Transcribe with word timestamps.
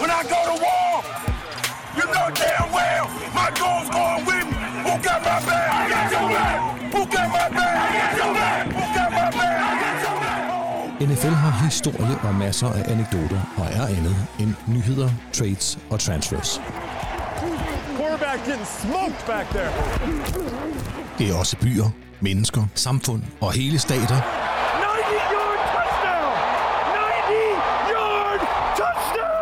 when 0.00 0.10
I 0.10 0.22
go 0.34 0.40
to 0.50 0.56
war. 0.66 0.92
You 1.98 2.04
know 2.14 2.26
damn 2.34 2.72
well 2.72 3.06
my 3.40 3.50
goal's 3.60 3.88
going 3.98 4.22
with 4.28 4.46
me. 4.50 4.58
Who 4.86 4.92
got 5.06 5.20
my 5.30 5.38
back? 5.48 5.68
I 5.80 5.82
got 5.92 6.06
your 6.14 6.28
back. 6.36 6.58
Who 6.94 7.00
got 7.14 7.28
my 7.36 7.48
back? 7.58 7.76
I 7.84 7.88
got 7.98 8.12
your 8.20 8.32
back. 8.40 8.62
Who 8.78 8.84
got 8.98 9.10
my 9.18 9.28
back? 9.38 9.56
I 9.68 9.72
got 9.82 9.96
your 10.04 10.16
back. 10.24 10.46
NFL 11.00 11.36
har 11.44 11.64
historie 11.64 12.18
og 12.22 12.34
masser 12.34 12.66
af 12.66 12.92
anekdoter 12.92 13.40
og 13.56 13.66
er 13.72 13.86
andet 13.86 14.16
end 14.40 14.54
nyheder, 14.66 15.10
trades 15.32 15.78
og 15.90 16.00
transfers. 16.00 16.60
Quarterback 17.96 18.38
getting 18.46 18.66
smoked 18.66 19.26
back 19.26 19.46
there. 19.48 19.72
Det 21.18 21.30
er 21.30 21.34
også 21.34 21.56
byer, 21.56 21.90
mennesker, 22.20 22.62
samfund 22.74 23.22
og 23.40 23.52
hele 23.52 23.78
stater, 23.78 24.20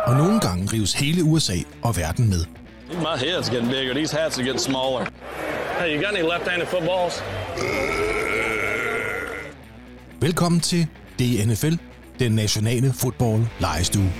og 0.05 0.15
nogle 0.15 0.39
gange 0.39 0.69
rives 0.73 0.93
hele 0.93 1.23
USA 1.23 1.53
og 1.81 1.97
verden 1.97 2.29
med. 2.29 2.45
My 2.91 3.15
head's 3.23 3.49
getting 3.51 3.71
bigger. 3.71 3.93
These 3.93 4.17
hats 4.17 4.37
are 4.37 4.43
getting 4.45 4.59
smaller. 4.61 5.05
Hey, 5.79 5.95
you 5.95 6.03
got 6.05 6.15
any 6.17 6.23
left-handed 6.33 6.67
footballs? 6.67 7.23
Velkommen 10.21 10.61
til 10.61 10.87
DNFL, 11.19 11.75
den 12.19 12.31
nationale 12.31 12.93
fodbold 12.93 13.41
lejestue. 13.59 14.11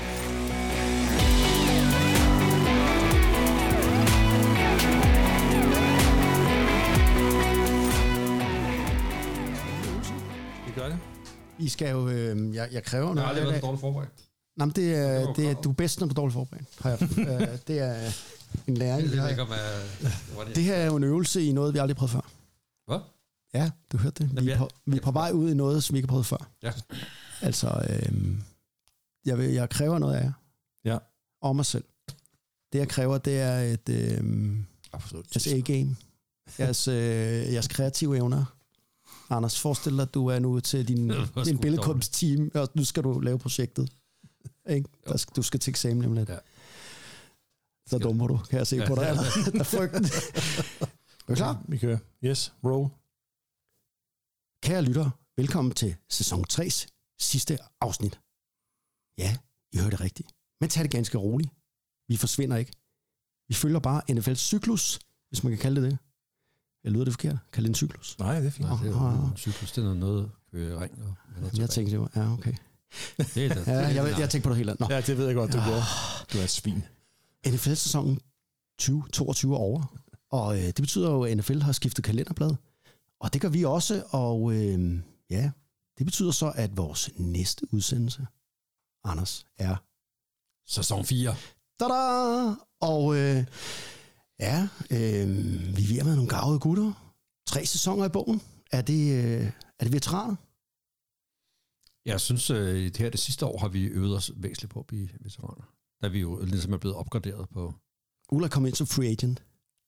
I 11.59 11.69
skal 11.69 11.89
jo, 11.91 12.07
øh, 12.09 12.55
jeg, 12.55 12.67
jeg 12.71 12.83
kræver 12.83 13.03
Jeg 13.03 13.07
har 13.09 13.13
noget. 13.15 13.27
aldrig 13.29 13.43
været 13.43 13.53
det. 13.53 13.61
så 13.61 13.65
dårligt 13.65 13.81
forberedt. 13.81 14.09
Nå, 14.57 14.65
men 14.65 14.75
det 14.75 14.95
er, 14.95 15.33
det 15.33 15.49
er, 15.49 15.53
du 15.53 15.69
er 15.69 15.73
bedst, 15.73 15.99
når 15.99 16.07
du 16.07 16.11
er 16.11 16.15
dårligt 16.15 16.33
forberedt. 16.33 16.67
Har 16.79 16.89
jeg, 16.89 17.01
øh, 17.51 17.57
det 17.67 17.79
er 17.79 18.11
en 18.67 18.77
læring. 18.77 19.09
Det 19.09 19.15
jeg. 19.15 19.39
om 19.39 19.51
er 19.51 20.53
det? 20.55 20.63
her 20.63 20.75
er 20.75 20.85
jo 20.85 20.95
en 20.95 21.03
øvelse 21.03 21.43
i 21.43 21.51
noget, 21.51 21.73
vi 21.73 21.79
aldrig 21.79 21.97
prøvet 21.97 22.11
før. 22.11 22.31
Hvad? 22.87 22.99
Ja, 23.53 23.71
du 23.91 23.97
hørte 23.97 24.23
det. 24.23 24.45
Vi 24.45 24.51
er, 24.51 24.57
på, 24.57 24.69
vi 24.85 24.97
er 24.97 25.01
på 25.01 25.11
vej 25.11 25.31
ud 25.31 25.51
i 25.51 25.53
noget, 25.53 25.83
som 25.83 25.93
vi 25.93 25.97
ikke 25.97 26.07
har 26.07 26.11
prøvet 26.11 26.25
før. 26.25 26.49
Ja. 26.63 26.71
Altså, 27.41 27.85
øh, 27.89 28.37
jeg, 29.25 29.37
vil, 29.37 29.49
jeg 29.49 29.69
kræver 29.69 29.99
noget 29.99 30.15
af 30.15 30.23
jer. 30.23 30.31
Ja. 30.85 30.97
Og 31.41 31.55
mig 31.55 31.65
selv. 31.65 31.83
Det, 32.73 32.79
jeg 32.79 32.87
kræver, 32.87 33.17
det 33.17 33.39
er 33.39 33.59
et, 33.59 33.89
øh, 33.89 34.57
jeres 34.93 35.47
A-game. 35.47 35.95
Jeres, 36.59 36.87
øh, 36.87 37.53
jeres 37.53 37.67
kreative 37.67 38.17
evner. 38.17 38.45
Anders, 39.29 39.59
forestil 39.59 39.93
dig, 39.93 40.01
at 40.01 40.13
du 40.13 40.27
er 40.27 40.39
nu 40.39 40.59
til 40.59 40.87
din, 40.87 41.11
din 41.45 41.57
billedkunstteam, 41.57 42.51
og 42.53 42.69
nu 42.73 42.83
skal 42.83 43.03
du 43.03 43.19
lave 43.19 43.39
projektet. 43.39 43.89
Ikke? 44.69 44.89
Der 45.07 45.17
skal, 45.17 45.35
du 45.35 45.41
skal 45.41 45.59
til 45.59 45.71
eksamen 45.71 46.05
om 46.05 46.13
lidt. 46.13 46.29
Ja. 46.29 46.37
Så 47.87 47.97
dummer 47.97 48.27
du, 48.27 48.37
kan 48.37 48.57
jeg 48.59 48.67
se 48.67 48.75
Ja. 48.75 48.87
på 48.87 48.95
dig. 48.95 49.03
Der 49.53 49.59
er 49.59 49.63
frygten. 49.63 50.05
Er 50.05 51.25
du 51.27 51.35
klar? 51.35 51.63
Vi 51.67 51.77
kører. 51.77 51.97
Yes, 52.23 52.53
roll. 52.63 52.89
Kære 54.63 54.81
lyttere, 54.81 55.11
velkommen 55.37 55.73
til 55.73 55.95
sæson 56.09 56.45
3's 56.53 56.85
sidste 57.19 57.57
afsnit. 57.81 58.19
Ja, 59.17 59.37
I 59.71 59.77
hørte 59.77 59.95
rigtigt. 59.95 60.29
Men 60.61 60.69
tag 60.69 60.83
det 60.83 60.91
ganske 60.91 61.17
roligt. 61.17 61.51
Vi 62.07 62.17
forsvinder 62.17 62.57
ikke. 62.57 62.71
Vi 63.47 63.53
følger 63.53 63.79
bare 63.79 64.01
NFL's 64.11 64.33
cyklus, 64.35 64.99
hvis 65.29 65.43
man 65.43 65.51
kan 65.51 65.59
kalde 65.59 65.81
det 65.81 65.91
det. 65.91 65.97
Jeg 66.83 66.91
lyder 66.91 67.05
det 67.05 67.13
forkert? 67.13 67.37
Kalde 67.51 67.67
det 67.67 67.71
en 67.71 67.75
cyklus? 67.75 68.19
Nej, 68.19 68.39
det 68.39 68.47
er 68.47 68.51
fint. 68.51 68.69
Nej, 68.69 68.77
det 68.83 68.95
er 68.95 69.21
jo 69.21 69.27
en 69.31 69.37
cyklus, 69.37 69.71
det 69.71 69.85
er 69.85 69.93
noget 69.93 70.31
køre 70.51 70.81
ring 70.83 71.03
og 71.03 71.57
jeg 71.57 71.69
tænkte, 71.69 71.91
det 71.91 71.99
var, 71.99 72.11
ja, 72.15 72.33
okay. 72.33 72.53
Det 73.17 73.37
er 73.45 73.63
da, 73.63 73.71
Ja, 73.71 74.03
jeg, 74.03 74.19
jeg 74.19 74.29
tænkte 74.29 74.41
på 74.41 74.49
det 74.49 74.57
helt 74.57 74.69
andet. 74.69 74.79
Nå, 74.79 74.95
Ja, 74.95 75.01
det 75.01 75.17
ved 75.17 75.25
jeg 75.25 75.35
godt, 75.35 75.53
du 75.53 75.57
gjorde. 75.57 75.83
Du 76.33 76.37
er 76.37 76.43
et 76.43 76.49
svin. 76.49 76.83
NFL-sæsonen 77.47 78.19
2022 78.79 79.53
er 79.53 79.57
over, 79.59 79.97
og 80.31 80.57
øh, 80.57 80.63
det 80.63 80.75
betyder 80.75 81.11
jo, 81.11 81.23
at 81.23 81.37
NFL 81.37 81.59
har 81.61 81.71
skiftet 81.71 82.05
kalenderblad, 82.05 82.55
og 83.19 83.33
det 83.33 83.41
gør 83.41 83.49
vi 83.49 83.63
også, 83.65 84.03
og 84.09 84.53
øh, 84.53 84.99
ja, 85.29 85.51
det 85.97 86.05
betyder 86.05 86.31
så, 86.31 86.51
at 86.55 86.77
vores 86.77 87.09
næste 87.17 87.73
udsendelse, 87.73 88.27
Anders, 89.03 89.45
er 89.57 89.75
Sæson 90.67 91.05
4. 91.05 91.35
Tada! 91.79 92.55
Og 92.81 93.15
øh, 93.15 93.45
ja, 94.39 94.67
øh, 94.91 95.27
vi 95.77 95.83
er 95.83 95.87
ved 95.87 95.99
at 95.99 96.05
være 96.05 96.15
nogle 96.15 96.29
gavede 96.29 96.59
gutter. 96.59 96.91
Tre 97.47 97.65
sæsoner 97.65 98.05
i 98.05 98.09
bogen. 98.09 98.41
Er 98.71 98.81
det, 98.81 99.23
øh, 99.23 99.51
er 99.79 99.83
det 99.83 99.93
veteraner? 99.93 100.35
Jeg 102.05 102.21
synes, 102.21 102.49
øh, 102.49 102.83
det 102.83 102.97
her 102.97 103.09
det 103.09 103.19
sidste 103.19 103.45
år 103.45 103.57
har 103.57 103.67
vi 103.67 103.83
øvet 103.83 104.17
os 104.17 104.31
væsentligt 104.35 104.73
på 104.73 104.79
at 104.79 104.85
blive 104.85 105.09
veteraner. 105.19 105.69
Da 106.03 106.07
vi 106.07 106.19
jo 106.19 106.45
ligesom 106.45 106.73
er 106.73 106.77
blevet 106.77 106.97
opgraderet 106.97 107.49
på... 107.49 107.73
Ulla 108.31 108.47
kom 108.47 108.65
ind 108.65 108.75
som 108.75 108.87
free 108.87 109.07
agent. 109.07 109.43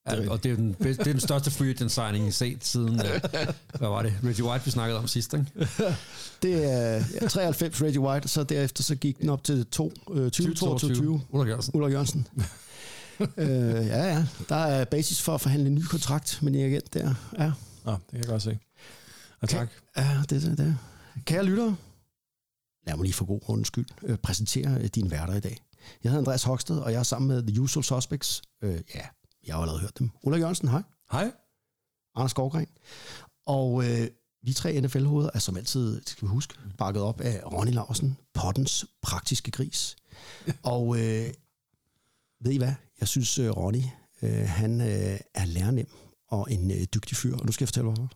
Ja, 0.07 0.31
og 0.31 0.43
det 0.43 0.51
er, 0.51 0.55
den, 0.55 0.75
det 0.79 0.99
er 0.99 1.03
den 1.03 1.19
største 1.19 1.51
free 1.51 1.69
agent 1.69 1.91
signing, 1.91 2.27
I 2.27 2.31
set 2.31 2.65
siden... 2.65 2.99
Øh, 2.99 3.21
hvad 3.79 3.89
var 3.89 4.01
det? 4.01 4.13
Reggie 4.23 4.45
White, 4.45 4.65
vi 4.65 4.71
snakkede 4.71 4.99
om 4.99 5.07
sidst, 5.07 5.33
ikke? 5.33 5.45
Det 6.43 6.71
er 6.71 7.03
ja, 7.21 7.27
93 7.27 7.81
Reggie 7.81 7.99
White, 8.01 8.27
så 8.27 8.43
derefter 8.43 8.83
så 8.83 8.95
gik 8.95 9.21
den 9.21 9.29
op 9.29 9.43
til 9.43 9.65
2, 9.65 9.91
øh, 10.11 10.31
20, 10.31 10.53
22, 10.53 10.95
20. 10.95 11.21
Ulrik 11.29 11.47
Jørgensen. 11.47 11.75
Ulla 11.75 11.87
Jørgensen. 11.87 12.27
øh, 13.37 13.87
ja, 13.87 14.15
ja. 14.15 14.25
Der 14.49 14.55
er 14.55 14.85
basis 14.85 15.21
for 15.21 15.35
at 15.35 15.41
forhandle 15.41 15.67
en 15.67 15.75
ny 15.75 15.81
kontrakt 15.81 16.39
med 16.41 16.53
en 16.53 16.59
agent 16.59 16.93
der. 16.93 17.13
Ja, 17.39 17.51
Nå, 17.85 17.91
det 17.91 18.01
kan 18.09 18.19
jeg 18.19 18.27
godt 18.27 18.41
se. 18.41 18.59
Og 19.41 19.49
tak. 19.49 19.69
ja 19.97 20.21
det 20.29 20.45
er 20.45 20.55
det. 20.55 20.77
Kære 21.25 21.45
lyttere, 21.45 21.75
lad 22.87 22.97
mig 22.97 23.03
lige 23.03 23.13
for 23.13 23.25
god 23.25 23.39
ordens 23.47 23.67
skyld 23.67 23.85
øh, 24.03 24.17
præsentere 24.17 24.81
øh, 24.81 24.85
dine 24.85 25.11
værter 25.11 25.33
i 25.33 25.39
dag. 25.39 25.57
Jeg 26.03 26.11
hedder 26.11 26.21
Andreas 26.21 26.43
Hoksted, 26.43 26.79
og 26.79 26.91
jeg 26.91 26.99
er 26.99 27.03
sammen 27.03 27.27
med 27.27 27.43
The 27.47 27.61
Usual 27.61 27.83
Suspects. 27.83 28.41
Øh, 28.61 28.81
ja, 28.95 29.05
jeg 29.47 29.55
har 29.55 29.61
allerede 29.61 29.81
hørt 29.81 29.99
dem. 29.99 30.09
Ulla 30.23 30.37
Jørgensen, 30.37 30.67
hej. 30.67 30.83
Hej. 31.11 31.31
Anders 32.15 32.31
Skovgren. 32.31 32.67
Og 33.45 33.83
øh, 33.85 34.07
vi 34.43 34.53
tre 34.53 34.81
NFL-hoveder 34.81 35.29
er 35.33 35.39
som 35.39 35.57
altid, 35.57 36.01
skal 36.05 36.27
vi 36.27 36.29
huske, 36.29 36.53
bakket 36.77 37.03
op 37.03 37.21
af 37.21 37.41
Ronny 37.45 37.71
Larsen, 37.71 38.17
pottens 38.33 38.85
praktiske 39.01 39.51
gris. 39.51 39.95
Og 40.63 40.95
øh, 40.95 41.33
ved 42.41 42.51
I 42.51 42.57
hvad? 42.57 42.73
Jeg 42.99 43.07
synes, 43.07 43.39
øh, 43.39 43.49
Ronny, 43.49 43.83
øh, 44.21 44.47
han 44.47 44.81
øh, 44.81 45.19
er 45.33 45.45
lærernem 45.45 45.87
og 46.27 46.51
en 46.51 46.71
øh, 46.71 46.83
dygtig 46.93 47.17
fyr. 47.17 47.35
Og 47.37 47.45
nu 47.45 47.51
skal 47.51 47.63
jeg 47.63 47.67
fortælle 47.67 47.89
hvorfor. 47.89 48.11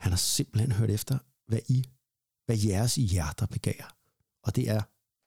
Han 0.00 0.12
har 0.12 0.16
simpelthen 0.16 0.72
hørt 0.72 0.90
efter, 0.90 1.18
hvad 1.48 1.58
I, 1.68 1.84
hvad 2.50 2.58
jeres 2.58 2.94
hjerter 2.94 3.46
begærer. 3.46 3.94
Og 4.42 4.56
det 4.56 4.70
er, 4.70 4.82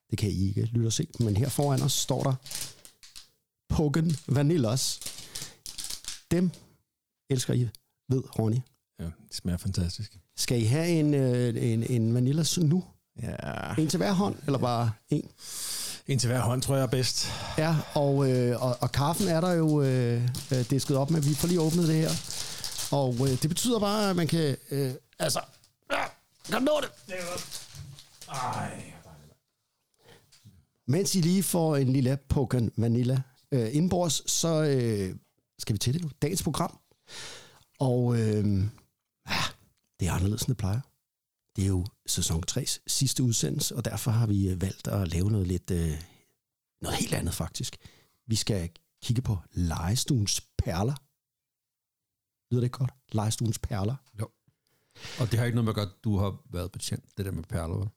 det 0.09 0.17
kan 0.17 0.29
I 0.29 0.47
ikke 0.47 0.61
lytte 0.65 0.87
og 0.87 0.93
se, 0.93 1.07
men 1.19 1.37
her 1.37 1.49
foran 1.49 1.81
os 1.81 1.93
står 1.93 2.23
der 2.23 2.35
Pokken 3.69 4.17
Vanillas. 4.27 4.99
Dem 6.31 6.51
elsker 7.29 7.53
I, 7.53 7.69
ved 8.09 8.39
Ronny. 8.39 8.59
Ja, 8.99 9.03
det 9.03 9.35
smager 9.35 9.57
fantastisk. 9.57 10.17
Skal 10.37 10.61
I 10.61 10.63
have 10.63 10.87
en, 10.87 11.13
øh, 11.13 11.73
en, 11.73 11.83
en 11.83 12.13
Vanillas 12.13 12.57
nu? 12.57 12.83
Ja. 13.21 13.73
En 13.77 13.87
til 13.87 13.97
hver 13.97 14.11
hånd, 14.11 14.35
eller 14.45 14.59
bare 14.59 14.91
en? 15.09 15.29
En 16.07 16.19
til 16.19 16.27
hver 16.27 16.41
hånd, 16.41 16.61
tror 16.61 16.75
jeg 16.75 16.83
er 16.83 16.87
bedst. 16.87 17.27
Ja, 17.57 17.75
og, 17.93 18.31
øh, 18.31 18.63
og, 18.63 18.77
og 18.81 18.91
kaffen 18.91 19.27
er 19.27 19.41
der 19.41 19.51
jo 19.51 19.81
øh, 19.81 20.29
øh, 20.51 20.69
disket 20.69 20.97
op 20.97 21.09
med. 21.09 21.21
Vi 21.21 21.33
får 21.33 21.47
lige 21.47 21.61
åbnet 21.61 21.87
det 21.87 21.95
her. 21.95 22.11
Og 22.91 23.15
øh, 23.29 23.41
det 23.41 23.49
betyder 23.49 23.79
bare, 23.79 24.09
at 24.09 24.15
man 24.15 24.27
kan... 24.27 24.57
Øh, 24.71 24.91
altså... 25.19 25.39
Kan 26.45 26.53
du 26.53 26.59
nå 26.59 26.81
det? 26.81 26.91
Mens 30.87 31.15
I 31.15 31.21
lige 31.21 31.43
får 31.43 31.75
en 31.75 31.93
lille 31.93 32.17
Pokken 32.29 32.71
Vanilla 32.77 33.21
øh, 33.51 33.75
indbords, 33.75 34.31
så 34.31 34.63
øh, 34.63 35.15
skal 35.59 35.73
vi 35.73 35.77
til 35.77 35.93
det 35.93 36.01
nu. 36.01 36.09
Dagens 36.21 36.43
program. 36.43 36.79
Og 37.79 38.19
øh, 38.19 38.45
ja, 39.29 39.43
det 39.99 40.07
er 40.07 40.11
anderledes, 40.11 40.41
end 40.41 40.47
det 40.47 40.57
plejer. 40.57 40.81
Det 41.55 41.63
er 41.63 41.67
jo 41.67 41.85
sæson 42.05 42.43
3's 42.51 42.79
sidste 42.87 43.23
udsendelse, 43.23 43.75
og 43.75 43.85
derfor 43.85 44.11
har 44.11 44.27
vi 44.27 44.49
øh, 44.49 44.61
valgt 44.61 44.87
at 44.87 45.07
lave 45.07 45.31
noget 45.31 45.47
lidt... 45.47 45.71
Øh, 45.71 46.01
noget 46.81 46.97
helt 46.97 47.13
andet, 47.13 47.33
faktisk. 47.33 47.77
Vi 48.27 48.35
skal 48.35 48.69
kigge 49.03 49.21
på 49.21 49.37
legestuens 49.51 50.41
perler. 50.57 50.95
Lyder 52.51 52.61
det 52.61 52.65
ikke 52.65 52.77
godt? 52.77 52.91
Legestuens 53.11 53.59
perler. 53.59 53.95
Og 55.19 55.31
det 55.31 55.39
har 55.39 55.45
ikke 55.45 55.55
noget 55.55 55.65
med 55.65 55.71
at 55.71 55.75
gøre, 55.75 55.85
at 55.85 56.03
du 56.03 56.17
har 56.17 56.35
været 56.53 56.71
betjent, 56.71 57.03
det 57.17 57.25
der 57.25 57.31
med 57.31 57.43
perler, 57.43 57.75
vel? 57.75 57.87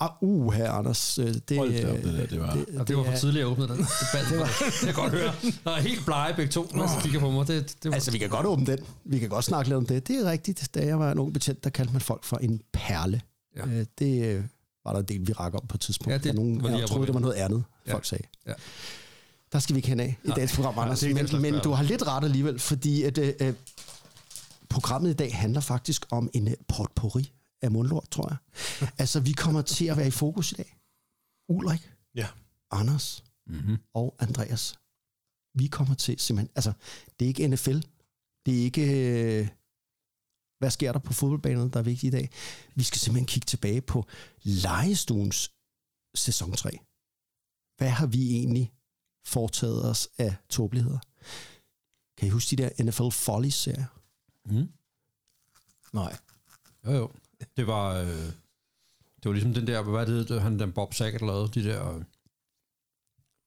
Ah, 0.00 0.10
uh, 0.20 0.52
her, 0.52 0.70
Anders. 0.70 1.18
øh, 1.18 1.34
Det, 1.48 1.56
Hold 1.58 1.72
da 1.82 1.90
op, 1.92 1.96
det 1.96 2.04
der, 2.04 2.26
det 2.26 2.40
var- 2.40 2.52
Det, 2.54 2.66
Og 2.80 2.88
det 2.88 2.96
var 2.96 3.04
for 3.04 3.12
er- 3.12 3.16
tidligt 3.16 3.40
at 3.42 3.46
åbne 3.46 3.68
den 3.68 3.76
debat. 3.76 4.26
Det, 4.30 4.38
var, 4.38 4.44
det 4.44 4.72
kan 4.78 4.86
jeg 4.86 4.94
godt 4.94 5.12
høre. 5.12 5.34
Der 5.64 5.70
er 5.70 5.80
helt 5.80 6.04
blege 6.04 6.34
begge 6.36 6.52
to, 6.52 6.70
mens 6.74 6.90
de 6.96 7.00
kigger 7.02 7.20
på 7.20 7.30
mig. 7.30 7.46
Det, 7.48 7.76
det 7.82 7.88
var, 7.90 7.94
Altså, 7.94 8.10
vi 8.10 8.18
kan 8.18 8.28
godt 8.28 8.46
åbne 8.46 8.66
den. 8.66 8.78
Vi 9.04 9.18
kan 9.18 9.28
godt 9.28 9.44
snakke 9.44 9.68
lidt 9.68 9.76
om 9.76 9.86
det. 9.86 10.08
Det 10.08 10.16
er 10.16 10.30
rigtigt. 10.30 10.70
Da 10.74 10.86
jeg 10.86 10.98
var 10.98 11.12
en 11.12 11.18
ung 11.18 11.32
betjent, 11.32 11.64
der 11.64 11.70
kaldte 11.70 11.92
man 11.92 12.00
folk 12.02 12.24
for 12.24 12.36
en 12.36 12.60
perle. 12.72 13.20
Ja. 13.56 13.68
Ja. 13.68 13.84
Det 13.98 14.24
øh, 14.24 14.44
var 14.84 14.92
der 14.92 15.00
en 15.00 15.04
del, 15.06 15.26
vi 15.28 15.32
rakker 15.32 15.58
op 15.58 15.68
på 15.68 15.76
et 15.76 15.80
tidspunkt. 15.80 16.08
Ja, 16.08 16.12
Ja, 16.12 16.18
det 16.18 16.24
det 16.24 16.34
nogen 16.34 16.62
var 16.62 16.68
jeg 16.70 16.88
troede, 16.88 17.06
det 17.06 17.14
var 17.14 17.20
noget 17.20 17.34
andet, 17.34 17.64
Ja. 17.86 17.92
folk 17.92 18.04
sagde. 18.04 18.24
Ja. 18.46 18.52
Der 19.52 19.58
skal 19.58 19.74
vi 19.74 19.78
ikke 19.78 19.88
hen 19.88 20.00
af 20.00 20.18
i 20.24 20.28
dagens 20.36 20.54
program, 20.56 20.78
Anders. 20.78 21.00
det 21.00 21.10
er 21.10 21.14
den 21.26 21.42
Men, 21.42 21.52
men 21.52 21.60
du 21.62 21.70
har 21.70 21.82
lidt 21.82 22.06
ret 22.06 22.24
alligevel, 22.24 22.58
fordi 22.58 23.02
at, 23.02 23.18
øh, 23.18 23.32
øh, 23.40 23.52
programmet 24.76 25.10
i 25.10 25.14
dag 25.22 25.36
handler 25.36 25.60
faktisk 25.60 26.06
om 26.10 26.30
en 26.34 26.48
øh, 26.48 26.54
potpourri 26.68 27.32
af 27.62 27.70
mundlort, 27.70 28.08
tror 28.10 28.28
jeg. 28.28 28.38
altså, 29.02 29.20
vi 29.20 29.32
kommer 29.32 29.62
til 29.62 29.86
at 29.86 29.96
være 29.96 30.06
i 30.06 30.10
fokus 30.10 30.52
i 30.52 30.54
dag. 30.54 30.70
Ulrik, 31.48 31.92
Ja. 32.14 32.28
Anders, 32.70 33.22
Mm-hmm. 33.48 33.76
og 33.94 34.16
Andreas. 34.18 34.78
Vi 35.54 35.66
kommer 35.66 35.94
til 35.94 36.18
simpelthen, 36.18 36.52
altså 36.56 36.72
det 37.18 37.24
er 37.24 37.28
ikke 37.28 37.48
NFL, 37.48 37.78
det 38.46 38.58
er 38.58 38.62
ikke, 38.64 38.84
øh, 39.40 39.48
hvad 40.58 40.70
sker 40.70 40.92
der 40.92 40.98
på 40.98 41.12
fodboldbanen, 41.12 41.70
der 41.70 41.78
er 41.78 41.82
vigtigt 41.82 42.14
i 42.14 42.16
dag. 42.16 42.30
Vi 42.74 42.82
skal 42.82 42.98
simpelthen 42.98 43.26
kigge 43.26 43.46
tilbage 43.46 43.80
på 43.80 44.06
legestuens 44.42 45.52
sæson 46.14 46.52
3. 46.52 46.70
Hvad 47.78 47.90
har 47.90 48.06
vi 48.06 48.36
egentlig 48.36 48.72
foretaget 49.26 49.90
os 49.90 50.08
af 50.18 50.36
tåbeligheder? 50.48 50.98
Kan 52.18 52.28
I 52.28 52.30
huske 52.30 52.56
de 52.56 52.62
der 52.62 52.84
NFL 52.84 53.10
Follies-serier? 53.26 53.86
Mm. 54.46 54.68
Nej. 55.92 56.16
Jo, 56.86 56.92
jo. 56.92 57.10
Det 57.56 57.66
var, 57.66 57.94
øh, 57.94 58.06
det 59.16 59.24
var 59.24 59.32
ligesom 59.32 59.54
den 59.54 59.66
der, 59.66 59.82
hvad 59.82 60.06
det 60.06 60.28
hed, 60.28 60.38
han 60.40 60.58
den 60.58 60.72
Bob 60.72 60.94
Saget 60.94 61.20
lavede, 61.20 61.48
de 61.48 61.64
der 61.64 61.94
øh, 61.94 62.02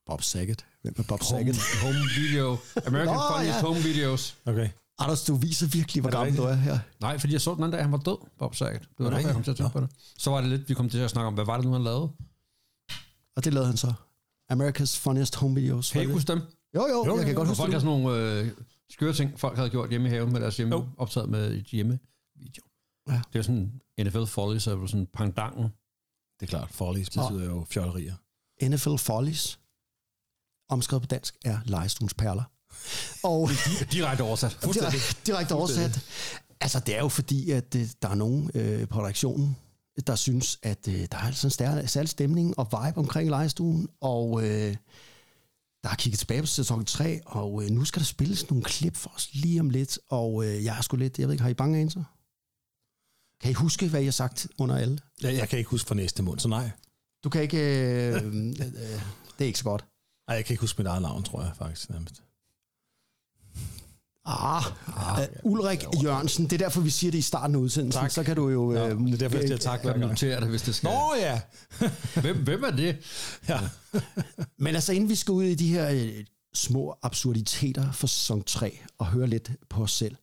Bob 0.06 0.22
Saget. 0.24 0.66
Hvem 0.82 0.96
er 0.98 1.04
Bob 1.04 1.22
home, 1.22 1.54
Saget? 1.54 1.58
home 1.84 2.00
video, 2.18 2.58
American 2.88 3.16
Nå, 3.16 3.22
Funniest 3.32 3.56
ja. 3.56 3.62
Home 3.68 3.80
Videos. 3.80 4.38
Okay. 4.46 4.70
Anders, 5.00 5.24
du 5.24 5.36
viser 5.36 5.68
virkelig, 5.68 6.02
hvor 6.02 6.12
gammel 6.12 6.38
du 6.38 6.44
er 6.44 6.54
her. 6.54 6.80
Nej, 7.00 7.18
fordi 7.20 7.34
jeg 7.34 7.42
så 7.42 7.56
den 7.56 7.64
anden 7.64 7.72
dag, 7.72 7.82
han 7.82 7.92
var 7.92 7.98
død, 7.98 8.18
Bob 8.38 8.56
Saget. 8.56 8.82
Det 8.82 8.90
var 8.98 9.10
derfor, 9.10 9.28
jeg 9.28 9.34
kom 9.34 9.44
til 9.44 9.52
at 9.52 9.58
tænke 9.58 9.74
på 9.74 9.80
det. 9.80 9.90
Så 10.18 10.32
var 10.32 10.42
det 10.42 10.50
lidt, 10.50 10.70
vi 10.70 10.74
kom 10.74 10.90
til 10.90 10.98
at 10.98 11.10
snakke 11.10 11.28
om, 11.28 11.34
hvad 11.34 11.46
var 11.46 11.58
det 11.58 11.66
nu, 11.66 11.72
han 11.72 11.84
lavede? 11.84 12.10
Og 13.36 13.44
det 13.46 13.54
lavede 13.54 13.68
han 13.68 13.78
så. 13.78 13.94
America's 14.52 15.00
Funniest 15.00 15.36
Home 15.36 15.56
Videos. 15.56 15.92
Kan 15.92 16.02
I 16.02 16.06
huske 16.06 16.28
dem? 16.28 16.42
Jo, 16.76 16.88
jo, 16.88 17.06
Jo, 17.06 17.18
jeg 17.18 17.26
kan 17.26 17.36
godt 17.36 17.48
huske 17.48 17.62
folk 17.62 17.72
har 17.72 17.80
sådan 17.80 18.00
nogle 18.00 18.18
øh, 18.18 18.52
skøre 18.92 19.14
ting, 19.14 19.40
folk 19.40 19.56
havde 19.58 19.70
gjort 19.70 19.90
hjemme 19.90 20.08
i 20.08 20.12
haven 20.12 20.32
med 20.34 20.42
deres 20.42 20.58
hjemme, 20.58 20.76
Jo. 20.76 20.88
optaget 20.98 21.30
med 21.30 21.54
et 21.54 21.66
hjemmevideo. 21.66 22.64
Ja. 23.10 23.22
Det 23.34 23.40
er 23.40 23.44
sådan 23.44 23.82
NFL 24.02 24.26
Follies, 24.26 24.68
er 24.68 24.86
sådan 24.86 25.08
pangdangen. 25.14 25.64
Det 26.40 26.46
er 26.46 26.48
klart. 26.48 26.70
Follies 26.72 27.10
betyder 27.10 27.46
jo 27.46 27.66
fjollerier. 27.70 28.16
NFL 28.70 28.98
Follies, 28.98 29.60
omskrevet 30.70 31.02
på 31.02 31.08
dansk, 31.08 31.36
er 31.46 31.60
legestuens 31.66 32.14
perler. 32.14 32.44
Og 33.24 33.50
Direkte 33.92 34.22
oversat. 34.22 34.58
direkte, 34.74 34.98
direkte 35.26 35.54
oversat. 35.56 36.06
Altså, 36.62 36.80
det 36.80 36.96
er 36.96 37.00
jo 37.00 37.10
fordi, 37.10 37.52
at 37.52 37.76
øh, 37.76 37.88
der 38.02 38.10
er 38.10 38.16
nogen 38.16 38.52
øh, 38.54 38.88
på 38.88 39.00
redaktionen, 39.00 39.58
der 40.08 40.16
synes, 40.16 40.60
at 40.64 40.88
øh, 40.88 41.08
der 41.12 41.18
er 41.18 41.32
sådan 41.32 41.48
en 41.48 41.52
stærk, 41.52 41.90
særlig 41.90 42.10
stemning 42.10 42.60
og 42.60 42.66
vibe 42.66 42.98
omkring 42.98 43.30
legestuen, 43.30 43.90
og 44.02 44.48
øh, 44.48 44.76
der 45.84 45.90
er 45.90 45.96
kigget 45.96 46.20
tilbage 46.20 46.42
på 46.42 46.48
sæson 46.48 46.86
3, 46.86 47.22
og 47.26 47.64
øh, 47.64 47.70
nu 47.70 47.86
skal 47.86 48.00
der 48.00 48.06
spilles 48.06 48.50
nogle 48.50 48.64
klip 48.64 48.96
for 48.96 49.10
os 49.16 49.34
lige 49.34 49.60
om 49.60 49.70
lidt, 49.70 50.00
og 50.08 50.46
øh, 50.46 50.64
jeg 50.64 50.78
er 50.78 50.82
sgu 50.82 50.98
lidt, 50.98 51.20
jeg 51.20 51.28
ved 51.28 51.34
ikke, 51.34 51.44
har 51.44 51.50
I 51.50 51.54
bange 51.54 51.78
anelser? 51.78 52.04
Kan 53.42 53.52
I 53.52 53.54
huske, 53.54 53.90
hvad 53.90 54.02
I 54.02 54.04
har 54.04 54.12
sagt 54.12 54.48
under 54.58 54.76
alle? 54.78 55.00
Ja, 55.24 55.34
jeg 55.34 55.50
kan 55.50 55.60
ikke 55.60 55.72
huske 55.72 55.88
fra 55.88 55.96
næste 55.96 56.24
måned, 56.24 56.40
så 56.40 56.48
nej. 56.48 56.72
Du 57.24 57.30
kan 57.30 57.42
ikke... 57.42 57.58
Øh, 57.58 58.16
øh, 58.16 58.24
øh, 58.26 59.02
det 59.38 59.46
er 59.46 59.46
ikke 59.46 59.60
så 59.60 59.64
godt. 59.64 59.86
Nej, 60.28 60.36
jeg 60.36 60.46
kan 60.46 60.54
ikke 60.54 60.62
huske 60.62 60.82
mit 60.82 60.88
eget 60.88 61.02
navn, 61.02 61.24
tror 61.24 61.42
jeg 61.44 61.52
faktisk 61.56 61.90
nærmest. 61.90 62.24
Ah, 64.26 64.64
ah 64.88 65.28
Ulrik 65.44 65.84
Jørgensen, 66.04 66.44
det 66.46 66.54
er 66.54 66.58
derfor, 66.58 66.82
vi 66.82 66.90
siger 66.90 67.12
det 67.12 67.18
i 67.18 67.22
starten 67.22 67.56
af 67.56 67.60
udsendelsen. 67.60 68.02
Tak. 68.02 68.12
Så 68.12 68.24
kan 68.24 68.36
du 68.36 68.50
jo... 68.50 68.74
Ja, 68.74 68.90
Øh, 68.90 68.98
det 69.00 69.14
er 69.14 69.18
derfor, 69.18 69.38
jeg 69.38 69.48
siger 69.48 69.58
tak 69.58 69.84
hver 69.84 69.98
gang. 69.98 70.20
det, 70.20 70.50
hvis 70.50 70.62
det 70.62 70.76
skal. 70.76 70.90
Nå 70.90 71.16
ja! 71.20 71.42
Hvem, 72.22 72.38
hvem 72.44 72.64
er 72.64 72.72
det? 72.72 72.98
ja. 73.50 73.60
Men 74.64 74.76
altså, 74.76 74.94
inden 74.94 75.10
vi 75.10 75.16
skal 75.16 75.32
ud 75.32 75.44
i 75.44 75.56
de 75.56 75.68
her 75.68 75.90
øh, 75.90 76.24
små 76.54 76.96
absurditeter 77.04 77.92
for 77.92 78.08
sæson 78.08 78.44
3 78.44 78.80
og 78.98 79.06
høre 79.06 79.28
lidt 79.28 79.52
på 79.70 79.84
os 79.84 79.92
selv, 79.92 80.16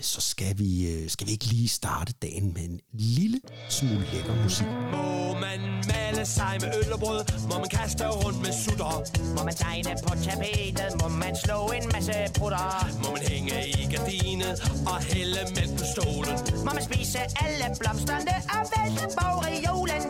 så 0.00 0.20
skal 0.20 0.58
vi, 0.58 0.92
øh, 0.92 1.10
skal 1.10 1.26
vi 1.26 1.32
ikke 1.32 1.44
lige 1.44 1.68
starte 1.68 2.12
dagen 2.22 2.52
med 2.54 2.62
en 2.62 2.80
lille 2.92 3.40
smule 3.68 4.06
lækker 4.12 4.42
musik. 4.42 4.66
Må 4.66 5.34
man 5.40 5.60
male 5.92 6.26
sig 6.26 6.58
med 6.60 6.68
øl 6.78 6.92
og 6.92 7.00
brød? 7.00 7.48
Må 7.50 7.58
man 7.58 7.68
kaste 7.68 8.08
rundt 8.08 8.38
med 8.38 8.52
sutter? 8.64 8.94
Må 9.36 9.44
man 9.44 9.54
tegne 9.54 9.90
på 10.06 10.14
tapetet, 10.24 11.02
må 11.02 11.08
man 11.08 11.36
slå 11.44 11.58
en 11.76 11.84
masse 11.92 12.12
brutter. 12.38 12.68
Må 13.04 13.10
man 13.16 13.22
hænge 13.32 13.68
i 13.68 13.82
gardinet 13.94 14.54
og 14.86 14.98
hælde 15.02 15.40
mælk 15.56 15.72
på 15.78 15.84
stolen? 15.94 16.36
Må 16.66 16.70
man 16.76 16.84
spise 16.90 17.18
alle 17.44 17.66
blomsterne 17.80 18.34
og 18.54 18.62
vælte 18.74 19.04
bogreolen. 19.18 20.02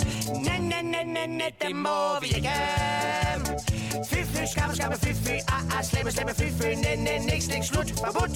Næ, 0.47 0.55
næ, 0.71 0.81
næ, 0.93 1.03
næ, 1.17 1.27
næ, 1.27 1.49
det 1.63 1.77
må 1.77 2.21
vi 2.23 2.29
ikke. 2.37 3.82
Fy, 3.93 4.47
skamme, 4.47 4.75
skamme, 4.77 4.97
fy, 4.97 5.35
ah, 5.49 5.77
ah, 5.77 5.83
slemme, 5.85 6.11
slemme, 6.11 6.35
fy, 6.35 6.65
næ, 6.65 6.97
næ, 6.97 7.19
niks, 7.19 7.49
niks, 7.49 7.67
slut, 7.67 7.91
forbudt. 8.05 8.35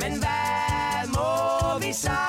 Men 0.00 0.12
hvad 0.22 1.08
må 1.16 1.78
vi 1.78 1.92
så? 1.92 2.20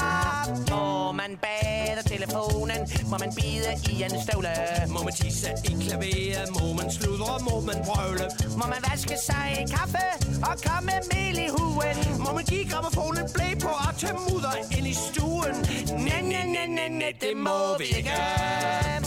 Må 0.71 1.11
man 1.11 1.31
bade 1.45 2.01
telefonen? 2.09 2.81
Må 3.11 3.17
man 3.17 3.31
bide 3.35 3.69
i 3.91 4.03
en 4.03 4.15
støvle? 4.23 4.53
Må 4.89 5.03
man 5.03 5.13
tisse 5.13 5.49
i 5.63 5.77
klaveret? 5.83 6.49
Må 6.59 6.73
man 6.73 6.91
sludre? 6.91 7.39
Må 7.49 7.59
man 7.59 7.77
brøle? 7.85 8.25
Må 8.59 8.65
man 8.73 8.81
vaske 8.89 9.15
sig 9.27 9.47
i 9.61 9.63
kaffe 9.75 10.07
og 10.49 10.55
komme 10.67 10.91
mel 11.13 11.37
i 11.37 11.47
huen? 11.57 11.97
Må 12.19 12.33
man 12.33 12.45
give 12.45 12.65
gramofonen 12.69 13.25
blæ 13.33 13.47
på 13.61 13.71
og 13.87 13.97
tage 13.97 14.13
mudder 14.13 14.53
ind 14.77 14.87
i 14.87 14.93
stuen? 14.93 15.55
Næ, 16.05 16.21
næ, 16.21 16.43
næ, 16.55 16.65
næ, 16.77 16.87
næ, 16.87 17.09
det 17.21 17.37
må 17.37 17.77
vi 17.77 17.85
ikke. 17.97 19.04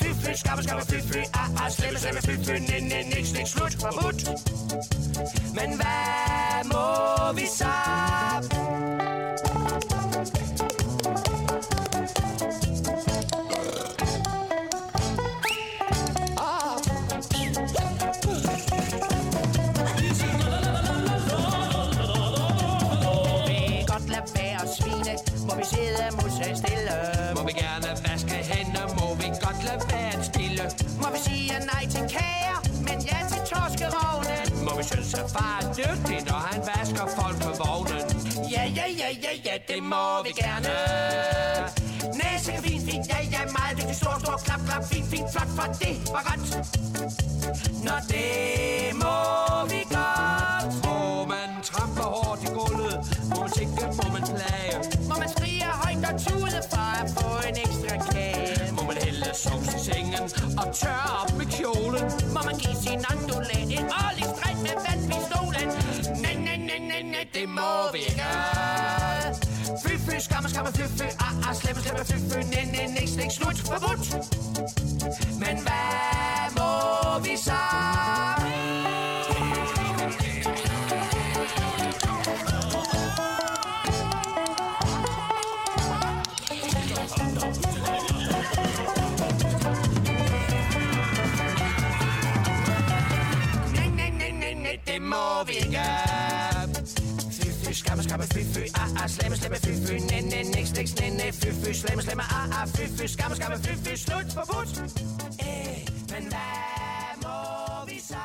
Fy, 0.00 0.08
fy, 0.22 0.34
skabbe, 0.34 0.62
skamme, 0.62 0.82
fy, 0.82 1.00
fy, 1.00 1.22
ah, 1.34 1.48
ah, 1.62 1.68
slemme, 1.70 1.98
slemme, 1.98 2.20
fy, 2.22 2.34
fy, 2.44 2.58
næ, 2.70 2.80
næ, 2.80 3.02
niks, 3.02 3.32
niks, 3.32 3.50
slut, 3.50 3.74
forbudt. 3.80 4.20
Men 5.54 5.76
hvad 5.76 6.64
må 6.72 7.32
vi 7.32 7.46
så? 7.58 7.72
Far 35.34 35.58
er 35.62 35.66
dygtig, 35.80 36.18
når 36.28 36.40
han 36.48 36.60
vasker 36.70 37.06
folk 37.18 37.36
på 37.44 37.50
vognen? 37.62 38.04
Ja, 38.54 38.64
ja, 38.78 38.86
ja, 39.00 39.08
ja, 39.24 39.32
ja, 39.46 39.54
det 39.68 39.82
må 39.82 40.22
vi 40.24 40.32
gerne. 40.42 40.72
Næse, 42.20 42.52
fint, 42.64 42.82
fint, 42.90 43.04
ja, 43.12 43.18
ja, 43.34 43.40
meget 43.58 43.74
dygtig, 43.78 43.96
stor, 43.96 44.16
stor, 44.24 44.36
klap, 44.46 44.60
klap, 44.68 44.84
fint, 44.92 45.06
fint, 45.12 45.28
flot, 45.32 45.50
for 45.56 45.66
det 45.82 45.94
var 46.14 46.22
godt. 46.28 46.44
Nå, 47.86 47.94
det 48.12 48.94
må 49.02 49.16
vi 49.72 49.80
godt. 49.96 50.70
Må 50.86 50.98
man 51.32 51.48
trampe 51.68 52.02
hårdt 52.14 52.42
i 52.42 52.48
gulvet? 52.58 52.96
Må 53.30 53.36
man 53.42 53.50
tænke? 53.58 53.82
Må 54.00 54.06
man 54.14 54.22
plage? 54.34 54.76
Må 55.08 55.14
man 55.22 55.28
skrige 55.36 55.68
højt 55.82 56.04
og 56.10 56.14
tude 56.24 56.60
for 56.72 56.86
at 57.02 57.06
få 57.16 57.28
en 57.48 57.56
ekstra 57.64 57.96
kage. 58.12 58.72
Må 58.76 58.82
man 58.82 58.96
hælde 59.04 59.28
sovs 59.42 59.68
i 59.74 59.78
sengen 59.86 60.24
og 60.60 60.66
tørre 60.80 61.10
op 61.22 61.32
med 61.38 61.46
kjolen? 61.56 62.04
Må 62.34 62.40
man 62.48 62.56
give 62.62 62.76
sin 62.84 63.00
det 67.40 67.48
må 67.48 67.92
vi 67.92 67.98
ikke. 67.98 68.22
Fy, 69.82 69.92
fy, 70.06 70.20
skamme, 70.20 70.48
skamme, 70.48 70.72
fy, 70.72 70.82
fy, 70.98 71.08
ah, 71.20 71.48
ah, 71.48 71.54
slemme, 71.54 71.82
slemme, 71.82 72.04
fy, 72.04 72.16
fy, 72.30 72.38
næ, 72.52 72.64
næ, 72.64 72.86
niks, 72.86 73.12
slik, 73.12 73.30
slut, 73.30 73.58
forbudt. 73.58 74.04
Men 75.42 75.56
hvad 75.64 76.48
må 76.58 77.18
vi 77.24 77.36
så? 77.36 77.60
Skamme, 98.08 98.26
fy, 98.34 98.42
fy, 98.54 98.62
ah, 98.74 99.02
ah, 99.02 99.08
slemme, 99.08 99.36
slemme, 99.36 99.56
fy, 99.64 99.72
fy, 99.86 99.94
næ, 100.10 100.20
næ, 100.20 100.42
niks, 100.42 100.70
niks, 100.76 100.92
næ, 101.00 101.08
næ, 101.20 101.30
fy, 101.40 101.48
fy, 101.60 101.70
slemme, 101.80 102.02
slemme, 102.02 102.22
ah, 102.22 102.60
ah, 102.60 102.68
fy, 102.68 102.84
fy, 102.96 103.06
skamme, 103.06 103.36
skamme, 103.36 103.56
fy, 103.64 103.72
fy, 103.84 103.94
slut, 104.04 104.26
forbudt. 104.36 104.70
Eh, 105.46 105.88
men 106.12 106.22
hvad 106.32 107.12
må 107.24 107.36
vi 107.88 107.98
så? 108.10 108.22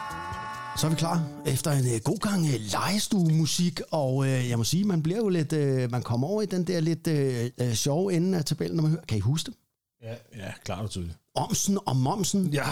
Så 0.77 0.87
er 0.87 0.89
vi 0.89 0.95
klar 0.95 1.17
efter 1.45 1.71
en 1.71 1.85
øh, 1.93 1.99
god 2.03 2.19
gang 2.27 2.41
øh, 2.53 2.59
legestue-musik, 2.73 3.81
og 3.91 4.25
øh, 4.27 4.49
jeg 4.49 4.57
må 4.57 4.63
sige, 4.63 4.83
man 4.83 5.03
bliver 5.03 5.19
jo 5.19 5.29
lidt, 5.29 5.53
øh, 5.53 5.91
man 5.91 6.01
kommer 6.01 6.27
over 6.27 6.41
i 6.41 6.45
den 6.45 6.63
der 6.67 6.79
lidt 6.79 7.07
øh, 7.07 7.49
øh, 7.61 7.73
sjove 7.73 8.13
ende 8.13 8.37
af 8.37 8.45
tabellen, 8.45 8.75
når 8.75 8.81
man 8.81 8.91
hører. 8.91 9.05
Kan 9.07 9.17
I 9.17 9.21
huske 9.21 9.51
det? 9.51 9.57
Ja, 10.03 10.15
ja 10.45 10.51
klart 10.63 10.83
og 10.83 10.89
tydeligt. 10.89 11.17
Omsen 11.35 11.77
og 11.85 11.95
Momsen. 11.95 12.47
Ja. 12.47 12.67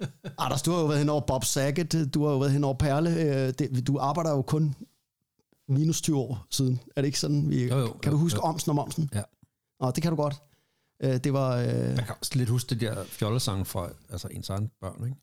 Anders, 0.44 0.62
du 0.62 0.70
har 0.70 0.80
jo 0.80 0.86
været 0.86 0.98
hen 0.98 1.08
over 1.08 1.20
Bob 1.20 1.44
Saget, 1.44 2.10
du 2.14 2.24
har 2.24 2.32
jo 2.32 2.38
været 2.38 2.52
hen 2.52 2.64
over 2.64 2.74
Perle. 2.74 3.10
Øh, 3.10 3.52
det, 3.58 3.86
du 3.86 3.98
arbejder 3.98 4.30
jo 4.30 4.42
kun 4.42 4.74
minus 5.72 6.00
20 6.02 6.18
år 6.18 6.46
siden. 6.50 6.80
Er 6.96 7.00
det 7.02 7.06
ikke 7.06 7.18
sådan? 7.20 7.50
Vi, 7.50 7.64
Jo, 7.68 7.78
jo, 7.78 7.92
kan 8.02 8.12
du 8.12 8.18
jo, 8.18 8.22
huske 8.22 8.36
jo. 8.36 8.42
Omsen 8.42 8.70
og 8.70 8.74
Momsen? 8.76 9.10
Ja. 9.14 9.22
Nå, 9.80 9.90
det 9.90 10.02
kan 10.02 10.12
du 10.12 10.16
godt. 10.16 10.34
Øh, 11.02 11.16
det 11.24 11.32
var... 11.32 11.56
Øh, 11.56 11.64
Jeg 11.66 12.04
kan 12.06 12.14
også 12.20 12.32
lidt 12.34 12.48
huske 12.48 12.68
det 12.70 12.80
der 12.80 13.04
fjollesang 13.04 13.66
fra 13.66 13.88
altså 14.10 14.28
ens 14.30 14.50
egen 14.50 14.70
børn, 14.80 15.04
ikke? 15.04 15.16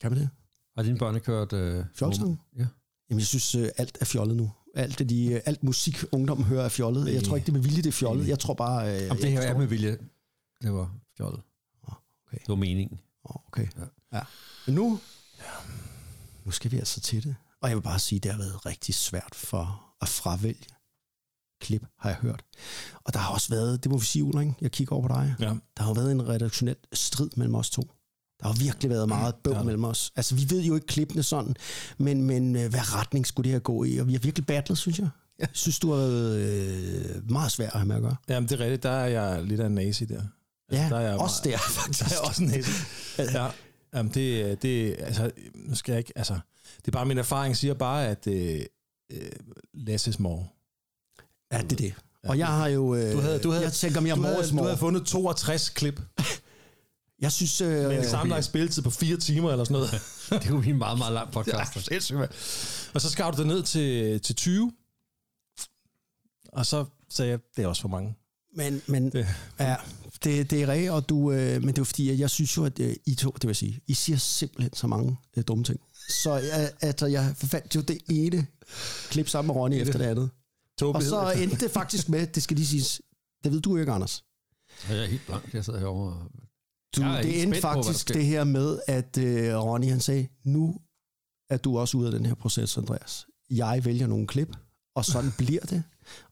kan 0.00 0.10
man 0.10 0.20
det? 0.20 0.30
Har 0.76 0.82
dine 0.82 0.98
børn 0.98 1.14
ikke 1.14 1.26
hørt... 1.26 1.52
Øh, 1.52 1.84
Fjollesang? 1.94 2.40
Ja. 2.58 2.66
Jamen, 3.10 3.18
jeg 3.18 3.26
synes, 3.26 3.54
øh, 3.54 3.68
alt 3.76 3.98
er 4.00 4.04
fjollet 4.04 4.36
nu. 4.36 4.50
Alt, 4.74 4.98
det, 4.98 5.08
de, 5.10 5.26
øh, 5.32 5.40
alt 5.46 5.62
musik, 5.64 6.04
ungdom 6.12 6.44
hører 6.44 6.64
er 6.64 6.68
fjollet. 6.68 7.14
Jeg 7.14 7.22
tror 7.24 7.36
ikke, 7.36 7.46
det 7.46 7.52
er 7.52 7.56
med 7.56 7.62
vilje, 7.62 7.82
det 7.82 7.86
er 7.88 7.92
fjollet. 7.92 8.28
Jeg 8.28 8.38
tror 8.38 8.54
bare... 8.54 8.94
Øh, 8.96 9.02
Jamen, 9.02 9.22
det 9.22 9.30
her 9.32 9.40
er 9.40 9.58
med 9.58 9.66
vilje. 9.66 9.98
Det 10.62 10.72
var 10.72 10.94
fjollet. 11.16 11.40
okay. 11.82 12.38
Det 12.38 12.48
var 12.48 12.54
meningen. 12.54 13.00
Åh, 13.24 13.36
Okay. 13.46 13.66
Ja. 13.78 13.84
ja. 14.18 14.22
Men 14.66 14.74
nu, 14.74 15.00
nu 16.44 16.50
skal 16.50 16.70
vi 16.70 16.78
altså 16.78 17.00
til 17.00 17.24
det. 17.24 17.36
Og 17.62 17.68
jeg 17.68 17.76
vil 17.76 17.82
bare 17.82 17.98
sige, 17.98 18.18
det 18.18 18.30
har 18.30 18.38
været 18.38 18.66
rigtig 18.66 18.94
svært 18.94 19.34
for 19.34 19.82
at 20.00 20.08
fravælge 20.08 20.66
klip, 21.60 21.86
har 21.98 22.10
jeg 22.10 22.16
hørt. 22.16 22.44
Og 23.04 23.14
der 23.14 23.20
har 23.20 23.34
også 23.34 23.48
været, 23.48 23.84
det 23.84 23.90
må 23.90 23.98
vi 23.98 24.04
sige, 24.04 24.24
Ulrik, 24.24 24.48
jeg 24.60 24.70
kigger 24.70 24.96
over 24.96 25.08
på 25.08 25.14
dig. 25.14 25.34
Ja. 25.40 25.44
Der 25.76 25.82
har 25.82 25.86
jo 25.86 25.92
været 25.92 26.12
en 26.12 26.28
redaktionel 26.28 26.76
strid 26.92 27.30
mellem 27.36 27.54
os 27.54 27.70
to. 27.70 27.82
Der 28.40 28.46
har 28.46 28.54
virkelig 28.54 28.90
været 28.90 29.08
meget 29.08 29.34
bøv 29.34 29.52
ja. 29.52 29.62
mellem 29.62 29.84
os. 29.84 30.12
Altså, 30.16 30.34
vi 30.34 30.46
ved 30.50 30.62
jo 30.62 30.74
ikke 30.74 30.86
klippene 30.86 31.22
sådan, 31.22 31.56
men, 31.98 32.22
men 32.22 32.56
øh, 32.56 32.70
hvad 32.70 32.94
retning 32.94 33.26
skulle 33.26 33.44
det 33.44 33.52
her 33.52 33.58
gå 33.58 33.84
i? 33.84 33.98
Og 33.98 34.06
vi 34.06 34.12
har 34.12 34.18
virkelig 34.18 34.46
battlet, 34.46 34.78
synes 34.78 34.98
jeg. 34.98 35.08
Jeg 35.38 35.48
synes, 35.52 35.78
du 35.78 35.90
har 35.90 35.96
været 35.96 36.36
øh, 36.36 37.30
meget 37.30 37.52
svær 37.52 37.66
at 37.66 37.72
have 37.72 37.86
med 37.86 37.96
at 37.96 38.02
gøre. 38.02 38.16
Jamen, 38.28 38.48
det 38.48 38.60
er 38.60 38.64
rigtigt. 38.64 38.82
Der 38.82 38.90
er 38.90 39.06
jeg 39.06 39.42
lidt 39.44 39.60
af 39.60 39.66
en 39.66 39.72
nazi 39.72 40.04
der. 40.04 40.22
Ja, 40.72 40.86
der 40.90 40.96
er 40.96 41.00
jeg 41.00 41.18
også 41.18 41.40
der, 41.44 41.58
faktisk. 41.58 42.00
Der 42.00 42.06
er 42.06 42.18
jeg 42.20 42.28
også 42.28 42.42
en 42.42 42.48
nazi. 42.48 42.70
Ja, 43.18 43.50
jamen, 43.94 44.12
det, 44.14 44.62
det, 44.62 44.96
altså, 44.98 45.30
nu 45.54 45.74
skal 45.74 45.92
jeg 45.92 45.98
ikke, 45.98 46.12
altså, 46.16 46.38
det 46.84 46.88
er 46.88 46.92
bare 46.92 47.06
min 47.06 47.18
erfaring 47.18 47.56
siger 47.56 47.74
bare, 47.74 48.08
at 48.08 48.26
øh, 48.26 48.60
øh, 49.12 49.30
less 49.74 50.06
is 50.06 50.18
more. 50.18 50.46
Ja, 51.52 51.58
det 51.58 51.72
er 51.72 51.76
det. 51.76 51.94
Og 52.24 52.38
jeg 52.38 52.46
har 52.46 52.68
jo... 52.68 52.94
Øh, 52.94 53.12
Du 53.12 53.20
havde, 53.20 53.38
du 53.38 53.50
havde, 53.50 53.64
jeg 53.64 53.72
tænker 53.72 54.00
mere 54.00 54.14
du 54.14 54.20
more 54.20 54.32
havde, 54.34 54.50
du 54.50 54.62
havde 54.62 54.76
fundet 54.76 55.06
62 55.06 55.68
klip 55.70 56.00
Jeg 57.20 57.32
synes... 57.32 57.60
Øh, 57.60 57.68
med 57.68 57.98
en 57.98 58.04
sammenlagt 58.08 58.44
spilletid 58.44 58.82
på 58.82 58.90
fire 58.90 59.16
timer 59.16 59.50
eller 59.50 59.64
sådan 59.64 59.74
noget. 59.74 59.90
Det 60.42 60.46
er 60.46 60.48
jo 60.48 60.62
en 60.62 60.78
meget, 60.78 60.98
meget 60.98 61.12
lang 61.12 61.32
podcast. 61.32 61.90
Ja. 62.10 62.26
Og 62.94 63.00
så 63.00 63.10
skar 63.10 63.30
du 63.30 63.38
det 63.38 63.46
ned 63.46 63.62
til, 63.62 64.20
til 64.20 64.34
20. 64.36 64.72
Og 66.52 66.66
så 66.66 66.84
sagde 67.10 67.30
jeg, 67.30 67.38
det 67.56 67.64
er 67.64 67.68
også 67.68 67.82
for 67.82 67.88
mange. 67.88 68.14
Men, 68.56 68.82
men 68.88 69.10
Det- 69.12 69.26
ja, 69.60 69.76
det, 70.24 70.50
det 70.50 70.62
er 70.62 70.66
rigtigt, 70.68 70.90
og 70.90 71.08
du, 71.08 71.32
øh, 71.32 71.62
men 71.62 71.68
det 71.74 71.78
er 71.78 71.84
fordi, 71.84 72.10
at 72.10 72.18
jeg 72.18 72.30
synes 72.30 72.56
jo, 72.56 72.64
at 72.64 72.80
øh, 72.80 72.96
I 73.06 73.14
to, 73.14 73.30
det 73.30 73.46
vil 73.46 73.56
sige, 73.56 73.80
I 73.86 73.94
siger 73.94 74.16
simpelthen 74.16 74.72
så 74.74 74.86
mange 74.86 75.16
øh, 75.36 75.44
dumme 75.48 75.64
ting. 75.64 75.80
Så 76.08 76.34
jeg, 76.34 76.72
at 76.80 77.02
jeg 77.02 77.32
fandt 77.36 77.74
jo 77.76 77.80
det 77.80 77.98
ene 78.08 78.46
klip 79.10 79.28
sammen 79.28 79.46
med 79.54 79.60
Ronny 79.62 79.74
efter 79.80 79.98
det 79.98 80.04
andet. 80.04 80.24
Og 80.24 80.78
Tåbelighed. 80.78 81.10
så 81.10 81.32
endte 81.42 81.56
det 81.56 81.70
faktisk 81.70 82.08
med, 82.08 82.26
det 82.26 82.42
skal 82.42 82.56
lige 82.56 82.66
siges, 82.66 83.02
det 83.44 83.52
ved 83.52 83.60
du 83.60 83.76
ikke, 83.76 83.92
Anders. 83.92 84.24
Så 84.78 84.94
jeg 84.94 85.02
er 85.04 85.06
helt 85.08 85.26
blank. 85.26 85.54
Jeg 85.54 85.64
sidder 85.64 85.78
herovre. 85.78 86.12
og- 86.12 86.30
Du, 86.96 87.02
er 87.02 87.22
det 87.22 87.42
endte 87.42 87.60
på, 87.60 87.62
faktisk 87.62 87.98
sker. 88.00 88.14
det 88.14 88.24
her 88.26 88.44
med, 88.44 88.80
at 88.86 89.18
øh, 89.18 89.54
Ronny 89.56 89.88
han 89.88 90.00
sagde, 90.00 90.28
nu 90.44 90.76
er 91.50 91.56
du 91.56 91.78
også 91.78 91.96
ude 91.98 92.06
af 92.06 92.12
den 92.12 92.26
her 92.26 92.34
proces, 92.34 92.76
Andreas. 92.78 93.26
Jeg 93.50 93.84
vælger 93.84 94.06
nogle 94.06 94.26
klip, 94.26 94.48
og 95.00 95.04
sådan 95.04 95.32
bliver 95.38 95.60
det. 95.60 95.82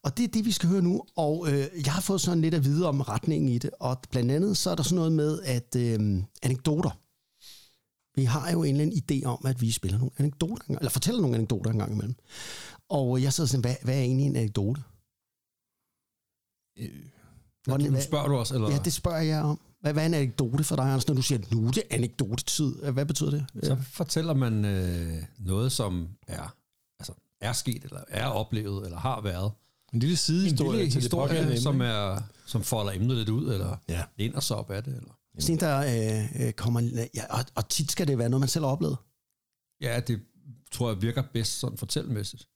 Og 0.02 0.16
det 0.16 0.24
er 0.24 0.28
det, 0.28 0.44
vi 0.44 0.52
skal 0.52 0.68
høre 0.68 0.82
nu. 0.82 1.02
Og 1.16 1.46
øh, 1.52 1.66
jeg 1.84 1.92
har 1.92 2.00
fået 2.00 2.20
sådan 2.20 2.40
lidt 2.40 2.54
at 2.54 2.64
vide 2.64 2.88
om 2.88 3.00
retningen 3.00 3.48
i 3.48 3.58
det. 3.58 3.70
Og 3.80 3.96
blandt 4.10 4.30
andet 4.30 4.56
så 4.56 4.70
er 4.70 4.74
der 4.74 4.82
sådan 4.82 4.96
noget 4.96 5.12
med, 5.12 5.40
at 5.42 5.76
øh, 5.76 6.22
anekdoter. 6.42 6.90
Vi 8.16 8.24
har 8.24 8.50
jo 8.52 8.62
en 8.62 8.74
eller 8.80 8.82
anden 8.84 9.02
idé 9.22 9.24
om, 9.26 9.46
at 9.46 9.60
vi 9.60 9.70
spiller 9.70 9.98
nogle 9.98 10.10
anekdoter, 10.18 10.64
eller 10.68 10.90
fortæller 10.90 11.20
nogle 11.20 11.36
anekdoter 11.36 11.70
en 11.70 11.78
gang 11.78 11.92
imellem. 11.92 12.14
Og 12.88 13.22
jeg 13.22 13.32
sidder 13.32 13.48
sådan, 13.48 13.60
hvad, 13.60 13.74
hvad 13.82 13.94
er 13.94 14.02
egentlig 14.02 14.26
en 14.26 14.36
anekdote? 14.36 14.80
Hvordan- 17.64 17.92
Nu 17.92 18.00
spørger 18.00 18.28
du 18.28 18.36
os, 18.36 18.50
eller? 18.50 18.70
Ja, 18.70 18.78
det 18.84 18.92
spørger 18.92 19.20
jeg 19.22 19.42
om. 19.42 19.60
Hvad, 19.80 19.92
hvad 19.92 20.02
er 20.02 20.06
en 20.06 20.14
anekdote 20.14 20.64
for 20.64 20.76
dig, 20.76 20.84
Anders, 20.84 21.08
når 21.08 21.14
du 21.14 21.22
siger, 21.22 21.40
nu 21.54 21.66
er 21.66 21.70
det 21.70 21.82
anekdotetid? 21.90 22.74
Hvad 22.92 23.06
betyder 23.06 23.30
det? 23.30 23.46
Så 23.62 23.76
fortæller 23.82 24.34
man 24.34 24.64
øh, 24.64 25.22
noget, 25.38 25.72
som 25.72 26.08
er, 26.26 26.54
er 27.40 27.52
sket, 27.52 27.84
eller 27.84 28.00
er 28.08 28.26
oplevet, 28.26 28.84
eller 28.84 28.98
har 28.98 29.20
været. 29.20 29.52
En 29.92 29.98
lille 30.00 30.12
En 30.12 30.16
sidehistorie 30.16 30.78
lille 30.78 30.92
til 30.92 31.02
det 31.02 31.10
pågældende 31.10 31.52
historie, 31.52 31.78
som, 31.78 31.80
er, 31.80 32.22
som 32.46 32.62
folder 32.62 32.92
emnet 32.92 33.16
lidt 33.16 33.28
ud, 33.28 33.52
eller 33.52 33.76
Ja. 33.88 34.02
læner 34.16 34.40
sig 34.40 34.56
op 34.56 34.70
af 34.70 34.84
det. 34.84 34.96
Eller. 34.96 35.18
Sådan 35.38 35.54
en, 35.54 35.60
der 35.60 35.78
øh, 36.40 36.46
øh, 36.46 36.52
kommer... 36.52 37.08
Ja, 37.14 37.24
og, 37.38 37.44
og 37.54 37.68
tit 37.68 37.90
skal 37.92 38.06
det 38.08 38.18
være 38.18 38.28
noget, 38.28 38.40
man 38.40 38.48
selv 38.48 38.64
har 38.64 38.72
oplevet. 38.72 38.96
Ja, 39.80 40.00
det 40.00 40.20
tror 40.72 40.88
jeg 40.92 41.02
virker 41.02 41.22
bedst 41.32 41.58
sådan 41.60 41.78
fortællemæssigt. 41.78 42.48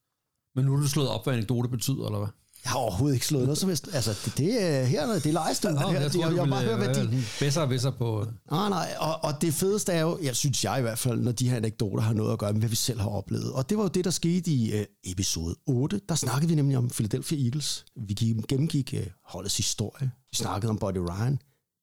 Men 0.54 0.64
nu 0.64 0.74
er 0.74 0.80
du 0.80 0.88
slået 0.88 1.08
op, 1.08 1.24
hvad 1.24 1.34
anekdote 1.34 1.68
betyder, 1.68 2.06
eller 2.06 2.18
hvad? 2.18 2.28
Jeg 2.64 2.72
har 2.72 2.78
overhovedet 2.78 3.14
ikke 3.16 3.26
slået 3.26 3.44
noget 3.44 3.58
som 3.58 3.68
helst. 3.68 3.88
Altså, 3.92 4.10
det, 4.24 4.38
det, 4.38 4.62
er- 4.62 4.84
her, 4.84 5.06
det 5.12 5.26
er 5.26 5.32
lejestuen. 5.32 5.74
Nå, 5.74 5.80
her, 5.80 6.00
jeg 6.00 6.12
tror, 6.12 6.20
jeg, 6.28 6.36
jeg, 6.36 6.48
bare 6.48 6.62
høre, 6.64 6.76
hvad 6.76 6.94
de... 6.94 7.00
være 7.10 7.22
bedre 7.40 7.62
og 7.62 7.68
bedre 7.68 7.92
på... 7.92 8.26
Nej, 8.50 8.68
nej, 8.68 8.94
og, 9.00 9.24
og 9.24 9.40
det 9.42 9.54
fedeste 9.54 9.92
er 9.92 10.00
jo, 10.00 10.18
jeg 10.22 10.36
synes 10.36 10.64
jeg 10.64 10.78
i 10.78 10.82
hvert 10.82 10.98
fald, 10.98 11.20
når 11.20 11.32
de 11.32 11.48
her 11.48 11.56
anekdoter 11.56 12.02
har 12.02 12.12
noget 12.14 12.32
at 12.32 12.38
gøre 12.38 12.52
med, 12.52 12.60
hvad 12.60 12.68
vi 12.68 12.76
selv 12.76 13.00
har 13.00 13.08
oplevet. 13.08 13.52
Og 13.52 13.68
det 13.70 13.76
var 13.78 13.82
jo 13.84 13.88
det, 13.88 14.04
der 14.04 14.10
skete 14.10 14.50
i 14.50 14.72
øh, 14.72 14.84
episode 15.04 15.56
8. 15.66 16.00
Der 16.08 16.14
snakkede 16.14 16.48
vi 16.48 16.54
nemlig 16.54 16.76
om 16.78 16.90
Philadelphia 16.90 17.44
Eagles. 17.44 17.84
Vi 17.96 18.14
gik, 18.14 18.36
gennemgik 18.48 18.94
øh, 18.94 19.06
holdets 19.24 19.56
historie. 19.56 20.10
Vi 20.30 20.36
snakkede 20.36 20.70
om 20.70 20.78
Buddy 20.78 20.98
Ryan. 20.98 21.32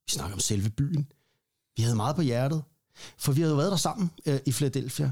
Vi 0.06 0.12
snakkede 0.12 0.34
om 0.34 0.40
selve 0.40 0.70
byen. 0.70 1.08
Vi 1.78 1.84
havde 1.84 1.96
meget 1.96 2.16
på 2.16 2.22
hjertet. 2.22 2.62
For 3.18 3.32
vi 3.32 3.42
havde 3.42 3.52
jo 3.52 3.58
været 3.58 3.72
der 3.72 3.78
sammen 3.78 4.12
øh, 4.26 4.40
i 4.46 4.52
Philadelphia. 4.52 5.12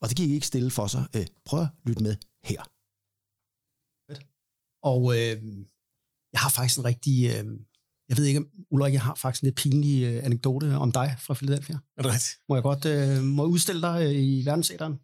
Og 0.00 0.08
det 0.08 0.16
gik 0.16 0.30
ikke 0.30 0.46
stille 0.46 0.70
for 0.70 0.86
sig. 0.86 1.04
Øh, 1.16 1.26
prøv 1.44 1.60
at 1.60 1.68
lytte 1.86 2.02
med 2.02 2.16
her. 2.44 2.62
Og 4.82 5.14
øh, 5.14 5.36
jeg 6.32 6.40
har 6.40 6.50
faktisk 6.50 6.78
en 6.78 6.84
rigtig... 6.84 7.26
Øh, 7.26 7.44
jeg 8.08 8.16
ved 8.16 8.24
ikke, 8.24 8.44
Ulrik, 8.70 8.92
jeg 8.92 9.02
har 9.02 9.14
faktisk 9.14 9.42
en 9.42 9.46
lidt 9.46 9.56
pinlig 9.56 10.02
øh, 10.04 10.24
anekdote 10.24 10.76
om 10.76 10.92
dig 10.92 11.16
fra 11.20 11.34
Philadelphia. 11.34 11.78
Er 11.96 12.02
det 12.02 12.12
rigtigt? 12.12 12.36
Må 12.48 12.56
jeg 12.56 12.62
godt 12.62 12.84
øh, 12.84 13.22
må 13.22 13.42
jeg 13.42 13.48
udstille 13.48 13.82
dig 13.82 14.02
øh, 14.04 14.14
i 14.14 14.42
verdensæderen? 14.44 14.94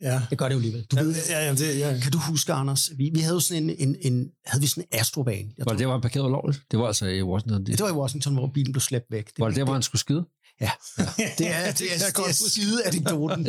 Ja. 0.00 0.22
Jeg 0.30 0.38
gør 0.38 0.48
det 0.48 0.54
jo 0.54 0.58
alligevel. 0.58 0.84
Du 0.84 0.96
ved, 0.96 1.14
Ja, 1.28 1.46
ja, 1.46 1.54
det, 1.54 1.78
ja. 1.78 2.00
kan 2.02 2.12
du 2.12 2.18
huske, 2.18 2.52
Anders? 2.52 2.90
Vi, 2.96 3.10
vi 3.14 3.20
havde 3.20 3.34
jo 3.34 3.40
sådan 3.40 3.70
en, 3.70 3.76
en, 3.88 3.96
en, 4.00 4.30
havde 4.46 4.60
vi 4.60 4.66
sådan 4.66 4.84
en 4.92 4.98
astrobane. 5.00 5.52
Jeg 5.58 5.66
Var 5.66 5.72
det 5.72 5.78
der, 5.78 5.86
hvor 5.86 5.94
han 5.94 6.00
parkerede 6.02 6.28
ulovligt? 6.28 6.62
Det 6.70 6.78
var 6.78 6.86
altså 6.86 7.06
i 7.06 7.22
Washington. 7.22 7.66
det 7.66 7.80
var 7.80 7.88
i 7.88 7.92
Washington, 7.92 8.34
hvor 8.34 8.50
bilen 8.54 8.72
blev 8.72 8.80
slæbt 8.80 9.06
væk. 9.10 9.30
Var 9.38 9.48
det 9.48 9.56
der, 9.56 9.64
hvor 9.64 9.72
han 9.72 9.82
skulle 9.82 10.00
skide? 10.00 10.24
Ja, 10.60 10.70
det 11.18 11.24
er, 11.24 11.34
det 11.38 11.46
er, 11.48 11.72
det 11.72 11.94
er, 11.94 12.10
det 12.16 12.28
er 12.28 12.48
skide 12.48 12.86
anekdoten. 12.86 13.46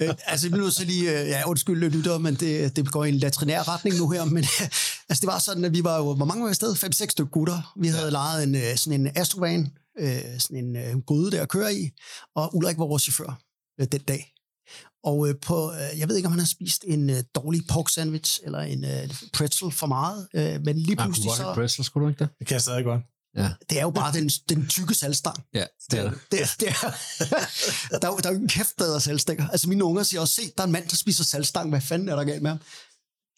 Øh, 0.00 0.14
altså, 0.26 0.48
vi 0.48 0.56
nødt 0.56 0.74
til 0.74 0.86
lige, 0.86 1.20
øh, 1.20 1.28
ja, 1.28 1.48
undskyld 1.48 1.90
lytter, 1.90 2.18
men 2.18 2.34
det, 2.34 2.76
det 2.76 2.92
går 2.92 3.04
i 3.04 3.08
en 3.08 3.14
latrinær 3.14 3.68
retning 3.68 3.96
nu 3.96 4.10
her, 4.10 4.24
men 4.24 4.44
altså, 5.08 5.20
det 5.20 5.26
var 5.26 5.38
sådan, 5.38 5.64
at 5.64 5.72
vi 5.72 5.84
var 5.84 5.96
jo, 5.96 6.14
hvor 6.14 6.24
mange 6.24 6.42
var 6.42 6.48
vi 6.48 6.50
afsted? 6.50 6.76
Fem-seks 6.76 7.12
stykker 7.12 7.30
gutter. 7.30 7.72
Vi 7.80 7.88
havde 7.88 8.04
ja. 8.04 8.10
lejet 8.10 8.42
en, 8.42 8.54
øh, 8.54 8.76
sådan 8.76 9.00
en 9.00 9.12
Astrovan, 9.16 9.72
øh, 9.98 10.38
sådan 10.38 10.64
en 10.64 10.76
øh, 10.76 10.98
gryde 11.06 11.30
der 11.30 11.42
at 11.42 11.48
køre 11.48 11.74
i, 11.74 11.90
og 12.36 12.56
Ulrik 12.56 12.78
var 12.78 12.86
vores 12.86 13.02
chauffør 13.02 13.38
øh, 13.80 13.86
den 13.92 14.00
dag. 14.00 14.30
Og 15.04 15.28
øh, 15.28 15.34
på, 15.42 15.72
øh, 15.72 15.98
jeg 15.98 16.08
ved 16.08 16.16
ikke, 16.16 16.26
om 16.26 16.32
han 16.32 16.38
har 16.38 16.46
spist 16.46 16.84
en 16.86 17.10
øh, 17.10 17.22
dårlig 17.34 17.62
pork 17.68 17.88
sandwich, 17.88 18.40
eller 18.44 18.58
en 18.58 18.84
øh, 18.84 19.14
pretzel 19.32 19.72
for 19.72 19.86
meget, 19.86 20.28
øh, 20.34 20.60
men 20.64 20.78
lige 20.78 20.96
pludselig 20.96 20.96
kunne 20.96 21.30
godt 21.30 21.36
så, 21.36 21.42
have 21.42 21.54
Bristol, 21.54 21.84
skulle 21.84 22.04
du 22.04 22.08
ikke 22.08 22.24
det? 22.24 22.30
Det 22.38 22.46
kan 22.46 22.54
jeg 22.54 22.62
stadig 22.62 22.84
godt. 22.84 23.02
det 23.70 23.78
er 23.78 23.82
jo 23.82 23.90
bare 23.90 24.12
den, 24.12 24.28
den 24.28 24.66
tykke 24.66 24.94
salgstang. 24.94 25.36
Ja, 25.54 25.64
det 25.90 25.98
er 25.98 26.10
det. 26.10 26.18
Det, 26.30 26.40
det 26.60 26.68
er, 26.68 26.72
der, 26.78 27.36
er 27.94 27.98
der 27.98 28.28
er 28.28 28.32
jo 28.32 28.40
en 28.40 28.48
kæft 28.48 28.76
bedre 28.78 29.00
salgstænger. 29.00 29.48
Altså 29.48 29.68
mine 29.68 29.84
unger 29.84 30.02
siger 30.02 30.20
også, 30.20 30.34
se, 30.34 30.42
der 30.56 30.62
er 30.62 30.66
en 30.66 30.72
mand, 30.72 30.88
der 30.88 30.96
spiser 30.96 31.24
salgstang. 31.24 31.70
Hvad 31.70 31.80
fanden 31.80 32.08
er 32.08 32.16
der 32.16 32.24
galt 32.24 32.42
med 32.42 32.50
ham? 32.50 32.60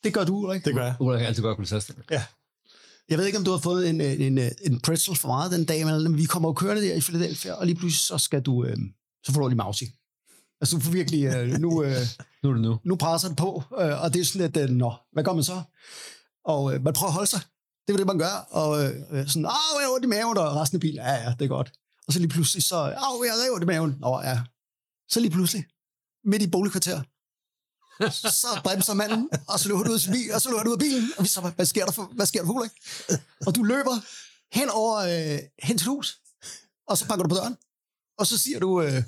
Det 0.05 0.15
gør 0.15 0.25
du, 0.25 0.53
ikke? 0.53 0.65
Det 0.65 0.75
gør 0.75 0.85
jeg. 0.85 0.97
Ulrik 1.01 1.19
kan 1.19 1.27
altid 1.27 1.43
godt 1.43 1.57
kunne 1.57 1.67
sætte 1.67 1.95
Jeg 3.09 3.19
ved 3.19 3.27
ikke, 3.27 3.39
om 3.39 3.45
du 3.45 3.51
har 3.51 3.59
fået 3.59 3.91
en, 3.91 4.01
en, 4.01 4.39
en, 4.61 4.81
pretzel 4.81 5.17
for 5.17 5.29
meget 5.29 5.53
den 5.53 5.65
dag, 5.65 5.87
men 5.87 6.19
vi 6.19 6.25
kommer 6.25 6.49
jo 6.49 6.53
kørende 6.53 6.83
der 6.83 6.95
i 6.95 7.01
Philadelphia, 7.01 7.53
og 7.53 7.67
lige 7.67 7.77
pludselig 7.77 8.01
så 8.01 8.19
skal 8.19 8.43
du, 8.43 8.65
øh, 8.65 8.77
så 9.25 9.33
får 9.33 9.41
du 9.41 9.49
lige 9.49 9.57
mausi. 9.57 9.91
Altså 10.61 10.77
du 10.77 10.83
får 10.83 10.93
virkelig, 10.93 11.25
øh, 11.25 11.49
nu, 11.49 11.83
øh, 11.83 11.97
Nu 12.43 12.51
er 12.51 12.55
det 12.55 12.63
nu. 12.63 12.79
nu 12.85 12.97
presser 12.97 13.29
det 13.29 13.37
på, 13.37 13.63
øh, 13.81 14.03
og 14.03 14.15
det 14.15 14.21
er 14.21 14.25
sådan 14.25 14.41
lidt, 14.41 14.57
øh, 14.57 14.77
nå, 14.77 14.95
hvad 15.13 15.25
gør 15.25 15.33
man 15.33 15.45
så? 15.45 15.63
Og 16.45 16.75
øh, 16.75 16.83
man 16.85 16.93
prøver 16.93 17.09
at 17.09 17.15
holde 17.15 17.31
sig. 17.31 17.41
Det 17.87 17.93
er 17.93 17.97
det, 17.97 18.07
man 18.07 18.19
gør. 18.19 18.35
Og 18.51 18.85
øh, 18.85 18.91
øh, 19.11 19.29
sådan, 19.29 19.47
åh, 19.47 19.77
jeg 19.81 19.87
har 19.87 19.95
ondt 19.95 20.05
i 20.05 20.09
maven, 20.09 20.39
og 20.39 20.57
resten 20.57 20.77
af 20.77 20.81
bilen, 20.81 20.97
ja, 20.97 21.13
ja, 21.13 21.35
det 21.39 21.45
er 21.45 21.49
godt. 21.49 21.73
Og 22.07 22.13
så 22.13 22.19
lige 22.19 22.29
pludselig, 22.29 22.63
så, 22.63 22.77
åh, 22.77 22.89
jeg 23.27 23.33
har 23.33 23.55
ondt 23.55 23.63
i 23.63 23.67
maven. 23.67 23.97
Nå, 24.01 24.21
ja. 24.25 24.41
Så 25.09 25.21
lige 25.21 25.31
pludselig, 25.31 25.65
midt 26.25 26.43
i 26.43 26.51
boligkvarter, 26.51 27.03
så 28.11 28.61
bremser 28.65 28.95
manden, 28.95 29.29
og 29.49 29.61
så 29.61 29.69
løber 29.69 29.83
du 29.83 29.91
ud 29.91 30.01
af 30.07 30.13
bilen, 30.13 30.35
og 30.35 30.41
så 30.43 30.49
løber 30.51 30.63
du 30.63 30.71
ud 30.71 30.75
af 30.75 30.79
bilen, 30.79 31.11
og 31.17 31.23
vi 31.25 31.29
så, 31.29 31.41
hvad 31.57 31.67
sker 31.67 31.85
der 31.85 31.93
for, 31.93 32.11
hvad 32.15 32.27
sker 32.27 32.41
der 32.41 32.47
for 32.47 32.53
Ulrik? 32.53 32.71
Og 33.47 33.55
du 33.55 33.63
løber 33.63 33.97
hen 34.59 34.69
over, 34.71 34.97
øh, 34.97 35.39
hen 35.63 35.79
til 35.79 35.87
hus, 35.89 36.19
og 36.89 36.99
så 36.99 37.07
banker 37.09 37.23
du 37.23 37.29
på 37.29 37.35
døren, 37.35 37.57
og 38.19 38.27
så 38.27 38.39
siger 38.39 38.59
du, 38.61 38.83
øh, 38.83 38.93
jeg 38.93 39.03
ved 39.03 39.05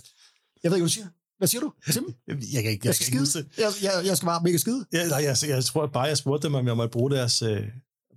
ikke, 0.64 0.70
hvad 0.70 0.80
du 0.80 0.88
siger. 0.88 1.06
Hvad 1.38 1.48
siger 1.48 1.60
du? 1.60 1.72
Simpelthen. 1.90 2.54
Jeg 2.54 2.62
kan 2.62 2.72
ikke, 2.72 2.82
Jeg 2.82 2.86
jeg 2.86 2.94
skal 2.94 3.14
ikke 3.14 3.26
skide. 3.26 3.48
Jeg, 3.58 3.72
jeg, 3.82 4.06
jeg 4.06 4.16
skal 4.16 4.26
bare 4.26 4.42
mega 4.42 4.56
skide. 4.56 4.86
Ja, 4.92 5.08
nej, 5.08 5.22
jeg, 5.24 5.36
jeg, 5.48 5.64
tror 5.64 5.86
bare, 5.86 6.02
jeg 6.02 6.18
spurgte 6.18 6.46
dem, 6.46 6.54
om 6.54 6.66
jeg 6.66 6.76
måtte 6.76 6.92
bruge 6.92 7.10
deres, 7.10 7.42
øh, 7.42 7.66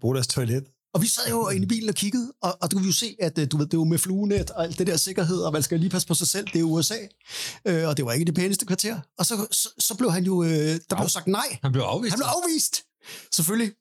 bruge 0.01 0.16
deres 0.16 0.28
toilet. 0.28 0.66
Og 0.93 1.01
vi 1.01 1.07
sad 1.07 1.29
jo 1.29 1.50
inde 1.50 1.63
i 1.63 1.67
bilen 1.67 1.89
og 1.89 1.95
kiggede, 1.95 2.33
og, 2.41 2.57
og 2.62 2.71
du 2.71 2.77
kunne 2.77 2.86
jo 2.86 2.93
se, 2.93 3.15
at 3.19 3.38
øh, 3.38 3.48
du 3.51 3.57
ved, 3.57 3.65
det 3.65 3.79
var 3.79 3.86
med 3.86 3.98
fluenet 3.98 4.51
og 4.51 4.63
alt 4.63 4.79
det 4.79 4.88
der 4.88 4.98
sikkerhed, 4.98 5.38
og 5.38 5.53
man 5.53 5.63
skal 5.63 5.79
lige 5.79 5.89
passe 5.89 6.07
på 6.07 6.13
sig 6.13 6.27
selv, 6.27 6.48
det 6.53 6.60
er 6.60 6.63
USA, 6.63 6.98
øh, 7.65 7.88
og 7.88 7.98
det 7.98 8.05
var 8.05 8.12
ikke 8.12 8.25
det 8.25 8.36
pæneste 8.36 8.65
kvarter. 8.65 9.00
Og 9.17 9.25
så, 9.25 9.48
så, 9.51 9.69
så 9.79 9.98
blev 9.98 10.12
han 10.12 10.24
jo, 10.24 10.43
øh, 10.43 10.50
der 10.89 10.95
blev 10.95 11.10
sagt 11.10 11.27
nej. 11.27 11.60
Han 11.63 11.71
blev 11.71 11.83
afvist. 11.83 12.12
Han 12.12 12.19
blev 12.19 12.27
afvist, 12.27 12.83
selvfølgelig. 13.31 13.74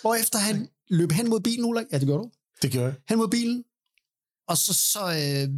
Hvorefter 0.00 0.38
han 0.38 0.68
løb 0.88 1.12
hen 1.12 1.30
mod 1.30 1.40
bilen, 1.40 1.64
Ulrik. 1.64 1.86
Ja, 1.92 1.98
det 1.98 2.06
gjorde 2.06 2.22
du. 2.22 2.30
Det 2.62 2.70
gjorde 2.70 2.86
jeg. 2.86 2.94
Hen 3.08 3.18
mod 3.18 3.28
bilen, 3.28 3.64
og 4.48 4.56
så, 4.58 4.74
så, 4.74 5.00
øh, 5.00 5.48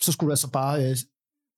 så 0.00 0.12
skulle 0.12 0.28
du 0.28 0.32
altså 0.32 0.48
bare... 0.48 0.90
Øh, 0.90 0.96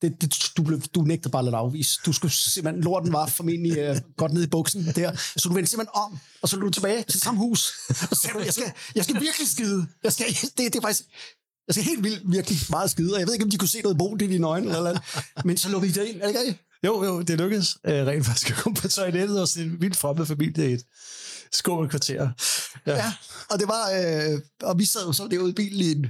det, 0.02 0.20
det, 0.20 0.52
du, 0.56 0.62
blev, 0.62 0.80
du 0.80 1.02
nægtede 1.02 1.30
bare 1.30 1.40
at 1.40 1.44
lade 1.44 1.56
afvise. 1.56 2.00
Du 2.06 2.12
skulle 2.12 2.32
simpelthen, 2.32 2.84
lorten 2.84 3.12
var 3.12 3.26
formentlig 3.26 3.78
øh, 3.78 3.96
godt 4.16 4.32
ned 4.32 4.42
i 4.42 4.46
buksen 4.46 4.86
der, 4.96 5.16
så 5.36 5.48
du 5.48 5.54
vendte 5.54 5.70
simpelthen 5.70 5.94
om, 5.94 6.18
og 6.42 6.48
så 6.48 6.56
løb 6.56 6.64
du 6.64 6.70
tilbage 6.70 7.02
til 7.02 7.20
samme 7.20 7.40
hus, 7.40 7.72
og 7.88 8.16
så 8.16 8.20
sagde 8.22 8.38
du, 8.38 8.44
jeg 8.44 8.54
skal, 8.54 8.72
jeg 8.94 9.04
skal 9.04 9.20
virkelig 9.20 9.48
skide. 9.48 9.86
Jeg 10.04 10.12
skal, 10.12 10.26
det, 10.26 10.58
det 10.58 10.76
er 10.76 10.80
faktisk, 10.80 11.02
jeg 11.66 11.74
skal 11.74 11.84
helt 11.84 12.04
vildt 12.04 12.22
virkelig 12.32 12.58
meget 12.70 12.90
skide, 12.90 13.14
og 13.14 13.18
jeg 13.18 13.26
ved 13.26 13.34
ikke, 13.34 13.44
om 13.44 13.50
de 13.50 13.58
kunne 13.58 13.68
se 13.68 13.82
noget 13.82 13.98
bo 13.98 14.16
i 14.16 14.18
dine 14.18 14.46
øjne, 14.46 14.66
eller, 14.66 14.78
eller 14.78 14.90
andet. 14.90 15.44
men 15.44 15.56
så 15.56 15.68
lukkede 15.68 15.90
I 15.90 15.94
det 15.94 16.06
ind, 16.06 16.22
er 16.22 16.32
det 16.32 16.46
ikke? 16.46 16.62
Jo, 16.84 17.04
jo, 17.04 17.22
det 17.22 17.38
lykkedes 17.38 17.78
øh, 17.84 18.06
rent 18.06 18.26
faktisk 18.26 18.50
at 18.50 18.56
komme 18.56 18.76
på 18.76 18.88
toilettet 18.88 19.40
og 19.40 19.48
se 19.48 19.62
en 19.62 19.80
vildt 19.80 19.96
fremmed 19.96 20.26
familie 20.26 20.70
i 20.70 20.72
et 20.72 20.84
kvarter. 21.90 22.30
Ja. 22.86 22.96
ja, 22.96 23.12
og 23.50 23.58
det 23.58 23.68
var, 23.68 23.90
øh, 23.90 24.40
og 24.62 24.78
vi 24.78 24.84
sad 24.84 25.06
jo 25.06 25.12
så 25.12 25.28
derude 25.30 25.50
i 25.50 25.54
bilen 25.54 25.80
i 25.80 25.92
en 25.92 26.06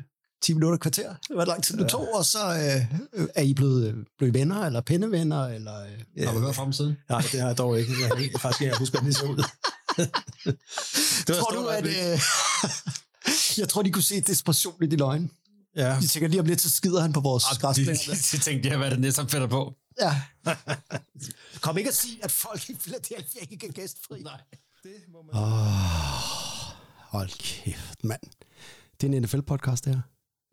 10 0.46 0.54
minutter 0.54 0.78
kvarter. 0.78 1.14
Det 1.28 1.36
var 1.36 1.44
lang 1.44 1.64
tid, 1.64 1.76
det 1.78 1.88
tog, 1.88 2.14
og 2.14 2.24
så 2.24 2.38
øh, 3.12 3.26
er 3.34 3.42
I 3.42 3.54
blevet, 3.54 4.04
blevet 4.18 4.34
venner, 4.34 4.62
eller 4.66 4.80
pennevenner, 4.80 5.46
eller... 5.46 5.84
Øh, 6.16 6.26
Har 6.26 6.34
du 6.34 6.40
hørt 6.40 6.54
fra 6.54 6.64
dem 6.64 6.72
siden? 6.72 6.96
Nej, 7.08 7.20
det 7.32 7.40
har 7.40 7.46
jeg 7.46 7.58
dog 7.58 7.80
ikke. 7.80 7.92
Jeg 8.00 8.08
har 8.08 8.38
faktisk 8.38 8.62
ikke 8.62 8.78
husker, 8.78 9.00
hvordan 9.00 9.12
det 9.12 9.16
så 9.16 9.26
ud. 9.26 9.36
det 11.26 11.28
var 11.28 11.34
tror 11.34 11.50
du, 11.50 11.66
at... 11.66 11.86
Øh, 11.86 12.20
jeg 13.58 13.68
tror, 13.68 13.82
de 13.82 13.92
kunne 13.92 14.02
se 14.02 14.20
desperation 14.20 14.82
i 14.82 14.86
dine 14.86 15.02
øjne. 15.02 15.28
Ja. 15.76 15.98
De 16.00 16.06
tænker 16.06 16.28
lige 16.28 16.40
om 16.40 16.46
lidt, 16.46 16.60
så 16.60 16.70
skider 16.70 17.00
han 17.00 17.12
på 17.12 17.20
vores 17.20 17.44
græsplæne. 17.60 17.98
De, 17.98 18.16
de 18.32 18.38
tænkte, 18.38 18.68
jeg, 18.68 18.78
hvad 18.78 18.90
det 18.90 19.00
næste, 19.00 19.20
han 19.20 19.28
finder 19.30 19.46
på? 19.46 19.74
Ja. 20.00 20.22
Kom 21.60 21.78
ikke 21.78 21.88
at 21.88 21.96
sige, 21.96 22.24
at 22.24 22.30
folk 22.32 22.70
i 22.70 22.74
Philadelphia 22.74 23.40
ikke 23.50 23.66
er 23.66 23.72
gæstfri. 23.72 24.22
Nej. 24.22 24.40
Det 24.82 24.92
må 25.12 25.22
man... 25.22 25.42
Oh, 25.42 25.50
hold 26.98 27.30
kæft, 27.38 28.04
mand. 28.04 28.20
Det 29.00 29.12
er 29.12 29.16
en 29.16 29.24
NFL-podcast, 29.24 29.84
det 29.84 29.94
her. 29.94 30.00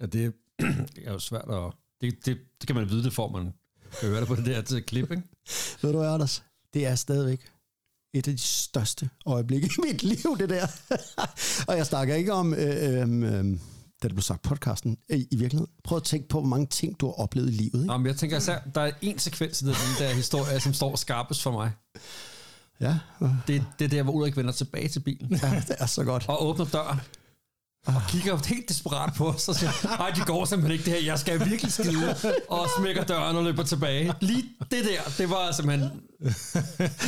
Ja, 0.03 0.07
det, 0.07 0.33
er 1.05 1.11
jo 1.11 1.19
svært 1.19 1.49
at... 1.49 1.73
Det, 2.01 2.25
det, 2.25 2.37
det 2.61 2.67
kan 2.67 2.75
man 2.75 2.89
vide, 2.89 3.03
det 3.03 3.13
får 3.13 3.29
man 3.29 3.53
kan 3.99 4.09
høre 4.09 4.19
det 4.19 4.27
på 4.27 4.35
det 4.35 4.45
der 4.45 4.61
til 4.61 4.83
klip, 4.89 5.11
ikke? 5.11 5.23
Ved 5.81 5.93
du 5.93 6.03
Anders? 6.03 6.43
Det 6.73 6.85
er 6.85 6.95
stadigvæk 6.95 7.41
et 8.13 8.27
af 8.27 8.33
de 8.33 8.41
største 8.41 9.09
øjeblikke 9.25 9.69
i 9.77 9.81
mit 9.87 10.03
liv, 10.03 10.37
det 10.39 10.49
der. 10.49 10.67
og 11.67 11.77
jeg 11.77 11.85
snakker 11.85 12.15
ikke 12.15 12.33
om, 12.33 12.53
øh, 12.53 12.59
øh, 12.59 13.59
da 14.03 14.07
det 14.07 14.11
blev 14.11 14.21
sagt 14.21 14.41
podcasten, 14.41 14.97
i, 15.09 15.27
i 15.31 15.35
virkeligheden. 15.35 15.73
Prøv 15.83 15.95
at 15.95 16.03
tænke 16.03 16.27
på, 16.27 16.39
hvor 16.39 16.49
mange 16.49 16.67
ting, 16.67 16.99
du 16.99 17.05
har 17.05 17.13
oplevet 17.13 17.47
i 17.47 17.51
livet. 17.51 17.73
Ikke? 17.73 17.85
Nå, 17.85 17.97
men 17.97 18.07
jeg 18.07 18.15
tænker 18.15 18.37
især, 18.37 18.59
der 18.75 18.81
er 18.81 18.91
en 19.01 19.19
sekvens 19.19 19.61
i 19.61 19.65
den 19.65 19.73
der 19.99 20.13
historie, 20.13 20.59
som 20.59 20.73
står 20.73 20.95
skarpest 20.95 21.41
for 21.41 21.51
mig. 21.51 21.71
Ja. 22.79 22.99
Det, 23.47 23.65
det 23.79 23.85
er 23.85 23.89
der, 23.89 24.03
hvor 24.03 24.13
Ulrik 24.13 24.37
vender 24.37 24.51
tilbage 24.51 24.87
til 24.87 24.99
bilen. 24.99 25.39
Ja, 25.43 25.63
det 25.67 25.75
er 25.79 25.85
så 25.85 26.03
godt. 26.03 26.25
Og 26.27 26.45
åbner 26.45 26.65
døren. 26.65 26.99
Og 27.85 28.01
kigger 28.09 28.39
helt 28.47 28.69
desperat 28.69 29.13
på 29.13 29.29
os 29.29 29.47
og 29.47 29.55
siger, 29.55 29.97
nej, 29.97 30.09
det 30.09 30.25
går 30.25 30.45
simpelthen 30.45 30.71
ikke 30.71 30.85
det 30.85 30.93
her, 30.93 31.05
jeg 31.05 31.19
skal 31.19 31.45
virkelig 31.49 31.73
skide. 31.73 32.15
Og 32.49 32.67
smækker 32.79 33.03
døren 33.03 33.35
og 33.35 33.43
løber 33.43 33.63
tilbage. 33.63 34.13
Lige 34.21 34.43
det 34.71 34.85
der, 34.85 35.11
det 35.17 35.29
var 35.29 35.51
simpelthen, 35.51 35.89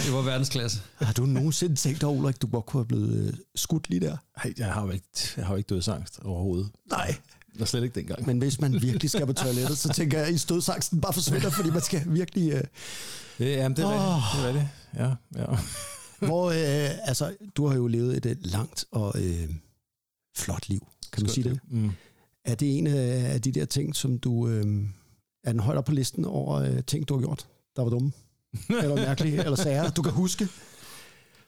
det 0.06 0.14
var 0.14 0.22
verdensklasse. 0.22 0.80
Har 1.02 1.14
du 1.14 1.26
nogensinde 1.26 1.76
tænkt 1.76 2.02
dig, 2.02 2.10
Ulrik, 2.10 2.42
du 2.42 2.48
godt 2.48 2.66
kunne 2.66 2.80
have 2.80 2.88
blevet 2.88 3.28
øh, 3.28 3.34
skudt 3.56 3.90
lige 3.90 4.00
der? 4.00 4.18
Nej, 4.44 4.54
jeg 4.58 4.74
har 4.74 4.86
jo 4.86 4.92
ikke, 4.92 5.06
jeg 5.38 5.46
har 5.46 5.54
jo 5.54 5.58
ikke 5.58 5.68
dødsangst 5.68 6.20
overhovedet. 6.24 6.70
Nej. 6.90 7.16
Det 7.52 7.60
var 7.60 7.66
slet 7.66 7.84
ikke 7.84 8.00
dengang. 8.00 8.28
Men 8.28 8.38
hvis 8.38 8.62
man 8.62 8.74
virkelig 8.82 9.10
skal 9.12 9.26
på 9.26 9.34
toilettet, 9.34 9.78
så 9.78 9.90
tænker 9.90 10.18
jeg, 10.18 10.28
at 10.28 10.34
i 10.34 10.38
stødsangsten 10.38 11.02
bare 11.02 11.14
forsvinder, 11.14 11.50
fordi 11.50 11.70
man 11.70 11.82
skal 11.82 12.02
virkelig... 12.06 12.52
Øh, 12.54 12.64
det, 13.38 13.46
jamen, 13.52 13.78
det 13.78 13.86
er 13.86 13.90
rigtigt. 13.90 14.34
Det 14.34 14.44
er 14.44 14.48
rigtigt. 14.48 14.68
Ja, 14.98 15.42
ja. 15.42 15.58
hvor, 16.28 16.50
øh, 16.50 16.90
altså, 17.04 17.34
du 17.56 17.68
har 17.68 17.76
jo 17.76 17.88
levet 17.88 18.18
et, 18.18 18.26
et 18.26 18.46
langt 18.46 18.86
og 18.92 19.14
øh, 19.22 19.50
flot 20.36 20.70
liv, 20.70 20.80
kan 21.12 21.24
man 21.24 21.30
Skønt 21.30 21.32
sige 21.32 21.50
det? 21.50 21.60
Mm. 21.68 21.92
Er 22.46 22.56
det 22.56 22.78
en 22.78 22.88
af 22.88 23.34
af 23.34 23.42
de 23.42 23.52
der 23.52 23.66
ting, 23.66 23.96
som 23.96 24.20
du... 24.20 24.48
Øh, 24.48 24.86
er 25.44 25.52
den 25.52 25.60
højt 25.60 25.78
op 25.78 25.86
på 25.86 25.92
listen 25.92 26.26
over 26.26 26.56
øh, 26.56 26.84
ting, 26.84 27.08
du 27.08 27.14
har 27.14 27.22
gjort, 27.22 27.48
der 27.76 27.82
var 27.82 27.90
dumme? 27.90 28.12
eller 28.70 28.96
mærkelige, 28.96 29.44
eller 29.44 29.56
sager, 29.56 29.90
du 29.90 30.02
kan 30.02 30.12
huske? 30.12 30.48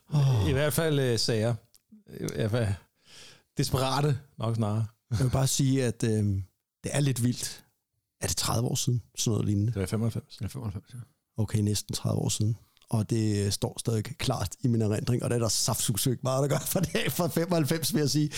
Oh. 0.10 0.50
I 0.50 0.52
hvert 0.52 0.74
fald 0.74 1.00
øh, 1.00 1.20
sager. 1.20 1.56
I 2.20 2.28
hvert 2.36 2.52
fald 2.52 2.68
desperate 3.58 4.20
nok 4.38 4.56
snarere. 4.56 4.86
Jeg 5.12 5.20
vil 5.20 5.30
bare 5.30 5.48
sige, 5.48 5.86
at 5.86 6.04
øh, 6.04 6.24
det 6.84 6.96
er 6.96 7.00
lidt 7.00 7.24
vildt. 7.24 7.64
Er 8.22 8.28
det 8.28 8.38
30 8.38 8.70
år 8.70 8.76
siden? 8.76 9.02
Sådan 9.18 9.32
noget 9.32 9.46
lignende. 9.46 9.74
Det 9.74 9.80
var 9.80 9.86
95. 9.86 10.38
Ja, 10.42 10.48
95, 10.48 10.94
ja. 10.94 11.00
Okay, 11.38 11.60
næsten 11.60 11.96
30 11.96 12.22
år 12.22 12.30
siden. 12.30 12.58
Og 12.90 13.10
det 13.10 13.46
øh, 13.46 13.52
står 13.52 13.76
stadig 13.80 14.04
klart 14.04 14.56
i 14.60 14.68
min 14.68 14.82
erindring, 14.82 15.24
og 15.24 15.30
det 15.30 15.36
er 15.36 15.40
der 15.40 15.48
saftsugsøgt 15.48 16.24
meget, 16.24 16.42
der 16.42 16.48
gør 16.48 16.60
for 16.66 16.80
det 16.80 17.12
fra 17.12 17.28
95, 17.28 17.94
vil 17.94 18.00
jeg 18.00 18.10
sige. 18.10 18.30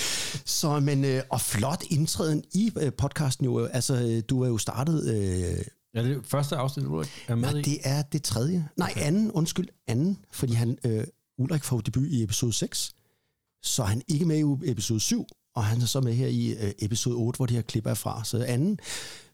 Så, 0.45 0.79
men, 0.79 1.05
øh, 1.05 1.21
og 1.29 1.41
flot 1.41 1.83
indtræden 1.89 2.43
i 2.53 2.71
øh, 2.81 2.93
podcasten 2.93 3.45
jo. 3.45 3.65
Altså, 3.65 4.21
du 4.29 4.41
er 4.41 4.47
jo 4.47 4.57
startet... 4.57 5.07
Øh, 5.07 5.65
Ja, 5.93 6.03
det 6.03 6.17
er 6.17 6.21
første 6.23 6.55
afsnit, 6.55 6.85
Ulrik 6.85 7.25
er 7.27 7.35
med 7.35 7.51
nej, 7.51 7.59
i. 7.59 7.62
det 7.62 7.77
er 7.83 8.01
det 8.01 8.23
tredje. 8.23 8.67
Nej, 8.77 8.93
anden, 8.95 9.31
undskyld, 9.31 9.67
anden, 9.88 10.17
fordi 10.31 10.53
han, 10.53 10.77
øh, 10.83 11.03
Ulrik 11.38 11.63
får 11.63 11.81
debut 11.81 12.07
i 12.07 12.23
episode 12.23 12.53
6, 12.53 12.91
så 13.63 13.83
er 13.83 13.88
han 13.88 14.01
ikke 14.07 14.25
med 14.25 14.38
i 14.38 14.71
episode 14.71 14.99
7, 14.99 15.27
og 15.59 15.65
han 15.65 15.81
er 15.81 15.85
så 15.85 16.01
med 16.01 16.13
her 16.13 16.27
i 16.27 16.49
øh, 16.51 16.71
episode 16.79 17.15
8, 17.15 17.37
hvor 17.37 17.45
det 17.45 17.55
her 17.55 17.61
klip 17.61 17.85
er 17.85 17.93
fra. 17.93 18.23
Så 18.23 18.43
anden 18.43 18.79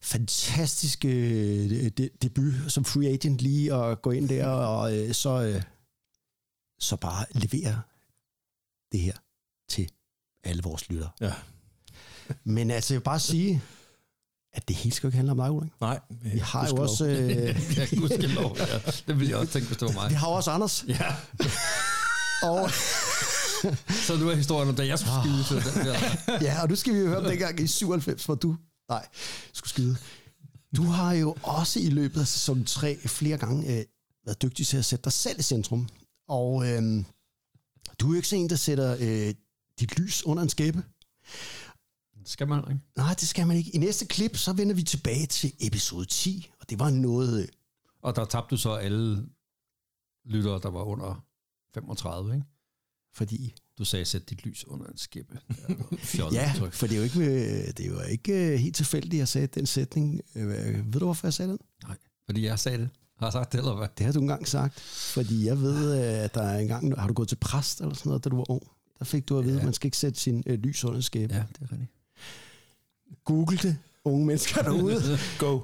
fantastisk 0.01 1.05
øh, 1.05 1.11
de, 1.97 2.09
debut 2.21 2.53
som 2.67 2.85
free 2.85 3.07
agent 3.07 3.41
lige 3.41 3.73
at 3.73 4.01
gå 4.01 4.11
ind 4.11 4.29
der 4.29 4.47
og 4.75 4.97
øh, 4.97 5.13
så, 5.13 5.41
øh, 5.41 5.61
så 6.79 6.95
bare 6.95 7.25
levere 7.31 7.81
det 8.91 8.99
her 8.99 9.13
til 9.69 9.91
alle 10.43 10.63
vores 10.63 10.89
lyttere. 10.89 11.09
Ja. 11.21 11.33
Men 12.55 12.71
altså, 12.71 12.93
jeg 12.93 12.99
vil 12.99 13.03
bare 13.03 13.19
sige, 13.19 13.61
at 14.53 14.67
det 14.67 14.75
hele 14.75 14.95
skal 14.95 15.07
ikke 15.07 15.17
handle 15.17 15.31
om 15.31 15.37
dig, 15.37 15.51
Ulrik. 15.51 15.71
Nej. 15.81 15.99
Vi 16.09 16.39
har 16.39 16.67
jo 16.67 16.75
også... 16.75 17.05
Øh, 17.05 17.77
ja, 17.77 17.85
gudskelov. 17.99 18.57
Ja. 18.57 18.79
Det 19.07 19.19
ville 19.19 19.29
jeg 19.29 19.37
også 19.37 19.53
tænke, 19.53 19.67
hvis 19.67 19.77
det 19.77 19.87
var 19.87 19.93
mig. 19.93 20.09
vi 20.09 20.15
har 20.15 20.27
også 20.27 20.51
Anders. 20.51 20.85
Ja, 20.87 21.15
Og, 22.43 22.69
så 23.89 24.17
nu 24.17 24.29
er 24.29 24.35
historien 24.35 24.69
om, 24.69 24.75
da 24.75 24.85
jeg 24.87 24.99
skulle 24.99 25.13
skide 25.23 25.43
til 25.61 25.73
den 25.73 25.85
der. 25.87 25.99
ja, 26.41 26.61
og 26.61 26.69
nu 26.69 26.75
skal 26.75 26.93
vi 26.93 26.99
jo 26.99 27.07
høre 27.07 27.17
om 27.17 27.23
dengang 27.23 27.59
i 27.59 27.67
97, 27.67 28.25
hvor 28.25 28.35
du... 28.35 28.55
Nej, 28.89 29.07
skulle 29.53 29.69
skide. 29.69 29.97
Du 30.75 30.83
har 30.83 31.13
jo 31.13 31.35
også 31.43 31.79
i 31.79 31.89
løbet 31.89 32.21
af 32.21 32.27
sæson 32.27 32.65
3 32.65 32.97
flere 33.07 33.37
gange 33.37 33.79
øh, 33.79 33.85
været 34.25 34.41
dygtig 34.41 34.67
til 34.67 34.77
at 34.77 34.85
sætte 34.85 35.03
dig 35.03 35.11
selv 35.13 35.39
i 35.39 35.43
centrum. 35.43 35.89
Og 36.27 36.67
øh, 36.69 37.03
du 37.99 38.05
er 38.05 38.09
jo 38.09 38.15
ikke 38.15 38.27
sådan 38.27 38.43
en, 38.43 38.49
der 38.49 38.55
sætter 38.55 38.97
øh, 38.99 39.33
dit 39.79 39.97
lys 39.99 40.25
under 40.25 40.43
en 40.43 40.49
skæbe. 40.49 40.83
Skal 42.25 42.47
man, 42.47 42.59
ikke? 42.59 42.81
Nej, 42.97 43.13
det 43.13 43.27
skal 43.27 43.47
man 43.47 43.57
ikke. 43.57 43.75
I 43.75 43.77
næste 43.77 44.05
klip, 44.05 44.37
så 44.37 44.53
vender 44.53 44.75
vi 44.75 44.83
tilbage 44.83 45.25
til 45.25 45.53
episode 45.59 46.05
10, 46.05 46.51
og 46.61 46.69
det 46.69 46.79
var 46.79 46.89
noget... 46.89 47.41
Øh, 47.41 47.47
Og 48.01 48.15
der 48.15 48.25
tabte 48.25 48.55
du 48.55 48.57
så 48.61 48.73
alle 48.73 49.25
lyttere, 50.25 50.59
der 50.63 50.69
var 50.69 50.83
under 50.83 51.23
35, 51.73 52.35
ikke? 52.35 52.45
Fordi 53.15 53.55
Du 53.77 53.85
sagde, 53.85 54.05
sæt 54.05 54.29
dit 54.29 54.45
lys 54.45 54.67
under 54.67 54.85
en 54.85 54.97
skæppe. 54.97 55.39
Ja, 56.31 56.53
for 56.71 56.87
det 56.87 56.93
er 56.93 56.97
jo 56.97 57.03
ikke, 57.03 57.19
øh, 57.19 57.67
det 57.67 57.79
er 57.79 57.85
jo 57.87 58.01
ikke 58.01 58.33
øh, 58.53 58.59
helt 58.59 58.75
tilfældigt, 58.75 59.13
at 59.13 59.19
jeg 59.19 59.27
sagde 59.27 59.47
den 59.47 59.65
sætning. 59.65 60.21
Øh, 60.35 60.93
Ved 60.93 60.99
du, 60.99 61.05
hvorfor 61.05 61.27
jeg 61.27 61.33
sagde 61.33 61.51
den? 61.51 61.59
Nej, 61.87 61.97
fordi 62.25 62.45
jeg 62.45 62.59
sagde 62.59 62.77
det. 62.77 62.89
Har 63.19 63.25
jeg 63.25 63.33
sagt 63.33 63.51
det, 63.51 63.57
eller 63.57 63.75
hvad? 63.75 63.87
Det 63.97 64.05
har 64.05 64.13
du 64.13 64.19
engang 64.19 64.47
sagt. 64.47 64.79
Fordi 64.79 65.45
jeg 65.45 65.61
ved, 65.61 65.93
øh, 65.99 66.23
at 66.23 66.33
der 66.35 66.41
er 66.41 66.59
engang... 66.59 66.99
Har 66.99 67.07
du 67.07 67.13
gået 67.13 67.27
til 67.27 67.35
præst 67.35 67.81
eller 67.81 67.95
sådan 67.95 68.09
noget, 68.09 68.23
da 68.23 68.29
du 68.29 68.35
var 68.35 68.51
ung? 68.51 68.61
Der 68.99 69.05
fik 69.05 69.29
du 69.29 69.37
at 69.39 69.43
vide, 69.45 69.53
Ja. 69.53 69.59
at 69.59 69.65
man 69.65 69.73
skal 69.73 69.87
ikke 69.87 69.97
sætte 69.97 70.19
sin 70.19 70.43
øh, 70.45 70.59
lys 70.59 70.83
under 70.83 71.01
skæbe. 71.01 71.33
Ja. 71.33 71.39
Ja, 71.39 71.45
det 71.59 71.61
er 71.61 71.71
rigtigt. 71.71 71.91
Google 73.25 73.57
det, 73.57 73.77
unge 74.03 74.25
mennesker 74.25 74.61
derude. 74.61 75.01
Go. 75.39 75.59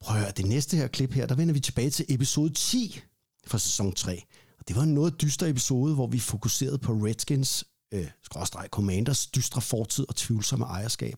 Prøv 0.00 0.16
at 0.16 0.22
høre, 0.22 0.30
det 0.36 0.46
næste 0.46 0.76
her 0.76 0.86
klip 0.88 1.12
her, 1.12 1.26
der 1.26 1.34
vender 1.34 1.54
vi 1.54 1.60
tilbage 1.60 1.90
til 1.90 2.04
episode 2.08 2.50
10 2.54 3.00
fra 3.46 3.58
sæson 3.58 3.92
3. 3.94 4.24
Og 4.62 4.68
det 4.68 4.76
var 4.76 4.82
en 4.82 4.94
noget 4.94 5.20
dyster 5.20 5.46
episode, 5.46 5.94
hvor 5.94 6.06
vi 6.06 6.18
fokuserede 6.18 6.78
på 6.78 6.92
Redskins, 6.92 7.64
øh, 7.94 8.10
skråstreg 8.22 8.68
Commanders, 8.70 9.26
dystre 9.26 9.60
fortid 9.60 10.08
og 10.08 10.16
tvivlsomme 10.16 10.64
ejerskab. 10.64 11.14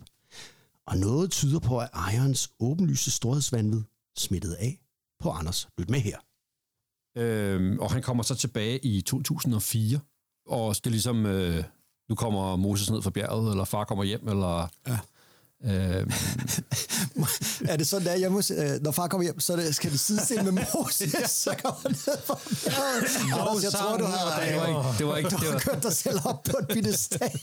Og 0.87 0.97
noget 0.97 1.31
tyder 1.31 1.59
på, 1.59 1.79
at 1.79 1.89
ejerens 1.95 2.51
åbenlyse 2.61 3.11
storhedsvandvid 3.11 3.83
smittede 4.17 4.57
af 4.57 4.81
på 5.21 5.31
Anders. 5.31 5.69
Lyt 5.79 5.91
med 5.91 6.01
her. 6.01 6.19
Øhm, 7.17 7.79
og 7.79 7.93
han 7.93 8.03
kommer 8.03 8.23
så 8.23 8.35
tilbage 8.35 8.85
i 8.85 9.01
2004, 9.01 10.01
og 10.47 10.75
det 10.75 10.87
er 10.87 10.91
ligesom, 10.91 11.27
øh, 11.27 11.65
nu 12.09 12.15
kommer 12.15 12.57
Moses 12.57 12.91
ned 12.91 13.03
fra 13.03 13.11
bjerget, 13.11 13.51
eller 13.51 13.65
far 13.65 13.85
kommer 13.85 14.05
hjem, 14.05 14.29
eller... 14.29 14.69
Ja. 14.87 14.99
Øhm, 15.67 16.11
Er 17.69 17.77
det 17.77 17.87
sådan, 17.89 18.07
der, 18.07 18.15
jeg 18.15 18.33
må, 18.33 18.43
øh, 18.57 18.83
når 18.83 18.93
far 18.93 19.09
kommer 19.09 19.23
hjem, 19.23 19.41
så 19.41 19.53
er 19.53 19.57
det, 19.57 19.75
skal 19.75 19.91
det 19.93 20.01
sidestille 20.01 20.53
med 20.53 20.63
Moses, 20.75 21.15
så 21.45 21.55
kommer 21.63 21.81
han 21.83 21.91
ned 21.91 22.19
fra. 22.27 22.39
Anders, 23.41 23.63
jeg 23.65 23.73
tror, 23.73 23.97
du 23.97 24.05
har, 24.05 24.41
det 24.41 24.57
var 24.57 24.67
ikke, 24.67 24.81
det 24.99 25.07
var 25.07 25.17
ikke, 25.17 25.31
du 25.31 25.37
det 25.37 25.53
har 25.53 25.59
kørt 25.59 25.83
dig 25.83 25.93
selv 25.93 26.21
op 26.25 26.43
på 26.43 26.57
et 26.63 26.69
pedestal. 26.69 27.41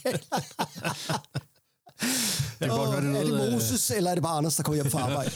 det 2.60 2.70
var 2.70 2.78
godt, 2.78 2.90
være, 2.92 2.98
er 2.98 3.02
det 3.02 3.14
det 3.14 3.24
noget, 3.34 3.54
Moses, 3.54 3.92
eller 3.92 4.12
er 4.12 4.16
det 4.16 4.24
bare 4.24 4.38
Anders, 4.38 4.56
der 4.56 4.64
kommer 4.64 4.82
hjem 4.82 4.92
fra 4.92 5.00
arbejde? 5.00 5.32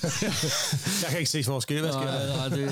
Jeg 1.01 1.09
kan 1.09 1.19
ikke 1.19 1.31
se 1.31 1.43
forskel. 1.43 1.81
Hvad 1.81 1.91
sker 1.91 2.01
der? 2.01 2.27
Nej, 2.37 2.39
nej, 2.49 2.49
det, 2.57 2.63
øh, 2.63 2.71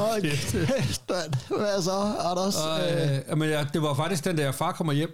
Åh, 0.00 0.20
kæft, 0.20 0.54
mand. 1.08 1.32
Hvad 1.48 1.82
så, 1.82 2.14
Anders? 2.20 2.54
Øh, 2.56 3.18
øh, 3.30 3.38
men 3.38 3.48
ja, 3.48 3.66
det 3.72 3.82
var 3.82 3.94
faktisk 3.94 4.24
den 4.24 4.38
der, 4.38 4.52
far 4.52 4.72
kommer 4.72 4.92
hjem, 4.92 5.10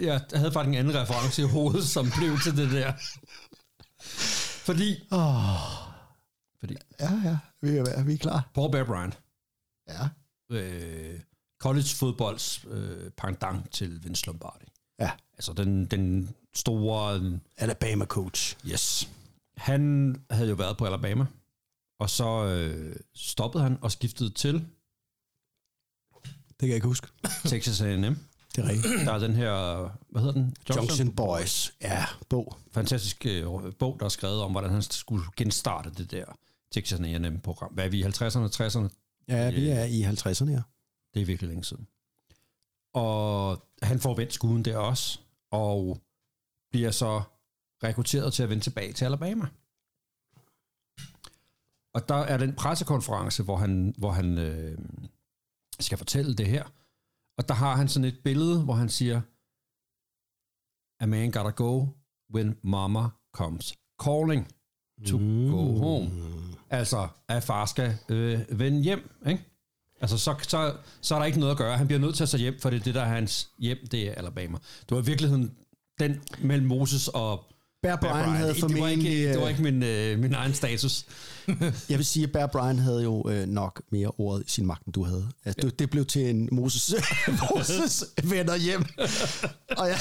Jeg 0.00 0.20
havde 0.34 0.52
faktisk 0.52 0.68
en 0.68 0.78
anden 0.78 0.94
reference 0.94 1.42
i 1.42 1.44
hovedet, 1.44 1.86
som 1.86 2.10
blev 2.18 2.38
til 2.38 2.56
det 2.56 2.70
der. 2.70 2.92
Fordi... 4.66 5.02
Oh. 5.10 5.90
Fordi... 6.60 6.76
Ja, 7.00 7.20
ja, 7.24 7.38
vi 7.62 7.76
er, 7.76 8.02
vi 8.02 8.14
er 8.14 8.18
klar. 8.18 8.50
Paul 8.54 8.70
Bear 8.70 8.84
Bryant. 8.84 9.20
Ja. 9.88 10.08
Øh, 10.50 11.20
college 11.60 11.88
fodbolds 11.96 12.64
øh, 12.70 13.10
pendant 13.10 13.72
til 13.72 14.04
Vince 14.04 14.26
Lombardi. 14.26 14.66
Ja. 14.98 15.10
Altså 15.34 15.52
den, 15.52 15.86
den 15.86 16.34
store... 16.54 17.40
Alabama 17.56 18.04
coach. 18.04 18.56
Yes. 18.66 19.10
Han 19.56 20.14
havde 20.30 20.48
jo 20.48 20.54
været 20.54 20.76
på 20.76 20.86
Alabama, 20.86 21.26
og 21.98 22.10
så 22.10 22.44
øh, 22.44 22.96
stoppede 23.14 23.62
han 23.62 23.78
og 23.82 23.92
skiftede 23.92 24.30
til 24.30 24.54
Det 26.24 26.58
kan 26.58 26.68
jeg 26.68 26.74
ikke 26.74 26.86
huske. 26.86 27.08
Texas 27.44 27.80
A&M. 27.80 28.16
Det 28.60 28.68
er 28.68 28.72
rigtigt. 28.72 29.00
Der 29.06 29.12
er 29.12 29.18
den 29.18 29.34
her, 29.34 29.80
hvad 30.10 30.22
hedder 30.22 30.40
den? 30.40 30.56
Junction 30.76 31.12
Boys. 31.16 31.72
Ja, 31.82 32.04
bog. 32.28 32.56
Fantastisk 32.72 33.26
øh, 33.26 33.44
bog, 33.78 33.96
der 34.00 34.04
er 34.04 34.08
skrevet 34.08 34.42
om, 34.42 34.50
hvordan 34.50 34.70
han 34.70 34.82
skulle 34.82 35.24
genstarte 35.36 35.90
det 35.90 36.10
der 36.10 36.24
Texas 36.72 37.00
A&M-program. 37.00 37.72
Hvad 37.72 37.84
er 37.84 37.88
vi 37.88 38.00
i 38.00 38.04
50'erne, 38.04 38.48
60'erne? 38.48 38.88
Ja, 39.28 39.50
vi 39.50 39.68
er 39.68 39.84
i 39.84 40.02
50'erne, 40.02 40.50
ja. 40.50 40.62
Det 41.14 41.22
er 41.22 41.26
virkelig 41.26 41.48
længe 41.48 41.64
siden. 41.64 41.86
Og 42.94 43.62
han 43.82 44.00
får 44.00 44.14
vendt 44.14 44.32
skuden 44.32 44.64
der 44.64 44.78
også, 44.78 45.18
og 45.50 46.00
bliver 46.70 46.90
så 46.90 47.22
rekrutteret 47.84 48.32
til 48.32 48.42
at 48.42 48.48
vende 48.48 48.62
tilbage 48.62 48.92
til 48.92 49.04
Alabama. 49.04 49.46
Og 51.94 52.08
der 52.08 52.14
er 52.14 52.36
den 52.36 52.54
pressekonference, 52.54 53.42
hvor 53.42 53.56
han, 53.56 53.94
hvor 53.98 54.10
han 54.10 54.38
øh, 54.38 54.78
skal 55.80 55.98
fortælle 55.98 56.34
det 56.34 56.46
her. 56.46 56.64
Og 57.38 57.48
der 57.48 57.54
har 57.54 57.76
han 57.76 57.88
sådan 57.88 58.08
et 58.08 58.18
billede, 58.24 58.64
hvor 58.64 58.74
han 58.74 58.88
siger, 58.88 59.20
A 61.02 61.06
man 61.06 61.30
gotta 61.30 61.50
go 61.50 61.86
when 62.34 62.56
mama 62.62 63.08
comes 63.34 63.74
calling 64.02 64.48
to 65.06 65.18
mm. 65.18 65.50
go 65.50 65.78
home. 65.78 66.10
Altså, 66.70 67.08
at 67.28 67.42
far 67.42 67.66
skal 67.66 67.98
øh, 68.08 68.40
vende 68.58 68.82
hjem, 68.82 69.10
ikke? 69.26 69.44
Altså, 70.00 70.18
så, 70.18 70.34
så, 70.42 70.76
så 71.00 71.14
er 71.14 71.18
der 71.18 71.26
ikke 71.26 71.40
noget 71.40 71.52
at 71.52 71.58
gøre. 71.58 71.76
Han 71.76 71.86
bliver 71.86 72.00
nødt 72.00 72.14
til 72.14 72.22
at 72.22 72.28
tage 72.28 72.40
hjem, 72.40 72.60
for 72.60 72.70
det 72.70 72.80
er 72.80 72.84
det, 72.84 72.94
der 72.94 73.00
er 73.00 73.14
hans 73.14 73.50
hjem, 73.58 73.78
det 73.90 74.08
er 74.08 74.14
Alabama. 74.14 74.58
Det 74.80 74.90
var 74.96 75.02
i 75.02 75.06
virkeligheden 75.06 75.54
den 76.00 76.22
mellem 76.38 76.66
Moses 76.66 77.08
og 77.08 77.44
Bear 77.82 77.96
Bryant 77.96 78.36
havde 78.36 78.54
det, 78.54 78.80
var 78.80 78.88
ikke, 78.88 79.28
det 79.28 79.38
var 79.38 79.44
øh, 79.44 79.50
ikke 79.50 79.62
min, 79.62 79.82
øh, 79.82 80.18
min 80.18 80.34
egen 80.34 80.54
status. 80.54 81.04
Jeg 81.90 81.98
vil 81.98 82.06
sige, 82.06 82.24
at 82.24 82.32
Bear 82.32 82.46
Bryant 82.46 82.80
havde 82.80 83.02
jo 83.02 83.28
øh, 83.28 83.46
nok 83.48 83.82
mere 83.92 84.10
ordet 84.18 84.44
i 84.46 84.50
sin 84.50 84.66
magt, 84.66 84.86
end 84.86 84.94
du 84.94 85.04
havde. 85.04 85.28
Altså, 85.44 85.60
det, 85.66 85.78
det 85.78 85.90
blev 85.90 86.04
til 86.04 86.30
en 86.30 86.48
Moses, 86.52 86.94
Moses 87.54 88.04
vender 88.24 88.56
hjem. 88.56 88.84
og, 89.78 89.88
jeg, 89.88 89.98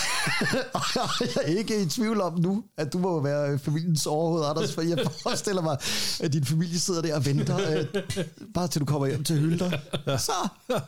og 0.74 0.82
jeg 0.96 1.10
er 1.36 1.42
ikke 1.42 1.82
i 1.82 1.86
tvivl 1.86 2.22
om 2.22 2.40
nu, 2.40 2.64
at 2.78 2.94
du 2.94 2.98
må 2.98 3.22
være 3.22 3.60
familiens 3.60 4.06
overhoved, 4.06 4.46
Anders, 4.46 4.74
for 4.74 4.82
jeg 4.82 4.98
forestiller 5.24 5.62
mig, 5.62 5.78
at 6.20 6.34
din 6.34 6.46
familie 6.46 6.80
sidder 6.80 7.02
der 7.02 7.16
og 7.16 7.26
venter, 7.26 7.58
øh, 7.78 7.86
bare 8.54 8.68
til 8.68 8.82
du 8.82 8.86
kommer 8.86 9.08
hjem 9.08 9.24
til 9.24 9.40
hylder. 9.40 9.72
Så 10.18 10.32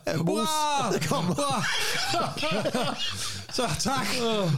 er 0.06 0.16
Moses, 0.16 0.48
Hurra! 0.48 0.92
det 0.92 1.08
kommer. 1.08 1.34
Så 3.52 3.62
tak. 3.80 4.06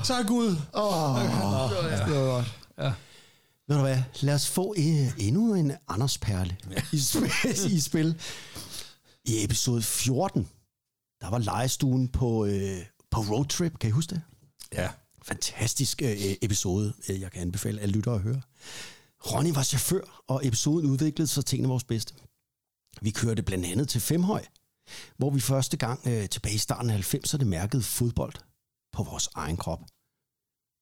Tak 0.04 0.26
Gud. 0.26 0.56
Åh, 0.74 1.20
det 1.20 2.16
var 2.16 2.26
godt. 2.26 2.54
Ja. 2.78 2.92
Ved 3.68 3.76
du 3.76 3.82
hvad, 3.82 4.02
lad 4.20 4.34
os 4.34 4.48
få 4.50 4.74
øh, 4.78 5.26
endnu 5.26 5.54
en 5.54 5.72
Anders 5.88 6.18
Perle 6.18 6.56
i, 6.92 6.98
spil, 6.98 7.30
i 7.76 7.80
spil. 7.80 8.20
I 9.24 9.44
episode 9.44 9.82
14, 9.82 10.48
der 11.20 11.30
var 11.30 11.38
legestuen 11.38 12.08
på, 12.08 12.46
øh, 12.46 12.86
på 13.10 13.20
roadtrip, 13.20 13.78
kan 13.78 13.88
I 13.88 13.90
huske 13.90 14.14
det? 14.14 14.22
Ja. 14.72 14.90
Fantastisk 15.22 16.02
øh, 16.02 16.16
episode, 16.42 16.94
øh, 17.08 17.20
jeg 17.20 17.32
kan 17.32 17.42
anbefale 17.42 17.80
alle 17.80 17.94
lyttere 17.94 18.14
at 18.14 18.20
høre. 18.20 18.42
Ronny 19.26 19.54
var 19.54 19.62
chauffør, 19.62 20.24
og 20.28 20.46
episoden 20.46 20.90
udviklede 20.90 21.26
sig 21.26 21.44
til 21.44 21.58
en 21.58 21.64
af 21.64 21.70
vores 21.70 21.84
bedste. 21.84 22.14
Vi 23.00 23.10
kørte 23.10 23.42
blandt 23.42 23.66
andet 23.66 23.88
til 23.88 24.00
Femhøj, 24.00 24.44
hvor 25.16 25.30
vi 25.30 25.40
første 25.40 25.76
gang 25.76 26.00
øh, 26.06 26.28
tilbage 26.28 26.54
i 26.54 26.58
starten 26.58 26.90
af 26.90 27.14
90'erne 27.14 27.44
mærkede 27.44 27.82
fodbold 27.82 28.34
på 28.92 29.02
vores 29.02 29.28
egen 29.34 29.56
krop. 29.56 29.80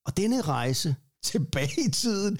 Og 0.07 0.16
denne 0.16 0.40
rejse 0.40 0.97
tilbage 1.23 1.81
i 1.87 1.91
tiden 1.91 2.39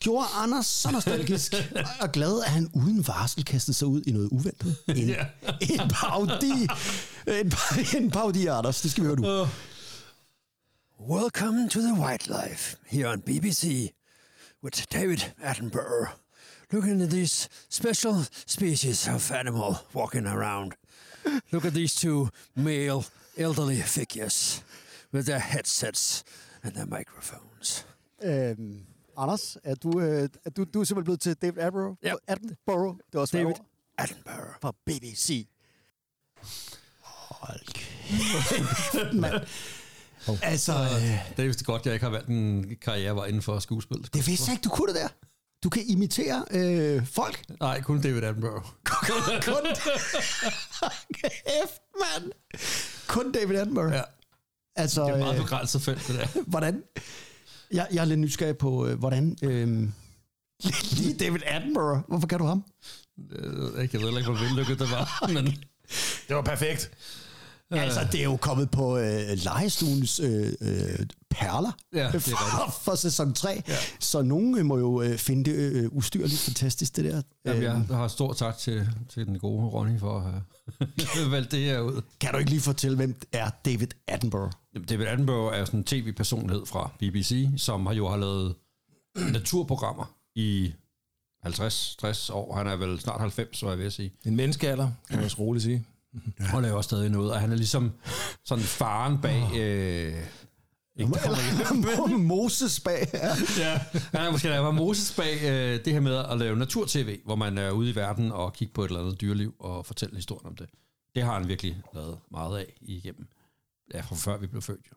gjorde 0.00 0.26
Anders 0.34 0.66
så 0.66 0.90
nostalgisk 0.90 1.54
og 2.02 2.12
glad, 2.12 2.42
at 2.42 2.50
han 2.50 2.70
uden 2.74 3.06
varsel 3.06 3.44
kastede 3.44 3.76
sig 3.76 3.88
ud 3.88 4.02
i 4.06 4.12
noget 4.12 4.28
uventet. 4.28 4.76
En, 4.88 5.10
en 5.60 5.88
parodi. 5.90 6.68
En, 7.26 7.52
en 7.96 8.10
parodi, 8.10 8.46
Anders. 8.46 8.80
Det 8.80 8.90
skal 8.90 9.02
vi 9.04 9.06
høre 9.06 9.16
nu. 9.16 9.48
Welcome 11.10 11.68
to 11.68 11.80
the 11.80 11.94
Wildlife 11.94 12.76
here 12.86 13.08
on 13.08 13.20
BBC 13.20 13.90
with 14.64 14.84
David 14.92 15.18
Attenborough. 15.42 16.10
Looking 16.72 17.02
at 17.02 17.10
this 17.10 17.48
special 17.70 18.14
species 18.46 19.08
of 19.08 19.30
animal 19.32 19.74
walking 19.94 20.26
around. 20.26 20.72
Look 21.52 21.64
at 21.64 21.72
these 21.72 21.94
two 22.00 22.28
male 22.54 23.04
elderly 23.36 23.82
figures 23.82 24.62
with 25.12 25.26
their 25.26 25.38
headsets 25.40 26.24
and 26.62 26.74
their 26.74 26.86
microphones. 26.86 27.53
Øhm, 28.24 28.86
Anders, 29.16 29.56
er 29.64 29.74
du, 29.74 30.00
øh, 30.00 30.28
er 30.44 30.50
du, 30.50 30.64
du 30.74 30.80
er 30.80 30.84
simpelthen 30.84 31.04
blevet 31.04 31.20
til 31.20 31.34
David 31.36 31.58
Attenborough? 31.58 31.96
Ja. 32.02 32.14
Attenborough. 32.26 32.96
Det 32.96 33.14
var 33.14 33.20
også 33.20 33.36
David 33.36 33.54
Attenborough. 33.98 34.54
fra 34.62 34.72
BBC. 34.86 35.46
Hold 37.00 37.60
kæft, 37.74 39.14
mand. 39.22 39.34
Altså, 40.42 40.72
øh, 40.72 41.36
Det 41.36 41.42
er 41.42 41.46
vist 41.46 41.64
godt, 41.64 41.86
jeg 41.86 41.94
ikke 41.94 42.04
har 42.04 42.10
valgt 42.10 42.28
en 42.28 42.76
karriere 42.80 43.28
inden 43.28 43.42
for 43.42 43.58
skuespil. 43.58 44.08
det 44.14 44.26
vidste 44.26 44.48
jeg 44.48 44.52
ikke, 44.54 44.62
du 44.64 44.68
kunne 44.68 44.92
det 44.94 45.00
der. 45.02 45.08
Du 45.64 45.68
kan 45.68 45.82
imitere 45.86 46.44
øh, 46.50 47.06
folk. 47.06 47.44
Nej, 47.60 47.80
kun 47.80 48.00
David 48.00 48.22
Attenborough. 48.22 48.64
Kun 49.46 49.66
kæft, 51.14 51.80
mand. 52.00 52.32
Kun 53.08 53.32
David 53.32 53.56
Attenborough. 53.56 53.94
Ja. 53.94 54.02
Altså, 54.76 55.04
Det 55.04 55.10
er 55.14 55.18
meget 55.18 55.34
øh, 55.34 55.40
begrænset 55.42 55.82
felt, 55.82 56.06
det 56.08 56.14
der. 56.18 56.42
hvordan... 56.52 56.82
Jeg, 57.72 57.86
jeg 57.92 58.00
er 58.00 58.04
lidt 58.04 58.20
nysgerrig 58.20 58.58
på, 58.58 58.86
øh, 58.86 58.98
hvordan... 58.98 59.36
Øh, 59.42 59.88
lige 60.98 61.14
David 61.14 61.40
Attenborough. 61.46 62.00
Hvorfor 62.08 62.26
kan 62.26 62.38
du 62.38 62.44
ham? 62.44 62.64
Jeg 63.18 63.42
ved 63.42 63.82
ikke, 63.82 63.98
hvor 63.98 64.48
vellykket 64.48 64.78
det 64.78 64.90
var, 64.90 65.30
men... 65.32 65.46
Det 66.28 66.36
var 66.36 66.42
perfekt. 66.42 66.90
Altså, 67.82 68.06
det 68.12 68.20
er 68.20 68.24
jo 68.24 68.36
kommet 68.36 68.70
på 68.70 68.98
øh, 68.98 69.28
legestuens 69.44 70.20
øh, 70.20 70.52
øh, 70.60 71.06
perler 71.30 71.72
Ja, 71.94 72.06
det 72.06 72.14
er 72.14 72.18
for, 72.68 72.74
for 72.82 72.94
sæson 72.94 73.34
3. 73.34 73.62
Ja. 73.68 73.74
Så 74.00 74.22
nogen 74.22 74.58
øh, 74.58 74.64
må 74.64 74.78
jo 74.78 75.02
øh, 75.02 75.18
finde 75.18 75.50
det 75.50 75.56
øh, 75.56 75.88
ustyrligt 75.92 76.40
fantastisk, 76.40 76.96
det 76.96 77.04
der. 77.04 77.22
Jamen, 77.44 77.62
Øh, 77.62 77.64
jeg 77.88 77.96
har 77.96 78.08
stor 78.08 78.32
tak 78.32 78.58
til, 78.58 78.88
til 79.08 79.26
den 79.26 79.38
gode 79.38 79.66
Ronny 79.66 80.00
for 80.00 80.18
at 80.18 80.22
have 81.14 81.30
valgt 81.30 81.50
det 81.50 81.60
her 81.60 81.80
ud. 81.80 82.02
Kan 82.20 82.32
du 82.32 82.38
ikke 82.38 82.50
lige 82.50 82.60
fortælle, 82.60 82.96
hvem 82.96 83.20
er 83.32 83.50
David 83.64 83.88
Attenborough? 84.08 84.52
Jamen, 84.74 84.86
David 84.86 85.06
Attenborough 85.06 85.56
er 85.58 85.64
sådan 85.64 85.80
en 85.80 85.84
tv-personlighed 85.84 86.66
fra 86.66 86.90
BBC, 86.98 87.48
som 87.56 87.86
har 87.86 87.94
jo 87.94 88.08
har 88.08 88.16
lavet 88.16 88.54
naturprogrammer 89.32 90.14
i 90.36 90.72
50-60 91.46 92.32
år. 92.32 92.56
Han 92.56 92.66
er 92.66 92.76
vel 92.76 93.00
snart 93.00 93.20
90, 93.20 93.56
så 93.58 93.68
jeg 93.68 93.78
vil 93.78 93.92
sige. 93.92 94.12
En 94.24 94.36
menneskealder, 94.36 94.88
kan 95.08 95.16
man 95.16 95.24
også 95.24 95.38
roligt 95.38 95.62
sige. 95.62 95.84
Og 96.54 96.62
laver 96.62 96.82
stadig 96.82 97.10
noget, 97.10 97.32
og 97.32 97.40
han 97.40 97.52
er 97.52 97.56
ligesom 97.56 97.92
sådan 98.44 98.64
faren 98.64 99.20
bag... 99.20 99.42
Øh, 99.56 100.26
ikke 100.96 102.18
Moses 102.34 102.80
bag. 102.80 103.08
Ja. 103.12 103.28
ja, 103.58 103.80
han 104.12 104.26
er 104.26 104.30
måske 104.30 104.48
der 104.48 104.58
var 104.58 104.70
Moses 104.70 105.14
bag 105.16 105.34
øh, 105.42 105.84
det 105.84 105.92
her 105.92 106.00
med 106.00 106.16
at 106.16 106.38
lave 106.38 106.56
natur-tv, 106.56 107.20
hvor 107.24 107.36
man 107.36 107.58
er 107.58 107.70
ude 107.70 107.90
i 107.90 107.94
verden 107.94 108.32
og 108.32 108.52
kigge 108.52 108.74
på 108.74 108.84
et 108.84 108.88
eller 108.88 109.00
andet 109.00 109.20
dyreliv 109.20 109.54
og 109.58 109.86
fortælle 109.86 110.16
historien 110.16 110.46
om 110.46 110.56
det. 110.56 110.68
Det 111.14 111.22
har 111.22 111.38
han 111.38 111.48
virkelig 111.48 111.82
lavet 111.94 112.18
meget 112.30 112.58
af 112.58 112.74
igennem. 112.80 113.26
Ja, 113.94 114.00
fra 114.00 114.16
før 114.16 114.36
vi 114.36 114.46
blev 114.46 114.62
født 114.62 114.86
jo. 114.90 114.96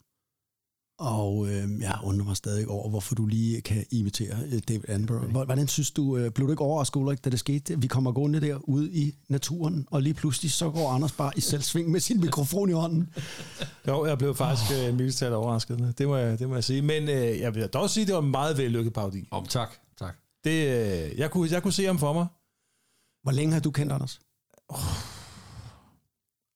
Og 1.00 1.48
øh, 1.48 1.80
jeg 1.82 2.00
undrer 2.04 2.26
mig 2.26 2.38
stadig 2.38 2.68
over, 2.68 2.90
hvorfor 2.90 3.16
du 3.16 3.26
lige 3.26 3.62
kan 3.62 3.86
imitere 3.92 4.36
øh, 4.46 4.62
David 4.68 4.84
Attenborough. 4.90 5.32
Hvor- 5.32 5.46
Hvordan 5.46 5.68
synes 5.68 5.92
du, 5.92 6.18
øh, 6.18 6.32
blev 6.32 6.48
du 6.48 6.52
ikke 6.52 6.64
overrasket, 6.64 7.00
Ulrik, 7.00 7.26
da 7.26 7.30
det 7.30 7.40
skete? 7.40 7.82
Vi 7.82 7.88
kommer 7.88 8.12
gående 8.12 8.42
der 8.42 8.70
ude 8.70 8.92
i 8.94 9.16
naturen, 9.30 9.88
og 9.92 10.02
lige 10.02 10.14
pludselig 10.14 10.52
så 10.52 10.70
går 10.70 10.90
Anders 10.90 11.12
bare 11.12 11.32
i 11.36 11.42
selvsving 11.42 11.90
med 11.92 12.00
sin 12.00 12.20
mikrofon 12.22 12.70
i 12.70 12.74
hånden. 12.74 13.14
Jo, 13.88 14.06
jeg 14.06 14.18
blev 14.18 14.36
faktisk 14.36 14.72
oh. 14.72 14.96
mildest 14.96 15.18
talt 15.20 15.34
overrasket. 15.34 15.94
Det 15.98 16.08
må, 16.08 16.16
jeg, 16.16 16.40
det 16.40 16.50
må 16.50 16.54
jeg 16.56 16.64
sige. 16.64 16.82
Men 16.82 17.04
øh, 17.04 17.40
jeg 17.40 17.56
vil 17.56 17.68
dog 17.68 17.90
sige, 17.90 18.02
at 18.02 18.08
det 18.08 18.16
var 18.16 18.22
en 18.22 18.32
meget 18.32 18.58
vellykket 18.58 18.94
parodi. 18.94 19.28
Om 19.32 19.46
tak, 19.46 19.70
tak. 20.00 20.16
Det, 20.44 20.52
øh, 20.52 21.18
jeg, 21.20 21.32
kunne, 21.32 21.52
jeg 21.52 21.64
kunne 21.64 21.74
se 21.74 21.86
ham 21.86 21.98
for 22.00 22.14
mig. 22.14 22.28
Hvor 23.24 23.32
længe 23.32 23.54
har 23.54 23.60
du 23.60 23.72
kendt 23.72 23.92
Anders? 23.92 24.20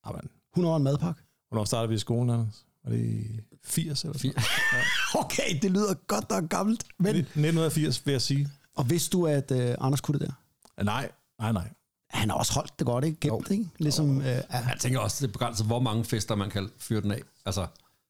Jamen, 0.08 0.30
100 0.54 0.73
år 0.73 0.77
en 0.77 0.84
madpakke? 0.84 1.21
hvornår 1.49 1.65
startede 1.65 1.89
vi 1.89 1.95
i 1.95 1.97
skolen, 1.97 2.30
Anders? 2.30 2.65
Var 2.84 2.91
det 2.91 3.00
i 3.00 3.39
80 3.63 4.04
eller 4.04 4.17
sådan? 4.17 4.34
Okay, 5.15 5.60
det 5.62 5.72
lyder 5.72 5.94
godt 5.94 6.30
nok 6.30 6.50
gammelt. 6.50 6.84
Men, 7.00 7.15
1980, 7.15 8.06
vil 8.06 8.12
jeg 8.12 8.22
sige. 8.22 8.50
og 8.76 8.89
vidste 8.89 9.10
du, 9.17 9.28
at 9.28 9.52
øh, 9.52 9.76
Anders 9.82 10.02
kunne 10.02 10.20
det 10.20 10.28
der? 10.28 10.84
Nej, 10.84 11.12
nej, 11.39 11.52
nej. 11.52 11.70
Han 12.10 12.30
har 12.30 12.38
også 12.38 12.54
holdt 12.54 12.80
det 12.80 12.88
godt, 12.88 13.06
ikke? 13.06 13.17
Gemt, 13.20 13.52
ikke? 13.52 13.65
Ligesom, 13.78 14.22
øh, 14.22 14.26
ja. 14.28 14.41
Jeg 14.52 14.76
tænker 14.80 15.00
også, 15.00 15.17
det 15.26 15.28
er 15.30 15.32
begrænset, 15.32 15.65
hvor 15.65 15.80
mange 15.80 16.06
fester 16.06 16.36
man 16.36 16.50
kan 16.50 16.70
fyre 16.78 17.02
den 17.02 17.12
af. 17.12 17.22
Altså, 17.46 17.67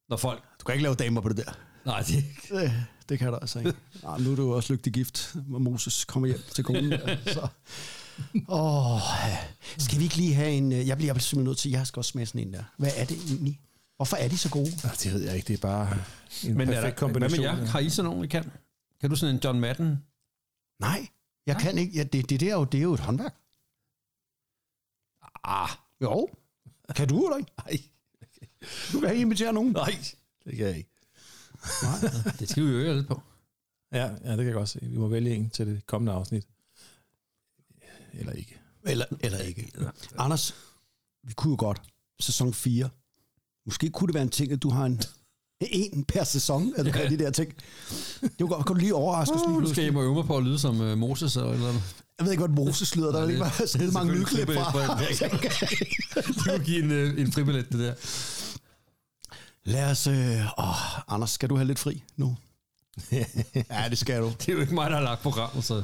når 0.09 0.17
folk... 0.17 0.43
Du 0.59 0.63
kan 0.65 0.73
ikke 0.75 0.83
lave 0.83 0.95
damer 0.95 1.21
på 1.21 1.29
det 1.29 1.37
der. 1.37 1.51
Nej, 1.85 2.01
det, 2.01 2.23
Det, 2.49 2.73
det 3.09 3.19
kan 3.19 3.27
du 3.27 3.35
altså 3.35 3.59
ikke. 3.59 3.73
Nej, 4.03 4.19
nu 4.19 4.31
er 4.31 4.35
du 4.35 4.53
også 4.53 4.73
lygtig 4.73 4.93
gift, 4.93 5.35
når 5.47 5.59
Moses 5.59 6.05
kommer 6.05 6.27
hjem 6.27 6.39
til 6.55 6.63
konen. 6.63 6.91
Der, 6.91 7.17
så. 7.33 7.47
Åh, 8.49 8.99
skal 9.77 9.99
vi 9.99 10.03
ikke 10.03 10.15
lige 10.17 10.33
have 10.33 10.51
en... 10.51 10.71
øh, 10.71 10.87
Jeg 10.87 10.97
bliver 10.97 11.13
simpelthen 11.13 11.43
nødt 11.43 11.57
til, 11.57 11.71
jeg 11.71 11.87
skal 11.87 11.99
også 11.99 12.09
smage 12.11 12.25
sådan 12.25 12.41
en 12.47 12.53
der. 12.53 12.63
Hvad 12.77 12.91
er 12.95 13.05
det 13.05 13.17
egentlig? 13.27 13.59
Hvorfor 14.01 14.17
er 14.17 14.27
de 14.27 14.37
så 14.37 14.49
gode? 14.49 14.71
Ah, 14.83 14.91
Det 15.03 15.13
ved 15.13 15.21
jeg 15.21 15.35
ikke, 15.35 15.47
det 15.47 15.53
er 15.53 15.61
bare 15.61 15.97
en 16.45 16.57
men 16.57 16.69
er 16.69 16.73
perfekt 16.73 16.99
der, 16.99 16.99
kombination. 17.07 17.39
Hvad 17.39 17.53
med 17.53 17.61
jer? 17.63 17.67
Har 17.71 17.79
I 17.79 17.89
sådan 17.89 18.09
nogen, 18.11 18.23
I 18.25 18.27
kan? 18.27 18.51
Kan 19.01 19.09
du 19.09 19.15
sådan 19.15 19.35
en 19.35 19.41
John 19.43 19.59
Madden? 19.59 20.03
Nej, 20.79 21.07
jeg 21.45 21.57
kan 21.57 21.77
ikke. 21.77 21.93
Ja, 21.97 22.03
det, 22.03 22.29
det, 22.29 22.39
der 22.39 22.49
er 22.49 22.53
jo, 22.53 22.63
det 22.63 22.77
er 22.77 22.81
jo 22.81 22.93
et 22.93 22.99
håndværk. 22.99 23.35
Ah, 25.43 25.69
Jo. 26.01 26.29
Kan 26.95 27.07
du 27.07 27.25
eller 27.25 27.37
ikke? 27.37 27.51
Nej, 27.57 27.81
Du 28.91 28.99
kan 28.99 29.09
ikke 29.11 29.21
invitere 29.21 29.53
nogen. 29.53 29.71
nej, 29.71 29.95
det 30.45 30.57
kan 30.57 30.65
jeg 30.67 30.77
ikke. 30.77 30.89
det 32.39 32.49
skal 32.49 32.63
vi 32.63 32.69
jo 32.69 32.75
øve 32.77 32.95
lidt 32.95 33.07
på. 33.07 33.21
Ja, 33.91 34.05
ja, 34.05 34.29
det 34.29 34.37
kan 34.37 34.45
jeg 34.45 34.53
godt 34.53 34.69
se. 34.69 34.79
Vi 34.81 34.97
må 34.97 35.07
vælge 35.07 35.35
en 35.35 35.49
til 35.49 35.67
det 35.67 35.85
kommende 35.85 36.11
afsnit. 36.11 36.47
Eller 38.13 38.33
ikke. 38.33 38.59
Eller, 38.85 39.05
eller 39.19 39.37
ikke. 39.37 39.71
Anders, 40.17 40.55
vi 41.23 41.33
kunne 41.33 41.51
jo 41.51 41.57
godt. 41.59 41.81
Sæson 42.19 42.53
4. 42.53 42.89
Måske 43.65 43.89
kunne 43.89 44.07
det 44.07 44.13
være 44.13 44.23
en 44.23 44.29
ting, 44.29 44.51
at 44.51 44.63
du 44.63 44.69
har 44.69 44.85
en, 44.85 45.01
en 45.61 46.03
per 46.03 46.23
sæson, 46.23 46.73
at 46.77 46.85
du 46.85 46.91
kan 46.91 47.09
de 47.09 47.17
der 47.17 47.31
ting. 47.31 47.53
Det 48.21 48.31
var 48.39 48.47
godt. 48.47 48.65
Kan 48.65 48.75
du 48.75 48.79
lige 48.79 48.95
overraske 48.95 49.33
os 49.35 49.41
lige 49.41 49.47
Nu 49.47 49.53
skal 49.53 49.65
pludselig? 49.65 49.93
jeg 49.93 50.01
øve 50.03 50.13
mig 50.15 50.25
på 50.25 50.37
at 50.37 50.43
lyde 50.43 50.59
som 50.59 50.79
uh, 50.81 50.97
Moses 50.97 51.35
eller 51.35 51.51
eller. 51.51 51.67
Jeg 52.17 52.25
ved 52.25 52.31
ikke, 52.31 52.47
hvad 52.47 52.65
Moses 52.65 52.95
lyder. 52.95 53.11
Der 53.11 53.21
er 53.21 53.25
det- 53.25 53.39
bare 53.39 53.67
skide 53.67 53.91
mange 53.91 54.13
lydklip 54.13 54.47
fra. 54.47 54.99
Det 54.99 56.35
kunne 56.43 56.59
give 56.65 56.83
en, 56.83 56.91
øh, 56.91 57.21
en 57.21 57.31
fribillet, 57.31 57.71
det 57.71 57.79
der. 57.79 57.93
Lad 59.65 59.91
os... 59.91 60.07
Øh, 60.07 60.45
åh, 60.57 61.13
Anders, 61.13 61.31
skal 61.31 61.49
du 61.49 61.55
have 61.55 61.67
lidt 61.67 61.79
fri 61.79 62.03
nu? 62.17 62.37
ja, 63.71 63.89
det 63.89 63.97
skal 63.97 64.21
du. 64.21 64.27
Det 64.39 64.49
er 64.49 64.53
jo 64.53 64.59
ikke 64.59 64.73
mig, 64.73 64.89
der 64.89 64.95
har 64.95 65.03
lagt 65.03 65.21
programmet, 65.21 65.63
så... 65.63 65.83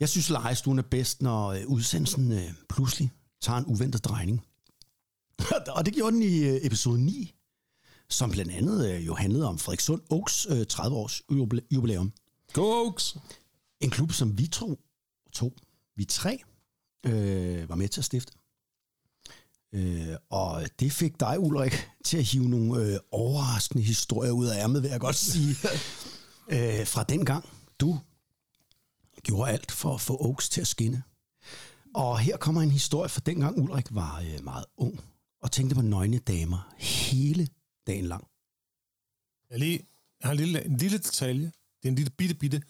Jeg 0.00 0.08
synes, 0.08 0.30
lejestuen 0.30 0.78
er 0.78 0.82
bedst, 0.82 1.22
når 1.22 1.56
udsendelsen 1.66 2.32
øh, 2.32 2.42
pludselig 2.68 3.10
tager 3.42 3.58
en 3.58 3.64
uventet 3.66 4.04
drejning. 4.04 4.42
Og 5.76 5.86
det 5.86 5.94
gjorde 5.94 6.12
den 6.12 6.22
i 6.22 6.38
øh, 6.38 6.60
episode 6.62 7.00
9, 7.00 7.34
som 8.08 8.30
blandt 8.30 8.52
andet 8.52 8.90
øh, 8.90 9.06
jo 9.06 9.14
handlede 9.14 9.48
om 9.48 9.58
Frederikssund 9.58 10.02
Oaks 10.10 10.46
øh, 10.50 10.66
30-års 10.72 11.22
jubile- 11.32 11.66
jubilæum. 11.70 12.12
Go 12.52 12.62
Oaks! 12.62 13.16
En 13.80 13.90
klub, 13.90 14.12
som 14.12 14.38
vi 14.38 14.46
to, 14.46 14.80
to 15.32 15.56
vi 15.96 16.04
tre, 16.04 16.38
øh, 17.06 17.68
var 17.68 17.74
med 17.74 17.88
til 17.88 18.00
at 18.00 18.04
stifte. 18.04 18.32
Øh, 19.72 20.16
og 20.30 20.62
det 20.80 20.92
fik 20.92 21.20
dig, 21.20 21.40
Ulrik, 21.40 21.88
til 22.04 22.16
at 22.16 22.24
hive 22.24 22.48
nogle 22.48 22.82
øh, 22.82 22.98
overraskende 23.10 23.84
historier 23.84 24.32
ud 24.32 24.46
af 24.46 24.62
ærmet, 24.62 24.82
vil 24.82 24.90
jeg 24.90 25.00
godt 25.00 25.16
sige. 25.16 25.50
øh, 26.54 26.86
fra 26.86 27.02
den 27.02 27.24
gang, 27.24 27.48
du 27.80 27.98
gjorde 29.22 29.50
alt 29.50 29.72
for 29.72 29.94
at 29.94 30.00
få 30.00 30.16
Oaks 30.20 30.48
til 30.48 30.60
at 30.60 30.66
skinne. 30.66 31.02
Og 31.94 32.18
her 32.18 32.36
kommer 32.36 32.62
en 32.62 32.70
historie 32.70 33.08
fra 33.08 33.20
dengang 33.26 33.58
Ulrik 33.58 33.86
var 33.90 34.20
øh, 34.20 34.44
meget 34.44 34.64
ung 34.76 35.00
og 35.42 35.52
tænkte 35.52 35.74
på 35.74 35.82
nøgne 35.82 36.18
damer 36.18 36.74
hele 36.78 37.48
dagen 37.86 38.04
lang. 38.04 38.24
Jeg, 39.50 39.58
lige, 39.58 39.80
jeg 40.20 40.26
har 40.26 40.32
en 40.32 40.36
lille, 40.36 40.64
en 40.64 40.76
lille 40.76 40.98
detalje. 40.98 41.52
Det 41.82 41.88
er 41.88 41.88
en 41.88 41.94
lille 41.94 42.10
bitte, 42.10 42.34
bitte 42.34 42.62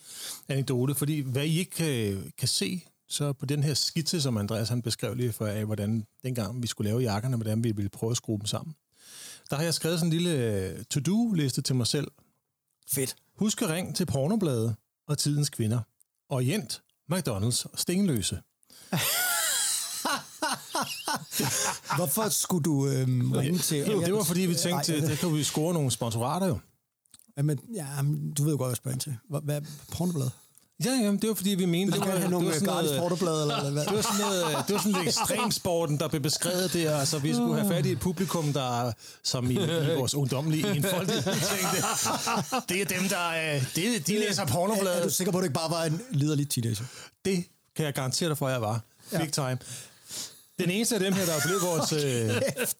anekdote, 0.48 0.94
fordi 0.94 1.20
hvad 1.20 1.46
I 1.46 1.58
ikke 1.58 1.70
kan, 1.70 2.32
kan 2.38 2.48
se, 2.48 2.84
så 3.08 3.32
på 3.32 3.46
den 3.46 3.62
her 3.62 3.74
skitse, 3.74 4.22
som 4.22 4.36
Andreas 4.36 4.68
han 4.68 4.82
beskrev 4.82 5.14
lige 5.14 5.32
for 5.32 5.46
af, 5.46 5.66
hvordan 5.66 6.06
dengang 6.22 6.62
vi 6.62 6.66
skulle 6.66 6.90
lave 6.90 7.00
jakkerne, 7.00 7.36
hvordan 7.36 7.64
vi 7.64 7.72
ville 7.72 7.88
prøve 7.88 8.10
at 8.10 8.16
skrue 8.16 8.38
dem 8.38 8.46
sammen, 8.46 8.74
der 9.50 9.56
har 9.56 9.62
jeg 9.62 9.74
skrevet 9.74 9.98
sådan 9.98 10.12
en 10.12 10.18
lille 10.18 10.30
øh, 10.30 10.84
to-do-liste 10.84 11.62
til 11.62 11.76
mig 11.76 11.86
selv. 11.86 12.10
Fedt. 12.92 13.16
Husk 13.34 13.62
at 13.62 13.68
ringe 13.68 13.92
til 13.92 14.06
pornobladet 14.06 14.76
og 15.06 15.18
tidens 15.18 15.50
kvinder. 15.50 15.80
Orient, 16.28 16.82
McDonald's 17.12 17.72
og 17.72 17.78
Stenløse. 17.78 18.40
Hvorfor 21.96 22.28
skulle 22.28 22.62
du 22.62 22.86
øh, 22.86 23.08
ringe 23.32 23.58
til... 23.58 23.78
Jo, 23.78 24.00
det 24.00 24.14
var 24.14 24.22
fordi, 24.22 24.40
vi 24.40 24.54
tænkte, 24.54 24.94
Ej, 24.94 25.00
der 25.00 25.16
kan 25.16 25.34
vi 25.34 25.44
score 25.44 25.74
nogle 25.74 25.90
sponsorater 25.90 26.46
jo. 26.46 26.58
Men, 27.42 27.58
ja, 27.74 28.02
men 28.02 28.32
du 28.34 28.42
ved 28.44 28.52
jo 28.52 28.58
godt, 28.58 28.66
hvad 28.66 28.70
jeg 28.70 28.76
spørger 28.76 28.94
ind 28.94 29.00
til. 29.00 29.16
Hvad, 29.30 29.40
hvad 29.44 29.60
pornoblad? 29.92 30.28
Ja, 30.84 30.90
jamen, 30.90 31.16
det 31.20 31.28
var 31.28 31.34
fordi, 31.34 31.50
vi 31.50 31.64
mente, 31.64 31.92
Du 31.92 31.96
det 31.96 32.04
kan 32.04 32.12
var, 32.12 32.18
have 32.18 32.30
nogle 32.30 32.46
det 32.46 32.54
var 32.54 32.58
sådan 32.58 32.74
gratis 32.74 32.90
noget, 32.90 33.00
pornoblad, 33.02 33.42
eller, 33.42 33.56
eller 33.56 33.70
hvad? 33.70 33.84
Det 33.84 33.94
var 33.94 34.02
sådan 34.02 34.20
noget, 34.20 34.64
det 34.66 34.74
var 34.74 34.80
sådan 34.80 34.92
lidt 34.92 35.08
ekstremsporten, 35.08 35.98
der 35.98 36.08
blev 36.08 36.20
beskrevet 36.20 36.72
der. 36.72 36.96
Altså, 36.98 37.18
vi 37.18 37.34
skulle 37.34 37.60
have 37.60 37.68
fat 37.68 37.86
i 37.86 37.92
et 37.92 38.00
publikum, 38.00 38.52
der, 38.52 38.92
som 39.24 39.50
i, 39.50 39.54
i 39.54 39.96
vores 40.00 40.14
ungdomlige 40.14 40.76
enfoldighed 40.76 41.22
tænkte, 41.22 41.78
det 42.68 42.80
er 42.80 42.98
dem, 43.00 43.08
der, 43.08 43.54
øh, 43.54 43.62
det, 43.74 44.06
de 44.06 44.18
læser 44.18 44.42
Er, 44.42 44.86
er 44.86 45.02
du 45.02 45.10
sikker 45.10 45.32
på, 45.32 45.38
at 45.38 45.42
det 45.42 45.48
ikke 45.48 45.60
bare 45.60 45.70
var 45.70 45.84
en 45.84 46.00
liderlig 46.10 46.50
teenager? 46.50 46.84
Det 47.24 47.44
kan 47.76 47.84
jeg 47.84 47.94
garantere 47.94 48.28
dig 48.28 48.38
for, 48.38 48.46
at 48.46 48.52
jeg 48.52 48.60
var. 48.60 48.80
Big 49.18 49.32
time. 49.32 49.58
Den 50.62 50.70
eneste 50.70 50.94
af 50.94 51.00
dem 51.00 51.12
her, 51.12 51.24
der 51.24 51.32
er 51.32 51.40
blevet 51.44 51.62
vores... 51.62 51.92
Øh, 52.00 52.30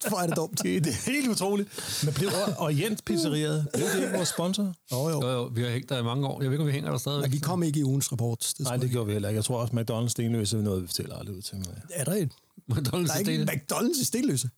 Hvor 0.08 0.18
er 0.18 0.26
det 0.26 0.36
dumt. 0.36 0.62
det, 0.62 0.86
er 0.86 1.10
helt 1.10 1.28
utroligt. 1.28 1.68
Men 2.04 2.14
blev 2.14 2.28
Orient 2.58 3.04
Pizzeriet, 3.04 3.66
blev 3.74 3.86
det 3.86 3.96
ikke 4.02 4.12
vores 4.16 4.28
sponsor? 4.28 4.74
Jo, 4.92 5.08
jo. 5.08 5.22
Jo, 5.22 5.28
jo, 5.30 5.42
vi 5.54 5.62
har 5.62 5.70
hængt 5.70 5.88
der 5.88 5.98
i 5.98 6.02
mange 6.02 6.26
år. 6.26 6.42
Jeg 6.42 6.50
ved 6.50 6.54
ikke, 6.54 6.62
om 6.62 6.66
vi 6.66 6.72
hænger 6.72 6.90
der 6.90 6.98
stadigvæk. 6.98 7.22
Men 7.30 7.32
vi 7.32 7.38
kom 7.38 7.62
ikke 7.62 7.80
i 7.80 7.84
ugens 7.84 8.12
rapport. 8.12 8.52
Det 8.58 8.66
Nej, 8.66 8.76
det 8.76 8.90
gjorde 8.90 9.06
vi 9.06 9.12
heller 9.12 9.28
ikke. 9.28 9.36
Jeg 9.36 9.44
tror 9.44 9.58
også, 9.60 9.72
McDonald's 9.74 10.08
Stenløse 10.08 10.58
er 10.58 10.62
noget, 10.62 10.82
vi 10.82 10.86
fortæller 10.86 11.16
aldrig 11.16 11.36
ud 11.36 11.42
til 11.42 11.56
mig. 11.56 11.66
er 11.90 12.04
der 12.04 12.12
en. 12.12 12.32
McDonald's 12.72 13.06
Der 13.06 13.12
er 13.14 13.18
ikke 13.18 13.42
McDonald's 13.52 14.00
i 14.00 14.04
Stenløse. 14.04 14.50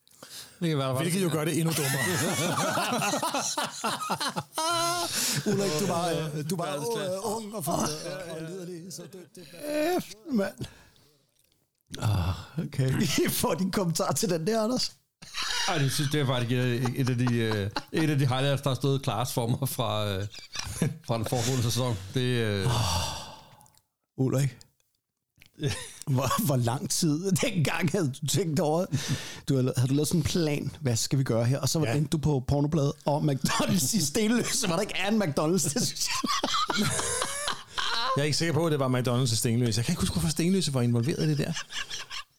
det 0.59 0.69
kan 0.69 0.77
være. 0.77 0.93
Hvilket 0.93 1.23
jo 1.23 1.29
gør 1.31 1.45
det 1.45 1.59
endnu 1.59 1.73
dummere. 1.77 2.03
Ulrik, 5.53 5.71
du 5.79 5.85
var, 5.85 6.09
øh, 6.09 6.49
du 6.49 6.55
var 6.55 6.75
øh, 6.75 7.35
ung 7.35 7.55
og, 7.55 7.65
for, 7.65 7.71
og, 7.71 7.79
og 8.29 8.37
liderlig. 8.49 8.93
Så 8.93 9.01
det, 9.01 9.19
det, 9.35 9.43
mand. 10.31 10.53
Ah, 12.01 12.63
okay. 12.65 12.93
Vi 12.99 13.29
får 13.29 13.53
din 13.53 13.71
kommentar 13.71 14.11
til 14.11 14.29
den 14.29 14.47
der, 14.47 14.63
Anders. 14.63 14.91
Ej, 15.67 15.77
det 15.77 15.91
synes 15.91 16.11
det 16.11 16.21
er 16.21 16.25
faktisk 16.25 16.51
et, 16.51 16.91
et 16.95 17.09
af 17.09 17.17
de, 17.17 17.35
øh, 17.35 17.69
et 17.91 18.09
af 18.09 18.17
de 18.19 18.27
highlights, 18.27 18.61
der 18.61 18.69
har 18.69 18.75
stået 18.75 19.01
klart 19.01 19.27
for 19.31 19.47
mig 19.47 19.69
fra, 19.69 20.07
øh, 20.09 20.27
fra 21.07 21.17
den 21.17 21.25
foregående 21.25 21.63
sæson. 21.63 21.97
Det, 22.13 22.21
øh, 22.21 22.67
Ulrik. 24.17 24.57
Hvor, 26.07 26.45
hvor 26.45 26.55
lang 26.55 26.89
tid 26.89 27.31
dengang 27.43 27.91
havde 27.91 28.13
du 28.21 28.27
tænkt 28.27 28.59
over? 28.59 28.85
Du 29.49 29.55
havde, 29.55 29.73
havde 29.77 29.89
du 29.89 29.93
lavet 29.93 30.07
sådan 30.07 30.19
en 30.19 30.23
plan, 30.23 30.71
hvad 30.81 30.95
skal 30.95 31.19
vi 31.19 31.23
gøre 31.23 31.45
her? 31.45 31.59
Og 31.59 31.69
så 31.69 31.79
ja. 31.79 31.91
Ja. 31.91 31.97
endte 31.97 32.09
du 32.09 32.17
på 32.17 32.43
pornobladet 32.47 32.91
og 33.05 33.23
McDonald's 33.23 33.97
i 33.97 34.01
Stenløse. 34.01 34.69
Var 34.69 34.75
der 34.75 34.81
ikke 34.81 34.97
er 34.97 35.07
en 35.07 35.23
McDonald's? 35.23 35.73
Det 35.73 35.87
synes 35.87 36.07
jeg. 36.07 36.87
Jeg 38.15 38.21
er 38.21 38.25
ikke 38.25 38.37
sikker 38.37 38.53
på, 38.53 38.65
at 38.65 38.71
det 38.71 38.79
var 38.79 38.87
McDonald's 38.99 39.21
og 39.21 39.27
Stenløse. 39.27 39.79
Jeg 39.79 39.85
kan 39.85 39.91
ikke 39.93 39.99
huske, 40.01 40.13
hvorfor 40.13 40.29
Stenløse 40.29 40.73
var 40.73 40.81
involveret 40.81 41.25
i 41.25 41.29
det 41.29 41.37
der. 41.37 41.53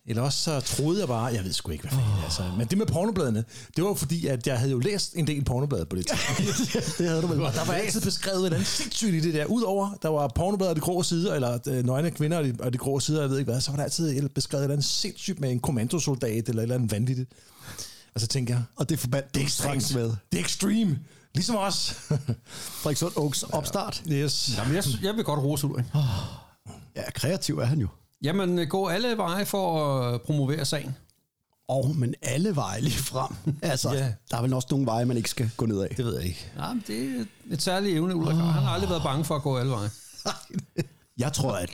Eller 0.07 0.23
også 0.23 0.39
så 0.39 0.61
troede 0.61 1.01
jeg 1.01 1.09
bare, 1.09 1.25
jeg 1.25 1.45
ved 1.45 1.53
sgu 1.53 1.71
ikke, 1.71 1.83
hvad 1.83 1.91
fanden 1.91 2.13
oh. 2.13 2.25
altså. 2.25 2.43
Men 2.59 2.67
det 2.67 2.79
med 2.79 2.87
pornobladene, 2.87 3.45
det 3.77 3.85
var 3.85 3.95
fordi, 3.95 4.27
at 4.27 4.47
jeg 4.47 4.59
havde 4.59 4.71
jo 4.73 4.79
læst 4.79 5.15
en 5.15 5.27
del 5.27 5.45
pornoblade 5.45 5.87
på 5.87 5.97
det 5.97 6.07
tidspunkt. 6.07 6.99
det 6.99 7.09
havde 7.09 7.23
du 7.23 7.27
vel. 7.27 7.43
Og 7.43 7.53
der 7.55 7.65
var 7.65 7.73
altid 7.73 8.01
beskrevet 8.01 8.47
andet 8.47 8.67
sindssygt 8.67 9.15
i 9.15 9.21
det 9.21 9.35
der. 9.35 9.45
Udover, 9.45 9.99
der 10.03 10.09
var 10.09 10.29
pornobladet 10.35 10.71
og 10.71 10.77
de 10.77 10.81
grå 10.81 11.03
sider, 11.03 11.35
eller 11.35 11.59
øh, 11.69 11.85
nøgne 11.87 12.11
kvinder 12.11 12.39
og 12.39 12.45
de, 12.45 12.55
og 12.61 12.73
de 12.73 12.79
grå 12.79 13.01
sider, 13.01 13.21
jeg 13.21 13.31
ved 13.31 13.39
ikke 13.39 13.53
hvad, 13.53 13.61
så 13.61 13.71
var 13.71 13.77
der 13.77 13.85
altid 13.85 14.23
et- 14.25 14.33
beskrevet 14.35 14.65
andet 14.65 14.85
sindssygt 14.85 15.41
med 15.41 15.51
en 15.51 15.61
kommandosoldat, 15.61 16.49
eller 16.49 16.61
et 16.61 16.63
eller 16.63 16.75
andet 16.75 16.93
vanvittigt. 16.93 17.31
Og 18.15 18.21
så 18.21 18.27
tænker 18.27 18.55
jeg, 18.55 18.63
Og 18.77 18.89
det 18.89 18.99
forbandt 18.99 19.35
det 19.35 19.43
er 19.43 19.49
straks 19.49 19.77
ekstremt. 19.85 20.03
med. 20.07 20.17
Det 20.33 20.41
er 20.41 20.45
extreme. 20.45 20.99
Ligesom 21.35 21.57
os. 21.57 21.91
Frederikssund 22.83 23.13
Oaks 23.17 23.43
opstart. 23.43 24.03
yes. 24.13 24.51
jamen, 24.59 24.75
jeg, 24.77 24.85
jeg 25.03 25.17
vil 25.17 25.25
godt 25.25 25.41
rose 25.41 25.67
Ulrik. 25.67 25.85
Ja, 26.97 27.11
kreativ 27.15 27.59
er 27.59 27.65
han 27.65 27.81
jo. 27.81 27.89
Jamen, 28.23 28.59
øh, 28.59 28.69
gå 28.69 28.89
alle 28.89 29.17
veje 29.17 29.47
for 29.47 29.91
at 30.01 30.23
promovere 30.23 30.65
sagen. 30.65 30.97
Og 31.69 31.97
men 31.97 32.15
alle 32.23 32.57
veje 32.57 32.81
lige 32.81 32.99
frem. 32.99 33.35
Altså, 33.63 33.93
Ja. 33.93 34.13
der 34.31 34.37
er 34.37 34.43
vel 34.43 34.53
også 34.53 34.69
nogle 34.71 34.87
veje, 34.87 35.05
man 35.05 35.17
ikke 35.17 35.31
skal 35.31 35.51
gå 35.57 35.67
ned 35.67 35.81
af. 35.81 35.95
Det 35.97 36.05
ved 36.05 36.15
jeg 36.17 36.25
ikke. 36.25 36.47
Ja, 36.59 36.73
men 36.73 36.85
det 36.87 37.21
er 37.21 37.25
et 37.55 37.63
særligt 37.63 37.95
evne, 37.97 38.15
Ulrik. 38.17 38.37
har. 38.37 38.45
Han 38.51 38.63
har 38.63 38.71
aldrig 38.71 38.91
været 38.91 39.03
bange 39.03 39.25
for 39.25 39.37
at 39.37 39.43
gå 39.43 39.59
alle 39.59 39.71
veje. 39.73 39.91
Jeg 41.19 41.33
tror, 41.33 41.53
at... 41.53 41.71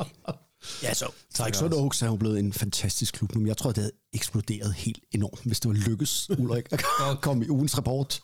Ja, 0.82 0.94
så 0.94 1.06
Frederikssund 1.36 1.74
Oaks 1.74 2.02
er 2.02 2.06
jo 2.06 2.16
blevet 2.16 2.38
en 2.38 2.52
fantastisk 2.52 3.14
klub 3.14 3.34
nu, 3.34 3.40
men 3.40 3.48
jeg 3.48 3.56
tror, 3.56 3.70
det 3.72 3.78
havde 3.82 3.92
eksploderet 4.12 4.74
helt 4.74 4.98
enormt, 5.12 5.40
hvis 5.44 5.60
det 5.60 5.68
var 5.68 5.74
lykkes, 5.74 6.30
Ulrik, 6.38 6.64
at 6.72 6.84
komme 7.20 7.44
i 7.44 7.48
ugens 7.48 7.76
rapport. 7.78 8.20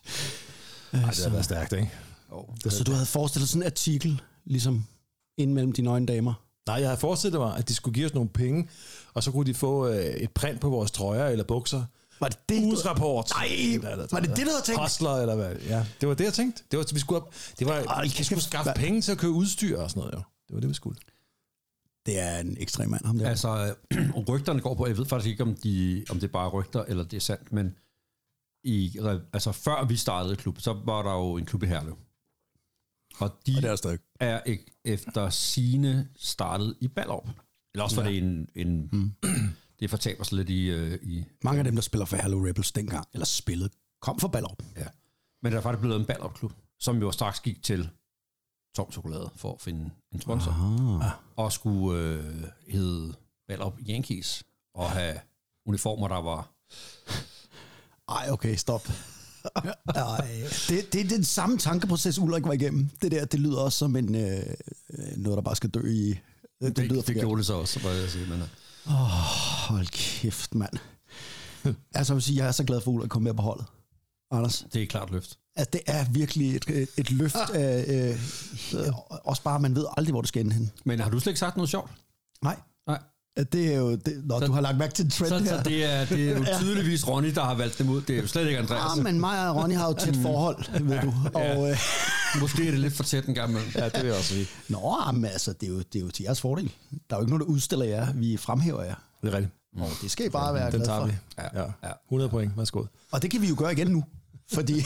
Ej, 1.05 1.11
det 1.11 1.23
har 1.23 1.31
været 1.31 1.45
stærkt, 1.45 1.73
ikke? 1.73 1.91
Så 2.69 2.85
du 2.85 2.93
havde 2.93 3.07
forestillet 3.07 3.49
sådan 3.49 3.63
en 3.63 3.67
artikel, 3.67 4.23
ligesom 4.45 4.85
ind 5.39 5.53
mellem 5.53 5.73
de 5.73 5.83
nøgne 5.83 6.07
damer. 6.07 6.35
Nej, 6.67 6.77
jeg 6.77 6.89
havde 6.89 7.01
forestillet 7.01 7.41
mig, 7.41 7.57
at 7.57 7.69
de 7.69 7.75
skulle 7.75 7.95
give 7.95 8.07
os 8.07 8.15
nogle 8.15 8.29
penge, 8.29 8.69
og 9.15 9.23
så 9.23 9.31
kunne 9.31 9.47
de 9.47 9.55
få 9.55 9.89
øh, 9.89 9.97
et 10.05 10.31
print 10.31 10.61
på 10.61 10.69
vores 10.71 10.91
trøjer 10.91 11.27
eller 11.29 11.45
bukser. 11.45 11.85
Var 12.21 12.29
det 12.29 12.39
det? 12.49 12.63
Ugens 12.65 12.87
rapport. 12.87 13.31
Nej, 13.35 13.47
Eller- 13.51 13.91
eller- 13.91 14.07
var 14.13 14.21
det 14.21 14.29
det, 14.29 14.37
du 14.47 14.51
havde 14.51 14.63
tænkt? 14.65 14.81
Hustler, 14.81 15.11
eller 15.11 15.35
hvad? 15.35 15.57
Ja, 15.57 15.87
det 16.01 16.09
var 16.09 16.15
det, 16.15 16.25
jeg 16.25 16.33
tænkte. 16.35 16.63
Det 16.71 16.79
var, 16.79 16.87
vi 16.93 16.99
skulle, 17.01 17.21
op, 17.23 17.35
det 17.59 17.67
var, 17.67 17.73
Ej, 17.75 18.03
vi 18.03 18.09
skulle 18.25 18.43
skaffe 18.43 18.73
hvad- 18.73 18.83
penge 18.83 19.01
til 19.03 19.13
at 19.13 19.19
købe 19.19 19.33
udstyr 19.33 19.79
og 19.79 19.91
sådan 19.91 20.01
noget, 20.01 20.15
jo. 20.15 20.19
Det 20.49 20.55
var 20.55 20.61
det, 20.61 20.69
vi 20.69 20.75
skulle. 20.75 20.99
Det 22.07 22.19
er 22.21 22.39
en 22.39 22.57
ekstrem 22.61 22.89
mand, 22.91 23.05
ham 23.05 23.19
der. 23.19 23.29
Altså, 23.29 23.75
rygterne 24.29 24.61
går 24.61 24.75
på, 24.75 24.87
jeg 24.87 24.99
ved 24.99 25.07
faktisk 25.07 25.31
ikke, 25.31 25.43
om, 25.43 25.55
de, 25.55 26.05
om 26.11 26.21
det 26.21 26.27
er 26.29 26.33
bare 26.33 26.49
rygter, 26.49 26.85
eller 26.85 27.05
det 27.05 27.17
er 27.17 27.21
sandt, 27.21 27.53
men 27.53 27.75
i, 28.67 28.99
altså 29.33 29.53
før 29.53 29.85
vi 29.85 29.97
startede 29.97 30.37
klub, 30.37 30.61
så 30.61 30.73
var 30.73 31.03
der 31.03 31.13
jo 31.13 31.37
en 31.37 31.45
klub 31.47 31.63
i 31.63 31.67
Herlev. 31.67 31.99
Og 33.19 33.29
de 33.47 33.55
Og 33.57 33.63
det 33.63 33.71
er 33.71 33.77
stadig. 33.77 33.99
er 34.21 34.57
efter 34.85 35.31
sine 35.31 36.09
startet 36.17 36.77
i 36.81 36.89
Ballerup. 36.89 37.29
Eller 37.75 37.85
også 37.85 37.97
var 37.97 38.09
Ja. 38.09 38.11
det 38.15 38.19
en... 38.23 38.49
en 38.55 38.89
mm. 38.93 39.13
Det 39.81 39.91
fortaber 39.91 40.25
sig 40.25 40.37
lidt 40.37 40.51
i, 40.51 40.67
øh, 40.67 40.99
i... 41.03 41.25
Mange 41.45 41.59
af 41.59 41.65
dem, 41.65 41.75
der 41.75 41.83
spiller 41.83 42.05
for 42.05 42.17
Hello 42.17 42.47
Rebels 42.49 42.73
dengang, 42.73 43.07
eller 43.13 43.25
spillede, 43.27 43.71
kom 44.01 44.21
fra 44.21 44.29
Ballerup. 44.29 44.63
Ja. 44.77 44.87
Men 45.43 45.53
der 45.53 45.59
er 45.59 45.63
faktisk 45.63 45.81
blevet 45.81 46.01
en 46.01 46.07
Ballerup-klub, 46.07 46.53
som 46.81 46.99
jo 47.01 47.11
straks 47.13 47.41
gik 47.41 47.63
til 47.63 47.91
Tom 48.77 48.93
Chokolade 48.93 49.31
for 49.37 49.53
at 49.55 49.61
finde 49.61 49.91
en 50.13 50.21
sponsor. 50.21 50.51
Ah. 51.03 51.11
Og 51.37 51.53
skulle 51.53 52.01
øh, 52.01 52.45
hedde 52.69 53.15
Ballerup 53.49 53.79
Yankees 53.89 54.45
og 54.75 54.91
have 54.91 55.21
uniformer, 55.67 56.09
der 56.09 56.17
var... 56.23 56.51
Ej, 58.09 58.29
okay, 58.31 58.55
stop. 58.55 58.89
Ej, 59.95 60.29
det, 60.69 60.93
det 60.93 61.01
er 61.01 61.09
den 61.09 61.25
samme 61.25 61.59
tankeproces, 61.59 62.19
Ulrik 62.19 62.45
var 62.45 62.53
igennem. 62.53 62.89
Det 63.03 63.11
der, 63.11 63.25
det 63.25 63.41
lyder 63.41 63.59
også 63.59 63.79
som 63.79 63.97
en, 63.97 64.15
øh, 64.15 64.43
øh, 64.91 65.17
noget, 65.17 65.37
der 65.37 65.43
bare 65.43 65.57
skal 65.57 65.71
dø 65.71 65.91
i. 65.91 66.09
Det, 66.09 66.77
Det, 66.77 66.79
lyder 66.85 67.01
det, 67.01 67.07
det 67.07 67.17
gjorde 67.17 67.39
det 67.39 67.47
så 67.47 67.55
også, 67.55 67.81
må 67.83 67.91
jeg 67.91 68.11
sige. 68.11 68.27
Men, 68.27 68.41
øh, 68.41 68.49
Åh, 68.87 68.93
hold 69.69 69.87
kæft, 69.87 70.55
mand. 70.55 70.73
altså, 71.95 72.13
jeg 72.13 72.15
vil 72.17 72.23
sige, 72.23 72.37
jeg 72.37 72.49
er 72.49 72.53
så 72.53 72.65
glad 72.65 72.81
for, 72.81 72.91
at 72.91 72.95
Ulrik 72.95 73.11
kom 73.11 73.23
med 73.23 73.35
på 73.35 73.43
holdet. 73.43 73.67
Anders. 74.31 74.67
det 74.73 74.79
er 74.79 74.83
et 74.83 74.89
klart 74.89 75.11
løft. 75.11 75.39
Altså, 75.57 75.71
det 75.73 75.81
er 75.87 76.05
virkelig 76.11 76.57
et, 76.57 76.89
et, 76.97 77.11
løft 77.11 77.51
af... 77.55 77.85
Øh, 77.89 78.93
også 79.09 79.43
bare, 79.43 79.61
man 79.61 79.75
ved 79.75 79.87
aldrig, 79.97 80.13
hvor 80.13 80.21
det 80.21 80.29
skal 80.29 80.45
ende 80.45 80.55
hen. 80.55 80.73
Men 80.85 81.01
har 81.01 81.11
du 81.11 81.21
slet 81.21 81.31
ikke 81.31 81.41
sagt 81.41 81.57
noget 81.57 81.71
sjovt? 81.71 81.91
Nej. 82.43 82.57
Det 83.53 83.73
er 83.75 83.77
jo... 83.77 83.91
Det, 83.97 84.23
nå, 84.25 84.41
Så- 84.41 84.47
du 84.47 84.53
har 84.53 84.61
lagt 84.61 84.79
mærke 84.79 84.95
til 84.95 85.05
en 85.05 85.11
trend 85.11 85.29
Så, 85.29 85.39
her. 85.39 85.63
så 85.63 85.69
det, 85.69 85.85
er, 85.85 86.05
det 86.05 86.29
er 86.31 86.39
jo 86.39 86.45
Ja. 86.53 86.59
tydeligvis 86.59 87.09
Ronny, 87.09 87.35
der 87.35 87.45
har 87.45 87.55
valgt 87.55 87.79
dem 87.79 87.89
ud. 87.89 88.01
Det 88.01 88.17
er 88.17 88.21
jo 88.21 88.27
slet 88.27 88.47
ikke 88.47 88.59
Andreas. 88.59 88.99
Ah, 88.99 89.05
men 89.05 89.21
mig 89.21 89.49
og 89.51 89.57
Ronny 89.57 89.75
har 89.77 89.87
jo 89.89 89.93
tæt 89.95 90.17
forhold, 90.23 90.83
ved 90.85 91.01
du. 91.01 91.15
Og, 91.35 91.71
øh, 91.71 91.77
Måske 92.41 92.67
er 92.67 92.71
det 92.71 92.81
lidt 92.81 92.95
for 92.95 93.03
tæt 93.03 93.27
en 93.27 93.35
gang 93.35 93.51
imellem. 93.51 93.71
Ja, 93.75 93.85
det 93.85 93.95
vil 93.97 94.07
jeg 94.07 94.15
også 94.17 94.29
sige. 94.35 94.47
Nå, 94.69 94.97
men 95.15 95.25
altså, 95.25 95.53
det 95.53 95.67
er, 95.69 95.73
jo, 95.73 95.79
det 95.79 95.97
er 95.97 96.01
jo 96.01 96.11
til 96.11 96.23
jeres 96.23 96.41
fordel. 96.41 96.65
Der 96.65 97.17
er 97.17 97.21
jo 97.21 97.21
ikke 97.21 97.31
nogen, 97.31 97.41
der 97.41 97.47
udstiller 97.55 97.85
jer. 97.87 98.13
Vi 98.13 98.37
fremhæver 98.37 98.83
jer. 98.83 98.95
Det 99.23 99.29
er 99.29 99.37
rigtigt. 99.37 99.55
Og 99.79 99.89
det 100.03 100.11
skal 100.11 100.27
I 100.27 100.29
bare 100.29 100.55
være 100.55 100.65
Den 100.71 100.73
glad 100.81 100.87
tager 100.87 101.01
for. 101.01 101.07
vi. 101.07 101.13
Ja. 101.39 101.61
Ja. 101.61 101.67
ja. 101.85 101.91
100 102.09 102.31
point. 102.31 102.53
Værsgo. 102.57 102.85
Og 103.13 103.23
det 103.23 103.31
kan 103.31 103.43
vi 103.43 103.47
jo 103.49 103.55
gøre 103.59 103.73
igen 103.73 103.87
nu. 103.87 104.05
Fordi 104.53 104.83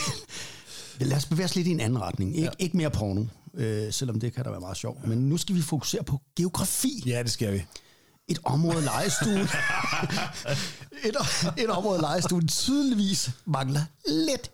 lad 1.01 1.17
os 1.17 1.27
bevæge 1.27 1.45
os 1.45 1.57
lidt 1.57 1.67
i 1.67 1.71
en 1.71 1.81
anden 1.81 2.01
retning. 2.01 2.37
Ik- 2.37 2.41
ja. 2.43 2.49
Ikke 2.59 2.77
mere 2.77 2.91
porno, 2.91 3.25
øh, 3.55 3.93
selvom 3.93 4.21
det 4.21 4.35
kan 4.35 4.45
da 4.45 4.51
være 4.51 4.61
meget 4.61 4.77
sjovt. 4.77 5.07
Men 5.07 5.19
nu 5.19 5.37
skal 5.37 5.55
vi 5.55 5.63
fokusere 5.63 6.03
på 6.05 6.21
geografi. 6.37 7.03
Ja, 7.07 7.23
det 7.23 7.31
skal 7.31 7.53
vi. 7.53 7.63
Et 8.31 8.39
område 8.45 8.85
lejestuen. 8.85 9.39
et, 11.09 11.17
et 11.59 11.71
område 11.71 12.01
lejestuen 12.01 12.49
tydeligvis 12.49 13.31
mangler 13.45 13.81
lidt 14.09 14.51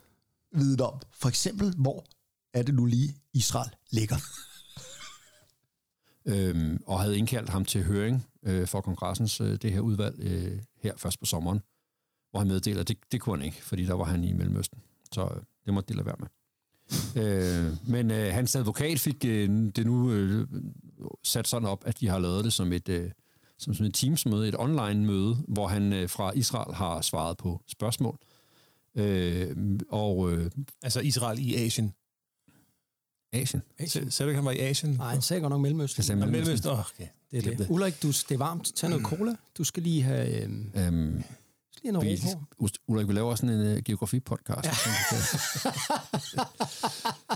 viden 0.53 0.81
om. 0.81 1.01
For 1.21 1.29
eksempel, 1.29 1.75
hvor 1.77 2.05
er 2.55 2.62
det 2.62 2.75
nu 2.75 2.85
lige 2.85 3.15
Israel 3.33 3.71
ligger? 3.91 4.17
Øhm, 6.29 6.83
og 6.87 7.01
havde 7.01 7.19
indkaldt 7.19 7.49
ham 7.49 7.65
til 7.65 7.85
høring 7.85 8.27
øh, 8.43 8.67
for 8.67 8.81
kongressens 8.81 9.41
øh, 9.41 9.57
det 9.62 9.73
her 9.73 9.81
udvalg 9.81 10.15
øh, 10.19 10.59
her 10.83 10.93
først 10.97 11.21
på 11.21 11.27
sommeren, 11.27 11.61
hvor 12.31 12.41
han 12.41 12.49
meddeler, 12.49 12.81
at 12.81 12.89
det, 12.89 12.99
det 13.12 13.21
kunne 13.21 13.39
han 13.39 13.47
ikke, 13.47 13.65
fordi 13.65 13.85
der 13.85 13.95
var 13.95 14.05
han 14.05 14.25
i 14.25 14.33
Mellemøsten. 14.33 14.79
Så 15.12 15.23
øh, 15.23 15.43
det 15.67 15.75
måtte 15.75 15.89
de 15.89 15.97
lade 15.97 16.07
være 16.07 16.17
med. 16.19 16.29
øh, 17.23 17.89
men 17.89 18.11
øh, 18.11 18.33
hans 18.35 18.57
advokat 18.57 19.01
fik 19.01 19.25
øh, 19.25 19.49
det 19.77 19.87
nu 19.87 20.12
øh, 20.12 20.49
sat 21.25 21.49
sådan 21.49 21.69
op, 21.69 21.83
at 21.87 22.01
de 22.01 22.09
har 22.09 22.19
lavet 22.19 22.45
det 22.45 22.53
som 22.53 22.73
et, 22.73 22.89
øh, 22.89 23.11
som 23.59 23.75
sådan 23.75 23.87
et 23.87 23.95
Teams-møde, 23.95 24.49
et 24.49 24.55
online-møde, 24.59 25.37
hvor 25.49 25.66
han 25.66 25.92
øh, 25.92 26.09
fra 26.09 26.33
Israel 26.35 26.75
har 26.75 27.01
svaret 27.01 27.37
på 27.37 27.61
spørgsmål. 27.66 28.19
Øh, 28.95 29.57
og 29.88 30.33
øh, 30.33 30.51
Altså 30.83 31.01
Israel 31.01 31.38
i 31.49 31.55
Asien. 31.55 31.92
Asien. 33.33 33.62
Sagde 33.88 34.11
du 34.27 34.29
ikke, 34.31 34.35
han 34.35 34.45
var 34.45 34.51
i 34.51 34.59
Asien? 34.59 34.92
Nej, 34.92 35.12
han 35.12 35.23
sagde 35.23 35.40
godt 35.40 35.51
nok 35.51 35.61
Mellemøsten. 35.61 35.99
Jeg 36.01 36.05
sagde 36.05 36.21
Mellemøsten. 36.21 36.42
Mellemøsten. 36.42 36.71
Oh, 36.71 36.79
okay. 36.79 37.07
Det 37.31 37.38
er 37.38 37.42
Glem 37.42 37.57
det. 37.57 37.66
Ulrik, 37.71 38.03
du, 38.03 38.09
det 38.09 38.31
er 38.31 38.38
varmt. 38.38 38.73
Tag 38.77 38.90
noget 38.90 39.05
cola. 39.05 39.35
Du 39.59 39.64
skal 39.64 39.83
lige 39.83 40.03
have 40.03 40.42
øhm, 40.42 40.71
Øhm, 40.77 41.23
lige 41.83 41.93
noget 41.93 42.09
vi. 42.09 42.69
Ulrik, 42.87 43.09
vi 43.09 43.12
laver 43.12 43.31
også 43.31 43.47
sådan 43.47 43.61
en 43.61 43.73
uh, 43.73 43.79
geografi-podcast. 43.85 44.65
Ja. 44.65 44.73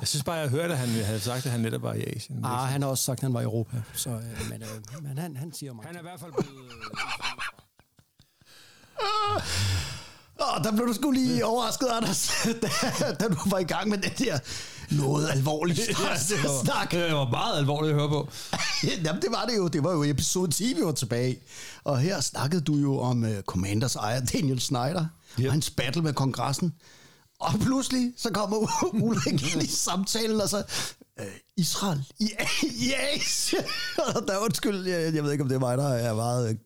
Jeg 0.00 0.08
synes 0.08 0.24
bare, 0.24 0.36
jeg 0.36 0.48
hørte, 0.48 0.72
at 0.72 0.78
han 0.78 0.88
havde 0.88 1.20
sagt, 1.20 1.46
at 1.46 1.52
han 1.52 1.60
netop 1.60 1.82
var 1.82 1.94
i 1.94 2.02
Asien. 2.16 2.44
Ah, 2.44 2.68
han 2.68 2.82
har 2.82 2.88
også 2.88 3.04
sagt, 3.04 3.18
at 3.18 3.22
han 3.22 3.34
var 3.34 3.40
i 3.40 3.44
Europa. 3.44 3.82
Så, 3.94 4.10
øh, 4.10 4.50
men, 4.50 4.62
øh, 4.62 5.02
men 5.02 5.18
han, 5.18 5.36
han 5.36 5.52
siger 5.52 5.72
mig. 5.72 5.84
Han 5.84 5.94
er 5.94 6.00
i 6.00 6.02
hvert 6.02 6.20
fald 6.20 6.32
blevet... 6.32 6.70
Åh, 10.42 10.64
der 10.64 10.72
blev 10.72 10.86
du 10.88 10.92
sgu 10.92 11.10
lige 11.10 11.44
overrasket, 11.44 11.88
Anders, 11.88 12.32
da, 12.62 12.68
da 13.20 13.28
du 13.28 13.36
var 13.46 13.58
i 13.58 13.64
gang 13.64 13.88
med 13.88 13.98
det 13.98 14.18
der 14.18 14.38
noget 14.90 15.30
alvorligt 15.30 15.80
det, 15.88 15.98
var, 15.98 16.62
snak. 16.64 16.90
det 16.90 17.12
var 17.12 17.30
meget 17.30 17.58
alvorligt 17.58 17.90
at 17.90 17.98
høre 17.98 18.08
på. 18.08 18.28
Jamen, 19.04 19.22
det 19.22 19.30
var 19.30 19.44
det 19.44 19.56
jo. 19.56 19.68
Det 19.68 19.84
var 19.84 19.92
jo 19.92 20.02
episode 20.02 20.50
10, 20.50 20.74
vi 20.74 20.84
var 20.84 20.92
tilbage. 20.92 21.38
Og 21.84 21.98
her 21.98 22.20
snakkede 22.20 22.60
du 22.60 22.76
jo 22.76 22.98
om 22.98 23.22
uh, 23.22 23.40
Commanders 23.46 23.96
ejer 23.96 24.24
Daniel 24.24 24.60
Snyder 24.60 25.06
yep. 25.40 25.46
og 25.46 25.52
hans 25.52 25.70
battle 25.70 26.02
med 26.02 26.12
kongressen. 26.12 26.72
Og 27.40 27.52
pludselig 27.60 28.12
så 28.16 28.30
kommer 28.30 28.56
Ulrik 28.94 29.42
ind 29.54 29.62
i 29.62 29.66
samtalen, 29.66 30.40
og 30.40 30.48
så 30.48 30.62
uh, 31.20 31.26
Israel 31.56 32.04
i, 32.20 32.30
i 32.62 32.92
Asien. 33.14 33.62
Der 34.26 34.32
er 34.32 34.38
undskyld, 34.38 34.86
jeg, 34.86 35.14
jeg 35.14 35.24
ved 35.24 35.32
ikke, 35.32 35.42
om 35.42 35.48
det 35.48 35.56
er 35.56 35.60
mig, 35.60 35.78
der 35.78 35.88
er 35.88 36.14
meget... 36.14 36.58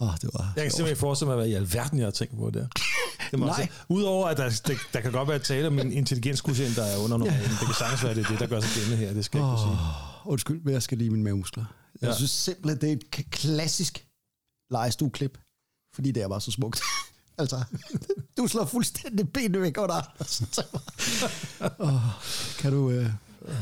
Oh, 0.00 0.12
det 0.22 0.30
var... 0.34 0.52
Jeg 0.56 0.64
kan 0.64 0.70
simpelthen 0.70 0.86
ikke 0.86 0.98
forestille 1.00 1.28
mig, 1.28 1.36
hvad 1.36 1.46
i 1.46 1.54
alverden 1.54 1.98
jeg 1.98 2.06
har 2.06 2.10
tænkt 2.10 2.36
på 2.36 2.50
der. 2.50 2.66
Det 3.30 3.38
må 3.38 3.46
Nej. 3.46 3.60
også- 3.60 3.84
Udover 3.88 4.28
at 4.28 4.36
der, 4.36 4.60
der, 4.66 4.74
der 4.92 5.00
kan 5.00 5.12
godt 5.12 5.28
være 5.28 5.38
tale 5.38 5.66
om 5.66 5.78
en 5.78 5.92
intelligenskvotient, 5.92 6.76
der 6.76 6.84
er 6.84 6.96
under 6.96 7.16
normalen. 7.16 7.50
Det 7.50 7.58
kan 7.66 7.74
sagtens 7.78 8.04
være, 8.04 8.14
det 8.14 8.24
er 8.24 8.28
det, 8.30 8.38
der 8.40 8.46
gør 8.46 8.60
sig 8.60 8.70
gældende 8.74 8.96
her. 8.96 9.12
Det 9.12 9.24
skal 9.24 9.38
jeg 9.38 9.46
ikke 9.46 9.50
kunne 9.50 9.76
sige. 9.76 9.78
Oh, 10.24 10.32
undskyld, 10.32 10.60
men 10.64 10.74
jeg 10.74 10.82
skal 10.82 10.98
lige 10.98 11.10
mine 11.10 11.24
mavemuskler. 11.24 11.64
Jeg 12.02 12.08
Ja. 12.08 12.16
synes 12.16 12.30
simpelthen, 12.30 12.80
det 12.80 12.88
er 12.88 12.92
et 13.18 13.30
klassisk 13.30 14.06
legestueklip, 14.70 15.38
fordi 15.94 16.10
det 16.12 16.22
er 16.22 16.28
bare 16.28 16.40
så 16.40 16.50
smukt. 16.50 16.80
altså, 17.38 17.64
du 18.36 18.46
slår 18.46 18.64
fuldstændig 18.64 19.32
benene 19.32 19.60
væk 19.60 19.78
under 19.78 19.94
Anders. 20.20 20.42
oh, 21.78 22.00
kan 22.58 22.72
du... 22.72 22.90
Øh, 22.90 23.10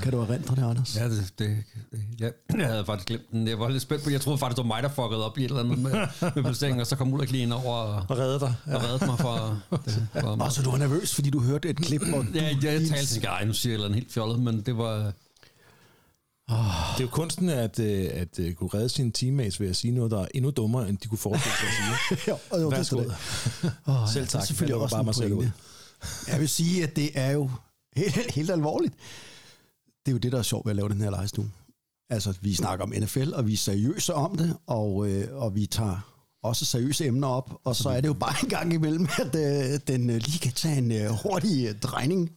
kan 0.02 0.12
du 0.12 0.18
erindre 0.20 0.56
det, 0.56 0.62
Anders? 0.62 0.96
Ja, 0.96 1.04
det, 1.08 1.32
det, 1.38 1.56
det 1.92 2.00
ja. 2.20 2.28
jeg 2.58 2.66
havde 2.66 2.84
faktisk 2.84 3.08
glemt 3.08 3.30
den. 3.32 3.48
Jeg 3.48 3.58
var 3.58 3.68
lidt 3.68 3.82
spændt 3.82 4.04
på, 4.04 4.10
jeg 4.10 4.20
troede 4.20 4.38
faktisk, 4.38 4.56
det 4.56 4.62
var 4.64 4.74
mig, 4.74 4.82
der 4.82 4.88
fuckede 4.88 5.26
op 5.26 5.38
i 5.38 5.44
et 5.44 5.48
eller 5.50 5.62
andet 5.62 5.78
med, 5.78 5.92
med 6.34 6.42
placeringen, 6.42 6.80
og 6.80 6.86
så 6.86 6.96
kom 6.96 7.12
Ulrik 7.12 7.30
lige 7.30 7.42
ind 7.42 7.52
over 7.52 7.74
og, 7.74 8.04
Og 8.08 8.18
redde 8.18 8.40
dig. 8.40 8.54
og 8.66 8.82
reddede 8.82 9.06
mig 9.06 9.18
fra... 9.18 9.58
Det 9.84 10.08
var 10.14 10.36
Og 10.44 10.52
så 10.52 10.62
du 10.62 10.70
var 10.70 10.78
nervøs, 10.78 11.14
fordi 11.14 11.30
du 11.30 11.40
hørte 11.40 11.68
et 11.68 11.76
klip, 11.76 12.00
du... 12.00 12.24
Ja, 12.34 12.42
jeg, 12.44 12.58
jeg 12.62 12.88
talte 12.88 13.06
til 13.06 13.22
Guy, 13.22 13.46
nu 13.46 13.52
siger 13.52 13.70
jeg 13.70 13.74
et 13.74 13.74
eller 13.74 13.84
andet 13.86 13.94
helt 13.94 14.12
fjollet, 14.12 14.40
men 14.40 14.60
det 14.60 14.78
var... 14.78 15.12
Det 16.48 16.54
er 16.98 17.00
jo 17.00 17.06
kunsten 17.06 17.48
at, 17.48 17.78
øh, 17.78 18.08
at 18.12 18.38
øh, 18.38 18.54
kunne 18.54 18.70
redde 18.74 18.88
sine 18.88 19.12
teammates 19.12 19.60
ved 19.60 19.68
at 19.68 19.76
sige 19.76 19.90
noget, 19.94 20.10
der 20.10 20.20
er 20.22 20.26
endnu 20.34 20.50
dummere, 20.50 20.88
end 20.88 20.98
de 20.98 21.08
kunne 21.08 21.18
forestille 21.18 21.54
sig 21.56 21.68
at 21.68 21.74
sige. 22.08 22.18
ja, 22.32 22.32
og 22.50 22.62
jo, 22.62 22.70
det 22.70 22.92
er 22.92 22.96
det. 22.96 23.72
Oh, 23.86 24.08
Selv 24.12 24.22
Det 24.24 24.30
tak. 24.30 24.40
er 24.40 24.44
selvfølgelig 24.46 24.76
også 24.76 24.94
bare 24.94 25.00
en 25.00 25.04
mig 25.06 25.14
selv 25.14 25.32
ud. 25.32 25.48
Jeg 26.28 26.40
vil 26.40 26.48
sige, 26.48 26.82
at 26.82 26.96
det 26.96 27.10
er 27.14 27.30
jo 27.30 27.50
helt, 27.96 28.34
helt 28.34 28.50
alvorligt. 28.50 28.94
Det 30.06 30.11
er 30.11 30.12
jo 30.12 30.18
det, 30.18 30.32
der 30.32 30.38
er 30.38 30.42
sjovt 30.42 30.66
ved 30.66 30.70
at 30.72 30.76
lave 30.76 30.88
den 30.88 31.00
her 31.00 31.11
lejestue. 31.11 31.50
Altså, 32.11 32.34
vi 32.40 32.54
snakker 32.54 32.82
om 32.84 32.92
NFL, 33.02 33.32
og 33.34 33.46
vi 33.46 33.52
er 33.52 33.56
seriøse 33.56 34.14
om 34.14 34.37
det, 34.37 34.56
og, 34.66 35.11
øh, 35.11 35.37
og 35.37 35.54
vi 35.54 35.66
tager 35.66 36.14
også 36.42 36.64
seriøse 36.64 37.06
emner 37.06 37.28
op, 37.28 37.61
og 37.64 37.76
så 37.76 37.88
er 37.88 38.00
det 38.00 38.08
jo 38.08 38.12
bare 38.14 38.34
en 38.44 38.48
gang 38.48 38.72
imellem, 38.72 39.06
at 39.18 39.34
øh, 39.74 39.80
den 39.87 40.11
øh, 40.11 40.16
lige 40.16 40.38
kan 40.38 40.52
tage 40.52 40.78
en 40.78 40.92
øh, 40.92 41.11
hurtig 41.22 41.66
øh, 41.68 41.80
drejning. 41.80 42.30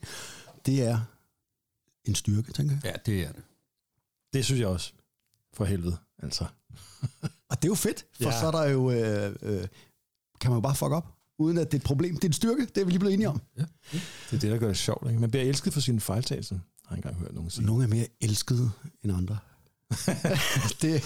Det 0.65 0.82
er 0.84 1.00
en 2.06 2.15
styrke, 2.15 2.52
tænker 2.54 2.76
jeg. 2.76 2.84
Ja, 2.86 3.12
det 3.12 3.24
er 3.24 3.32
det. 3.32 3.43
Det 4.34 4.45
synes 4.45 4.60
jeg 4.62 4.67
også. 4.67 4.93
For 5.54 5.65
helvede, 5.65 5.97
altså. 6.24 6.45
Og 7.50 7.58
det 7.62 7.63
er 7.63 7.67
jo 7.71 7.76
fedt, 7.76 8.06
for 8.21 8.30
Ja. 8.30 8.39
så 8.39 8.47
er 8.47 8.52
der 8.52 8.63
jo, 8.63 8.91
øh, 8.91 9.36
øh, 9.41 9.67
kan 10.41 10.52
man 10.52 10.58
jo 10.58 10.62
bare 10.62 10.76
fuck 10.76 10.91
op, 10.91 11.08
uden 11.39 11.58
at 11.58 11.71
det 11.71 11.78
er 11.78 11.82
et 11.82 11.86
problem. 11.86 12.15
Det 12.15 12.24
er 12.24 12.28
en 12.30 12.34
styrke, 12.34 12.65
det 12.65 12.78
er 12.82 12.86
vi 12.86 12.91
lige 12.91 13.00
blevet 13.00 13.13
enige 13.13 13.30
om. 13.30 13.41
Det 13.56 13.66
er 14.32 14.38
det, 14.39 14.41
der 14.41 14.57
gør 14.57 14.68
det 14.68 14.78
sjovt. 14.78 15.07
Ikke? 15.07 15.20
Man 15.20 15.32
bliver 15.32 15.43
elsket 15.45 15.74
for 15.74 15.80
sine 15.82 15.99
fejltagelser, 15.99 16.59
har 16.92 16.98
jeg 16.98 17.06
engang 17.06 17.24
hørt 17.24 17.34
nogen 17.36 17.50
sige. 17.50 17.66
Nogle 17.66 17.84
er 17.84 17.88
mere 17.88 18.08
elskede 18.22 18.72
end 19.04 19.12
andre. 19.14 19.38
det, 20.82 21.04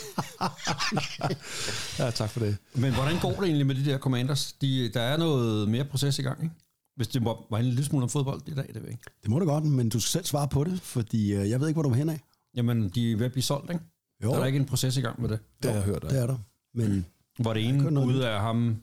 Ja, 2.00 2.12
tak 2.12 2.30
for 2.30 2.40
det. 2.40 2.58
Men 2.76 2.94
hvordan 2.94 3.20
går 3.20 3.32
det 3.32 3.44
egentlig 3.44 3.68
med 3.68 3.76
de 3.76 3.86
der 3.86 3.98
commanders? 3.98 4.54
De, 4.54 4.90
der 4.90 5.02
er 5.02 5.18
noget 5.18 5.70
mere 5.70 5.86
proces 5.86 6.20
i 6.20 6.22
gang, 6.22 6.44
ikke? 6.44 6.56
Hvis 6.96 7.08
det 7.08 7.26
var, 7.26 7.38
var 7.50 7.58
en 7.58 7.66
lille 7.66 7.86
smule 7.86 8.04
om 8.04 8.10
fodbold 8.10 8.42
i 8.48 8.54
dag, 8.54 8.68
det 8.74 8.84
ved 8.84 8.90
ikke. 8.90 9.04
det 9.22 9.30
må 9.30 9.40
du 9.40 9.46
godt, 9.46 9.64
men 9.64 9.90
du 9.90 10.00
skal 10.00 10.12
selv 10.12 10.26
svare 10.26 10.48
på 10.48 10.64
det, 10.64 10.82
fordi 10.82 11.34
øh, 11.34 11.50
jeg 11.50 11.60
ved 11.60 11.68
ikke, 11.68 11.76
hvor 11.76 11.84
du 11.84 11.90
er 11.90 11.96
hen 11.96 12.10
af. 12.10 12.20
Jamen, 12.56 12.90
de 12.90 13.12
er 13.12 13.18
ved 13.18 13.26
at 13.26 13.32
blive 13.32 13.44
solgt, 13.44 13.72
ikke? 13.72 13.84
Jo. 14.24 14.32
Der 14.32 14.40
er 14.40 14.46
ikke 14.46 14.60
en 14.60 14.66
proces 14.66 14.98
i 14.98 15.02
gang 15.02 15.22
med 15.22 15.30
det. 15.30 15.40
Det 15.64 15.72
har 15.72 15.78
jeg 15.78 15.86
hørt. 15.86 16.02
Det 16.02 16.20
er 16.20 16.28
der. 16.28 16.38
Men 16.74 17.06
Hvor 17.40 17.54
det 17.54 17.64
kun 17.64 17.76
ene 17.76 17.92
noget 17.92 18.08
ude 18.08 18.30
af 18.30 18.42
ham 18.42 18.78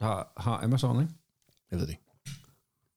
har, 0.00 0.32
har 0.36 0.64
Amazon, 0.64 1.00
ikke? 1.02 1.12
Jeg 1.70 1.78
ved 1.78 1.86
det 1.86 1.92
ikke. 1.92 2.02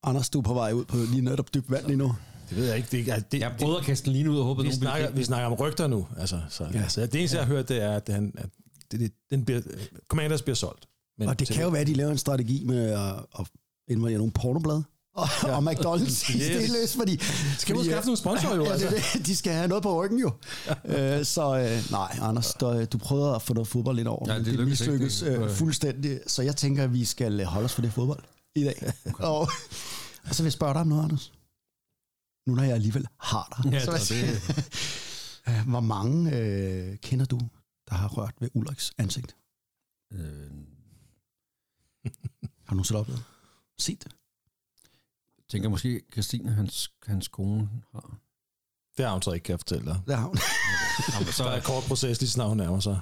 Anders, 0.03 0.29
du 0.29 0.39
er 0.39 0.43
på 0.43 0.53
vej 0.53 0.71
ud 0.71 0.85
på 0.85 0.97
lige 0.97 1.21
netop 1.21 1.53
dybt 1.53 1.71
vand 1.71 1.85
lige 1.85 1.97
nu. 1.97 2.15
Det 2.49 2.57
ved 2.57 2.67
jeg 2.67 2.77
ikke. 2.77 2.87
Det, 2.91 3.07
er- 3.09 3.13
altså, 3.13 3.27
det, 3.31 3.39
Jeg 3.39 3.53
prøvede 3.59 3.77
at 3.79 3.85
kaste 3.85 4.05
den 4.05 4.13
lige 4.13 4.29
ud 4.31 4.37
og 4.39 4.45
håbede, 4.45 4.67
vi, 4.67 4.73
snakker, 4.73 5.09
vi 5.11 5.23
snakker 5.23 5.47
om 5.47 5.53
rygter 5.53 5.87
nu. 5.87 6.07
Altså, 6.19 6.39
så, 6.49 6.63
Ja. 6.63 6.69
ja. 6.73 6.81
altså, 6.83 7.01
det 7.01 7.15
eneste, 7.15 7.37
jeg 7.37 7.45
har 7.45 7.53
hørt, 7.53 7.69
det 7.69 7.83
er, 7.83 7.91
at, 7.91 8.09
han, 8.09 8.33
at 8.37 8.49
det, 8.91 8.99
det, 8.99 9.11
den 9.29 9.45
bliver, 9.45 9.61
Commanders 10.07 10.41
bliver 10.41 10.55
solgt. 10.55 10.85
Men 11.17 11.29
Og 11.29 11.39
det 11.39 11.47
kan 11.47 11.63
jo 11.63 11.69
være, 11.69 11.81
at 11.81 11.87
de 11.87 11.93
laver 11.93 12.11
en 12.11 12.17
strategi 12.17 12.63
med 12.65 12.89
at, 12.91 13.13
at 13.39 13.45
indvælger 13.87 14.17
nogle 14.17 14.31
pornoblad 14.33 14.81
og, 15.15 15.27
ja. 15.43 15.55
og 15.55 15.71
McDonald's 15.71 16.33
i 16.35 16.37
Yes. 16.39 16.71
yes. 16.83 16.95
fordi... 16.95 17.19
Skal 17.57 17.77
vi 17.77 17.83
skaffe 17.85 18.07
nogle 18.07 18.17
sponsorer, 18.17 18.55
jo, 18.55 18.63
Ja, 18.65 18.73
det, 18.73 18.83
er 18.83 18.87
altså. 18.89 19.17
det. 19.17 19.25
de 19.25 19.35
skal 19.35 19.53
have 19.53 19.67
noget 19.67 19.83
på 19.83 20.03
ryggen 20.03 20.19
jo. 20.19 20.31
øh, 20.95 21.25
så 21.25 21.57
øh, 21.59 21.91
nej, 21.91 22.17
Anders, 22.21 22.53
du, 22.53 22.85
du 22.85 22.97
prøvede 22.97 23.35
at 23.35 23.41
få 23.41 23.53
noget 23.53 23.67
fodbold 23.67 23.95
lidt 23.95 24.07
over, 24.07 24.25
Ja, 24.33 24.37
det 24.37 24.45
det, 24.45 24.51
det 24.51 24.59
lykkedes 24.59 24.81
ikke. 24.81 24.93
mislykkes 24.93 25.41
øh, 25.43 25.49
fuldstændig. 25.51 26.19
Så 26.27 26.41
jeg 26.41 26.55
tænker, 26.55 26.83
at 26.83 26.93
vi 26.93 27.05
skal 27.05 27.43
holde 27.45 27.65
os 27.65 27.73
for 27.73 27.81
det 27.81 27.93
fodbold 27.93 28.19
i 28.55 28.63
dag. 28.63 28.91
og, 29.19 29.39
og 30.29 30.35
så 30.35 30.43
vil 30.43 30.45
jeg 30.47 30.53
spørge 30.53 30.73
dig 30.73 30.81
om 30.81 30.87
noget, 30.87 31.03
Anders. 31.03 31.31
Nu 32.47 32.55
når 32.55 32.63
jeg 32.63 32.73
alligevel 32.73 33.07
har 33.19 33.61
dig. 33.63 33.71
Ja, 33.73 33.85
så 33.85 33.91
jeg 33.91 34.01
det- 34.09 34.69
øh, 35.47 35.67
Hvor 35.69 35.79
mange 35.79 36.37
øh, 36.37 36.97
kender 36.97 37.25
du, 37.25 37.39
der 37.89 37.95
har 37.95 38.07
rørt 38.07 38.33
ved 38.39 38.49
Ulriks 38.53 38.91
ansigt? 38.97 39.35
Øh, 40.13 40.19
Har 42.65 42.69
du 42.69 42.75
nogensinde 42.75 42.99
oplevet? 42.99 43.23
Set 43.79 44.03
det? 44.03 44.11
tænker 45.49 45.69
måske, 45.69 46.01
Christine, 46.11 46.51
hans, 46.51 46.91
hans 47.07 47.27
kone 47.27 47.69
har. 47.91 48.17
Det 48.97 49.05
har 49.05 49.13
hun 49.13 49.21
så 49.21 49.31
ikke, 49.31 49.43
kan 49.43 49.51
jeg 49.53 49.59
fortælle 49.59 49.85
dig. 49.85 49.99
Det 50.07 50.17
har 50.17 50.25
hun. 50.27 50.37
Jamen, 51.13 51.33
så 51.33 51.43
er 51.43 51.55
en 51.55 51.61
kort 51.63 51.83
proces, 51.83 52.19
lige 52.21 52.29
snart 52.29 52.47
hun 52.47 52.57
nærmer 52.57 52.79
sig. 52.79 52.99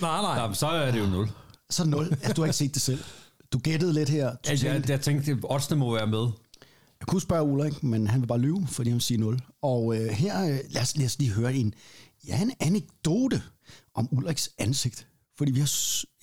nej, 0.00 0.22
nej. 0.22 0.40
Jamen, 0.40 0.54
så 0.54 0.66
er 0.66 0.90
det 0.90 0.98
jo 1.00 1.06
nul. 1.06 1.28
Så 1.70 1.84
nul. 1.84 2.16
Ja, 2.22 2.32
du 2.32 2.40
har 2.40 2.46
ikke 2.46 2.56
set 2.56 2.74
det 2.74 2.82
selv. 2.82 3.04
Du 3.52 3.58
gættede 3.58 3.92
lidt 3.92 4.08
her. 4.08 4.36
Altså, 4.44 4.66
jeg, 4.68 4.88
jeg 4.90 5.00
tænkte, 5.00 5.32
at 5.32 5.38
oddsene 5.42 5.76
må 5.78 5.94
være 5.94 6.06
med. 6.06 6.28
Jeg 7.06 7.10
kunne 7.10 7.20
spørge 7.20 7.42
Ulrik, 7.42 7.82
men 7.82 8.06
han 8.06 8.20
vil 8.20 8.26
bare 8.26 8.38
lyve, 8.38 8.66
fordi 8.66 8.90
han 8.90 8.94
vil 8.94 9.02
sige 9.02 9.18
0. 9.18 9.40
Og 9.62 9.96
øh, 9.96 10.08
her, 10.08 10.44
øh, 10.44 10.60
lad, 10.68 10.82
os, 10.82 10.96
lad 10.96 11.06
os 11.06 11.18
lige 11.18 11.30
høre 11.30 11.54
en, 11.54 11.74
ja, 12.26 12.42
en 12.42 12.52
anekdote 12.60 13.42
om 13.94 14.08
Ulriks 14.10 14.50
ansigt. 14.58 15.08
Fordi 15.38 15.52
vi 15.52 15.60
har, 15.60 15.70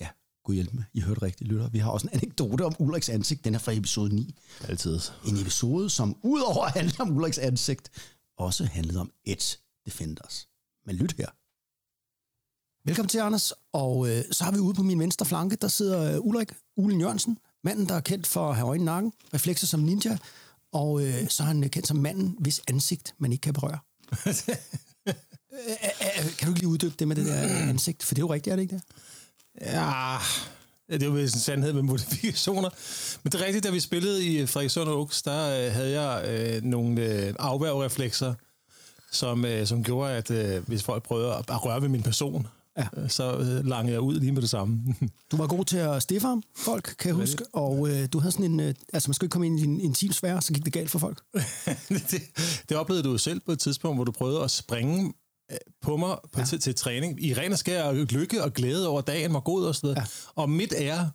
ja, 0.00 0.08
gud 0.44 0.54
hjælp 0.54 0.74
mig, 0.74 0.84
I 0.92 1.00
hørte 1.00 1.22
rigtigt, 1.22 1.50
lytter. 1.50 1.68
Vi 1.68 1.78
har 1.78 1.90
også 1.90 2.06
en 2.06 2.18
anekdote 2.22 2.64
om 2.64 2.74
Ulriks 2.78 3.08
ansigt. 3.08 3.44
Den 3.44 3.54
er 3.54 3.58
fra 3.58 3.72
episode 3.72 4.14
9. 4.14 4.34
Altid. 4.68 5.00
En 5.26 5.36
episode, 5.36 5.90
som 5.90 6.16
udover 6.22 6.64
at 6.64 6.72
handle 6.72 7.00
om 7.00 7.16
Ulriks 7.16 7.38
ansigt, 7.38 7.90
også 8.38 8.64
handlede 8.64 9.00
om 9.00 9.10
Edge 9.24 9.58
Defenders. 9.86 10.48
Men 10.86 10.96
lyt 10.96 11.14
her. 11.18 11.28
Velkommen 12.88 13.08
til, 13.08 13.18
Anders. 13.18 13.52
Og 13.72 14.08
øh, 14.08 14.24
så 14.30 14.44
har 14.44 14.52
vi 14.52 14.58
ude 14.58 14.74
på 14.74 14.82
min 14.82 15.00
venstre 15.00 15.26
flanke, 15.26 15.56
der 15.56 15.68
sidder 15.68 16.14
øh, 16.14 16.20
Ulrik 16.20 16.52
Ulen 16.76 17.00
Jørgensen, 17.00 17.38
manden, 17.64 17.88
der 17.88 17.94
er 17.94 18.00
kendt 18.00 18.26
for 18.26 18.48
at 18.50 18.56
have 18.56 18.68
øjne 18.68 18.84
nakken, 18.84 19.12
reflekser 19.34 19.66
som 19.66 19.80
ninja, 19.80 20.18
og 20.74 21.02
øh, 21.02 21.28
så 21.28 21.42
er 21.42 21.46
han 21.46 21.64
øh, 21.64 21.70
kendt 21.70 21.88
som 21.88 21.96
manden, 21.96 22.36
hvis 22.38 22.60
ansigt 22.68 23.14
man 23.18 23.32
ikke 23.32 23.42
kan 23.42 23.54
berøre. 23.54 23.78
Øh, 25.06 25.70
øh, 26.18 26.36
kan 26.38 26.46
du 26.46 26.52
ikke 26.52 26.60
lige 26.60 26.68
uddybe 26.68 26.94
det 26.98 27.08
med 27.08 27.16
det 27.16 27.26
der 27.26 27.68
ansigt? 27.68 28.02
For 28.02 28.14
det 28.14 28.22
er 28.22 28.26
jo 28.26 28.32
rigtigt, 28.32 28.52
er 28.52 28.56
det 28.56 28.62
ikke 28.62 28.74
det? 28.74 28.82
Ja, 29.60 30.16
det 30.90 31.02
er 31.02 31.06
jo 31.06 31.16
en 31.16 31.28
sandhed 31.28 31.72
med 31.72 31.82
modifikationer. 31.82 32.70
Men 33.22 33.32
det 33.32 33.40
er 33.40 33.44
rigtigt, 33.44 33.64
da 33.64 33.70
vi 33.70 33.80
spillede 33.80 34.24
i 34.24 34.46
Frederikssund 34.46 34.88
og 34.88 35.00
Oaks, 35.00 35.22
der 35.22 35.66
øh, 35.66 35.72
havde 35.72 36.00
jeg 36.00 36.28
øh, 36.28 36.62
nogle 36.62 37.00
øh, 37.00 37.34
afværgereflekser, 37.38 38.34
som, 39.12 39.44
øh, 39.44 39.66
som 39.66 39.84
gjorde, 39.84 40.12
at 40.12 40.30
øh, 40.30 40.68
hvis 40.68 40.82
folk 40.82 41.02
prøvede 41.02 41.34
at, 41.34 41.50
at 41.50 41.64
røre 41.64 41.82
ved 41.82 41.88
min 41.88 42.02
person, 42.02 42.46
Ja. 42.78 42.86
øh, 42.96 43.10
så 43.10 43.36
øh, 43.38 43.64
langede 43.66 43.92
jeg 43.92 44.00
ud 44.00 44.14
lige 44.20 44.32
med 44.32 44.42
det 44.42 44.50
samme. 44.50 44.94
Du 45.32 45.36
var 45.36 45.46
god 45.46 45.64
til 45.64 45.76
at 45.76 46.02
stiffe 46.02 46.26
ham, 46.28 46.42
folk, 46.56 46.94
kan 46.98 47.08
jeg 47.08 47.14
huske. 47.16 47.44
Og 47.52 47.88
øh, 47.90 48.08
du 48.12 48.18
havde 48.18 48.32
sådan 48.32 48.50
en... 48.52 48.60
Øh, 48.60 48.74
altså, 48.92 49.08
man 49.10 49.14
skulle 49.14 49.26
ikke 49.26 49.32
komme 49.32 49.46
ind 49.46 49.60
i 49.60 49.64
en 49.64 49.80
intim 49.80 50.12
sfære, 50.12 50.42
så 50.42 50.52
gik 50.52 50.64
det 50.64 50.72
galt 50.72 50.90
for 50.90 50.98
folk. 50.98 51.22
det, 51.88 52.22
det 52.68 52.76
oplevede 52.76 53.02
du 53.04 53.10
jo 53.10 53.18
selv 53.18 53.40
på 53.40 53.52
et 53.52 53.58
tidspunkt, 53.58 53.96
hvor 53.96 54.04
du 54.04 54.12
prøvede 54.12 54.42
at 54.42 54.50
springe 54.50 55.12
øh, 55.52 55.56
på 55.82 55.96
mig 55.96 56.16
på, 56.32 56.40
ja. 56.40 56.44
til, 56.46 56.60
til 56.60 56.74
træning. 56.74 57.24
I 57.24 57.34
ren 57.34 57.52
og 57.52 57.58
skær 57.58 57.82
og 57.82 57.94
lykke 57.94 58.44
og 58.44 58.52
glæde 58.52 58.88
over 58.88 59.00
dagen 59.00 59.32
var 59.34 59.40
god 59.40 59.64
og 59.64 59.74
sådan 59.74 59.86
noget. 59.88 59.96
Ja. 59.96 60.04
Og 60.42 60.50
midt 60.50 60.74
ære 60.76 61.10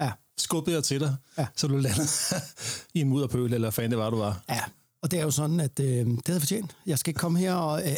Ja. 0.00 0.10
skubbede 0.38 0.76
jeg 0.76 0.84
til 0.84 1.00
dig, 1.00 1.16
Ja. 1.38 1.46
så 1.56 1.66
du 1.66 1.76
landede 1.76 2.08
i 2.94 3.00
en 3.00 3.08
mudderpøl, 3.08 3.44
eller 3.44 3.58
hvad 3.58 3.72
fanden 3.72 3.90
det 3.90 3.98
var, 3.98 4.10
du 4.10 4.16
var. 4.18 4.44
Ja, 4.48 4.60
og 5.02 5.10
det 5.10 5.18
er 5.18 5.22
jo 5.22 5.30
sådan, 5.30 5.60
at 5.60 5.80
øh, 5.80 5.86
det 6.06 6.20
havde 6.26 6.40
fortjent. 6.40 6.76
Jeg 6.86 6.98
skal 6.98 7.10
ikke 7.10 7.18
komme 7.18 7.38
her, 7.38 7.54
og, 7.54 7.88
øh, 7.90 7.96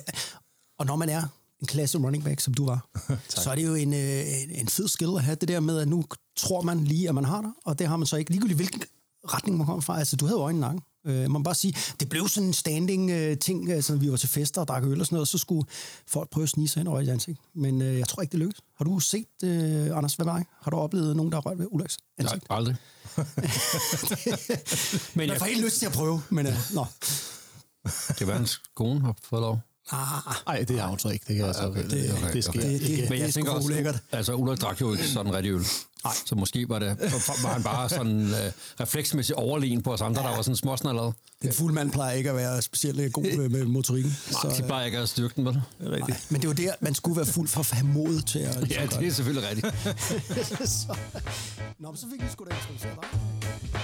og 0.78 0.86
når 0.86 0.96
man 0.96 1.08
er 1.08 1.22
en 1.62 1.66
klasse 1.66 1.98
running 1.98 2.24
back, 2.24 2.40
som 2.40 2.54
du 2.54 2.66
var, 2.66 2.86
så 3.42 3.50
er 3.50 3.54
det 3.54 3.66
jo 3.66 3.74
en, 3.74 3.94
øh, 3.94 4.42
en, 4.42 4.50
en 4.50 4.68
fed 4.68 4.88
skill 4.88 5.10
at 5.16 5.22
have 5.22 5.34
det 5.34 5.48
der 5.48 5.60
med, 5.60 5.78
at 5.78 5.88
nu 5.88 6.04
tror 6.36 6.62
man 6.62 6.84
lige, 6.84 7.08
at 7.08 7.14
man 7.14 7.24
har 7.24 7.40
det, 7.40 7.52
og 7.64 7.78
det 7.78 7.86
har 7.86 7.96
man 7.96 8.06
så 8.06 8.16
ikke. 8.16 8.30
Ligegyldigt 8.30 8.58
hvilken 8.58 8.82
retning 9.28 9.56
man 9.58 9.66
kommer 9.66 9.80
fra. 9.80 9.98
Altså, 9.98 10.16
du 10.16 10.26
havde 10.26 10.38
jo 10.38 10.42
øjnene 10.42 10.60
nakken. 10.60 10.80
Øh, 11.06 11.14
man 11.14 11.30
må 11.30 11.38
bare 11.38 11.54
sige, 11.54 11.74
det 12.00 12.08
blev 12.08 12.28
sådan 12.28 12.46
en 12.46 12.52
standing 12.52 13.10
øh, 13.10 13.38
ting, 13.38 13.72
altså, 13.72 13.96
vi 13.96 14.10
var 14.10 14.16
til 14.16 14.28
fester 14.28 14.60
og 14.60 14.68
drak 14.68 14.84
øl 14.84 15.00
og 15.00 15.06
sådan 15.06 15.14
noget, 15.14 15.20
og 15.20 15.28
så 15.28 15.38
skulle 15.38 15.66
folk 16.06 16.30
prøve 16.30 16.42
at 16.42 16.48
snige 16.48 16.68
sig 16.68 16.80
ind 16.80 16.88
over 16.88 17.00
i 17.00 17.08
ansigt. 17.08 17.38
Men 17.54 17.82
øh, 17.82 17.98
jeg 17.98 18.08
tror 18.08 18.22
ikke, 18.22 18.32
det 18.32 18.38
lykkedes. 18.40 18.60
Har 18.76 18.84
du 18.84 19.00
set, 19.00 19.26
øh, 19.44 19.96
Anders, 19.96 20.14
hvad 20.14 20.26
med 20.26 20.34
dig? 20.34 20.44
Har 20.62 20.70
du 20.70 20.76
oplevet 20.76 21.16
nogen, 21.16 21.32
der 21.32 21.36
har 21.36 21.42
rørt 21.50 21.58
ved 21.58 21.66
Ulriks 21.70 21.98
Nej, 22.18 22.26
ansigt? 22.26 22.46
aldrig. 22.50 22.76
Men 25.16 25.28
jeg 25.28 25.38
får 25.38 25.46
helt 25.46 25.64
lyst 25.64 25.78
til 25.78 25.86
at 25.86 25.92
prøve, 25.92 26.22
men 26.30 26.46
øh, 26.46 26.54
nå. 26.74 26.86
Det 28.08 28.16
kan 28.16 28.26
være, 28.26 28.36
hans 28.36 28.60
kone 28.74 29.00
har 29.00 29.16
fået 29.22 29.42
lov. 29.42 29.58
Ah, 29.92 30.34
Nej, 30.46 30.64
det 30.68 30.80
har 30.80 30.88
hun 30.88 30.98
så 30.98 31.08
ikke. 31.08 31.24
Det 31.28 31.36
kan 31.36 31.46
jeg 31.46 31.54
så 31.54 31.66
okay, 31.66 31.82
det, 31.82 31.90
det 31.90 31.98
er 32.10 32.14
det, 32.14 32.22
okay, 32.22 32.32
det 32.32 32.44
sker 32.44 32.50
okay. 32.60 32.70
Det- 32.72 32.80
det- 32.80 32.88
ikke. 32.88 33.02
Men 33.02 33.10
Det 33.12 33.18
er 33.18 33.24
jeg 33.24 33.32
sgu 33.32 33.38
tænker 33.38 33.52
også, 33.52 33.66
ulækkert. 33.68 33.96
altså 34.12 34.34
Ulrik 34.34 34.60
drak 34.60 34.80
jo 34.80 34.92
ikke 34.92 35.08
sådan 35.08 35.34
rigtig 35.34 35.52
øl. 35.52 35.60
Nej. 36.04 36.14
Så 36.26 36.34
måske 36.34 36.68
var 36.68 36.78
det 36.78 36.96
var 37.42 37.52
han 37.52 37.62
bare 37.62 37.88
sådan 37.88 38.22
uh, 38.22 38.36
refleksmæssigt 38.80 39.36
overlegen 39.38 39.82
på 39.82 39.92
os 39.92 40.00
andre, 40.00 40.22
der 40.22 40.28
var 40.28 40.42
sådan 40.42 40.56
småsnallerede. 40.56 41.12
En 41.42 41.52
fuld 41.52 41.72
mand 41.74 41.92
plejer 41.92 42.12
ikke 42.12 42.30
at 42.30 42.36
være 42.36 42.62
specielt 42.62 43.12
god 43.12 43.36
med, 43.36 43.48
med 43.48 43.64
motorikken. 43.64 44.16
Så, 44.30 44.54
de 44.58 44.62
plejer 44.66 44.86
ikke 44.86 44.98
at 44.98 45.08
styrke 45.08 45.34
den, 45.36 45.44
vel? 45.44 45.62
nej, 45.80 46.00
men 46.30 46.40
det 46.40 46.44
er 46.44 46.48
jo 46.48 46.52
der, 46.52 46.72
man 46.80 46.94
skulle 46.94 47.16
være 47.16 47.26
fuld 47.26 47.48
for 47.48 47.60
at 47.60 47.70
have 47.70 47.86
mod 47.86 48.20
til 48.20 48.38
at... 48.38 48.70
Ja, 48.70 48.86
det 49.00 49.06
er 49.08 49.12
selvfølgelig 49.12 49.50
rigtigt. 49.50 49.66
så. 50.68 50.96
Nå, 51.78 51.88
men 51.90 51.96
så 51.96 52.06
fik 52.12 52.22
vi 52.22 52.28
sgu 52.32 52.44
da 52.44 52.50
introduceret 52.54 52.98
dig. 53.02 53.80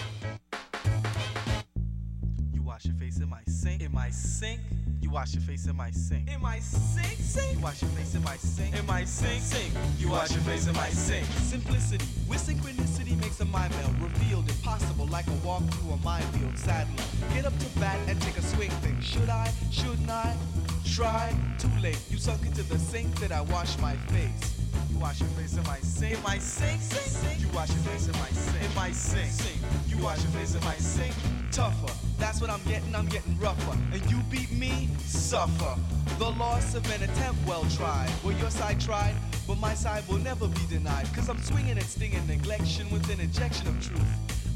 Face 3.18 3.24
in 3.24 3.30
my 3.30 3.40
sink. 3.46 3.82
In 3.82 3.92
my 3.92 4.10
sink. 4.10 4.60
You 5.00 5.10
wash 5.10 5.34
your 5.34 5.42
face 5.42 5.66
in 5.66 5.76
my 5.76 5.90
sink. 5.90 6.30
In 6.30 6.40
my 6.40 6.58
sink, 6.58 7.18
sink. 7.18 7.54
You 7.54 7.60
wash 7.60 7.82
your 7.82 7.90
face 7.92 8.14
in 8.14 8.22
my 8.22 8.36
sink. 8.36 8.76
In 8.76 8.86
my 8.86 9.04
sink, 9.04 9.42
sink. 9.42 9.72
You 9.98 10.10
wash 10.10 10.32
your 10.32 10.40
face 10.42 10.66
in 10.66 10.74
my 10.74 10.88
sink. 10.88 11.26
Simplicity 11.26 12.04
with 12.28 12.40
synchronicity 12.40 13.18
makes 13.20 13.40
a 13.40 13.44
mind 13.46 13.72
meld 13.76 14.00
revealed 14.00 14.48
impossible 14.48 15.06
like 15.06 15.26
a 15.28 15.46
walk 15.46 15.62
through 15.70 15.92
a 15.92 15.96
minefield. 15.98 16.56
Sadly, 16.58 16.94
get 17.34 17.46
up 17.46 17.56
to 17.58 17.66
bat 17.80 17.98
and 18.08 18.20
take 18.20 18.36
a 18.36 18.42
swing. 18.42 18.70
Think, 18.82 19.02
should 19.02 19.28
I? 19.28 19.50
Shouldn't 19.70 20.10
I? 20.10 20.36
Try. 20.84 21.34
Too 21.58 21.70
late. 21.80 22.00
You 22.10 22.18
sunk 22.18 22.44
into 22.44 22.62
the 22.62 22.78
sink 22.78 23.14
that 23.20 23.32
I 23.32 23.40
wash 23.40 23.78
my 23.78 23.94
face. 24.12 24.54
You 24.90 24.98
wash 24.98 25.20
your 25.20 25.30
face 25.30 25.56
in 25.56 25.64
my 25.64 25.78
sink. 25.80 26.16
In 26.16 26.22
my 26.22 26.38
sink, 26.38 26.80
sink, 26.82 27.06
sink. 27.06 27.40
You 27.40 27.48
wash 27.54 27.70
your 27.70 27.78
face 27.78 28.06
in 28.06 28.12
my 28.12 28.28
sink. 28.28 28.64
In 28.64 28.74
my 28.74 28.90
sink, 28.92 29.30
sink. 29.30 29.60
You 29.88 29.98
wash 30.02 30.22
your 30.22 30.32
face 30.32 30.54
in 30.54 30.64
my 30.64 30.76
sink. 30.76 31.14
Tougher. 31.50 32.07
That's 32.18 32.40
what 32.40 32.50
I'm 32.50 32.62
getting. 32.64 32.94
I'm 32.94 33.06
getting 33.06 33.38
rougher. 33.38 33.76
And 33.92 34.04
you 34.10 34.18
beat 34.30 34.50
me, 34.52 34.88
suffer. 34.98 35.80
The 36.18 36.30
loss 36.30 36.74
of 36.74 36.84
an 36.90 37.02
attempt 37.02 37.46
well 37.46 37.64
tried. 37.76 38.10
Well, 38.24 38.36
your 38.36 38.50
side 38.50 38.80
tried, 38.80 39.14
but 39.46 39.58
my 39.58 39.74
side 39.74 40.06
will 40.08 40.18
never 40.18 40.48
be 40.48 40.66
denied. 40.68 41.06
Cause 41.14 41.28
I'm 41.28 41.38
swinging 41.38 41.78
and 41.78 41.82
stinging 41.82 42.22
neglection 42.22 42.90
with 42.90 43.08
an 43.10 43.20
injection 43.20 43.68
of 43.68 43.80
truth. 43.80 44.02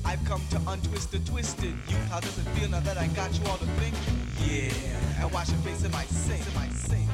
I've 0.04 0.22
come 0.24 0.42
to 0.50 0.60
untwist 0.66 1.12
the 1.12 1.20
twisted 1.20 1.74
youth. 1.88 2.08
How 2.10 2.20
does 2.20 2.36
it 2.36 2.42
feel 2.50 2.68
now 2.68 2.80
that 2.80 2.98
I 2.98 3.06
got 3.08 3.38
you 3.38 3.46
all 3.46 3.58
to 3.58 3.66
think? 3.78 3.94
Yeah. 4.44 5.22
And 5.22 5.32
wash 5.32 5.50
your 5.50 5.58
face 5.58 5.78
sink. 5.78 5.88
In 5.88 6.54
my 6.54 6.68
sink. 6.68 7.08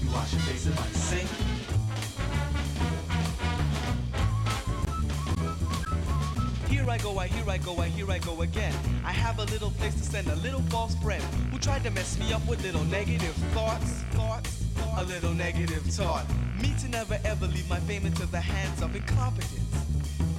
You 0.00 0.10
wash 0.12 0.32
your 0.32 0.42
face 0.42 0.66
in 0.66 0.74
my 0.74 0.86
sink. 0.92 1.49
I 6.90 6.98
go, 6.98 7.18
I 7.18 7.28
here 7.28 7.48
I 7.48 7.58
go, 7.58 7.76
I 7.78 7.86
here 7.86 8.10
I 8.10 8.18
go 8.18 8.42
again. 8.42 8.74
I 9.04 9.12
have 9.12 9.38
a 9.38 9.44
little 9.44 9.70
place 9.70 9.94
to 9.94 10.02
send 10.02 10.26
a 10.26 10.34
little 10.36 10.60
false 10.62 10.96
friend 10.96 11.22
who 11.52 11.58
tried 11.58 11.84
to 11.84 11.90
mess 11.90 12.18
me 12.18 12.32
up 12.32 12.44
with 12.48 12.62
little 12.64 12.82
negative 12.84 13.34
thoughts, 13.54 14.02
thoughts, 14.10 14.64
a 14.96 15.04
little 15.04 15.32
negative 15.32 15.82
thought. 15.82 16.26
Me 16.60 16.74
to 16.80 16.88
never 16.88 17.16
ever 17.24 17.46
leave 17.46 17.68
my 17.70 17.78
fame 17.80 18.06
into 18.06 18.26
the 18.26 18.40
hands 18.40 18.82
of 18.82 18.96
incompetence. 18.96 19.70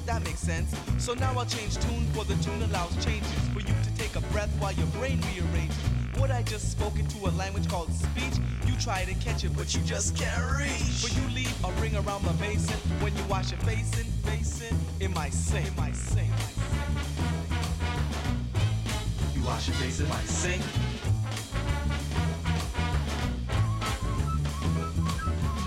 That 0.06 0.26
makes 0.26 0.40
sense. 0.40 0.76
So 0.98 1.14
now 1.14 1.32
I'll 1.38 1.46
change 1.46 1.78
tune 1.78 2.06
for 2.12 2.26
the 2.26 2.36
tune 2.44 2.62
allows 2.64 2.94
changes 3.06 3.48
for 3.54 3.62
you 3.62 3.74
to 3.84 3.96
take 3.98 4.18
a 4.18 4.22
breath 4.34 4.52
while 4.60 4.74
your 4.74 4.88
brain 4.88 5.22
rearranges. 5.34 5.91
What 6.22 6.30
I 6.30 6.44
just 6.44 6.70
spoke 6.70 7.00
into 7.00 7.18
a 7.28 7.32
language 7.32 7.68
called 7.68 7.92
speech. 7.92 8.36
You 8.68 8.76
try 8.80 9.06
to 9.06 9.14
catch 9.16 9.44
it, 9.44 9.58
but 9.58 9.74
you 9.74 9.82
just 9.82 10.16
can't 10.16 10.56
reach. 10.56 11.02
But 11.02 11.16
you 11.16 11.28
leave 11.34 11.66
a 11.66 11.72
ring 11.82 11.96
around 11.96 12.24
the 12.24 12.34
basin 12.34 12.78
when 13.00 13.18
you 13.18 13.24
wash 13.24 13.50
your 13.50 13.60
face 13.62 14.00
in, 14.00 14.06
basin 14.24 14.78
in 15.00 15.12
my 15.16 15.32
sink. 15.32 15.68
In 15.68 15.76
my 15.76 15.92
sink. 15.92 16.30
You 19.34 19.44
wash 19.44 19.68
your 19.68 19.78
face 19.78 20.00
in 20.00 20.10
my 20.10 20.22
sink. 20.26 20.62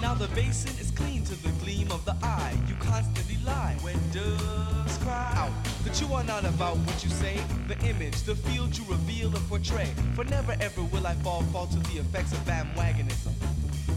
Now 0.05 0.13
the 0.13 0.29
basin 0.35 0.79
is 0.79 0.91
clean 0.91 1.25
to 1.25 1.35
the 1.43 1.49
gleam 1.65 1.91
of 1.91 2.05
the 2.05 2.15
eye. 2.23 2.55
You 2.69 2.75
constantly 2.75 3.39
lie 3.43 3.75
when 3.81 3.97
doves 4.13 4.99
cry 4.99 5.33
out. 5.35 5.51
That 5.83 5.99
you 5.99 6.13
are 6.13 6.23
not 6.23 6.45
about 6.45 6.77
what 6.77 7.03
you 7.03 7.09
say, 7.09 7.41
the 7.69 7.79
image, 7.89 8.23
the 8.25 8.35
field 8.35 8.77
you 8.77 8.85
reveal 8.85 9.35
and 9.35 9.49
portray. 9.49 9.89
For 10.15 10.25
never 10.25 10.55
ever 10.61 10.83
will 10.93 11.07
I 11.07 11.15
fall 11.25 11.41
fall 11.45 11.69
to 11.69 11.79
the 11.89 12.01
effects 12.01 12.33
of 12.33 12.41
bandwagonism. 12.41 13.33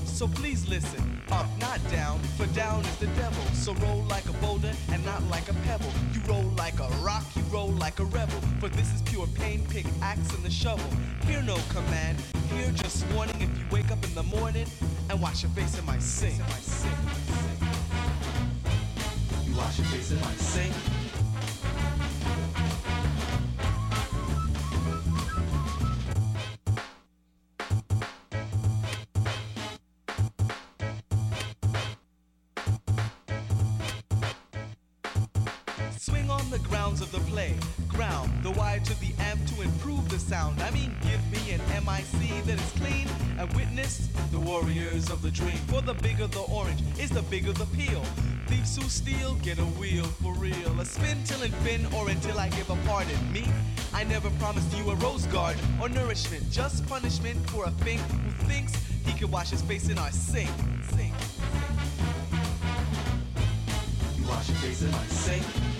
So 0.06 0.30
please 0.30 0.66
listen, 0.70 1.04
up, 1.30 1.46
not 1.60 1.82
down, 1.92 2.20
for 2.38 2.48
down 2.56 2.86
is 2.86 2.96
the 3.00 3.08
devil. 3.08 3.44
So 3.52 3.74
roll 3.74 4.06
like 4.08 4.30
a 4.30 4.34
boulder 4.44 4.72
and 4.94 5.04
not 5.04 5.22
like 5.24 5.50
a 5.50 5.54
pebble. 5.68 5.92
You 6.14 6.22
roll 6.22 6.50
like 6.56 6.80
a 6.80 6.88
rock, 7.04 7.26
you 7.36 7.42
roll 7.52 7.72
like 7.72 8.00
a 8.00 8.06
rebel. 8.06 8.40
For 8.62 8.70
this 8.70 8.96
is 8.96 9.02
pure 9.02 9.28
pain, 9.36 9.68
pick 9.70 9.86
axe 10.02 10.34
and 10.34 10.42
the 10.42 10.52
shovel. 10.52 10.90
Hear 11.26 11.42
no 11.42 11.58
command, 11.68 12.18
hear 12.54 12.72
just 12.72 13.06
warning. 13.12 13.42
If 13.42 13.60
you 13.60 13.66
wake 13.72 13.92
up 13.92 14.02
in 14.06 14.16
the 14.16 14.24
morning 14.24 14.68
and 15.10 15.22
wash 15.22 15.44
your 15.44 15.52
face 15.52 15.78
in 15.78 15.86
my 15.86 15.98
sink. 16.00 16.38
You 19.46 19.56
wash 19.56 19.78
your 19.78 19.88
face 19.88 20.12
in 20.12 20.20
my 20.20 20.34
sink. 20.34 20.97
Of 44.98 45.22
the 45.22 45.30
dream. 45.30 45.58
For 45.68 45.82
the 45.82 45.94
bigger 45.94 46.26
the 46.26 46.42
orange 46.42 46.82
is 47.00 47.12
the 47.12 47.22
bigger 47.22 47.54
the 47.54 47.68
peel. 47.68 48.02
Thieves 48.48 48.76
who 48.76 48.90
steal 48.90 49.36
get 49.36 49.60
a 49.60 49.70
wheel 49.80 50.06
for 50.24 50.34
real. 50.34 50.80
A 50.82 50.86
spin 50.86 51.24
till 51.24 51.44
it 51.44 51.54
fin 51.64 51.86
or 51.94 52.10
until 52.10 52.40
I 52.40 52.50
give 52.50 52.70
a 52.72 52.76
pardon. 52.88 53.32
Me, 53.32 53.46
I 53.94 54.04
never 54.06 54.32
promised 54.42 54.76
you 54.76 54.90
a 54.90 54.96
rose 54.96 55.28
garden 55.28 55.62
or 55.80 55.88
nourishment. 55.88 56.50
Just 56.50 56.88
punishment 56.88 57.38
for 57.52 57.66
a 57.66 57.72
fink 57.86 58.02
who 58.02 58.32
thinks 58.46 58.74
he 59.06 59.14
can 59.14 59.30
wash 59.30 59.52
his 59.52 59.62
face 59.62 59.88
in 59.88 60.00
our 60.00 60.12
sink. 60.12 60.50
Sink. 60.90 61.14
You 64.18 64.28
wash 64.28 64.50
your 64.50 64.58
face 64.58 64.82
in 64.82 64.92
my 64.92 65.06
sink. 65.06 65.77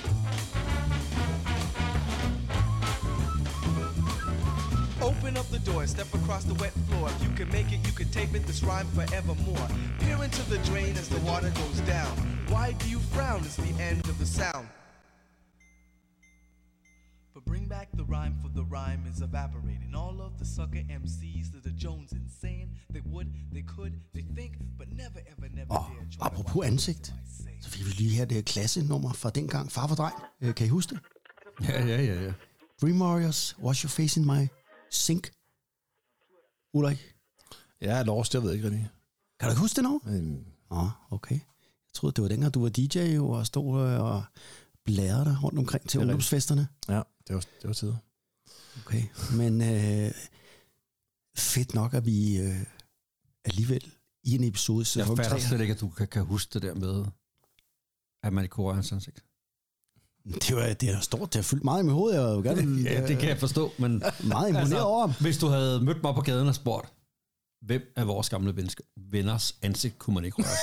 Open 5.18 5.36
up 5.38 5.48
the 5.50 5.60
door, 5.60 5.88
step 5.88 6.14
across 6.14 6.44
the 6.44 6.54
wet 6.56 6.74
floor. 6.88 7.10
If 7.10 7.24
you 7.24 7.30
can 7.36 7.50
make 7.50 7.72
it, 7.72 7.86
you 7.88 7.94
can 7.94 8.10
tape 8.10 8.36
it, 8.36 8.46
this 8.46 8.62
rhyme 8.64 8.88
forevermore. 8.88 9.68
Peer 10.00 10.24
into 10.24 10.44
the 10.50 10.60
drain 10.60 10.96
as 10.96 11.10
the 11.10 11.20
water 11.22 11.50
goes 11.50 11.80
down. 11.82 12.12
Why 12.50 12.74
do 12.74 12.88
you 12.90 13.00
frown? 13.00 13.40
It's 13.44 13.56
the 13.56 13.74
end 13.82 14.08
of 14.08 14.20
the 14.20 14.26
sound. 14.26 14.68
But 17.34 17.46
bring 17.46 17.66
back 17.68 17.88
the 17.94 18.04
rhyme, 18.04 18.36
for 18.42 18.50
the 18.50 18.64
rhyme 18.64 19.04
is 19.12 19.22
evaporating. 19.22 19.96
All 19.96 20.22
of 20.22 20.38
the 20.38 20.46
sucker 20.46 20.84
MCs 21.02 21.52
that 21.54 21.66
are 21.66 21.78
Jones 21.86 22.12
and 22.12 22.30
saying 22.42 22.70
they 22.94 23.02
would, 23.06 23.28
they 23.52 23.64
could, 23.76 23.94
they 24.14 24.26
think, 24.36 24.54
but 24.78 24.88
never, 24.92 25.20
ever, 25.32 25.48
never 25.56 25.74
Og 25.74 25.86
dare 25.90 26.28
apropos 26.28 26.66
ansigt, 26.66 27.14
så 27.62 27.70
fik 27.70 27.86
vi 27.86 27.92
lige 27.92 28.16
her 28.16 28.26
det 28.26 28.46
klassenummer 28.46 29.14
fra 29.14 29.30
dengang 29.30 29.72
Far 29.72 29.88
for 29.88 29.96
dreng. 29.96 30.16
Øh, 30.42 30.56
Kan 30.56 30.66
I 30.66 30.70
huske 30.70 30.96
det? 30.96 31.02
Ja, 31.70 31.86
ja, 31.86 32.02
ja, 32.02 32.24
ja. 32.24 32.34
Dream 32.82 33.02
Warriors, 33.02 33.58
Wash 33.64 33.86
Your 33.86 33.90
Face 33.90 34.20
in 34.20 34.26
My 34.26 34.48
Sink. 34.92 35.32
Ulrik, 36.74 37.16
er 37.82 38.04
lost, 38.04 38.34
jeg 38.34 38.44
ved 38.44 38.54
ikke 38.54 38.66
rigtig. 38.66 38.90
kan 39.40 39.48
du 39.48 39.52
ikke 39.52 39.62
huske 39.62 39.76
det 39.76 39.84
nu? 39.84 40.02
Øhm, 40.08 40.46
Åh, 40.72 40.84
oh, 40.84 40.90
okay. 41.12 41.36
Jeg 41.36 41.94
troede, 41.94 42.16
det 42.16 42.22
var 42.22 42.28
dengang, 42.28 42.54
du 42.54 42.62
var 42.62 42.70
DJ 42.70 43.00
jo, 43.00 43.30
og 43.30 43.46
stod 43.46 43.90
øh, 43.90 44.02
og 44.02 44.24
blærede 44.84 45.26
dig 45.26 45.44
rundt 45.44 45.60
omkring 45.60 45.90
til 45.90 45.98
er 45.98 46.02
ungdomsfesterne. 46.02 46.68
ja, 46.90 47.02
det 47.28 47.36
var, 47.36 47.46
det 47.62 47.68
var 47.68 47.74
tid. 47.74 47.94
Okay, 48.86 49.04
men 49.38 49.62
øh, 49.62 50.12
fedt 51.38 51.74
nok, 51.74 51.94
at 51.94 52.06
vi 52.06 52.38
øh, 52.38 52.64
alligevel 53.46 53.92
i 54.24 54.36
en 54.36 54.44
episode 54.44 54.86
Jeg 54.96 55.08
fatter 55.08 55.30
3, 55.30 55.42
slet 55.42 55.62
ikke, 55.62 55.74
at 55.74 55.80
du 55.80 55.90
kan, 55.90 56.08
kan 56.08 56.26
huske 56.26 56.54
det 56.54 56.62
der 56.62 56.74
med, 56.74 57.06
at 58.24 58.34
man 58.34 58.44
ikke 58.44 58.54
kunne 58.54 58.66
røre 58.66 58.76
hans 58.76 58.92
ansigt. 58.92 59.24
Det, 60.34 60.56
var, 60.56 60.74
det 60.74 60.90
er 60.90 61.00
stort, 61.00 61.34
det 61.34 61.36
har 61.36 61.44
fyldt 61.44 61.64
meget 61.64 61.80
i 61.84 61.86
mit 61.86 61.94
hoved, 61.94 62.14
jeg 62.14 62.24
vil 62.36 62.44
gerne 62.44 62.82
Ja, 62.92 63.08
det 63.08 63.20
kan 63.20 63.30
jeg 63.30 63.40
forstå, 63.40 63.72
men 63.78 64.04
meget 64.20 64.50
imponeret 64.50 64.84
over 64.84 65.08
hvis 65.08 65.38
du 65.38 65.48
havde 65.48 65.80
mødt 65.82 66.04
mig 66.04 66.16
på 66.16 66.22
gaden 66.22 66.48
og 66.48 66.56
spurgt, 66.56 66.88
hvem 67.66 67.82
af 67.96 68.08
vores 68.08 68.30
gamle 68.30 68.56
venske- 68.56 68.94
venners 69.12 69.56
ansigt 69.62 70.00
kunne 70.00 70.14
man 70.14 70.26
ikke 70.26 70.38
røre? 70.38 70.48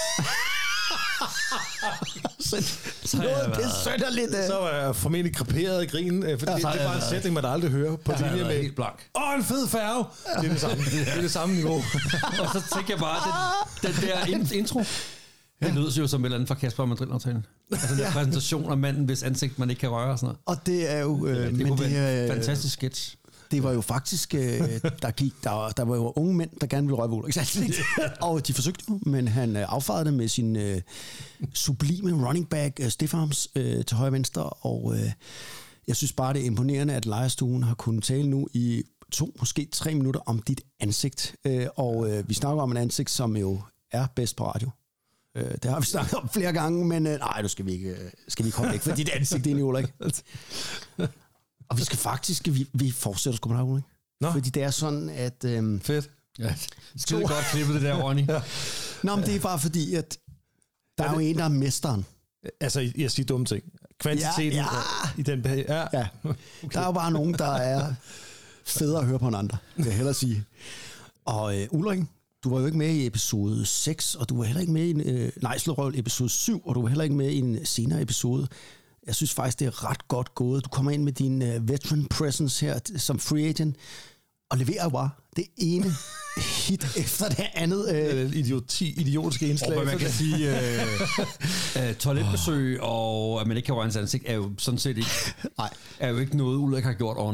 Så, 2.40 2.74
så 3.04 3.16
jeg 3.22 3.98
noget, 3.98 4.14
lidt. 4.14 4.30
Øh. 4.30 4.46
Så 4.46 4.54
var 4.60 4.70
jeg 4.70 4.96
formentlig 4.96 5.34
kreperet 5.36 5.82
i 5.84 5.86
grin, 5.86 6.22
øh, 6.22 6.38
for 6.38 6.46
det, 6.46 6.56
det 6.56 6.62
jeg 6.64 6.84
var 6.84 6.94
en 6.94 7.02
sætning, 7.10 7.34
man 7.34 7.44
aldrig 7.44 7.70
hører 7.70 7.96
på 7.96 8.12
jeg 8.12 8.20
linje 8.20 8.44
med, 8.44 8.62
helt 8.62 8.76
blank. 8.76 9.08
åh, 9.14 9.34
en 9.38 9.44
fed 9.44 9.68
færge. 9.68 10.04
Det 10.42 10.48
er 10.48 10.52
det 10.52 10.60
samme, 10.60 10.76
det 10.84 11.08
er 11.16 11.20
det 11.20 11.30
samme 11.30 11.54
niveau. 11.54 11.74
og 12.38 12.48
så 12.52 12.62
tænker 12.74 12.94
jeg 12.94 12.98
bare, 12.98 13.18
den, 13.82 13.92
den 13.92 14.02
der 14.08 14.24
in- 14.26 14.86
intro, 15.62 15.74
det 15.74 15.74
lød 15.84 15.92
jo 15.92 16.06
som 16.06 16.20
et 16.20 16.24
eller 16.24 16.36
andet 16.36 16.48
fra 16.48 16.54
Kasper 16.54 16.82
og 16.82 16.88
Madrid-aftalen. 16.88 17.46
Altså 17.72 17.86
den 17.94 17.98
der 17.98 18.10
præsentation 18.18 18.70
af 18.70 18.78
manden, 18.78 19.04
hvis 19.04 19.22
ansigt 19.22 19.58
man 19.58 19.70
ikke 19.70 19.80
kan 19.80 19.88
røre 19.90 20.10
og 20.12 20.18
sådan 20.18 20.26
noget. 20.26 20.60
Og 20.60 20.66
det 20.66 20.92
er 20.92 20.98
jo... 21.00 21.26
Øh, 21.26 21.36
Det 21.46 21.54
men 21.54 21.66
kunne 21.68 21.84
det, 21.84 21.92
være 21.94 22.24
en 22.24 22.30
øh, 22.30 22.36
fantastisk 22.36 22.72
sketch. 22.74 23.16
det 23.50 23.62
var 23.62 23.72
jo 23.72 23.80
faktisk, 23.80 24.34
øh, 24.34 24.40
der, 25.02 25.10
gik, 25.10 25.32
der, 25.44 25.50
var- 25.50 25.70
der 25.70 25.82
var 25.82 25.96
jo 25.96 26.12
unge 26.16 26.34
mænd, 26.34 26.50
der 26.60 26.66
gerne 26.66 26.86
ville 26.86 26.96
røre 26.96 27.10
ved 27.10 27.16
Ulriks 27.16 27.36
ansigt. 27.44 27.80
og 28.20 28.46
de 28.46 28.54
forsøgte 28.54 28.84
jo, 28.88 29.00
men 29.06 29.28
han 29.28 29.56
øh, 29.56 29.64
affejede 29.68 30.04
det 30.04 30.14
med 30.14 30.28
sin 30.28 30.56
øh, 30.56 30.80
sublime 31.54 32.26
running 32.28 32.48
back, 32.48 32.80
øh, 32.80 32.88
stiffarms 32.90 33.48
øh, 33.56 33.84
til 33.84 33.96
højre 33.96 34.12
venstre, 34.12 34.42
og 34.42 34.94
øh, 34.96 35.10
jeg 35.88 35.96
synes 35.96 36.12
bare, 36.12 36.32
det 36.32 36.42
er 36.42 36.46
imponerende, 36.46 36.94
at 36.94 37.06
lejerstuen 37.06 37.62
har 37.62 37.74
kunnet 37.74 38.04
tale 38.04 38.28
nu 38.30 38.48
i 38.52 38.82
to, 39.12 39.32
måske 39.40 39.68
tre 39.72 39.94
minutter 39.94 40.20
om 40.26 40.42
dit 40.42 40.60
ansigt. 40.80 41.36
Øh, 41.46 41.66
og 41.76 42.10
øh, 42.10 42.28
vi 42.28 42.34
snakker 42.34 42.62
om 42.62 42.70
en 42.70 42.76
ansigt, 42.76 43.10
som 43.10 43.36
jo 43.36 43.60
er 43.92 44.06
bedst 44.16 44.36
på 44.36 44.46
radio. 44.46 44.70
Øh, 45.36 45.50
det 45.62 45.64
har 45.70 45.80
vi 45.80 45.86
snakket 45.86 46.14
om 46.14 46.28
flere 46.28 46.52
gange, 46.52 46.84
men 46.84 47.06
øh, 47.06 47.18
nej, 47.18 47.42
nu 47.42 47.48
skal 47.48 47.66
vi 47.66 47.72
ikke, 47.72 47.90
øh, 47.90 48.10
skal 48.28 48.44
vi 48.44 48.48
ikke 48.48 48.56
komme 48.56 48.72
væk 48.72 48.80
fra 48.80 48.94
dit 48.94 49.08
ansigt 49.08 49.46
ind 49.46 49.58
i 49.58 49.62
Ulrik. 49.62 49.86
Og 51.68 51.78
vi 51.78 51.84
skal 51.84 51.98
faktisk, 51.98 52.42
vi, 52.46 52.68
vi 52.72 52.90
fortsætter 52.90 53.36
sgu 53.36 53.48
med 53.48 53.56
dig, 53.58 53.64
Ulrik. 53.64 53.84
Nå. 54.20 54.32
Fordi 54.32 54.50
det 54.50 54.62
er 54.62 54.70
sådan, 54.70 55.08
at... 55.08 55.44
Øhm, 55.44 55.80
Fedt. 55.80 56.10
Ja, 56.38 56.54
skide 56.96 57.20
godt 57.20 57.44
klippet 57.52 57.74
det 57.74 57.82
der, 57.82 58.02
Ronny. 58.02 58.28
ja. 58.28 58.42
Nå, 59.02 59.16
men 59.16 59.24
det 59.24 59.36
er 59.36 59.40
bare 59.40 59.58
fordi, 59.58 59.94
at 59.94 60.18
der 60.98 61.04
er 61.04 61.12
jo 61.12 61.18
en, 61.18 61.38
der 61.38 61.44
er 61.44 61.48
mesteren. 61.48 62.06
Altså, 62.60 62.92
jeg 62.96 63.10
siger 63.10 63.26
dumme 63.26 63.46
ting. 63.46 63.64
Kvantiteten 64.00 64.52
Ja, 64.52 64.62
ja. 64.62 65.08
i 65.18 65.22
den 65.22 65.42
periode. 65.42 65.74
Ja. 65.74 65.86
Ja. 65.92 66.08
Der 66.72 66.80
er 66.80 66.84
jo 66.84 66.92
bare 66.92 67.10
nogen, 67.10 67.34
der 67.34 67.52
er 67.52 67.94
federe 68.64 69.00
at 69.00 69.06
høre 69.06 69.18
på 69.18 69.28
en 69.28 69.34
andre, 69.34 69.58
vil 69.76 69.86
jeg 69.86 69.94
hellere 69.94 70.14
sige. 70.14 70.44
Og 71.24 71.60
øh, 71.60 71.66
Ulrik, 71.70 72.00
du 72.44 72.50
var 72.50 72.60
jo 72.60 72.66
ikke 72.66 72.78
med 72.78 72.90
i 72.90 73.06
episode 73.06 73.66
6, 73.66 74.14
og 74.14 74.28
du 74.28 74.36
var 74.36 74.44
heller 74.44 74.60
ikke 74.60 74.72
med 74.72 74.84
i 74.86 74.92
øh, 75.10 75.32
nej, 75.42 75.58
Slårøvel 75.58 75.98
episode 75.98 76.28
7, 76.30 76.60
og 76.66 76.74
du 76.74 76.82
var 76.82 76.88
heller 76.88 77.04
ikke 77.04 77.16
med 77.16 77.30
i 77.30 77.38
en 77.38 77.66
senere 77.66 78.02
episode. 78.02 78.48
Jeg 79.06 79.14
synes 79.14 79.34
faktisk, 79.34 79.58
det 79.60 79.66
er 79.66 79.90
ret 79.90 80.08
godt 80.08 80.34
gået. 80.34 80.64
Du 80.64 80.68
kommer 80.68 80.90
ind 80.90 81.02
med 81.02 81.12
din 81.12 81.42
øh, 81.42 81.68
veteran 81.68 82.06
presence 82.06 82.66
her 82.66 82.78
som 82.96 83.18
free 83.18 83.48
agent, 83.48 83.76
og 84.50 84.58
leverer 84.58 84.88
bare 84.88 85.10
det 85.36 85.44
ene 85.56 85.86
hit 86.66 86.96
efter 86.96 87.28
det 87.28 87.46
andet. 87.54 87.94
Øh, 87.94 88.24
Øh, 88.24 88.36
Idioti, 88.36 89.00
idiotiske 89.00 89.48
indslag. 89.48 89.78
Og 89.78 89.86
man 89.86 89.98
kan 89.98 90.10
sige, 90.10 90.60
øh, 90.60 90.86
øh, 91.88 91.94
toiletbesøg 91.94 92.80
og 92.80 93.40
at 93.40 93.46
man 93.46 93.56
ikke 93.56 93.66
kan 93.66 93.74
røre 93.74 93.84
hans 93.84 93.96
ansigt, 93.96 94.24
er 94.26 94.34
jo 94.34 94.50
sådan 94.58 94.78
set 94.78 94.96
ikke, 94.96 95.10
nej, 95.58 95.70
er 95.98 96.08
jo 96.08 96.18
ikke 96.18 96.36
noget, 96.36 96.56
Ulrik 96.56 96.84
har 96.84 96.92
gjort 96.92 97.16
over 97.16 97.32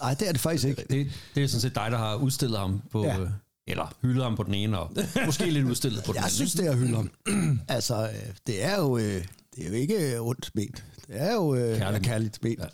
nej, 0.00 0.14
det 0.14 0.28
er 0.28 0.32
det 0.32 0.40
faktisk 0.40 0.64
ikke. 0.64 0.84
Det, 0.90 1.06
det 1.34 1.42
er 1.42 1.48
sådan 1.48 1.60
set 1.60 1.74
dig, 1.74 1.90
der 1.90 1.98
har 1.98 2.14
udstillet 2.14 2.58
ham 2.58 2.82
på, 2.92 3.04
Ja. 3.04 3.20
ja. 3.20 3.26
Eller 3.70 3.94
hyldet 4.02 4.22
ham 4.24 4.36
på 4.36 4.42
den 4.42 4.54
ene, 4.54 4.78
og 4.78 4.92
måske 5.26 5.50
lidt 5.50 5.66
udstillet 5.66 6.04
på 6.04 6.06
den 6.12 6.14
Jeg 6.14 6.22
anden. 6.24 6.34
synes, 6.34 6.52
det 6.52 6.66
er 6.66 6.76
hylde 6.76 6.96
om. 6.96 7.10
altså, 7.68 8.08
øh, 8.08 8.34
det 8.46 8.64
er 8.64 8.76
jo, 8.80 8.96
øh, 8.98 9.24
det 9.56 9.64
er 9.64 9.68
jo 9.68 9.74
ikke 9.74 10.20
ondt 10.20 10.50
ment. 10.54 10.84
Det 11.06 11.20
er 11.22 11.32
jo 11.34 11.54
øh, 11.54 11.78
kærligt. 11.78 12.04
kærligt 12.04 12.42
ment. 12.42 12.60
Ja. 12.60 12.66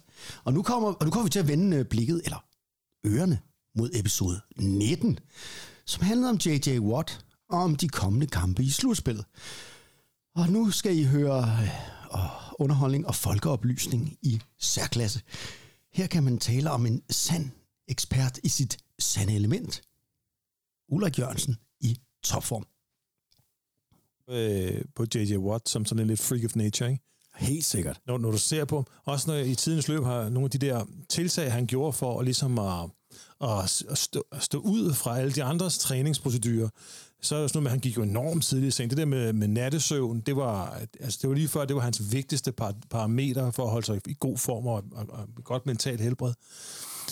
Og, 0.44 0.52
nu 0.52 0.62
kommer, 0.62 0.88
og 0.92 1.04
nu 1.04 1.10
kommer 1.10 1.24
vi 1.24 1.30
til 1.30 1.38
at 1.38 1.48
vende 1.48 1.84
blikket, 1.84 2.20
eller 2.24 2.44
ørerne, 3.06 3.38
mod 3.76 3.90
episode 3.94 4.40
19, 4.56 5.18
som 5.86 6.02
handlede 6.04 6.30
om 6.30 6.36
J.J. 6.46 6.78
Watt 6.78 7.24
og 7.50 7.58
om 7.58 7.76
de 7.76 7.88
kommende 7.88 8.26
kampe 8.26 8.62
i 8.62 8.70
slutspillet. 8.70 9.24
Og 10.36 10.48
nu 10.48 10.70
skal 10.70 10.96
I 10.98 11.04
høre 11.04 11.58
øh, 11.62 12.20
underholdning 12.58 13.06
og 13.06 13.14
folkeoplysning 13.14 14.16
i 14.22 14.40
særklasse. 14.60 15.20
Her 15.92 16.06
kan 16.06 16.24
man 16.24 16.38
tale 16.38 16.70
om 16.70 16.86
en 16.86 17.02
sand 17.10 17.50
ekspert 17.88 18.38
i 18.44 18.48
sit 18.48 18.78
sande 18.98 19.34
element. 19.34 19.82
Ulrik 20.88 21.18
Jørgensen 21.18 21.56
i 21.80 21.98
topform. 22.24 22.66
øh, 24.30 24.84
på 24.96 25.04
J.J. 25.14 25.36
Watt 25.36 25.68
som 25.68 25.84
sådan 25.84 26.02
en 26.02 26.08
lidt 26.08 26.20
freak 26.20 26.44
of 26.44 26.56
nature, 26.56 26.90
ikke? 26.90 27.02
Helt 27.36 27.64
sikkert. 27.64 28.00
Når, 28.06 28.18
når 28.18 28.30
du 28.30 28.38
ser 28.38 28.64
på, 28.64 28.84
også 29.04 29.30
når 29.30 29.36
i 29.36 29.54
tidens 29.54 29.88
løb 29.88 30.04
har 30.04 30.28
nogle 30.28 30.44
af 30.44 30.50
de 30.50 30.58
der 30.58 30.84
tiltag, 31.08 31.52
han 31.52 31.66
gjorde 31.66 31.92
for 31.92 32.18
at 32.18 32.24
ligesom 32.24 32.58
at, 32.58 32.90
at, 33.40 33.82
at, 33.90 33.98
stå, 33.98 34.22
at 34.32 34.42
stå 34.42 34.58
ud 34.58 34.94
fra 34.94 35.18
alle 35.18 35.32
de 35.32 35.42
andres 35.42 35.78
træningsprocedurer, 35.78 36.68
så 37.22 37.36
er 37.36 37.40
det 37.40 37.50
sådan 37.50 37.56
noget 37.56 37.62
med, 37.62 37.70
at 37.70 37.72
han 37.72 37.80
gik 37.80 37.96
jo 37.96 38.02
enormt 38.02 38.44
tidligt 38.44 38.68
i 38.68 38.76
seng. 38.76 38.90
Det 38.90 38.98
der 38.98 39.04
med, 39.04 39.32
med 39.32 39.48
nattesøvn, 39.48 40.20
det 40.20 40.36
var, 40.36 40.80
altså 41.00 41.18
det 41.22 41.30
var 41.30 41.36
lige 41.36 41.48
før, 41.48 41.64
det 41.64 41.76
var 41.76 41.82
hans 41.82 42.12
vigtigste 42.12 42.52
par, 42.52 42.74
parameter 42.90 43.50
for 43.50 43.64
at 43.64 43.70
holde 43.70 43.86
sig 43.86 44.00
i 44.06 44.16
god 44.20 44.38
form 44.38 44.66
og, 44.66 44.84
og, 44.92 45.06
og 45.08 45.28
godt 45.44 45.66
mentalt 45.66 46.00
helbred. 46.00 46.32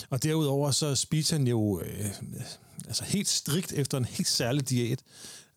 Og 0.09 0.23
derudover 0.23 0.71
så 0.71 0.95
spiste 0.95 1.33
han 1.33 1.47
jo, 1.47 1.81
øh, 1.81 2.05
altså 2.87 3.03
helt 3.03 3.27
strikt 3.27 3.73
efter 3.73 3.97
en 3.97 4.05
helt 4.05 4.27
særlig 4.27 4.69
diæt. 4.69 4.99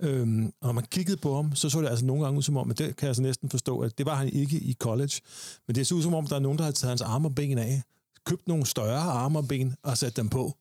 Øhm, 0.01 0.47
og 0.47 0.66
når 0.66 0.72
man 0.72 0.84
kiggede 0.91 1.16
på 1.16 1.37
ham, 1.37 1.55
så 1.55 1.70
så 1.70 1.80
det 1.80 1.89
altså 1.89 2.05
nogle 2.05 2.24
gange 2.24 2.39
ud 2.39 2.43
som 2.43 2.57
om, 2.57 2.66
men 2.66 2.76
det 2.76 2.97
kan 2.97 3.07
jeg 3.07 3.16
så 3.16 3.22
næsten 3.22 3.51
forstå, 3.51 3.80
at 3.80 3.99
det 3.99 4.07
var 4.07 4.14
han 4.14 4.28
ikke 4.28 4.57
i 4.57 4.74
college. 4.74 5.20
Men 5.66 5.74
det 5.74 5.87
så 5.87 5.95
ud 5.95 6.03
som 6.03 6.14
om, 6.14 6.26
der 6.26 6.37
er 6.37 6.41
nogen, 6.41 6.59
der 6.59 6.64
har 6.64 6.70
taget 6.70 6.91
hans 6.91 7.01
arme 7.01 7.28
og 7.28 7.34
ben 7.34 7.59
af, 7.59 7.82
købt 8.26 8.49
nogle 8.49 8.66
større 8.66 9.01
arme 9.01 9.39
og 9.39 9.49
ben 9.49 9.74
og 9.82 9.99
sat 9.99 10.16
dem 10.16 10.28
på. 10.28 10.57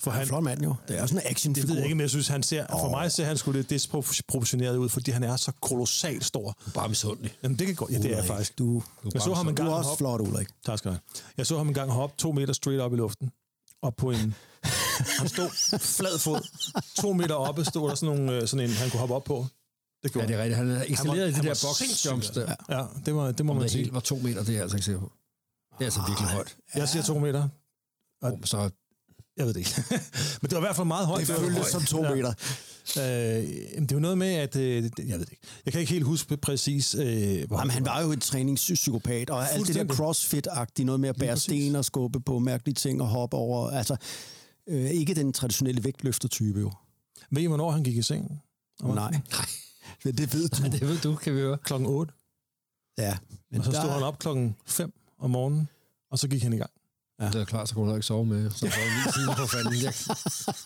For 0.00 0.10
han, 0.10 0.26
flot 0.26 0.42
mand 0.42 0.62
jo. 0.62 0.74
Det 0.88 0.98
er 0.98 1.06
sådan 1.06 1.22
en 1.26 1.30
actionfigur. 1.30 1.66
Det 1.66 1.68
ved 1.68 1.76
jeg 1.76 1.84
ikke, 1.84 1.94
men 1.94 2.00
jeg 2.00 2.10
synes, 2.10 2.28
han 2.28 2.42
ser, 2.42 2.66
oh. 2.68 2.80
for 2.80 2.90
mig 2.90 3.12
ser 3.12 3.24
han 3.24 3.36
sgu 3.36 3.52
lidt 3.52 3.70
disproportioneret 3.70 4.76
ud, 4.76 4.88
fordi 4.88 5.10
han 5.10 5.24
er 5.24 5.36
så 5.36 5.52
kolossalt 5.62 6.24
stor. 6.24 6.56
Bare 6.74 6.88
misundelig. 6.88 7.34
Jamen, 7.42 7.58
det 7.58 7.66
kan 7.66 7.76
godt. 7.76 7.90
Ja, 7.90 7.98
det 7.98 8.12
er 8.12 8.16
jeg 8.16 8.24
faktisk. 8.24 8.58
Du, 8.58 8.82
jeg 9.14 9.22
så 9.22 9.34
ham 9.34 9.48
en 9.48 9.54
gang 9.54 9.68
du 9.68 9.72
er 9.72 9.76
også 9.76 9.88
hoppe- 9.90 9.98
flot, 10.00 10.20
Ulrik. 10.20 10.48
Tak 10.66 10.78
skal 10.78 10.88
du 10.88 10.92
have. 10.92 11.00
Jeg 11.36 11.46
så 11.46 11.56
ham 11.56 11.68
en 11.68 11.74
gang 11.74 11.90
hoppe 11.90 12.16
to 12.18 12.32
meter 12.32 12.52
straight 12.52 12.80
op 12.82 12.92
i 12.92 12.96
luften. 12.96 13.30
Op 13.82 13.96
på 13.96 14.10
en... 14.10 14.34
han 15.18 15.28
stod 15.28 15.78
flad 15.78 16.18
fod. 16.18 16.40
To 17.02 17.12
meter 17.12 17.34
oppe 17.34 17.64
stod 17.64 17.88
der 17.88 17.94
sådan, 17.94 18.16
nogle, 18.16 18.32
øh, 18.42 18.48
sådan 18.48 18.70
en, 18.70 18.74
han 18.76 18.90
kunne 18.90 19.00
hoppe 19.00 19.14
op 19.14 19.24
på. 19.24 19.46
Det 20.02 20.12
gjorde 20.12 20.26
Ja, 20.26 20.32
det 20.32 20.38
er 20.40 20.42
rigtigt. 20.44 20.56
Han 20.56 20.70
er 20.70 20.84
excelleret 20.88 21.28
i 21.28 21.30
de 21.30 21.34
han 21.34 21.44
der 21.44 21.66
boxjumps 21.68 22.30
der. 22.30 22.54
Ja, 22.68 22.84
det, 23.06 23.14
var, 23.14 23.32
det 23.32 23.46
må 23.46 23.52
Om 23.52 23.56
man 23.56 23.62
det 23.62 23.70
sige. 23.70 23.82
helt 23.82 23.94
var 23.94 24.00
to 24.00 24.16
meter, 24.16 24.40
det 24.40 24.48
er 24.48 24.52
jeg 24.52 24.62
altså 24.62 24.76
ikke 24.76 24.84
sikker 24.84 25.00
på. 25.00 25.12
Det 25.72 25.80
er 25.80 25.84
altså 25.84 26.00
virkelig 26.08 26.28
højt. 26.30 26.56
Jeg 26.74 26.88
siger 26.88 27.02
to 27.02 27.18
meter. 27.18 27.48
Og 28.22 28.38
så 28.44 28.70
Jeg 29.38 29.46
ved 29.46 29.54
det 29.54 29.60
ikke. 29.60 29.70
Men 30.42 30.50
det 30.50 30.52
var 30.52 30.58
i 30.58 30.60
hvert 30.60 30.76
fald 30.76 30.86
meget 30.86 31.06
højt. 31.06 31.20
Det 31.26 31.28
var 31.28 31.40
føltes 31.40 31.66
som 31.66 31.82
to 31.82 32.02
meter. 32.02 32.32
Øh, 32.98 33.04
jamen, 33.74 33.82
det 33.82 33.92
er 33.92 33.96
jo 33.96 34.00
noget 34.00 34.18
med, 34.18 34.26
at... 34.34 34.56
Øh, 34.56 34.74
jeg 34.74 35.18
ved 35.18 35.26
det 35.26 35.30
ikke. 35.32 35.42
Jeg 35.64 35.72
kan 35.72 35.80
ikke 35.80 35.92
helt 35.92 36.04
huske 36.04 36.36
præcis... 36.36 36.94
Øh, 36.94 37.46
hvor 37.48 37.58
Jamen, 37.58 37.70
han 37.70 37.84
var 37.84 38.02
jo 38.02 38.12
en 38.12 38.20
træningspsykopat, 38.20 39.30
og 39.30 39.50
alt 39.52 39.66
det 39.66 39.74
der 39.74 39.84
crossfit-agtige, 39.84 40.84
noget 40.84 41.00
med 41.00 41.08
at 41.08 41.16
bære 41.16 41.36
sten 41.36 41.76
og 41.76 41.84
skubbe 41.84 42.20
på 42.20 42.38
mærkelige 42.38 42.74
ting 42.74 43.02
og 43.02 43.08
hoppe 43.08 43.36
over. 43.36 43.70
Altså, 43.70 43.96
øh, 44.66 44.90
ikke 44.90 45.14
den 45.14 45.32
traditionelle 45.32 45.84
vægtløfter-type 45.84 46.60
jo. 46.60 46.72
Ved 47.30 47.42
I, 47.42 47.46
hvornår 47.46 47.70
han 47.70 47.82
gik 47.84 47.96
i 47.96 48.02
seng? 48.02 48.42
Om 48.82 48.94
Nej. 48.94 49.20
Men 50.04 50.16
det 50.16 50.34
ved 50.34 50.48
du. 50.48 50.62
det 50.72 50.80
ved 50.88 50.98
du, 50.98 51.16
kan 51.16 51.34
vi 51.34 51.40
høre. 51.40 51.58
Klokken 51.64 51.88
8. 51.88 52.12
Ja. 52.98 53.16
Men 53.50 53.58
Og 53.60 53.64
så 53.64 53.72
der- 53.72 53.80
stod 53.80 53.90
han 53.90 54.02
op 54.02 54.18
klokken 54.18 54.56
5 54.66 54.92
om 55.18 55.30
morgenen, 55.30 55.68
og 56.10 56.18
så 56.18 56.28
gik 56.28 56.42
han 56.42 56.52
i 56.52 56.56
gang. 56.56 56.70
Ja. 57.20 57.26
Det 57.26 57.40
er 57.40 57.44
klart, 57.44 57.68
så 57.68 57.74
kunne 57.74 57.90
du 57.90 57.94
ikke 57.94 58.06
sove 58.06 58.26
med. 58.26 58.50
Så 58.50 58.66
var 58.66 59.06
ni 59.06 59.12
timer 59.18 59.36
på 59.36 59.46
fanden. 59.46 59.82
Jeg, 59.82 59.94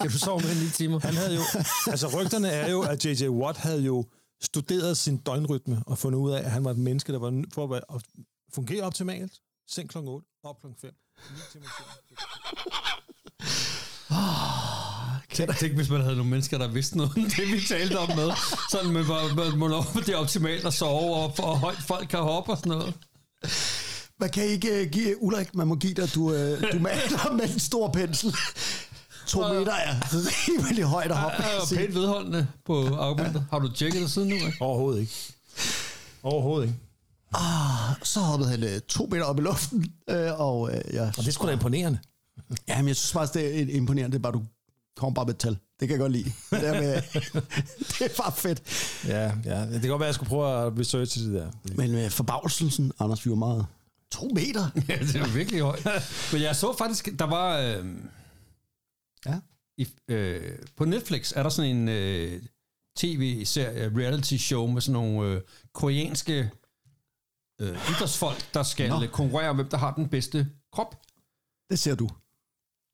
kan 0.00 0.10
du 0.10 0.18
sove 0.18 0.40
med 0.40 0.62
ni 0.62 0.70
timer? 0.70 1.00
Han 1.00 1.14
havde 1.14 1.34
jo, 1.34 1.42
altså 1.86 2.06
rygterne 2.16 2.48
er 2.48 2.70
jo, 2.70 2.82
at 2.82 3.04
J.J. 3.04 3.28
Watt 3.28 3.58
havde 3.58 3.82
jo 3.82 4.04
studeret 4.42 4.96
sin 4.96 5.16
døgnrytme 5.16 5.82
og 5.86 5.98
fundet 5.98 6.18
ud 6.18 6.30
af, 6.32 6.38
at 6.38 6.50
han 6.50 6.64
var 6.64 6.70
et 6.70 6.78
menneske, 6.78 7.12
der 7.12 7.18
var 7.18 7.44
for 7.54 7.74
at, 7.74 8.02
fungere 8.54 8.82
optimalt. 8.82 9.32
Seng 9.68 9.90
klokken 9.90 10.12
8, 10.12 10.26
op 10.44 10.60
klokken 10.60 10.80
5. 10.80 10.90
Tænk, 15.32 15.56
tænk, 15.58 15.74
hvis 15.74 15.90
man 15.90 16.00
havde 16.00 16.16
nogle 16.16 16.30
mennesker, 16.30 16.58
der 16.58 16.68
vidste 16.68 16.96
noget 16.96 17.12
om 17.16 17.22
det, 17.22 17.52
vi 17.52 17.60
talte 17.68 17.98
om 17.98 18.08
med. 18.16 18.30
Sådan, 18.70 18.92
man 18.92 19.08
var, 19.08 19.34
man, 19.34 19.58
man, 19.58 19.70
det 20.04 20.08
er 20.08 20.16
optimalt 20.16 20.64
at 20.66 20.74
sove, 20.74 21.14
og 21.16 21.36
for 21.36 21.54
højt 21.54 21.78
folk 21.78 22.08
kan 22.08 22.18
hoppe 22.18 22.52
og 22.52 22.58
sådan 22.58 22.70
noget. 22.70 22.94
Man 24.22 24.30
kan 24.30 24.44
ikke 24.44 24.82
uh, 24.82 24.90
give... 24.90 25.22
Ulrik, 25.22 25.54
man 25.54 25.66
må 25.66 25.74
give 25.74 25.94
dig, 25.94 26.14
du, 26.14 26.20
uh, 26.20 26.34
du 26.72 26.78
maler 26.78 27.32
med 27.38 27.48
en 27.52 27.58
stor 27.58 27.88
pensel. 27.88 28.34
To 29.26 29.40
meter 29.40 29.72
er 29.72 29.94
rimelig 30.12 30.84
højt 30.84 31.10
at 31.10 31.16
hoppe. 31.16 31.36
Ja, 31.42 31.60
og 31.60 31.68
pænt 31.76 31.94
vedholdende 31.94 32.46
på 32.66 32.94
argumentet. 32.94 33.46
Har 33.50 33.58
du 33.58 33.72
tjekket 33.72 34.02
det 34.02 34.10
siden 34.10 34.28
nu? 34.28 34.34
Ikke? 34.34 34.56
Overhovedet 34.60 35.00
ikke. 35.00 35.12
Overhovedet 36.22 36.66
ikke. 36.66 36.78
Ah, 37.32 37.94
så 38.02 38.20
hoppede 38.20 38.50
han 38.50 38.62
uh, 38.62 38.68
to 38.88 39.08
meter 39.10 39.24
op 39.24 39.38
i 39.38 39.42
luften, 39.42 39.92
uh, 40.12 40.40
og 40.40 40.60
uh, 40.60 40.70
jeg... 40.92 41.02
Og 41.02 41.16
det 41.16 41.28
er 41.28 41.32
sgu 41.32 41.46
da 41.46 41.52
imponerende. 41.52 41.98
Jamen, 42.68 42.88
jeg 42.88 42.96
synes 42.96 43.12
faktisk, 43.12 43.34
det 43.34 43.60
er 43.60 43.76
imponerende, 43.76 44.12
det 44.12 44.18
er 44.18 44.22
bare, 44.22 44.32
du 44.32 44.42
kommer 44.96 45.14
bare 45.14 45.26
med 45.26 45.34
et 45.34 45.40
tal. 45.40 45.56
Det 45.80 45.88
kan 45.88 45.90
jeg 45.90 45.98
godt 45.98 46.12
lide. 46.12 46.32
Det 46.50 46.68
er, 46.68 46.80
med, 46.80 46.92
det 47.98 48.02
er 48.02 48.22
bare 48.22 48.32
fedt. 48.32 48.62
Ja, 49.08 49.32
ja, 49.44 49.66
det 49.66 49.80
kan 49.80 49.90
godt 49.90 50.00
være, 50.00 50.08
at 50.08 50.12
jeg 50.12 50.14
skulle 50.14 50.28
prøve 50.28 50.66
at 50.66 50.78
researche 50.78 51.24
det 51.24 51.32
der. 51.34 51.50
Men 51.74 51.92
med 51.92 52.10
forbavselsen, 52.10 52.92
Anders, 53.00 53.26
vi 53.26 53.30
var 53.30 53.36
meget... 53.36 53.66
To 54.12 54.28
meter? 54.28 54.70
Ja, 54.88 54.96
det 54.98 55.16
er 55.16 55.34
virkelig 55.34 55.60
højt. 55.60 55.86
Men 56.32 56.42
jeg 56.42 56.56
så 56.56 56.74
faktisk, 56.78 57.08
der 57.18 57.24
var... 57.24 57.58
Øh, 57.58 57.86
ja. 59.26 59.38
I, 59.78 59.88
øh, 60.08 60.58
på 60.76 60.84
Netflix 60.84 61.32
er 61.36 61.42
der 61.42 61.50
sådan 61.50 61.76
en 61.76 61.88
øh, 61.88 62.42
tv-serie, 62.96 63.92
reality 63.96 64.36
show 64.36 64.66
med 64.66 64.80
sådan 64.82 64.92
nogle 64.92 65.28
øh, 65.30 65.40
koreanske 65.72 66.50
øh, 67.60 67.68
idrætsfolk, 67.90 68.54
der 68.54 68.62
skal 68.62 68.88
Nå. 68.90 69.06
Konkurrere 69.12 69.48
om, 69.50 69.56
hvem 69.56 69.68
der 69.68 69.76
har 69.76 69.94
den 69.94 70.08
bedste 70.08 70.48
krop. 70.72 71.00
Det 71.70 71.78
ser 71.78 71.94
du. 71.94 72.08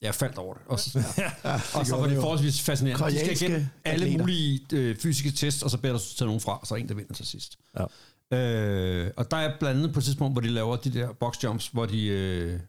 Jeg 0.02 0.14
faldt 0.14 0.38
over 0.38 0.54
det. 0.54 0.62
Og, 0.66 0.80
så- 0.80 1.02
Ja, 1.44 1.54
og 1.78 1.86
så 1.86 1.96
var 1.96 2.02
det 2.02 2.10
det 2.10 2.20
forholdsvis 2.20 2.60
fascinerende. 2.62 3.04
De 3.10 3.18
skal 3.18 3.32
igennem 3.32 3.66
alle 3.84 4.04
atleter. 4.04 4.22
mulige 4.22 4.60
øh, 4.72 4.96
fysiske 4.96 5.30
tests, 5.30 5.62
og 5.62 5.70
så 5.70 5.78
beder 5.78 5.92
du 5.94 6.00
tage 6.18 6.26
nogen 6.26 6.40
fra, 6.40 6.58
og 6.58 6.66
så 6.66 6.74
er 6.74 6.78
en, 6.78 6.88
der 6.88 6.94
vinder 6.94 7.14
til 7.14 7.26
sidst. 7.26 7.58
Ja. 7.78 7.84
Øh, 8.32 9.10
og 9.16 9.30
der 9.30 9.36
er 9.36 9.58
blandt 9.58 9.78
andet 9.78 9.92
på 9.94 10.00
et 10.00 10.04
tidspunkt, 10.04 10.34
hvor 10.34 10.40
de 10.40 10.48
laver 10.48 10.76
de 10.76 10.90
der 10.92 11.12
boxjumps, 11.12 11.68
hvor 11.68 11.86
de 11.86 12.06
øh, 12.06 12.60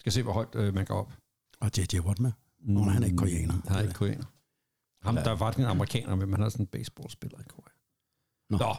skal 0.00 0.12
se, 0.12 0.22
hvor 0.22 0.32
højt 0.32 0.54
øh, 0.54 0.74
man 0.74 0.84
går 0.84 0.94
op. 0.94 1.12
Og 1.60 1.70
J.J. 1.78 1.98
Watt 2.00 2.20
med? 2.20 2.32
Nå, 2.60 2.82
han 2.82 3.02
er 3.02 3.06
ikke 3.06 3.16
koreaner. 3.16 3.54
Han 3.68 3.76
er 3.76 3.82
ikke 3.82 3.94
koreaner. 3.94 4.24
Ham, 5.02 5.16
Ja. 5.16 5.22
der 5.24 5.32
var 5.36 5.50
en 5.52 5.64
amerikaner, 5.64 6.14
men 6.14 6.32
han 6.32 6.42
er 6.42 6.48
sådan 6.48 6.62
en 6.62 6.66
baseballspiller 6.66 7.38
i 7.38 7.42
Korea. 7.48 7.72
Nå. 8.50 8.58
Nå. 8.58 8.74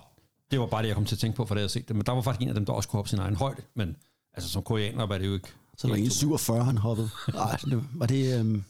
det 0.51 0.59
var 0.59 0.65
bare 0.67 0.81
det, 0.81 0.87
jeg 0.87 0.95
kom 0.95 1.05
til 1.05 1.15
at 1.15 1.19
tænke 1.19 1.35
på, 1.35 1.45
for 1.45 1.55
det 1.55 1.61
jeg 1.61 1.69
set 1.71 1.87
det. 1.87 1.95
Men 1.95 2.05
der 2.05 2.11
var 2.11 2.21
faktisk 2.21 2.41
en 2.41 2.47
af 2.47 2.53
dem, 2.55 2.65
der 2.65 2.73
også 2.73 2.89
kunne 2.89 2.97
hoppe 2.97 3.09
sin 3.09 3.19
egen 3.19 3.35
højde. 3.35 3.61
Men 3.75 3.95
altså, 4.33 4.49
som 4.49 4.63
koreaner 4.63 5.05
var 5.05 5.17
det 5.17 5.25
jo 5.27 5.33
ikke... 5.33 5.47
Så 5.77 5.87
der 5.87 5.93
var 5.93 5.97
en 5.97 6.09
47, 6.09 6.63
han 6.63 6.77
hoppede. 6.77 7.09
Ej, 7.37 7.57
det, 7.65 7.83
var 7.93 8.05
det... 8.05 8.39
Øhm, 8.39 8.63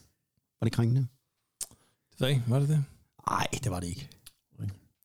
var 0.62 0.66
det 0.66 0.72
krænkende? 0.74 1.08
Det 2.12 2.20
ved 2.20 2.28
jeg 2.28 2.36
ikke, 2.38 2.50
var 2.50 2.60
det 2.60 2.70
det? 2.70 2.84
Nej, 3.30 3.48
det 3.64 3.72
var 3.72 3.80
det 3.80 3.88
ikke. 3.88 4.10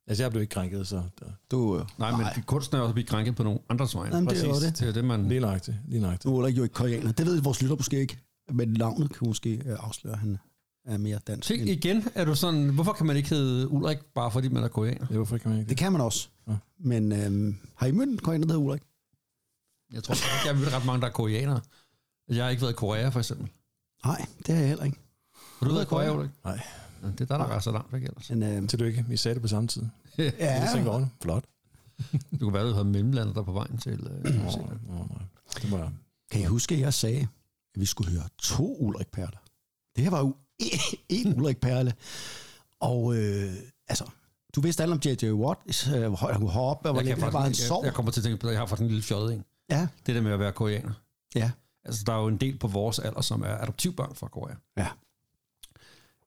Altså, 0.09 0.23
jeg 0.25 0.31
blev 0.31 0.43
ikke 0.43 0.53
krænket, 0.53 0.87
så... 0.87 1.03
Der. 1.21 1.27
Du, 1.51 1.79
øh, 1.79 1.87
Nej, 1.99 2.11
men 2.11 2.21
nej. 2.21 2.43
kunsten 2.47 2.77
er 2.77 2.81
også 2.81 2.89
at 2.89 2.95
blive 2.95 3.07
krænket 3.07 3.37
på 3.37 3.43
nogle 3.43 3.59
andres 3.69 3.95
vegne. 3.95 4.15
Jamen, 4.17 4.31
det 4.31 4.45
er 4.45 4.53
det. 4.53 4.79
Det 4.79 4.89
er 4.89 4.93
det, 4.93 5.05
man... 5.05 5.29
Lige 5.29 5.41
nøjagtigt, 5.41 5.77
lige 5.89 6.01
nøjagtigt. 6.01 6.25
Nu 6.33 6.39
er 6.39 6.43
der 6.43 6.49
jo 6.49 6.63
ikke 6.63 6.73
koreaner. 6.75 7.13
Det 7.13 7.27
ved 7.27 7.41
vores 7.43 7.63
lytter 7.63 7.77
måske 7.77 8.01
ikke. 8.01 8.19
Men 8.53 8.69
navnet 8.69 9.11
kan 9.15 9.29
måske 9.29 9.63
øh, 9.67 9.77
afsløre, 9.81 10.13
at 10.15 10.19
han 10.21 10.39
er 10.85 10.97
mere 10.97 11.19
dansk. 11.27 11.51
End- 11.51 11.69
igen 11.69 12.05
er 12.15 12.25
du 12.25 12.35
sådan... 12.35 12.69
Hvorfor 12.69 12.93
kan 12.93 13.07
man 13.07 13.17
ikke 13.17 13.29
hedde 13.29 13.69
Ulrik, 13.69 13.99
bare 14.15 14.31
fordi 14.31 14.49
man 14.49 14.65
er 14.65 14.69
koreaner? 14.69 15.07
Ja, 15.11 15.17
hvorfor 15.17 15.39
kan 15.39 15.51
man 15.51 15.59
ikke 15.61 15.69
Det 15.69 15.77
kan 15.77 15.93
man 15.93 16.01
også. 16.01 16.29
Ja. 16.49 16.57
Men 16.79 17.13
øhm, 17.13 17.57
har 17.77 17.87
I 17.87 17.93
mødt 17.93 18.09
en 18.11 18.19
koreaner, 18.19 18.47
der 18.47 18.53
hedder 18.53 18.67
Ulrik? 18.67 18.83
Jeg 19.93 20.03
tror 20.05 20.15
ikke, 20.15 20.49
jeg 20.49 20.59
ved 20.61 20.73
ret 20.77 20.87
mange, 20.87 21.01
der 21.01 21.07
er 21.07 21.13
koreanere. 21.13 21.61
Jeg 22.29 22.45
har 22.45 22.51
ikke 22.51 22.63
været 22.63 22.73
i 22.73 22.77
Korea, 22.77 23.09
for 23.09 23.19
eksempel. 23.19 23.49
Nej, 24.05 24.27
det 24.47 24.55
har 24.55 24.61
jeg 24.61 24.69
heller 24.69 24.85
ikke. 24.85 24.99
Har 25.59 25.67
du 25.67 25.73
været 25.73 25.85
i 25.85 25.89
Korea, 25.89 26.15
Ulrik? 26.17 26.31
Nej. 26.45 26.61
Nå, 27.03 27.09
Det 27.09 27.21
er 27.21 27.25
der, 27.39 27.47
der 27.47 27.55
er 27.55 27.59
så 27.61 27.73
langt 27.73 27.93
væk 27.93 28.03
ellers. 28.03 28.31
Men, 28.31 28.43
øh, 28.43 28.69
Tillykke, 28.69 29.05
vi 29.09 29.17
sagde 29.17 29.35
det 29.35 29.43
på 29.43 29.49
samme 29.49 29.69
tid. 29.69 29.83
ja, 30.19 30.31
Jeg 30.39 30.71
tænker 30.75 30.91
over. 30.91 31.07
Flot. 31.23 31.45
Du 32.13 32.39
kunne 32.39 32.53
være, 32.53 32.69
du 32.69 32.73
havde 32.73 32.85
mellemlandet 32.85 33.35
der 33.35 33.43
på 33.43 33.53
vejen 33.53 33.79
til... 33.79 33.93
Øh, 34.25 34.35
Nå, 34.35 34.51
nå, 34.89 34.95
nej. 34.95 35.23
Det 35.63 35.71
må 35.71 35.79
jeg. 35.79 35.91
kan 36.31 36.41
I 36.41 36.45
huske, 36.45 36.75
at 36.75 36.81
jeg 36.81 36.95
sagde, 36.95 37.21
at 37.75 37.81
vi 37.81 37.87
skulle 37.87 38.11
høre 38.13 38.23
to 38.43 38.77
Ulrik-perler? 38.81 39.39
Det 39.97 40.05
her 40.05 40.11
var 40.11 40.19
jo 40.19 40.37
en 41.09 41.35
Ulrik-perle. 41.41 41.93
Og 42.81 43.17
øh, 43.17 43.53
altså, 43.89 44.05
du 44.55 44.61
vidste 44.61 44.83
alt 44.83 44.93
om 44.93 45.01
J.J. 45.05 45.31
Watt, 45.33 45.89
øh, 45.95 46.07
hvor 46.09 46.17
højt 46.17 46.35
han 46.35 46.41
kunne 46.41 46.51
hoppe, 46.53 46.89
og 46.89 46.93
hvor 46.93 47.01
jeg, 47.01 47.07
længe 47.07 47.21
var, 47.21 47.31
han 47.31 47.33
faktisk, 47.33 47.67
sov. 47.69 47.83
jeg, 47.83 47.87
jeg 47.87 47.95
kommer 47.95 48.13
til 48.13 48.21
at 48.21 48.25
tænke 48.25 48.41
på, 48.41 48.47
at 48.47 48.53
jeg 48.53 48.61
har 48.61 48.67
fået 48.67 48.81
en 48.81 48.87
lille 48.89 49.03
fjollet 49.03 49.35
en. 49.35 49.45
Ja, 49.71 49.87
Det 50.07 50.15
der 50.15 50.21
med 50.21 50.33
at 50.33 50.39
være 50.41 50.53
koreaner. 50.53 50.93
ja, 51.35 51.51
Altså, 51.85 52.03
der 52.07 52.13
er 52.13 52.21
jo 52.21 52.27
en 52.29 52.37
del 52.37 52.59
på 52.59 52.67
vores 52.69 52.99
alder, 52.99 53.21
som 53.21 53.43
er 53.43 53.59
adoptivbørn 53.63 54.15
fra 54.15 54.29
Korea. 54.29 54.55
ja. 54.77 54.89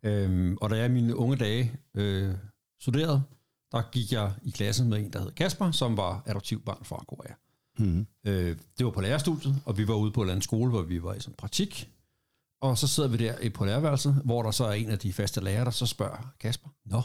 Øhm, 0.06 0.58
og 0.62 0.70
da 0.70 0.76
jeg 0.76 0.86
i 0.86 0.89
mine 0.89 1.16
unge 1.16 1.36
dage 1.38 1.72
øh, 1.95 2.36
studerede, 2.82 3.24
der 3.72 3.82
gik 3.91 4.12
jeg 4.12 4.32
i 4.43 4.49
klasse 4.52 4.86
med 4.86 4.97
en, 4.99 5.14
der 5.14 5.20
hed 5.22 5.32
Kasper, 5.32 5.72
som 5.72 5.97
var 5.97 6.24
adoptivbarn 6.26 6.86
fra 6.86 7.04
Korea. 7.08 7.34
Mm-hmm. 7.80 8.08
Øh, 8.28 8.58
det 8.78 8.86
var 8.86 8.91
på 8.91 9.02
lærerstudiet, 9.02 9.62
og 9.66 9.78
vi 9.78 9.88
var 9.88 9.93
ude 9.93 10.12
på 10.12 10.22
en 10.22 10.26
eller 10.26 10.34
anden 10.34 10.41
skole, 10.43 10.70
hvor 10.70 10.82
vi 10.82 11.04
var 11.04 11.14
i 11.14 11.20
sådan 11.20 11.36
praktik. 11.38 11.89
Og 12.62 12.78
så 12.78 12.88
sidder 12.88 13.10
vi 13.10 13.18
der 13.18 13.49
på 13.49 13.66
lærerværelset, 13.66 14.22
hvor 14.26 14.43
der 14.43 14.52
så 14.52 14.66
er 14.66 14.72
en 14.72 14.89
af 14.89 14.99
de 14.99 15.14
faste 15.14 15.41
lærere, 15.41 15.66
der 15.66 15.72
så 15.72 15.86
spørger 15.86 16.32
Kasper, 16.39 16.70
Nå, 16.86 17.02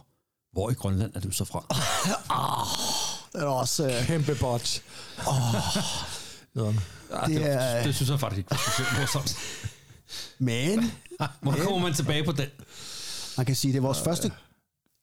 hvor 0.53 0.71
i 0.71 0.75
Grønland 0.75 1.13
er 1.17 1.21
du 1.21 1.31
så 1.31 1.45
fra? 1.45 1.61
Det 3.33 3.43
er 3.43 3.47
også... 3.47 3.87
Øh, 3.87 4.07
Kæmpe 4.07 4.37
botch. 4.41 4.83
Ja, 6.57 6.63
det, 6.63 6.75
Det 7.27 7.37
det, 7.37 7.53
er- 7.53 7.83
det 7.83 7.95
synes 7.95 8.11
jeg 8.11 8.21
faktisk 8.21 8.39
ikke 8.39 8.51
var 8.51 8.57
specielt 8.57 8.99
morsomt. 8.99 9.37
Men 10.39 10.81
Hvor 11.43 11.53
kommer 11.53 11.79
man 11.79 11.95
tilbage 11.95 12.25
på 12.25 12.33
den? 12.33 12.47
man 13.37 13.47
kan 13.47 13.57
sige, 13.57 13.73
det 13.73 13.79
er 13.79 13.83
vores 13.83 14.01
første... 14.01 14.33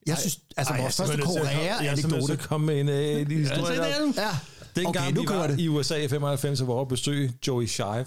Jeg 0.05 0.17
synes, 0.17 0.39
altså 0.57 0.73
vores 0.73 0.95
første 0.95 1.17
Korea-anekdote. 1.17 2.31
Jeg 2.31 2.39
komme 2.39 2.65
med 2.65 2.79
en, 2.79 2.89
øh, 2.89 3.21
en 3.21 3.31
historie. 3.31 3.83
Ja, 3.83 3.89
det 3.89 4.17
er 4.17 4.23
Ja, 4.23 4.37
Dengang 4.75 4.97
Okay, 4.97 5.15
nu 5.15 5.21
vi 5.21 5.27
var 5.27 5.47
det. 5.47 5.59
i 5.59 5.67
USA 5.67 5.95
i 5.95 6.07
95, 6.07 6.59
så 6.59 6.65
var 6.65 6.77
jeg 6.79 6.87
besøge 6.87 7.33
Joey 7.47 7.65
Shive. 7.65 8.05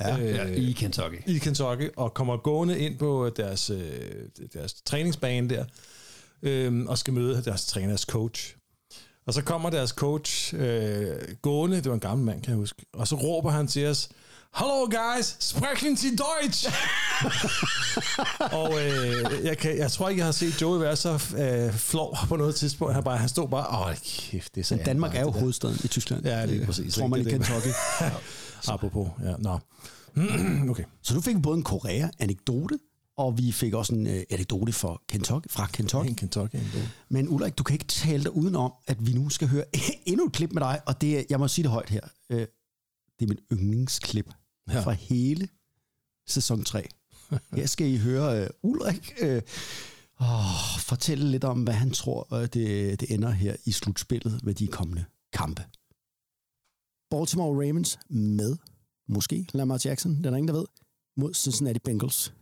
Ja. 0.00 0.16
Ja, 0.16 0.46
i 0.46 0.72
Kentucky. 0.72 1.16
i 1.26 1.38
Kentucky, 1.38 1.90
og 1.96 2.14
kommer 2.14 2.36
gående 2.36 2.78
ind 2.78 2.98
på 2.98 3.30
deres, 3.36 3.70
øh, 3.70 3.90
deres 4.52 4.74
træningsbane 4.74 5.48
der, 5.48 5.64
øh, 6.42 6.84
og 6.86 6.98
skal 6.98 7.12
møde 7.14 7.42
deres 7.44 7.66
træners 7.66 8.00
coach. 8.00 8.56
Og 9.26 9.34
så 9.34 9.42
kommer 9.42 9.70
deres 9.70 9.90
coach 9.90 10.54
øh, 10.54 11.16
gående, 11.42 11.76
det 11.76 11.86
var 11.86 11.94
en 11.94 12.00
gammel 12.00 12.26
mand, 12.26 12.42
kan 12.42 12.50
jeg 12.50 12.58
huske, 12.58 12.86
og 12.92 13.08
så 13.08 13.16
råber 13.16 13.50
han 13.50 13.66
til 13.66 13.86
os, 13.86 14.08
Hallo 14.54 14.86
guys, 14.86 15.36
sprechen 15.40 15.96
Sie 15.96 16.16
Deutsch? 16.16 16.68
og 18.60 18.72
øh, 18.84 19.44
jeg, 19.44 19.58
kan, 19.58 19.78
jeg 19.78 19.90
tror 19.90 20.08
ikke, 20.08 20.18
jeg 20.18 20.26
har 20.26 20.32
set 20.32 20.62
Joey 20.62 20.80
være 20.80 20.96
så 20.96 21.12
øh, 21.38 21.72
flov 21.72 22.16
på 22.28 22.36
noget 22.36 22.54
tidspunkt. 22.54 22.94
Han, 22.94 23.04
bare, 23.04 23.18
han 23.18 23.28
stod 23.28 23.48
bare, 23.48 23.88
åh 23.90 23.94
kæft, 24.04 24.54
det 24.54 24.60
er 24.60 24.64
så 24.64 24.76
Men 24.76 24.84
Danmark 24.84 25.14
er 25.14 25.20
jo 25.20 25.26
det 25.26 25.34
der." 25.34 25.40
hovedstaden 25.40 25.76
i 25.84 25.88
Tyskland. 25.88 26.24
Ja, 26.24 26.46
det 26.46 26.62
er 26.62 26.66
præcis. 26.66 26.94
Tror 26.94 27.06
man 27.06 27.20
i. 27.20 27.24
Kentucky. 27.24 27.68
Apropos, 28.72 29.08
ja, 29.24 29.34
nå. 29.38 29.58
okay. 30.70 30.84
Så 31.02 31.14
du 31.14 31.20
fik 31.20 31.42
både 31.42 31.56
en 31.56 31.62
Korea-anekdote, 31.62 32.78
og 33.16 33.38
vi 33.38 33.52
fik 33.52 33.74
også 33.74 33.94
en 33.94 34.06
øh, 34.06 34.22
anekdote 34.30 34.72
for 34.72 35.02
Kentucky, 35.08 35.46
fra 35.50 35.66
Kentucky. 35.72 36.08
En 36.08 36.14
Kentucky 36.14 36.54
anekdote. 36.54 36.90
Men 37.08 37.28
Ulrik, 37.28 37.58
du 37.58 37.62
kan 37.62 37.74
ikke 37.74 37.86
tale 37.86 38.22
dig 38.22 38.36
udenom, 38.36 38.72
at 38.86 39.06
vi 39.06 39.12
nu 39.12 39.28
skal 39.28 39.48
høre 39.48 39.64
endnu 40.06 40.26
et 40.26 40.32
klip 40.32 40.52
med 40.52 40.62
dig, 40.62 40.80
og 40.86 41.00
det 41.00 41.18
er, 41.18 41.22
jeg 41.30 41.38
må 41.38 41.48
sige 41.48 41.62
det 41.62 41.70
højt 41.70 41.90
her, 41.90 42.02
øh, 42.30 42.46
det 43.18 43.24
er 43.24 43.26
min 43.26 43.38
yndlingsklip 43.52 44.26
ja. 44.68 44.80
Fra 44.80 44.92
hele 44.92 45.48
sæson 46.26 46.64
3. 46.64 46.88
Her 47.56 47.66
skal 47.66 47.86
I 47.86 47.96
høre 47.96 48.42
øh, 48.42 48.50
Ulrik 48.62 49.12
øh, 49.22 49.42
åh, 50.20 50.78
fortælle 50.78 51.30
lidt 51.30 51.44
om, 51.44 51.62
hvad 51.62 51.74
han 51.74 51.90
tror, 51.90 52.34
øh, 52.34 52.42
det, 52.42 53.00
det 53.00 53.10
ender 53.10 53.30
her 53.30 53.56
i 53.64 53.72
slutspillet 53.72 54.44
med 54.44 54.54
de 54.54 54.66
kommende 54.66 55.04
kampe. 55.32 55.64
Baltimore 57.10 57.66
Ravens 57.66 57.98
med, 58.10 58.56
måske, 59.08 59.46
Lamar 59.52 59.80
Jackson, 59.84 60.16
den 60.16 60.24
er 60.24 60.36
ingen, 60.36 60.48
der 60.48 60.54
ved, 60.54 60.66
mod 61.16 61.34
Cincinnati 61.34 61.78
Bengals. 61.78 62.32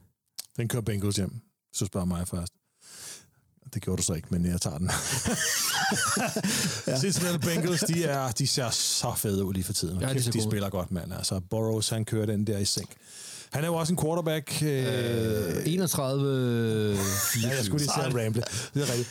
Den 0.56 0.68
kører 0.68 0.82
Bengals 0.82 1.16
hjem. 1.16 1.40
Så 1.72 1.86
spørger 1.86 2.06
mig 2.06 2.28
først. 2.28 2.52
Det 3.74 3.82
gjorde 3.82 3.96
du 3.96 4.02
så 4.02 4.12
ikke, 4.12 4.28
men 4.30 4.46
jeg 4.46 4.60
tager 4.60 4.78
den. 4.78 4.86
ja. 6.86 7.00
Cincinnati 7.00 7.38
Bengals, 7.38 7.80
de, 7.80 8.04
er, 8.04 8.30
de 8.30 8.46
ser 8.46 8.70
så 8.70 9.12
fede 9.16 9.44
ud 9.44 9.54
lige 9.54 9.64
for 9.64 9.72
tiden. 9.72 10.00
Ja, 10.00 10.12
de 10.12 10.18
de, 10.18 10.42
spiller 10.42 10.70
godt, 10.70 10.90
mand. 10.90 11.12
Altså, 11.14 11.40
Burrows, 11.50 11.88
han 11.88 12.04
kører 12.04 12.26
den 12.26 12.46
der 12.46 12.58
i 12.58 12.64
sænk. 12.64 12.90
Han 13.52 13.64
er 13.64 13.68
jo 13.68 13.74
også 13.74 13.92
en 13.92 13.98
quarterback. 13.98 14.62
Øh, 14.62 15.56
Øh, 15.56 15.66
31... 15.66 16.98
ja, 17.42 17.48
jeg 17.48 17.64
skulle 17.64 17.84
lige 17.84 17.92
sige 17.94 18.24
ramble. 18.24 18.42
Det 18.74 18.82
er 18.82 18.90
rigtigt. 18.90 19.08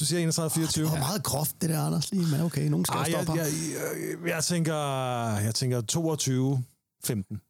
Du 0.00 0.04
siger 0.04 0.48
31-24. 0.48 0.80
Det 0.80 0.84
var 0.84 0.98
meget 0.98 1.22
groft, 1.22 1.54
det 1.60 1.70
der, 1.70 1.80
Anders, 1.82 2.10
lige, 2.10 2.26
men 2.26 2.40
okay, 2.40 2.68
nogen 2.68 2.84
skal 2.84 2.96
Ej, 2.96 3.02
jeg, 3.02 3.22
stoppe 3.22 3.32
jeg, 3.32 3.46
jeg, 3.46 4.18
jeg, 4.24 4.30
jeg, 4.30 4.44
tænker, 4.44 4.74
jeg 5.36 5.54
tænker 5.54 5.82
22-15. 7.02 7.49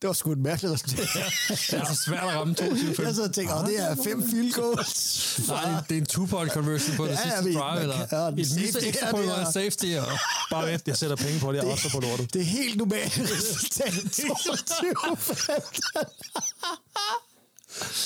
Det 0.00 0.08
var 0.08 0.12
sgu 0.12 0.32
et 0.32 0.38
mærkeligt 0.38 0.72
resultat. 0.74 1.08
Det 1.70 1.80
er 1.80 1.84
så 1.94 2.02
svært 2.06 2.22
at 2.22 2.34
ramme 2.36 2.54
22 2.54 2.94
jeg 3.06 3.14
så 3.14 3.22
åh, 3.22 3.66
det 3.66 3.78
er 3.78 3.96
fem 4.04 4.30
field 4.30 4.52
goals. 4.52 5.40
Nej, 5.48 5.70
det 5.88 5.96
er 5.96 6.00
en 6.00 6.06
two-point 6.06 6.52
conversion 6.52 6.96
på 6.96 7.04
det 7.04 7.10
Ja, 7.10 7.16
sidste 7.16 7.34
jeg 7.36 7.42
drive, 7.44 7.74
man 7.74 7.82
eller 7.82 7.96
ja, 7.96 8.28
et 8.78 8.88
ekstra 8.88 9.10
point 9.10 9.30
og 9.30 9.40
er- 9.40 9.46
en 9.46 9.52
safety. 9.52 9.86
Og... 9.98 10.18
Bare 10.50 10.66
vent, 10.72 10.88
jeg 10.88 10.96
sætter 10.96 11.16
penge 11.16 11.40
på 11.40 11.52
det, 11.52 11.60
og 11.60 11.70
også 11.70 11.90
på 11.92 12.00
lortet. 12.00 12.34
Det 12.34 12.40
er 12.40 12.44
helt 12.44 12.76
normalt 12.76 13.20
resultat. 13.36 13.92
22 13.92 14.94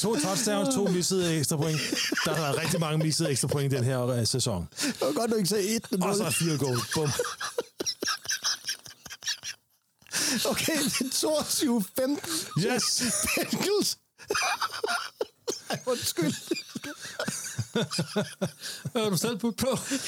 To 0.01 0.17
touchdowns, 0.21 0.75
to 0.75 0.87
missede 0.89 1.39
ekstra 1.39 1.57
point. 1.57 1.81
Der 2.25 2.35
har 2.35 2.43
været 2.43 2.59
rigtig 2.59 2.81
mange 2.81 2.99
missede 3.05 3.31
ekstra 3.31 3.49
point 3.49 3.73
den 3.73 3.85
her 3.85 4.07
øh, 4.07 4.27
sæson. 4.27 4.69
Det 4.83 4.97
var 5.01 5.13
godt, 5.13 5.31
du 5.31 5.37
ikke 5.37 5.49
sagde 5.49 5.69
1 5.77 5.87
Og 6.03 6.17
så 6.17 6.25
er 6.25 6.31
fire 6.31 6.59
goal. 6.59 6.79
Bum. 6.95 7.11
Okay, 10.53 10.79
det 10.85 11.01
er 11.01 11.11
22-15. 11.15 12.67
Yes! 12.67 13.03
Bengals. 13.51 13.99
Ej, 15.71 15.79
undskyld. 15.87 16.35
Hvad 18.93 19.03
har 19.03 19.11
du 19.11 19.17
selv 19.17 19.39
putt 19.39 19.57
på? 19.57 19.69
Jeg 19.91 19.99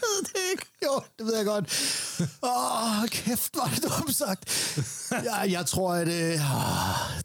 ved 0.00 0.22
det 0.24 0.40
ikke. 0.50 0.66
Jo, 0.84 1.00
det 1.18 1.26
ved 1.26 1.36
jeg 1.36 1.44
godt. 1.46 1.66
Åh, 2.42 3.02
oh, 3.02 3.08
kæft, 3.08 3.56
var 3.56 3.72
det 3.74 3.82
dumt 3.82 4.16
sagt. 4.16 4.44
Ja, 5.24 5.34
jeg 5.34 5.66
tror, 5.66 5.94
at 5.94 6.08
øh, 6.08 6.40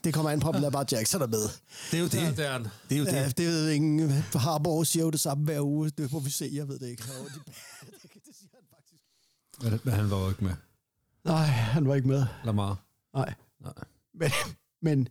det 0.03 0.13
kommer 0.13 0.31
an 0.31 0.39
på, 0.39 0.49
om 0.49 0.61
Lamar 0.61 0.85
Jackson 0.91 1.21
er 1.21 1.27
med. 1.27 1.49
Det 1.91 1.97
er 1.97 2.01
jo 2.01 2.07
det. 2.07 2.21
Ja, 2.21 2.31
det 2.31 2.45
er 2.45 2.51
han. 2.51 2.67
Det 2.89 2.95
er 2.95 2.99
jo 2.99 3.05
Ja, 3.05 3.25
det. 3.25 3.37
det 3.37 3.47
ved 3.47 3.69
ingen. 3.69 4.11
Harborg 4.35 4.87
siger 4.87 5.03
jo 5.03 5.09
det 5.09 5.19
samme 5.19 5.43
hver 5.43 5.59
uge. 5.61 5.89
Det 5.89 6.11
må 6.11 6.19
vi 6.19 6.29
se, 6.31 6.49
jeg 6.53 6.67
ved 6.67 6.79
det 6.79 6.87
ikke. 6.89 7.03
Og 7.19 7.27
de- 7.35 7.51
Men, 9.69 9.79
men 9.83 9.93
han 9.93 10.11
var 10.11 10.17
jo 10.17 10.29
ikke 10.29 10.43
med. 10.43 10.53
Nej, 11.25 11.45
han 11.45 11.87
var 11.87 11.95
ikke 11.95 12.07
med. 12.07 12.25
Lamar. 12.43 12.83
Nej. 13.15 13.33
Nej. 13.63 13.73
Men, 14.13 14.31
men 14.81 15.07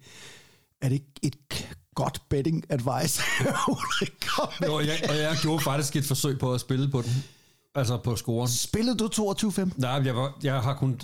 er 0.81 0.89
det 0.89 0.95
ikke 0.95 1.11
et 1.23 1.69
godt 1.95 2.23
betting 2.29 2.65
advice? 2.69 3.23
Jo, 4.67 4.81
jeg, 4.81 5.01
og 5.09 5.17
jeg 5.17 5.37
gjorde 5.43 5.65
faktisk 5.65 5.97
et 5.97 6.05
forsøg 6.05 6.39
på 6.39 6.55
at 6.55 6.61
spille 6.61 6.91
på 6.91 7.03
den. 7.03 7.11
Altså 7.75 7.97
på 7.99 8.17
scoren. 8.17 8.49
Spillede 8.49 8.97
du 8.99 9.07
22-15? 9.07 9.71
Nej, 9.77 9.91
jeg, 9.91 10.17
var, 10.17 10.39
jeg 10.43 10.61
har 10.63 10.75
kun 10.75 11.01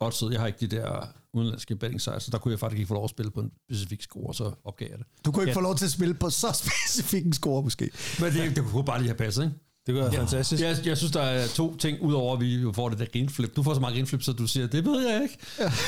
oddset. 0.00 0.32
Jeg 0.32 0.40
har 0.40 0.46
ikke 0.46 0.58
de 0.66 0.76
der 0.76 1.06
udenlandske 1.32 1.76
betting 1.76 2.00
sites, 2.00 2.22
så 2.22 2.30
der 2.30 2.38
kunne 2.38 2.52
jeg 2.52 2.60
faktisk 2.60 2.78
ikke 2.78 2.88
få 2.88 2.94
lov 2.94 3.04
at 3.04 3.10
spille 3.10 3.30
på 3.30 3.40
en 3.40 3.52
specifik 3.70 4.02
score, 4.02 4.34
så 4.34 4.52
opgav 4.64 4.88
jeg 4.90 4.98
det. 4.98 5.06
Du 5.24 5.32
kunne 5.32 5.42
ikke 5.42 5.50
Ja. 5.50 5.56
få 5.56 5.60
lov 5.60 5.76
til 5.76 5.84
at 5.84 5.90
spille 5.90 6.14
på 6.14 6.30
så 6.30 6.52
specifik 6.64 7.24
en 7.26 7.32
score, 7.32 7.62
måske. 7.62 7.90
Men 8.20 8.32
det, 8.32 8.56
det 8.56 8.64
kunne 8.64 8.84
bare 8.84 8.98
lige 8.98 9.08
have 9.08 9.16
passet, 9.16 9.44
ikke? 9.44 9.56
Det 9.86 9.94
gør 9.94 10.04
Ja. 10.04 10.20
fantastisk. 10.20 10.62
Jeg, 10.62 10.76
jeg 10.84 10.96
synes, 10.96 11.12
der 11.12 11.20
er 11.22 11.46
to 11.48 11.76
ting, 11.76 12.02
udover 12.02 12.34
at 12.34 12.40
vi 12.40 12.64
får 12.74 12.88
det 12.88 12.98
der 12.98 13.06
greenflip. 13.12 13.56
Du 13.56 13.62
får 13.62 13.74
så 13.74 13.80
meget 13.80 13.94
greenflip, 13.94 14.22
så 14.22 14.32
du 14.32 14.46
siger, 14.46 14.66
det 14.66 14.84
ved 14.84 15.08
jeg 15.08 15.22
ikke 15.22 15.38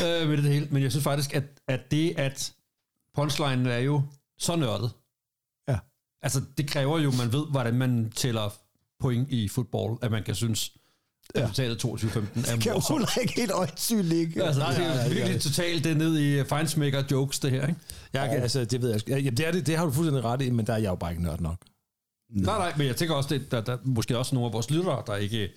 ja. 0.01 0.23
øh, 0.23 0.29
med 0.29 0.37
det 0.37 0.45
hele. 0.53 0.69
Men 0.71 0.83
jeg 0.83 0.91
synes 0.91 1.05
faktisk, 1.05 1.35
at, 1.35 1.45
at 1.69 1.91
det, 1.91 2.15
at 2.19 2.53
punchline 3.15 3.71
er 3.73 3.79
jo 3.79 4.03
så 4.39 4.57
nørdet. 4.57 4.91
Ja. 5.69 5.79
Altså, 6.23 6.41
det 6.59 6.69
kræver 6.69 6.99
jo, 6.99 7.09
at 7.11 7.19
man 7.19 7.33
ved, 7.33 7.47
hvordan 7.51 7.75
man 7.75 8.13
tæller 8.17 8.55
point 9.01 9.31
i 9.31 9.49
fodbold, 9.49 9.99
at 10.03 10.11
man 10.11 10.23
kan 10.23 10.35
synes, 10.35 10.73
at 11.35 11.41
Ja. 11.41 11.45
resultatet 11.49 11.85
22-15 11.85 12.19
er 12.53 12.57
Kan 12.57 12.63
jo 12.67 12.73
morsomt. 12.73 13.01
Ulrik 13.01 13.31
helt 13.37 13.51
øjensynligt 13.51 14.15
ikke. 14.15 14.45
Altså, 14.45 14.61
Nej, 14.61 14.71
det 14.71 14.79
nej, 14.81 14.89
er 14.89 14.95
nej, 14.95 15.03
jo 15.03 15.09
det 15.09 15.17
gør 15.17 15.25
virkelig 15.25 15.43
totalt 15.43 15.85
det 15.85 15.97
ned 15.97 16.19
i 16.19 16.45
Feinsmaker 16.45 17.03
jokes, 17.11 17.39
det 17.39 17.51
her, 17.51 17.67
ikke? 17.67 17.81
Jeg, 18.13 18.29
kan- 18.31 18.43
altså, 18.43 18.65
det 18.65 18.83
ved 18.83 18.91
jeg. 18.91 19.09
Ja, 19.09 19.31
det, 19.31 19.41
er 19.47 19.53
det, 19.53 19.67
det 19.67 19.77
har 19.77 19.85
du 19.85 19.91
fuldstændig 19.93 20.25
ret 20.25 20.43
i, 20.43 20.51
men 20.51 20.67
der 20.67 20.73
er 20.73 20.77
jeg 20.79 20.89
jo 20.91 20.95
bare 20.95 21.11
ikke 21.11 21.23
nørd 21.23 21.41
nok. 21.41 21.57
Nej, 22.31 22.59
nej, 22.59 22.73
men 22.77 22.87
jeg 22.87 22.97
tænker 22.97 23.15
også, 23.15 23.29
det, 23.29 23.51
der, 23.51 23.61
der 23.61 23.79
måske 23.85 24.19
også 24.19 24.35
nogle 24.35 24.47
af 24.47 24.53
vores 24.53 24.71
lyttere, 24.71 25.03
der 25.07 25.17
ikke 25.17 25.53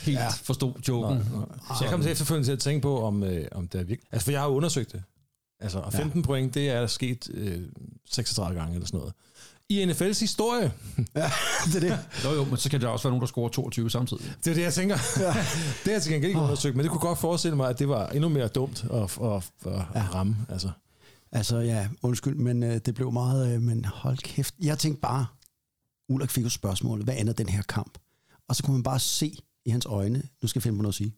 helt 0.00 0.18
ja. 0.18 0.28
forstod 0.28 0.72
joken. 0.88 1.16
Nej, 1.16 1.26
nej. 1.30 1.76
Så 1.78 1.84
jeg 1.84 1.90
kom 1.90 2.02
til 2.02 2.10
efterfølgende 2.10 2.48
til 2.48 2.52
at 2.52 2.58
tænke 2.58 2.82
på, 2.82 3.02
om, 3.02 3.22
øh, 3.22 3.46
om 3.52 3.68
det 3.68 3.80
er 3.80 3.84
virkelig... 3.84 4.08
Altså, 4.12 4.24
for 4.24 4.32
jeg 4.32 4.40
har 4.40 4.48
jo 4.48 4.54
undersøgt 4.54 4.92
det. 4.92 5.02
Altså, 5.60 5.78
og 5.78 5.92
15 5.92 6.20
ja. 6.20 6.26
point, 6.26 6.54
det 6.54 6.70
er 6.70 6.86
sket 6.86 7.30
øh, 7.34 7.62
36 8.10 8.60
gange 8.60 8.74
eller 8.74 8.86
sådan 8.86 8.98
noget. 8.98 9.14
I 9.68 9.84
NFL's 9.84 10.20
historie. 10.20 10.72
Ja, 11.16 11.30
det 11.66 11.76
er 11.76 11.80
det. 11.80 11.98
Jo, 12.24 12.30
jo, 12.30 12.44
men 12.44 12.56
så 12.56 12.70
kan 12.70 12.80
der 12.80 12.88
også 12.88 13.02
være 13.02 13.10
nogen, 13.10 13.20
der 13.20 13.26
scorer 13.26 13.48
22 13.48 13.90
samtidig. 13.90 14.34
Det 14.44 14.50
er 14.50 14.54
det, 14.54 14.62
jeg 14.62 14.74
tænker. 14.74 14.98
Ja. 15.16 15.26
det 15.84 15.84
har 15.84 15.92
jeg 15.92 16.02
til 16.02 16.12
gengæld 16.12 16.28
ikke 16.30 16.40
undersøgt, 16.40 16.76
men 16.76 16.82
det 16.82 16.90
kunne 16.90 17.00
godt 17.00 17.18
forestille 17.18 17.56
mig, 17.56 17.68
at 17.68 17.78
det 17.78 17.88
var 17.88 18.08
endnu 18.08 18.28
mere 18.28 18.48
dumt 18.48 18.84
at, 18.92 19.02
at, 19.02 19.10
at, 19.24 19.52
at 19.66 19.84
ja. 19.94 20.02
ramme. 20.14 20.36
Altså. 20.48 20.70
Altså, 21.32 21.58
ja, 21.58 21.88
undskyld, 22.02 22.34
men 22.34 22.62
øh, 22.62 22.80
det 22.86 22.94
blev 22.94 23.12
meget... 23.12 23.54
Øh, 23.54 23.62
men 23.62 23.84
hold 23.84 24.18
kæft. 24.18 24.54
Jeg 24.62 24.78
tænkte 24.78 25.00
bare, 25.00 25.26
Ulrik 26.08 26.30
fik 26.30 26.44
jo 26.44 26.48
spørgsmålet, 26.48 27.04
hvad 27.04 27.16
ender 27.18 27.32
den 27.32 27.48
her 27.48 27.62
kamp? 27.62 27.98
Og 28.48 28.56
så 28.56 28.62
kunne 28.62 28.74
man 28.74 28.82
bare 28.82 29.00
se 29.00 29.36
i 29.64 29.70
hans 29.70 29.86
øjne, 29.86 30.22
nu 30.42 30.48
skal 30.48 30.60
jeg 30.60 30.62
finde 30.62 30.76
på 30.76 30.82
noget 30.82 30.92
at 30.92 30.96
sige. 30.96 31.14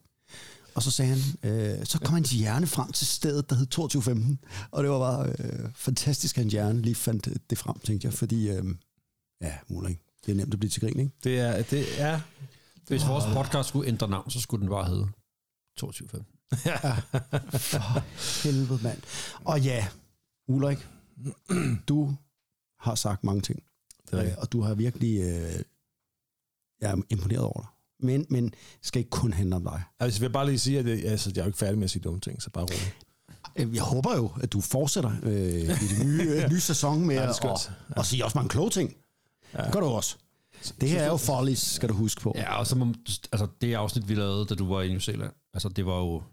Og 0.75 0.83
så 0.83 0.91
sagde 0.91 1.11
han, 1.11 1.51
øh, 1.51 1.85
så 1.85 1.99
kom 1.99 2.13
hans 2.13 2.31
hjerne 2.31 2.67
frem 2.67 2.91
til 2.91 3.07
stedet, 3.07 3.49
der 3.49 3.55
hed 3.55 3.65
2215. 3.65 4.39
Og 4.71 4.83
det 4.83 4.91
var 4.91 4.99
bare 4.99 5.35
øh, 5.39 5.69
fantastisk, 5.75 6.37
at 6.37 6.43
hans 6.43 6.53
hjerne 6.53 6.81
lige 6.81 6.95
fandt 6.95 7.49
det 7.49 7.57
frem, 7.57 7.79
tænkte 7.79 8.05
jeg. 8.05 8.13
Fordi, 8.13 8.49
øh, 8.49 8.65
ja, 9.41 9.57
Ulrik, 9.69 9.99
det 10.25 10.31
er 10.31 10.35
nemt 10.35 10.53
at 10.53 10.59
blive 10.59 10.69
til 10.69 10.81
grin, 10.81 10.99
ikke? 10.99 11.11
Det 11.23 11.39
er... 11.39 11.63
Det 11.63 12.01
er 12.01 12.19
Hvis 12.87 13.07
vores 13.07 13.25
podcast 13.33 13.69
skulle 13.69 13.87
ændre 13.87 14.07
navn, 14.07 14.29
så 14.31 14.41
skulle 14.41 14.61
den 14.61 14.69
bare 14.69 14.85
hedde 14.85 15.07
22 15.77 16.09
For 16.09 17.99
helvede, 18.43 18.79
mand. 18.83 19.01
Og 19.45 19.61
ja, 19.61 19.87
Ulrik, 20.47 20.87
du 21.89 22.15
har 22.79 22.95
sagt 22.95 23.23
mange 23.23 23.41
ting. 23.41 23.63
Det 24.11 24.19
er 24.19 24.25
Øh, 24.25 24.31
og 24.37 24.51
du 24.51 24.61
har 24.61 24.73
virkelig... 24.75 25.19
Øh, 25.21 25.59
jeg 26.81 26.91
er 26.91 27.01
imponeret 27.09 27.43
over 27.43 27.59
dig. 27.61 27.67
Men, 27.99 28.25
men 28.29 28.45
det 28.45 28.53
skal 28.81 28.99
ikke 28.99 29.09
kun 29.09 29.33
handle 29.33 29.55
om 29.55 29.63
dig. 29.63 29.81
Altså, 29.99 30.19
jeg 30.19 30.29
vil 30.29 30.33
bare 30.33 30.45
lige 30.45 30.59
sige, 30.59 30.79
at 30.79 30.85
det, 30.85 31.05
altså, 31.05 31.31
jeg 31.35 31.41
er 31.41 31.45
jo 31.45 31.47
ikke 31.49 31.57
færdig 31.59 31.77
med 31.77 31.83
at 31.83 31.89
sige 31.91 32.01
dumme 32.01 32.19
ting, 32.19 32.41
så 32.41 32.49
bare 32.49 32.63
roligt. 32.63 32.95
Øh, 33.55 33.75
Jeg 33.75 33.83
håber 33.83 34.15
jo, 34.15 34.31
at 34.41 34.53
du 34.53 34.61
fortsætter 34.61 35.11
øh, 35.23 35.33
i 35.59 35.65
den 35.65 36.07
nye, 36.07 36.21
øh, 36.43 36.49
nye 36.51 36.59
sæson 36.59 37.05
med 37.05 37.15
Ja, 37.15 37.21
det 37.21 37.29
at 37.29 37.45
og, 37.45 37.59
og 37.95 38.05
sige 38.05 38.25
også 38.25 38.37
mange 38.37 38.49
kloge 38.49 38.69
ting. 38.69 38.95
Ja. 39.53 39.63
Det 39.63 39.73
gør 39.73 39.79
du 39.79 39.85
også. 39.85 40.15
Det 40.81 40.89
her 40.89 41.01
er 41.01 41.07
jo 41.07 41.17
follies, 41.17 41.59
skal 41.59 41.89
du 41.89 41.93
huske 41.93 42.21
på. 42.21 42.33
Ja, 42.35 42.57
og 42.59 42.67
så 42.67 42.75
må, 42.75 42.85
altså 43.31 43.47
det 43.61 43.73
afsnit, 43.73 44.09
vi 44.09 44.15
lavede, 44.15 44.45
da 44.45 44.55
du 44.55 44.67
var 44.73 44.81
i 44.81 44.89
New 44.89 44.99
Zealand, 44.99 45.31
altså 45.53 45.69
det 45.69 45.85
var 45.85 45.97
jo, 45.97 46.23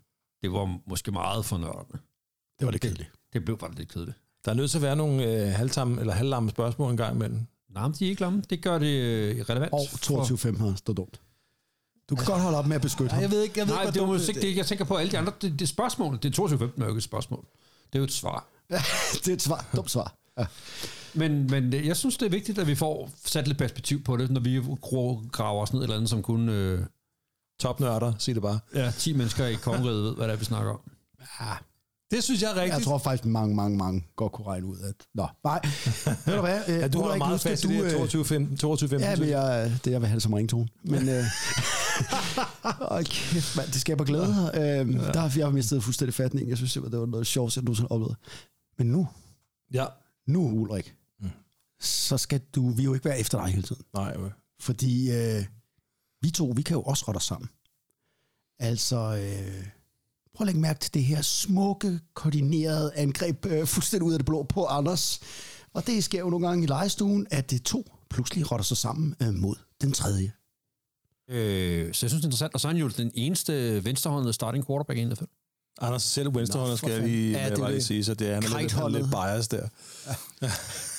det 0.43 0.53
var 0.53 0.79
måske 0.87 1.13
meget 1.13 1.45
for 1.45 1.59
nørdende. 1.59 1.99
Det 2.59 2.65
var 2.67 2.71
det 2.71 2.81
kedeligt. 2.81 3.11
Det 3.33 3.45
blev 3.45 3.59
bare 3.59 3.75
lidt 3.75 3.93
kedeligt. 3.93 4.19
Der 4.45 4.51
er 4.51 4.55
nødt 4.55 4.71
til 4.71 4.79
at 4.79 4.83
være 4.83 4.97
nogle 4.97 5.25
øh, 5.47 5.53
halvtamme 5.55 6.01
eller 6.01 6.13
halvlamme 6.13 6.51
spørgsmål 6.51 6.91
en 6.91 6.97
gang 6.97 7.17
imellem. 7.17 7.47
Nej, 7.75 7.89
de 7.99 8.05
er 8.05 8.09
ikke 8.09 8.21
lamme. 8.21 8.43
Det 8.51 8.63
gør 8.63 8.79
det 8.79 8.87
øh, 8.87 9.41
relevant. 9.41 9.73
Og 9.73 10.01
22 10.01 10.59
har 10.59 10.75
stået 10.75 10.97
dumt. 10.97 11.21
Du 12.11 12.17
kan 12.17 12.27
godt 12.27 12.41
holde 12.41 12.59
op 12.59 12.67
med 12.67 12.77
at 12.77 12.83
beskytte 12.83 13.13
ham. 13.13 13.23
Jeg 13.23 13.31
ved 13.31 13.43
ikke, 13.43 13.59
jeg 13.59 13.67
ved 13.67 13.75
Nej, 13.75 13.83
ikke, 13.83 14.01
det 14.01 14.03
er 14.03 14.29
ikke 14.29 14.41
det, 14.41 14.57
jeg 14.57 14.67
tænker 14.67 14.85
på 14.85 14.97
alle 14.97 15.13
de 15.13 15.19
andre. 15.19 15.33
Det, 15.43 15.59
det 15.59 15.69
spørgsmål. 15.69 16.19
Det 16.23 16.25
er 16.25 16.33
22 16.33 16.65
er 16.65 16.71
jo 16.79 16.89
ikke 16.89 16.99
et 16.99 17.03
spørgsmål. 17.03 17.45
Det 17.87 17.95
er 17.95 17.99
jo 17.99 18.05
et 18.05 18.13
svar. 18.13 18.47
det 19.25 19.29
er 19.29 19.33
et 19.33 19.43
svar. 19.43 19.67
Dumt 19.77 19.91
svar. 19.91 20.15
Ja. 20.39 20.47
Men, 21.15 21.47
men 21.47 21.73
jeg 21.73 21.97
synes, 21.97 22.17
det 22.17 22.27
er 22.27 22.31
vigtigt, 22.31 22.59
at 22.59 22.67
vi 22.67 22.75
får 22.75 23.11
sat 23.25 23.49
lidt 23.49 23.59
perspektiv 23.59 24.05
på 24.05 24.17
det, 24.17 24.31
når 24.31 24.41
vi 24.41 24.63
graver 25.33 25.63
os 25.63 25.73
ned 25.73 25.81
et 25.81 25.85
eller 25.85 25.97
andet, 25.97 26.11
som 26.11 26.23
kun 26.23 26.49
øh, 26.49 26.87
Topnørder, 27.61 28.13
sig 28.19 28.35
det 28.35 28.43
bare. 28.43 28.59
ja, 28.75 28.91
10 28.99 29.13
mennesker 29.13 29.47
i 29.47 29.55
kongeriget 29.55 30.03
ved, 30.05 30.15
hvad 30.15 30.27
det 30.27 30.33
er, 30.33 30.37
vi 30.37 30.45
snakker 30.45 30.73
om. 30.73 30.81
Ja, 31.41 31.55
Det 32.13 32.25
synes 32.25 32.43
jeg 32.43 32.51
er 32.51 32.55
rigtigt. 32.55 32.75
Jeg 32.75 32.83
tror 32.83 32.99
faktisk, 32.99 33.25
mange, 33.25 33.55
mange, 33.57 33.77
mange 33.79 34.05
godt 34.17 34.33
kunne 34.33 34.47
regne 34.47 34.67
ud, 34.67 34.79
at... 34.81 34.95
Nå, 35.15 35.27
nej. 35.45 35.61
Ved 36.27 36.35
du 36.35 36.41
hvad? 36.41 36.61
øh, 36.69 36.75
Ja, 36.75 36.89
du 36.89 36.99
nu 36.99 37.17
meget 37.17 37.41
skal 37.41 37.51
fast 37.51 37.65
i 37.65 37.69
det 37.69 37.81
øh, 37.85 37.91
her 37.91 37.93
22 37.97 38.25
15, 38.25 38.57
22 38.57 38.89
15. 38.89 39.09
Ja, 39.11 39.17
men 39.17 39.29
jeg, 39.29 39.73
det 39.85 39.91
jeg 39.91 40.01
vil 40.01 40.07
have 40.09 40.15
det 40.15 40.23
som 40.23 40.33
ringtone. 40.33 40.69
Men 40.85 41.09
øh, 41.09 41.25
åh, 42.91 43.03
kæft, 43.05 43.57
mand, 43.57 43.67
det 43.67 43.81
skaber 43.81 44.05
glæde. 44.05 44.51
Øh, 44.55 44.93
der 45.15 45.21
har 45.21 45.33
jeg 45.37 45.53
mistet 45.53 45.83
fuldstændig 45.85 46.15
fatning. 46.15 46.49
Jeg 46.49 46.57
synes, 46.57 46.73
det 46.73 46.83
var 47.01 47.07
noget 47.07 47.27
sjovt, 47.27 47.57
jeg 47.57 47.65
nogensinde 47.65 47.89
oplevede. 47.91 48.17
Men 48.79 48.87
nu, 48.87 49.09
Ja. 49.75 49.87
nu 50.27 50.41
Ulrik, 50.51 50.95
mm. 51.21 51.31
så 51.81 52.19
skal 52.19 52.41
du, 52.55 52.71
vi 52.71 52.83
jo 52.83 52.95
ikke 52.95 53.05
være 53.05 53.19
efter 53.19 53.39
dig 53.45 53.49
hele 53.53 53.63
tiden. 53.63 53.83
Nej, 53.95 54.15
okay. 54.17 54.31
Fordi 54.61 55.11
øh, 55.13 55.45
vi 56.23 56.31
to, 56.31 56.53
vi 56.57 56.63
kan 56.63 56.75
jo 56.77 56.83
også 56.83 57.05
rotte 57.09 57.19
os 57.19 57.25
sammen. 57.25 57.49
Altså, 58.59 58.97
øh, 58.97 59.65
prøv 60.35 60.45
at 60.45 60.47
lægge 60.47 60.61
mærke 60.61 60.81
til 60.81 60.95
det 60.95 61.05
her 61.05 61.23
smukke, 61.23 62.01
koordinerede 62.15 62.93
angreb, 62.95 63.47
øh, 63.47 63.67
fuldstændig 63.67 64.07
ud 64.07 64.13
af 64.13 64.19
det 64.19 64.27
blå 64.27 64.43
på 64.43 64.67
Anders. 64.67 65.21
Og 65.73 65.87
det 65.87 66.05
sker 66.05 66.21
jo 66.21 66.31
nogle 66.31 66.49
gange 66.49 66.65
i 66.65 66.67
legestuen, 66.67 67.27
at 67.31 67.51
det 67.51 67.63
to 67.63 67.87
pludselig 68.11 68.53
rotter 68.53 68.65
sig 68.65 68.77
sammen 68.77 69.15
øh, 69.23 69.35
mod 69.35 69.57
den 69.81 69.93
tredje. 69.93 70.33
Øh, 71.29 71.95
så 71.95 72.07
jeg 72.07 72.11
synes, 72.11 72.13
det 72.13 72.23
er 72.23 72.25
interessant. 72.25 72.55
Og 72.55 72.61
så 72.61 72.69
er 72.69 72.73
han 72.73 72.81
jo 72.81 72.89
den 72.89 73.11
eneste 73.15 73.85
venstrehåndede 73.85 74.33
starting 74.33 74.67
quarterback 74.67 74.99
i 74.99 75.05
NFL. 75.05 75.25
Anders 75.81 76.05
er 76.05 76.09
selv 76.09 76.33
for 76.33 76.77
skal 76.77 76.91
jeg 76.91 77.01
lige, 77.03 77.33
Ja, 77.33 77.39
ja, 77.39 77.51
det 77.51 77.53
er 77.53 77.61
bare 77.61 77.71
lige 77.73 77.83
sige, 77.83 78.05
så 78.05 78.15
det 78.15 78.29
er, 78.31 78.35
han 78.35 78.43
er 78.45 78.49
lidt, 78.49 78.53
han 78.53 78.63
er 78.65 78.69
Kite-håndet. 78.69 79.03
lidt 79.03 79.11
bias 79.11 79.49
der. 79.49 79.67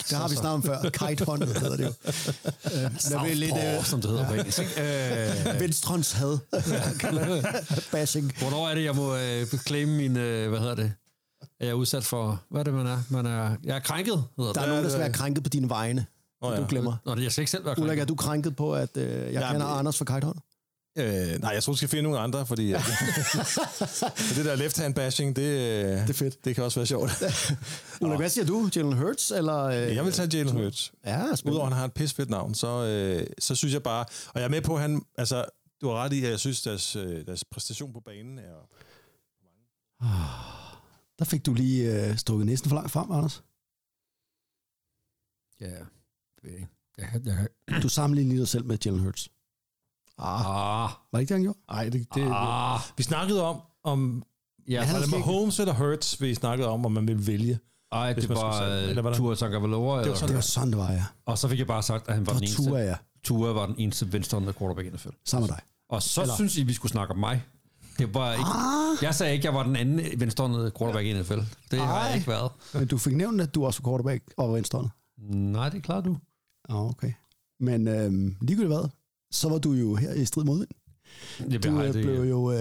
Det 0.10 0.18
har 0.18 0.28
vi 0.28 0.36
snart 0.36 0.54
om 0.54 0.64
før. 0.64 0.82
Kite-hånd 0.90 1.44
hedder 1.44 1.78
det 1.78 1.84
jo. 1.86 1.94
Øh, 2.76 2.92
lidt, 3.36 3.50
Southpaw, 3.52 3.84
som 3.84 4.02
det 4.02 4.10
hedder 4.10 4.28
på 4.28 4.34
engelsk. 4.34 4.60
Øh, 5.54 5.60
Venstrens 5.60 6.12
had. 6.12 6.38
kan 7.00 7.16
man- 7.16 7.46
Bashing. 7.92 8.34
Hvornår 8.40 8.70
er 8.70 8.76
det, 8.76 8.84
jeg 8.84 8.96
må 8.96 9.16
øh, 9.16 9.48
claim 9.68 9.88
min, 9.88 10.18
øh, 10.18 10.50
hvad 10.50 10.60
hedder 10.60 10.76
det? 10.76 10.94
Er 11.60 11.66
jeg 11.66 11.76
udsat 11.76 12.04
for, 12.04 12.42
hvad 12.50 12.60
er 12.60 12.64
det, 12.64 12.74
man 12.74 12.88
er? 12.88 13.00
Man 13.10 13.26
er 13.26 13.56
jeg 13.64 13.76
er 13.76 13.80
krænket, 13.80 14.24
hedder 14.38 14.54
Der 14.54 14.60
er 14.60 14.66
det. 14.66 14.70
nogen, 14.70 14.84
der 14.84 14.90
skal 14.90 15.00
være 15.02 15.14
krænket 15.14 15.44
på 15.44 15.50
dine 15.50 15.70
vegne. 15.70 16.06
Oh, 16.42 16.54
ja. 16.56 16.60
Du 16.62 16.66
glemmer. 16.70 16.96
Nå, 17.06 17.16
det 17.16 17.24
jeg 17.24 17.32
skal 17.32 17.42
ikke 17.42 17.52
selv 17.52 17.66
være 17.66 17.76
Ulrik, 17.80 17.88
krænket. 17.88 18.02
er 18.02 18.06
du 18.06 18.16
krænket 18.16 18.56
på, 18.56 18.76
at 18.76 18.98
øh, 18.98 19.04
jeg 19.12 19.32
Ja, 19.34 19.52
kender 19.52 19.68
men- 19.68 19.78
Anders 19.78 19.98
for 19.98 20.06
kite 20.06 20.26
Øh, 20.98 21.40
nej, 21.42 21.52
jeg 21.52 21.64
tror, 21.64 21.74
du 21.74 21.78
skal 21.78 21.90
finde 21.90 22.04
nogle 22.04 22.20
andre, 22.20 22.46
fordi 22.46 22.68
det 24.36 24.46
der 24.46 24.56
left-hand 24.56 24.94
bashing, 24.96 25.36
det, 25.36 25.44
det 26.02 26.10
er 26.10 26.14
fedt. 26.14 26.46
Det 26.46 26.56
kan 26.56 26.64
også 26.64 26.80
være 26.80 26.88
sjovt. 26.88 27.12
Ulrik, 28.02 28.20
hvad 28.20 28.30
siger 28.30 28.46
du? 28.46 28.70
Jalen 28.76 28.94
Hurts? 28.94 29.32
Eller, 29.32 29.58
øh, 29.64 29.96
jeg 29.96 30.06
vil 30.06 30.14
tage 30.14 30.30
Jalen 30.38 30.54
Hurts. 30.64 30.94
Ja, 31.06 31.36
spændende. 31.36 31.52
Udover 31.52 31.66
at 31.68 31.72
han 31.74 31.78
har 31.78 31.86
et 31.86 31.94
pisfedt 31.94 32.30
navn, 32.30 32.56
så, 32.56 32.68
øh, 32.86 33.28
så 33.40 33.56
synes 33.56 33.74
jeg 33.74 33.84
bare... 33.84 34.06
Og 34.28 34.40
jeg 34.40 34.44
er 34.44 34.50
med 34.50 34.62
på, 34.62 34.76
at 34.76 34.82
han... 34.82 35.02
Altså, 35.18 35.46
du 35.82 35.88
har 35.90 35.96
ret 36.04 36.14
i, 36.14 36.24
at 36.26 36.32
jeg 36.32 36.40
synes, 36.40 36.62
deres, 36.62 36.96
øh, 36.96 37.26
deres 37.26 37.44
præstation 37.46 37.94
på 37.94 38.00
banen 38.00 38.40
er... 38.40 38.68
Der 41.20 41.26
fik 41.26 41.46
du 41.46 41.54
lige 41.54 42.10
øh, 42.10 42.18
strukket 42.18 42.46
næsten 42.46 42.70
for 42.70 42.76
langt 42.76 42.92
frem, 42.92 43.12
Anders. 43.12 43.44
Ja, 45.62 45.66
det 45.68 46.44
ved 46.44 46.52
jeg 46.52 46.60
ikke. 46.60 46.72
Jeg, 46.98 47.08
kan- 47.12 47.26
jeg, 47.26 47.48
kan- 47.68 47.82
Du 47.82 47.90
sammenligner 47.90 48.36
dig 48.36 48.48
selv 48.48 48.66
med 48.66 48.78
Jalen 48.86 49.00
Hurts. 49.00 49.30
Ah, 50.18 50.90
Var 51.12 51.14
det 51.14 51.20
ikke 51.20 51.30
det, 51.30 51.36
han 51.38 51.44
gjorde? 51.44 51.60
Nej, 51.72 51.84
det, 51.90 52.08
det, 52.16 52.28
ah, 52.32 52.80
vi 52.98 53.04
snakkede 53.04 53.44
om, 53.44 53.60
om 53.84 54.24
ja, 54.68 54.92
var 54.94 55.00
det 55.00 55.12
Mahomes 55.12 55.60
eller 55.60 55.74
Hurts, 55.74 56.22
vi 56.22 56.36
snakkede 56.36 56.70
om, 56.70 56.86
om 56.86 56.92
man 56.92 57.08
vil 57.08 57.28
vælge. 57.28 57.60
ej, 57.92 58.14
hvis 58.14 58.26
det 58.26 58.36
var 58.36 58.62
eller 58.62 59.02
var 59.02 59.10
det- 59.10 59.18
Tua 59.18 59.36
Tagovailoa. 59.36 60.00
Det 60.02 60.10
var 60.10 60.16
sådan, 60.16 60.28
Det 60.28 60.36
var 60.36 60.42
sådan, 60.42 60.70
det 60.70 60.78
var, 60.78 60.92
ja. 60.92 61.04
Og 61.26 61.38
så 61.38 61.48
fik 61.48 61.60
jeg 61.60 61.68
bare 61.68 61.84
sagt, 61.84 62.08
at 62.08 62.14
han 62.16 62.26
var 62.28 62.34
Det 62.34 62.42
den 62.42 62.48
var 62.48 62.56
eneste. 62.58 62.70
Tua, 62.70 62.80
ja. 62.80 62.96
Tua 63.24 63.52
var 63.52 63.66
den 63.66 63.76
eneste 63.78 64.14
venstrehåndede 64.14 64.54
quarterback 64.54 64.88
i 64.88 64.90
NFL. 64.90 65.10
Sammen 65.26 65.44
med 65.50 65.56
dig. 65.56 65.64
Og 65.90 66.04
så 66.04 66.22
Eller- 66.22 66.36
synes 66.36 66.58
I, 66.58 66.64
vi 66.64 66.74
skulle 66.74 66.92
snakke 66.92 67.14
om 67.14 67.20
mig. 67.20 67.44
Det 68.00 68.14
var 68.14 68.32
ikke, 68.34 68.46
Ah, 68.46 69.04
jeg 69.04 69.16
sagde 69.16 69.34
ikke, 69.34 69.42
at 69.42 69.46
jeg 69.46 69.60
var 69.60 69.64
den 69.64 69.76
anden 69.76 70.20
venstrehåndede 70.20 70.72
quarterback 70.78 71.06
i 71.08 71.14
NFL. 71.14 71.40
Det 71.72 71.80
har 71.80 71.94
Ej. 72.00 72.04
jeg 72.08 72.16
ikke 72.16 72.28
været. 72.28 72.52
men 72.74 72.88
du 72.88 72.98
fik 72.98 73.16
nævnt, 73.16 73.42
at 73.42 73.56
du 73.56 73.66
også 73.66 73.82
var 73.84 73.90
quarterback 73.90 74.24
og 74.38 74.48
var 74.48 74.54
venstrehåndet. 74.56 74.92
Nej, 75.30 75.70
det 75.70 75.78
er 75.78 75.82
klart 75.82 76.06
du. 76.06 76.18
Ah, 76.70 76.86
okay. 76.86 77.14
Men 77.60 77.88
øhm, 77.88 78.36
ligegyldigt 78.42 78.74
hvad, 78.76 78.90
så 79.34 79.50
var 79.50 79.58
du 79.58 79.72
jo 79.72 79.96
her 79.96 80.14
i 80.14 80.26
strid 80.26 80.44
mod 80.44 80.58
vind. 80.58 80.70
Det, 81.52 81.64
Du 81.64 81.80
jeg, 81.80 81.88
øh, 81.88 81.94
det, 81.94 82.04
blev 82.06 82.24
jo... 82.24 82.52
Øh, 82.52 82.58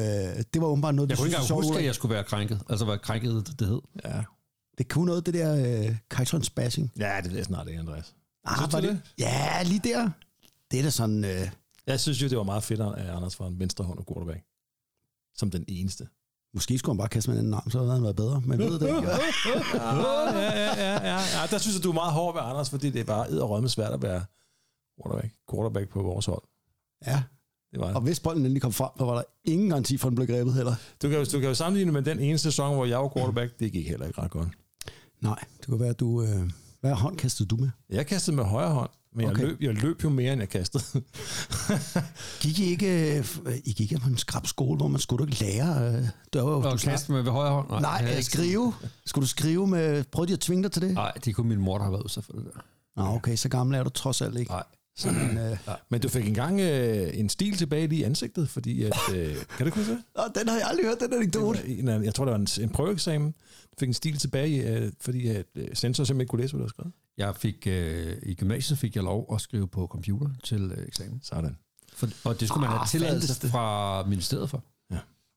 det 0.54 0.60
var 0.62 0.66
åbenbart 0.66 0.94
noget, 0.94 1.08
jeg 1.10 1.16
du 1.16 1.20
kunne 1.22 1.28
ikke 1.28 1.36
synes 1.36 1.46
sjovt, 1.46 1.64
huske, 1.64 1.78
at 1.78 1.84
jeg 1.84 1.94
skulle 1.94 2.14
være 2.14 2.24
krænket. 2.24 2.60
Altså, 2.68 2.84
hvad 2.84 2.98
krænket 2.98 3.54
det 3.58 3.68
hed. 3.68 3.80
Ja. 4.04 4.22
Det 4.78 4.88
kunne 4.88 5.06
noget, 5.06 5.26
det 5.26 5.34
der 5.34 5.84
øh, 5.88 5.96
Kajtrons 6.10 6.50
bashing. 6.50 6.92
ja, 6.98 7.20
det 7.22 7.30
ved 7.30 7.36
jeg 7.36 7.44
snart 7.46 7.68
ikke, 7.68 7.80
Andreas. 7.80 8.14
Ah, 8.44 8.72
var 8.72 8.80
du 8.80 8.86
det? 8.86 9.00
Ja, 9.18 9.62
lige 9.62 9.80
der. 9.84 10.10
Det 10.70 10.78
er 10.78 10.82
da 10.82 10.90
sådan... 10.90 11.24
Øh, 11.24 11.48
Jeg 11.86 12.00
synes 12.00 12.22
jo, 12.22 12.28
det 12.28 12.38
var 12.38 12.44
meget 12.44 12.62
fedt, 12.62 12.80
at 12.80 13.08
Anders 13.08 13.40
var 13.40 13.46
en 13.46 13.58
venstrehåndet 13.58 14.06
quarterback. 14.06 14.44
Som 15.36 15.50
den 15.50 15.64
eneste. 15.68 16.06
måske 16.54 16.78
skulle 16.78 16.92
han 16.94 16.98
bare 16.98 17.08
kaste 17.08 17.30
med 17.30 17.40
en 17.40 17.54
arm, 17.54 17.70
så 17.70 17.78
havde 17.78 17.92
han 17.92 18.02
været 18.02 18.16
bedre. 18.16 18.40
Men 18.40 18.58
ved 18.58 18.78
det 18.78 18.86
ikke. 18.88 19.08
ja, 19.10 19.16
ja, 19.46 20.74
ja, 20.74 21.08
ja, 21.08 21.40
ja. 21.40 21.46
Der 21.50 21.58
synes 21.58 21.76
jeg, 21.76 21.84
du 21.84 21.90
er 21.90 21.94
meget 21.94 22.12
hård 22.12 22.34
ved 22.34 22.42
Anders, 22.44 22.70
fordi 22.70 22.90
det 22.90 23.00
er 23.00 23.04
bare 23.04 23.30
edderrømme 23.30 23.68
svært 23.68 23.92
at 23.92 24.02
være 24.02 24.24
quarterback, 25.02 25.34
quarterback 25.50 25.88
på 25.88 26.02
vores 26.02 26.26
hold. 26.26 26.42
Ja, 27.06 27.22
Det 27.72 27.80
var 27.80 27.86
og 27.86 27.94
det. 27.94 28.02
hvis 28.02 28.20
bolden 28.20 28.42
endelig 28.42 28.62
kom 28.62 28.72
frem, 28.72 28.90
så 28.98 29.04
var 29.04 29.14
der 29.14 29.22
ingen 29.44 29.68
garanti 29.68 29.96
for, 29.96 30.08
at 30.08 30.10
den 30.10 30.14
blev 30.16 30.26
grebet 30.36 30.54
heller. 30.54 30.74
Du 31.02 31.08
kan, 31.08 31.18
jo- 31.18 31.24
du 31.24 31.40
kan 31.40 31.48
jo 31.48 31.54
sammenligne 31.54 31.92
med 31.92 32.02
den 32.02 32.18
ene 32.20 32.38
sæson, 32.38 32.74
hvor 32.74 32.84
jeg 32.84 32.98
var 32.98 33.08
quarterback. 33.16 33.58
Det 33.60 33.72
gik 33.72 33.88
heller 33.88 34.06
ikke 34.06 34.22
ret 34.22 34.30
godt. 34.30 34.48
Nej, 35.20 35.38
det 35.60 35.66
kunne 35.66 35.80
være, 35.80 35.88
at 35.90 36.00
du... 36.00 36.22
Øh, 36.22 36.50
hvad 36.80 36.92
hånd 36.92 37.16
kastede 37.16 37.48
du 37.48 37.56
med? 37.56 37.70
Jeg 37.90 38.06
kastede 38.06 38.36
med 38.36 38.44
højre 38.44 38.70
hånd, 38.70 38.90
men 39.14 39.26
okay. 39.30 39.40
Jeg, 39.40 39.48
løb, 39.48 39.62
jeg 39.62 39.74
løb 39.74 40.04
jo 40.04 40.08
mere, 40.08 40.32
end 40.32 40.40
jeg 40.42 40.48
kastede. 40.48 40.84
Gik 42.40 42.58
I 42.58 42.64
ikke, 42.64 43.18
øh, 43.18 43.24
I 43.64 43.72
gik 43.72 43.92
ikke 43.92 44.02
på 44.02 44.08
en 44.08 44.18
skrab 44.18 44.46
skole, 44.46 44.76
hvor 44.76 44.88
man 44.88 45.00
skulle 45.00 45.24
du 45.26 45.30
ikke 45.30 45.40
lære? 45.44 45.94
Øh, 45.94 46.04
der 46.32 46.42
var, 46.42 46.50
Og 46.50 46.72
du 46.72 46.76
kaste 46.76 47.12
med 47.12 47.22
ved 47.22 47.30
højre 47.32 47.50
hånd? 47.52 47.68
Nej, 47.70 47.90
jeg 47.90 48.02
Nej 48.02 48.10
ikke- 48.10 48.22
skrive. 48.22 48.72
Skulle 49.06 49.22
du 49.22 49.28
skrive 49.28 49.66
med... 49.66 50.04
Prøvede 50.04 50.28
de 50.28 50.32
at 50.34 50.40
tvinge 50.40 50.62
dig 50.62 50.72
til 50.72 50.82
det? 50.82 50.94
Nej, 50.94 51.12
det 51.12 51.26
er 51.30 51.34
kun 51.34 51.46
min 51.48 51.58
mor, 51.58 51.76
der 51.78 51.84
har 51.84 51.90
været 51.90 52.02
udsat 52.02 52.24
for 52.24 52.32
det 52.32 52.44
der. 52.44 52.60
Nå, 53.02 53.14
okay, 53.16 53.36
så 53.36 53.48
gammel 53.48 53.76
er 53.78 53.82
du 53.82 53.90
trods 53.90 54.22
alt 54.22 54.38
ikke. 54.38 54.50
Nej. 54.50 54.62
Sådan, 54.96 55.38
øh, 55.38 55.58
Men 55.90 56.00
du 56.00 56.08
fik 56.08 56.26
engang 56.28 56.60
øh, 56.60 57.10
en 57.18 57.28
stil 57.28 57.56
tilbage 57.56 57.86
lige 57.86 58.00
i 58.00 58.02
ansigtet, 58.02 58.48
fordi 58.48 58.82
at... 58.82 58.92
Øh, 59.14 59.34
kan 59.34 59.44
du 59.58 59.64
ikke 59.64 59.78
huske 59.78 59.92
det? 59.92 60.02
Nå, 60.16 60.22
den 60.34 60.48
har 60.48 60.56
jeg 60.56 60.66
aldrig 60.68 60.86
hørt, 60.86 61.00
den 61.00 61.12
anekdote. 61.14 61.58
Anden- 61.58 62.04
jeg 62.04 62.14
tror, 62.14 62.24
det 62.24 62.32
var 62.32 62.38
en, 62.38 62.48
en 62.64 62.68
prøveeksamen. 62.70 63.32
Du 63.62 63.76
fik 63.80 63.88
en 63.88 63.94
stil 63.94 64.18
tilbage, 64.18 64.68
øh, 64.78 64.92
fordi 65.00 65.28
at, 65.28 65.46
øh, 65.54 65.68
sensor 65.74 66.04
simpelthen 66.04 66.20
ikke 66.20 66.30
kunne 66.30 66.42
læse, 66.42 66.52
hvad 66.56 66.58
du 66.58 66.64
havde 66.64 66.70
skrevet. 66.70 66.92
Jeg 67.18 67.36
fik, 67.36 67.66
øh, 67.66 68.16
I 68.22 68.34
gymnasiet 68.34 68.78
fik 68.78 68.96
jeg 68.96 69.04
lov 69.04 69.34
at 69.34 69.40
skrive 69.40 69.68
på 69.68 69.86
computer 69.90 70.28
til 70.44 70.72
øh, 70.76 70.86
eksamen. 70.86 71.20
Sådan. 71.22 71.56
For, 71.94 72.08
og 72.24 72.40
det 72.40 72.48
skulle 72.48 72.60
man 72.60 72.70
have 72.70 72.80
Ah, 72.80 72.88
tilladelse 72.88 73.48
fra 73.48 74.04
ministeriet 74.06 74.50
for. 74.50 74.64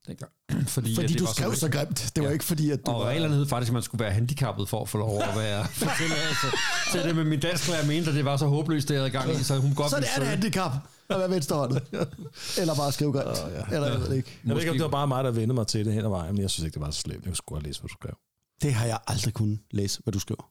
Ja. 0.08 0.12
Dengang. 0.14 0.32
Fordi, 0.76 0.96
Fordi 0.96 1.08
det 1.14 1.20
du 1.20 1.26
var 1.26 1.34
skrev 1.34 1.56
så 1.56 1.70
grimt. 1.70 2.12
Det 2.16 2.24
var 2.24 2.30
Ja. 2.30 2.34
ikke 2.34 2.46
fordi, 2.46 2.72
at 2.72 2.86
du 2.86 2.92
Og 2.92 3.00
var... 3.00 3.06
reglerne 3.08 3.36
hed 3.36 3.46
faktisk, 3.48 3.70
at 3.70 3.74
man 3.74 3.84
skulle 3.84 4.04
være 4.04 4.14
handicappet 4.14 4.70
for 4.70 4.82
at 4.82 4.90
få 4.90 4.98
lov 4.98 5.22
at 5.22 5.38
være 5.38 5.66
for 5.82 5.92
tilladelse 5.98 6.48
til 6.92 7.00
det. 7.04 7.16
Men 7.16 7.28
min 7.28 7.40
dansklærer 7.40 7.86
mente, 7.88 8.10
at 8.10 8.16
det 8.16 8.26
var 8.26 8.38
så 8.38 8.48
håbløst, 8.48 8.88
det 8.88 8.94
jeg 8.94 9.02
havde 9.02 9.12
gang 9.12 9.32
i, 9.32 9.44
så 9.44 9.58
hun 9.58 9.76
godt 9.76 9.90
Så 9.90 9.96
det 9.96 10.04
er 10.06 10.08
et 10.10 10.16
søge. 10.16 10.28
handicap 10.28 10.72
at 11.10 11.20
være 11.20 11.30
venstrehåndet. 11.30 11.84
Eller 12.62 12.76
bare 12.76 12.92
skrive 12.92 13.12
grimt. 13.14 13.28
Åh, 13.30 13.52
ja. 13.54 13.76
Eller 13.76 13.88
jeg 13.92 14.00
ved 14.00 14.10
det 14.10 14.16
ikke. 14.16 14.40
Jeg 14.46 14.56
ved 14.56 14.62
ikke, 14.62 14.72
om 14.72 14.78
det 14.78 14.84
var 14.84 14.90
bare 14.90 15.08
mig, 15.08 15.24
der 15.24 15.32
vendte 15.32 15.56
mig 15.56 15.68
til 15.68 15.86
det 15.86 15.94
hen 15.94 16.06
ad 16.06 16.10
vejen, 16.10 16.34
men 16.36 16.42
jeg 16.42 16.50
synes 16.50 16.66
ikke, 16.66 16.74
det 16.74 16.82
var 16.82 16.92
så 16.92 17.00
slemt. 17.02 17.26
Jeg 17.26 17.36
skulle 17.36 17.56
godt 17.56 17.66
læse, 17.66 17.80
hvad 17.82 17.90
du 17.90 17.94
skrev. 18.02 18.16
Det 18.62 18.74
har 18.74 18.86
jeg 18.86 19.00
aldrig 19.08 19.34
kunnet 19.34 19.60
læse, 19.72 20.02
hvad 20.04 20.12
du 20.12 20.20
skriver. 20.20 20.50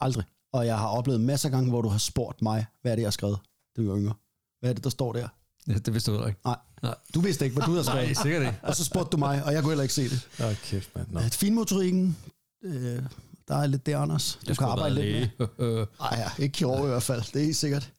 Aldrig. 0.00 0.24
Og 0.52 0.66
jeg 0.66 0.78
har 0.78 0.88
oplevet 0.88 1.20
masser 1.20 1.48
af 1.48 1.52
gange, 1.52 1.70
hvor 1.70 1.82
du 1.82 1.88
har 1.88 1.98
spurgt 1.98 2.42
mig, 2.42 2.66
hvad 2.82 2.92
er 2.92 2.96
det, 2.96 3.02
jeg 3.02 3.06
har 3.06 3.10
skrevet, 3.12 3.38
da 3.76 3.82
vi 3.82 3.88
var 3.88 3.96
yngre. 3.96 4.14
Hvad 4.60 4.70
er 4.70 4.74
det, 4.74 4.84
der 4.84 4.90
står 4.90 5.12
der? 5.12 5.28
Ja, 5.68 5.74
det 5.74 5.92
vidste 5.94 6.12
du 6.12 6.26
ikke. 6.26 6.40
Nej. 6.44 6.56
Nej. 6.82 6.94
Du 7.14 7.20
vidste 7.20 7.44
ikke, 7.44 7.56
hvad 7.56 7.66
du 7.66 7.70
havde 7.72 7.84
Nej, 7.84 7.94
skrevet. 7.94 8.16
sikkert 8.16 8.42
ikke. 8.42 8.58
Og 8.62 8.76
så 8.76 8.84
spurgte 8.84 9.10
du 9.10 9.16
mig, 9.16 9.44
og 9.44 9.52
jeg 9.52 9.62
kunne 9.62 9.70
heller 9.70 9.82
ikke 9.82 9.94
se 9.94 10.08
det. 10.08 10.28
Åh, 10.44 10.54
kæft, 10.64 10.96
mand. 10.96 11.18
At 11.18 11.34
finmotorikken, 11.34 12.16
øh, 12.64 13.02
der 13.48 13.56
er 13.56 13.66
lidt 13.66 13.86
det, 13.86 13.92
Anders. 13.94 14.34
Du 14.34 14.44
Jeg 14.48 14.56
kan 14.58 14.66
arbejde 14.66 14.94
lidt 14.94 15.38
med. 15.38 15.86
Nej, 16.00 16.14
ja, 16.18 16.30
ikke 16.42 16.52
kirurg 16.52 16.84
i 16.84 16.88
hvert 16.88 17.02
fald. 17.02 17.22
Det 17.32 17.36
er 17.40 17.44
helt 17.44 17.56
sikkert. 17.56 17.92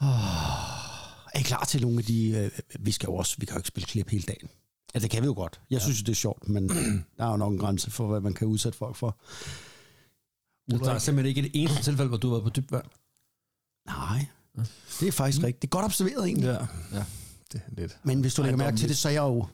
Oh, 0.00 0.08
er 1.34 1.38
I 1.38 1.42
klar 1.42 1.64
til 1.64 1.82
nogle 1.82 1.98
af 1.98 2.04
de... 2.04 2.30
Øh, 2.30 2.50
vi 2.80 2.92
skal 2.92 3.06
jo 3.06 3.14
også... 3.14 3.36
Vi 3.38 3.46
kan 3.46 3.54
jo 3.54 3.58
ikke 3.58 3.68
spille 3.68 3.86
klip 3.86 4.10
hele 4.10 4.24
dagen. 4.24 4.48
Ja, 4.94 4.98
det 4.98 5.10
kan 5.10 5.22
vi 5.22 5.26
jo 5.26 5.32
godt. 5.34 5.60
Jeg 5.70 5.80
synes, 5.80 5.98
det 5.98 6.08
er 6.08 6.14
sjovt, 6.14 6.48
men 6.48 6.68
der 7.18 7.24
er 7.24 7.30
jo 7.30 7.36
nok 7.36 7.52
en 7.52 7.58
grænse 7.58 7.90
for, 7.90 8.08
hvad 8.08 8.20
man 8.20 8.34
kan 8.34 8.46
udsætte 8.46 8.78
folk 8.78 8.96
for. 8.96 9.18
Der 10.70 10.90
er 10.94 10.98
simpelthen 10.98 11.36
ikke 11.36 11.40
et 11.40 11.50
eneste 11.62 11.82
tilfælde, 11.82 12.08
hvor 12.08 12.18
du 12.18 12.28
har 12.28 12.34
været 12.34 12.44
på 12.44 12.50
dybt 12.50 12.72
vand. 12.72 12.84
Nej, 13.86 14.26
det 15.00 15.08
er 15.08 15.12
faktisk 15.12 15.42
rigtigt. 15.42 15.62
Det 15.62 15.68
er 15.68 15.70
godt 15.70 15.84
observeret 15.84 16.24
egentlig. 16.26 16.46
Ja. 16.46 16.96
Ja. 16.98 17.04
Det 17.52 17.60
er 17.66 17.80
lidt. 17.80 17.96
Men 18.04 18.20
hvis 18.20 18.34
du 18.34 18.42
lægger 18.42 18.56
mærke 18.58 18.76
til 18.76 18.88
det, 18.88 18.96
så 18.96 19.08
er 19.08 19.12
jeg 19.12 19.20
jo 19.22 19.46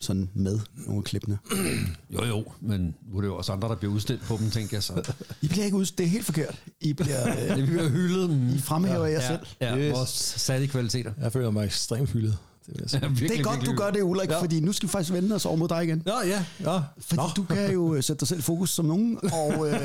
sådan 0.00 0.30
med 0.34 0.60
nogle 0.86 1.02
klippene. 1.02 1.38
Jo, 2.14 2.24
jo, 2.24 2.44
men 2.60 2.94
nu 3.08 3.16
er 3.16 3.20
det 3.20 3.28
jo 3.28 3.36
også 3.36 3.52
andre, 3.52 3.68
der 3.68 3.74
bliver 3.76 3.92
udstillet 3.94 4.24
på 4.24 4.36
dem, 4.36 4.50
tænker 4.50 4.76
jeg 4.76 4.82
så. 4.82 5.12
I 5.42 5.48
bliver 5.48 5.64
ikke 5.64 5.76
udstillet. 5.76 5.98
Det 5.98 6.04
er 6.06 6.10
helt 6.10 6.24
forkert. 6.24 6.62
I 6.80 6.92
bliver... 6.92 7.28
Øh, 7.50 7.56
Det 7.56 7.66
bliver 7.66 7.88
hyldet. 7.88 8.30
Mm. 8.30 8.48
I 8.54 8.58
fremhæver 8.58 9.06
jer 9.06 9.20
selv. 9.20 9.40
Ja, 9.60 9.76
Yes. 9.78 9.92
vores 9.94 10.10
særlige 10.36 10.68
kvaliteter. 10.68 11.12
Jeg 11.20 11.32
føler 11.32 11.50
mig 11.50 11.64
ekstremt 11.64 12.10
hyldet. 12.10 12.38
Det 12.66 12.80
jeg 12.80 12.90
sige. 12.90 13.00
Ja, 13.02 13.08
virkelig, 13.08 13.30
det 13.30 13.38
er 13.38 13.42
godt, 13.42 13.54
virkelig 13.56 13.76
du 13.76 13.82
gør 13.82 13.90
det, 13.90 14.02
Ulrik, 14.02 14.28
Ja. 14.30 14.40
fordi 14.40 14.60
nu 14.60 14.72
skal 14.72 14.86
vi 14.86 14.90
faktisk 14.90 15.12
vende 15.12 15.34
os 15.34 15.44
over 15.46 15.56
mod 15.56 15.68
dig 15.68 15.84
igen. 15.84 16.02
Nå, 16.06 16.12
ja. 16.26 16.44
ja. 16.60 16.80
Fordi 17.00 17.16
Nå. 17.16 17.28
du 17.36 17.42
kan 17.44 17.72
jo 17.72 17.94
øh, 17.94 18.02
sætte 18.02 18.20
dig 18.20 18.28
selv 18.28 18.40
i 18.40 18.42
fokus 18.42 18.70
som 18.70 18.84
nogen. 18.84 19.18
Og 19.42 19.70
øh, 19.70 19.80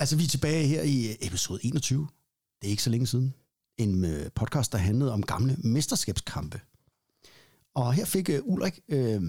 altså, 0.00 0.16
vi 0.16 0.24
er 0.24 0.28
tilbage 0.28 0.66
her 0.66 0.82
i 0.82 1.16
episode 1.20 1.60
21. 1.62 2.08
Det 2.64 2.68
er 2.68 2.70
ikke 2.70 2.82
så 2.82 2.90
længe 2.90 3.06
siden. 3.06 3.34
En 3.76 4.04
øh, 4.04 4.30
podcast, 4.30 4.72
der 4.72 4.78
handlede 4.78 5.12
om 5.12 5.22
gamle 5.22 5.56
mesterskabskampe. 5.58 6.60
Og 7.74 7.92
her 7.92 8.04
fik 8.04 8.28
øh, 8.28 8.40
Ulrik 8.44 8.80
øh, 8.88 9.22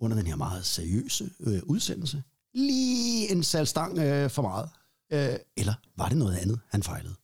under 0.00 0.16
den 0.16 0.26
her 0.26 0.36
meget 0.36 0.66
seriøse 0.66 1.30
øh, 1.40 1.60
udsendelse 1.62 2.22
lige 2.54 3.30
en 3.32 3.44
salgstang 3.44 3.98
øh, 3.98 4.30
for 4.30 4.42
meget? 4.42 4.70
Øh, 5.12 5.38
eller 5.56 5.74
var 5.96 6.08
det 6.08 6.18
noget 6.18 6.36
andet, 6.36 6.60
han 6.68 6.82
fejlede? 6.82 7.14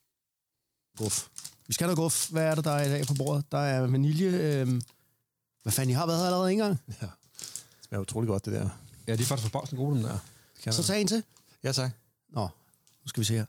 Guf. 0.99 1.29
Vi 1.67 1.73
skal 1.73 1.85
have 1.85 1.97
noget 1.97 2.05
guf. 2.05 2.31
Hvad 2.31 2.45
er 2.45 2.55
det, 2.55 2.65
der 2.65 2.71
er 2.71 2.85
i 2.85 2.89
dag 2.89 3.07
på 3.07 3.15
bordet? 3.15 3.45
Der 3.53 3.59
er 3.59 3.81
vanilje. 3.81 4.29
Øh, 4.29 4.83
hvad 5.63 5.73
fanden, 5.73 5.91
I 5.91 5.93
har 5.93 6.07
været 6.07 6.19
her 6.19 6.27
allerede 6.27 6.53
en 6.53 6.59
gang? 6.59 6.81
Ja. 6.89 7.07
Det 7.07 7.85
smager 7.89 8.03
utrolig 8.03 8.29
godt, 8.29 8.45
det 8.45 8.53
der. 8.53 8.69
Ja, 9.07 9.17
de 9.17 9.23
er 9.23 9.27
faktisk 9.27 9.51
forbavsende 9.51 9.83
gode, 9.83 9.97
dem 9.97 10.03
der. 10.03 10.19
Så 10.71 10.83
tag 10.83 11.01
en 11.01 11.07
til. 11.07 11.23
Ja, 11.65 11.73
tak. 11.73 11.91
Nå, 12.29 12.43
nu 13.05 13.09
skal 13.09 13.21
vi 13.21 13.25
se 13.25 13.35
her. 13.35 13.45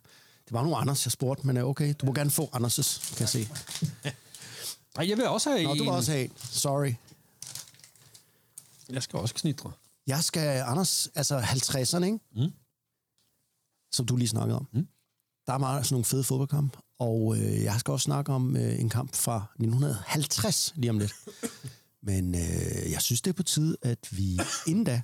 Det 0.52 0.58
var 0.58 0.64
nu 0.64 0.76
Anders, 0.76 1.06
jeg 1.06 1.12
spurgte, 1.12 1.48
men 1.48 1.58
øh, 1.58 1.66
okay, 1.66 1.94
du 2.02 2.06
må 2.06 2.14
gerne 2.14 2.32
få 2.32 2.50
Anders' 2.54 3.16
kan 3.16 3.20
jeg 3.20 3.30
se. 3.30 3.40
Nej, 4.96 5.10
jeg 5.10 5.18
vil 5.18 5.28
også 5.28 5.50
have 5.50 5.64
Nå, 5.64 5.72
en. 5.72 5.78
du 5.78 5.84
vil 5.84 5.94
også 5.94 6.12
have 6.12 6.24
en. 6.24 6.32
Sorry. 6.38 6.94
Jeg 8.90 9.04
skal 9.04 9.20
også 9.20 9.36
knitre. 9.36 9.72
Jeg 10.08 10.24
skal, 10.24 10.62
Anders, 10.62 11.10
altså 11.16 11.40
50'erne, 11.40 12.04
ikke? 12.04 12.20
Mm. 12.36 12.54
Som 13.92 14.06
du 14.06 14.16
lige 14.16 14.28
snakkede 14.28 14.58
om. 14.58 14.68
Mm. 14.74 14.88
Der 15.48 15.54
er 15.54 15.58
meget 15.58 15.86
sådan 15.86 15.94
nogle 15.94 16.06
fede 16.06 16.24
fodboldkampe, 16.24 16.78
og 17.00 17.38
øh, 17.38 17.64
jeg 17.64 17.80
skal 17.80 17.92
også 17.92 18.04
snakke 18.04 18.34
om 18.34 18.58
øh, 18.58 18.80
en 18.80 18.90
kamp 18.90 19.16
fra 19.16 19.36
1950 19.36 20.74
lige 20.76 20.90
om 20.90 21.00
lidt. 21.00 21.14
Men 22.08 22.36
øh, 22.36 22.92
jeg 22.92 23.02
synes, 23.02 23.22
det 23.22 23.30
er 23.30 23.36
på 23.36 23.44
tide, 23.44 23.78
at 23.82 24.08
vi 24.12 24.40
inden 24.68 24.84
da... 24.84 25.02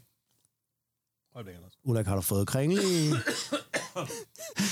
Ulrik, 1.84 2.06
har 2.06 2.16
du 2.16 2.22
fået 2.22 2.48
kringle. 2.48 2.82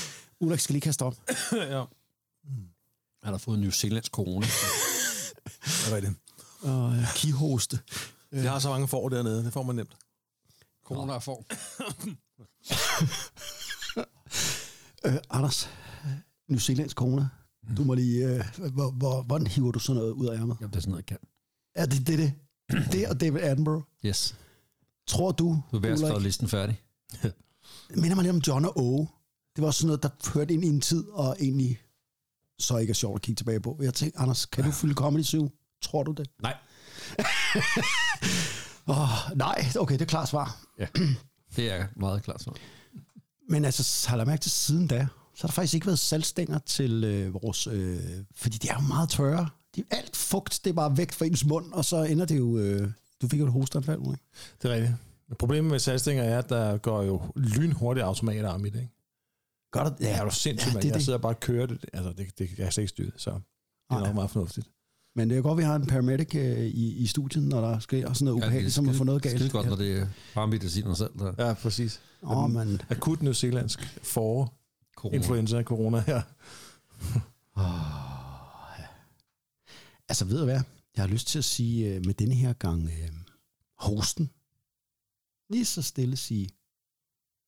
Ulrik 0.40 0.60
skal 0.60 0.72
lige 0.72 0.80
kaste 0.80 1.02
op. 1.02 1.16
ja. 1.74 1.84
Han 3.22 3.32
har 3.32 3.38
fået 3.38 3.58
New 3.58 3.70
Zealands 3.70 4.06
corona. 4.06 4.46
Hvad 5.88 5.96
er 5.96 6.00
det? 6.00 6.14
Og 6.62 6.96
øh, 6.96 7.14
kihoste. 7.14 7.78
Jeg 8.32 8.50
har 8.52 8.58
så 8.58 8.68
mange 8.68 8.88
får 8.88 9.08
dernede, 9.08 9.44
det 9.44 9.52
får 9.52 9.62
man 9.62 9.76
nemt. 9.76 9.96
corona 10.84 11.12
er 11.12 11.18
for. 11.18 11.44
Øh, 15.06 15.16
Anders, 15.30 15.70
New 16.48 16.58
Zealands 16.58 16.92
corona. 16.92 17.28
Du 17.76 17.84
må 17.84 17.94
lige... 17.94 18.26
Øh, 18.26 18.44
hvor, 18.72 18.90
hvor, 18.90 19.22
hvordan 19.22 19.46
hiver 19.46 19.72
du 19.72 19.78
sådan 19.78 20.00
noget 20.00 20.12
ud 20.12 20.26
af 20.26 20.38
ærmet? 20.38 20.56
Jamen, 20.60 20.70
det 20.70 20.76
er 20.76 20.80
sådan 20.80 20.90
noget, 20.90 21.10
jeg 21.10 21.18
kan. 21.18 21.28
Er 21.74 21.86
det 21.86 22.06
det? 22.08 22.18
Det, 22.70 22.92
det 22.92 23.08
og 23.08 23.20
David 23.20 23.40
Attenborough. 23.40 23.84
Yes. 24.06 24.36
Tror 25.06 25.32
du, 25.32 25.62
Du 25.70 25.76
er 25.76 25.80
ved 25.80 25.90
at 25.90 25.98
Ulrik, 25.98 26.08
skrive 26.10 26.22
listen 26.22 26.48
færdig. 26.48 26.82
Det 27.22 27.34
minder 27.96 28.14
mig 28.14 28.22
lidt 28.24 28.34
om 28.34 28.42
John 28.46 28.64
og 28.64 28.72
Åge. 28.80 29.08
Det 29.56 29.64
var 29.64 29.70
sådan 29.70 29.86
noget, 29.86 30.02
der 30.02 30.08
førte 30.24 30.54
ind 30.54 30.64
i 30.64 30.68
en 30.68 30.80
tid, 30.80 31.04
og 31.08 31.36
egentlig 31.40 31.78
så 32.58 32.76
ikke 32.76 32.90
er 32.90 32.94
sjovt 32.94 33.14
at 33.14 33.22
kigge 33.22 33.38
tilbage 33.38 33.60
på. 33.60 33.78
Jeg 33.82 33.94
tænkte, 33.94 34.20
Anders, 34.20 34.46
kan 34.46 34.64
du 34.64 34.70
fylde 34.70 34.94
Comedy 34.94 35.22
7? 35.22 35.50
Tror 35.82 36.02
du 36.02 36.12
det? 36.12 36.30
Nej. 36.42 36.56
oh, 38.86 39.36
nej, 39.36 39.66
okay, 39.78 39.94
det 39.94 40.02
er 40.02 40.06
klart 40.06 40.28
svar. 40.28 40.66
Ja, 40.78 40.86
det 41.56 41.72
er 41.72 41.86
meget 41.96 42.22
klart 42.22 42.42
så. 42.42 42.52
Men 43.48 43.64
altså, 43.64 44.08
har 44.08 44.16
jeg 44.16 44.26
mærke 44.26 44.40
til 44.40 44.50
siden 44.50 44.86
da, 44.86 45.06
så 45.34 45.42
har 45.42 45.48
der 45.48 45.52
faktisk 45.52 45.74
ikke 45.74 45.86
været 45.86 45.98
salgstænger 45.98 46.58
til 46.58 47.04
øh, 47.04 47.34
vores... 47.34 47.66
Øh, 47.66 47.98
fordi 48.34 48.58
de 48.58 48.68
er 48.68 48.74
jo 48.74 48.80
meget 48.80 49.08
tørre. 49.08 49.48
De, 49.76 49.84
alt 49.90 50.16
fugt, 50.16 50.60
det 50.64 50.70
er 50.70 50.74
bare 50.74 50.96
væk 50.96 51.12
fra 51.12 51.24
ens 51.24 51.44
mund, 51.44 51.72
og 51.72 51.84
så 51.84 52.02
ender 52.02 52.24
det 52.24 52.38
jo... 52.38 52.58
Øh, 52.58 52.90
du 53.22 53.28
fik 53.28 53.40
jo 53.40 53.46
et 53.46 53.52
hosteanfald, 53.52 54.00
ikke? 54.00 54.18
Det 54.62 54.70
er 54.70 54.74
rigtigt. 54.74 54.94
Men 55.28 55.36
Problemet 55.36 55.70
med 55.70 55.78
salgstænger 55.78 56.24
er, 56.24 56.38
at 56.38 56.48
der 56.48 56.76
går 56.76 57.02
jo 57.02 57.22
lynhurtigt 57.36 58.04
automatarm 58.04 58.66
i 58.66 58.68
det, 58.68 58.80
ikke? 58.80 58.95
Gør 59.72 59.84
der, 59.84 59.90
Ja, 60.00 60.16
er 60.20 60.24
du 60.24 60.30
sindssygt, 60.30 60.74
ja, 60.74 60.78
ja, 60.78 60.80
det 60.82 60.84
er 60.84 60.88
Jeg 60.88 60.94
det. 60.94 61.04
sidder 61.04 61.18
bare 61.18 61.32
og 61.32 61.40
kører 61.40 61.66
det. 61.66 61.84
Altså, 61.92 62.12
det, 62.12 62.38
det 62.38 62.48
kan 62.48 62.58
jeg 62.58 62.72
slet 62.72 62.82
ikke 62.82 62.88
styre, 62.88 63.10
så 63.16 63.30
det 63.30 63.40
er 63.90 64.00
nok 64.06 64.14
meget 64.14 64.30
fornuftigt. 64.30 64.70
Men 65.14 65.30
det 65.30 65.38
er 65.38 65.42
godt, 65.42 65.58
vi 65.58 65.62
har 65.62 65.76
en 65.76 65.86
paramedic 65.86 66.34
øh, 66.34 66.58
i, 66.58 66.96
i 66.96 67.06
studiet, 67.06 67.44
når 67.44 67.60
der 67.60 67.78
sker 67.78 68.12
sådan 68.12 68.24
noget 68.24 68.36
ubehageligt, 68.36 68.74
som 68.74 68.88
at 68.88 68.94
få 68.94 69.04
noget 69.04 69.22
galt. 69.22 69.38
Skide 69.38 69.50
godt, 69.50 69.66
når 69.66 69.76
det 69.76 69.98
er 69.98 70.06
bare 70.34 70.44
at 70.44 70.50
noget 70.84 70.98
selv. 70.98 71.10
Der. 71.18 71.46
Ja, 71.46 71.54
præcis. 71.54 72.00
Åh, 72.22 72.44
oh, 72.44 72.50
men... 72.50 72.80
Akut 72.90 73.22
New 73.22 73.32
Zealandsk 73.32 74.00
for 74.02 74.54
Corona. 74.96 75.16
influenza 75.16 75.62
corona 75.62 76.00
her. 76.00 76.22
Altså, 80.08 80.24
ved 80.24 80.38
du 80.38 80.44
hvad? 80.44 80.60
Jeg 80.96 81.02
har 81.02 81.06
lyst 81.08 81.26
til 81.26 81.38
at 81.38 81.44
sige 81.44 81.94
øh, 81.94 82.06
med 82.06 82.14
denne 82.14 82.34
her 82.34 82.52
gang 82.52 82.84
øh, 82.84 83.10
hosten. 83.78 84.30
Lige 85.50 85.64
så 85.64 85.82
stille 85.82 86.16
sige 86.16 86.48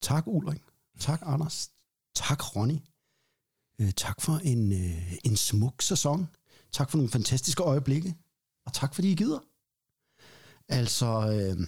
tak 0.03 0.25
Ulrik, 0.27 0.63
tak 0.99 1.23
Anders, 1.25 1.71
tak 2.19 2.57
Ronny, 2.57 2.79
øh, 3.81 3.93
tak 3.93 4.21
for 4.21 4.33
en, 4.33 4.73
øh, 4.73 5.13
en 5.25 5.37
smuk 5.37 5.83
sæson, 5.83 6.29
tak 6.73 6.91
for 6.91 6.99
nogle 6.99 7.11
fantastiske 7.11 7.63
øjeblikke, 7.63 8.15
og 8.67 8.73
tak 8.73 8.95
fordi 8.95 9.13
I 9.13 9.15
gider. 9.15 9.41
Altså, 10.69 11.07
øh, 11.07 11.67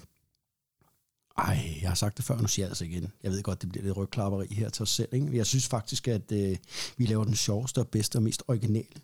ej, 1.38 1.78
jeg 1.82 1.90
har 1.90 1.94
sagt 1.94 2.16
det 2.16 2.24
før, 2.24 2.36
nu 2.40 2.48
siger 2.48 2.66
jeg 2.66 2.70
altså 2.70 2.84
igen. 2.84 3.12
Jeg 3.22 3.30
ved 3.30 3.42
godt, 3.42 3.62
det 3.62 3.68
bliver 3.68 3.84
lidt 3.84 3.96
rygklapperi 3.96 4.54
her 4.54 4.68
til 4.68 4.82
os 4.82 4.90
selv. 4.90 5.08
Ikke? 5.14 5.36
Jeg 5.36 5.46
synes 5.46 5.68
faktisk, 5.68 6.08
at 6.08 6.32
øh, 6.32 6.56
vi 6.96 7.06
laver 7.06 7.24
den 7.24 7.36
sjoveste 7.36 7.78
og 7.78 7.88
bedste 7.88 8.16
og 8.16 8.22
mest 8.22 8.42
originale 8.48 9.00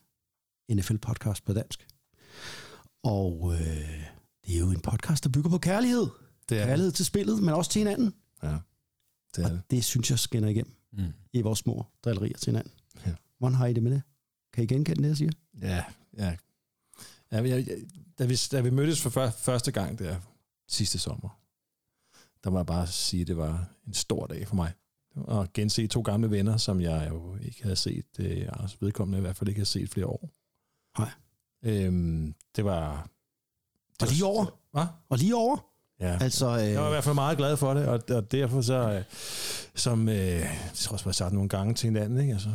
NFL-podcast 0.72 1.44
på 1.44 1.52
dansk. 1.52 1.86
Og 3.02 3.52
øh, 3.54 4.04
det 4.46 4.54
er 4.54 4.58
jo 4.58 4.70
en 4.70 4.80
podcast, 4.80 5.24
der 5.24 5.30
bygger 5.30 5.50
på 5.50 5.58
kærlighed. 5.58 6.06
Det 6.48 6.60
er 6.60 6.66
Kærlighed 6.66 6.92
til 6.92 7.04
spillet, 7.04 7.42
men 7.42 7.54
også 7.54 7.70
til 7.70 7.80
hinanden. 7.80 8.14
Ja, 8.42 8.58
det 9.36 9.44
er 9.44 9.48
og 9.48 9.52
det. 9.52 9.62
det 9.70 9.84
synes 9.84 10.10
jeg 10.10 10.18
skinner 10.18 10.48
igennem 10.48 10.72
Mm. 10.92 11.12
i 11.32 11.40
vores 11.42 11.58
små 11.58 11.84
drillerier 12.04 12.36
til 12.38 12.50
hinanden. 12.50 12.72
Ja. 13.06 13.14
Hvordan 13.38 13.56
har 13.56 13.66
I 13.66 13.72
det 13.72 13.82
med 13.82 13.92
det? 13.92 14.02
Kan 14.52 14.64
I 14.64 14.66
genkende 14.66 15.02
det, 15.02 15.08
jeg 15.08 15.16
siger? 15.16 15.30
Ja, 15.60 15.84
ja. 16.18 16.36
ja 17.32 17.42
jeg, 17.42 17.66
jeg, 17.68 17.78
da, 18.18 18.26
vi, 18.26 18.36
da 18.52 18.60
vi 18.60 18.70
mødtes 18.70 19.02
for 19.02 19.10
før, 19.10 19.30
første 19.30 19.72
gang 19.72 19.98
der 19.98 20.20
sidste 20.68 20.98
sommer, 20.98 21.40
der 22.44 22.50
må 22.50 22.58
jeg 22.58 22.66
bare 22.66 22.86
sige, 22.86 23.20
at 23.20 23.26
det 23.26 23.36
var 23.36 23.68
en 23.86 23.94
stor 23.94 24.26
dag 24.26 24.48
for 24.48 24.54
mig. 24.54 24.72
At 25.28 25.52
gense 25.52 25.86
to 25.86 26.00
gamle 26.00 26.30
venner, 26.30 26.56
som 26.56 26.80
jeg 26.80 27.06
jo 27.10 27.36
ikke 27.36 27.62
havde 27.62 27.76
set, 27.76 28.06
øh, 28.18 28.48
altså 28.52 28.76
vedkommende 28.80 29.18
i 29.18 29.20
hvert 29.20 29.36
fald 29.36 29.48
ikke 29.48 29.58
havde 29.58 29.68
set 29.68 29.90
flere 29.90 30.06
år. 30.06 30.30
Nej. 30.98 31.10
Øhm, 31.62 32.34
det 32.56 32.64
var... 32.64 33.10
Og 34.00 34.08
lige 34.08 34.24
over. 34.24 34.58
Hvad? 34.72 34.86
Og 35.08 35.18
lige 35.18 35.36
over. 35.36 35.56
Ja. 36.00 36.18
Altså, 36.20 36.46
øh, 36.58 36.64
Jeg 36.72 36.80
var 36.80 36.86
i 36.86 36.90
hvert 36.90 37.04
fald 37.04 37.14
meget 37.14 37.38
glad 37.38 37.56
for 37.56 37.74
det, 37.74 37.86
og, 37.86 38.00
og 38.10 38.32
derfor 38.32 38.60
så, 38.60 38.74
øh, 38.92 39.02
som 39.74 40.08
øh, 40.08 40.16
jeg 40.16 40.70
tror 40.74 40.92
også, 40.92 41.04
vi 41.04 41.08
har 41.08 41.12
sagt 41.12 41.32
nogle 41.32 41.48
gange 41.48 41.74
til 41.74 41.86
hinanden, 41.86 42.20
ikke? 42.20 42.32
Altså, 42.32 42.48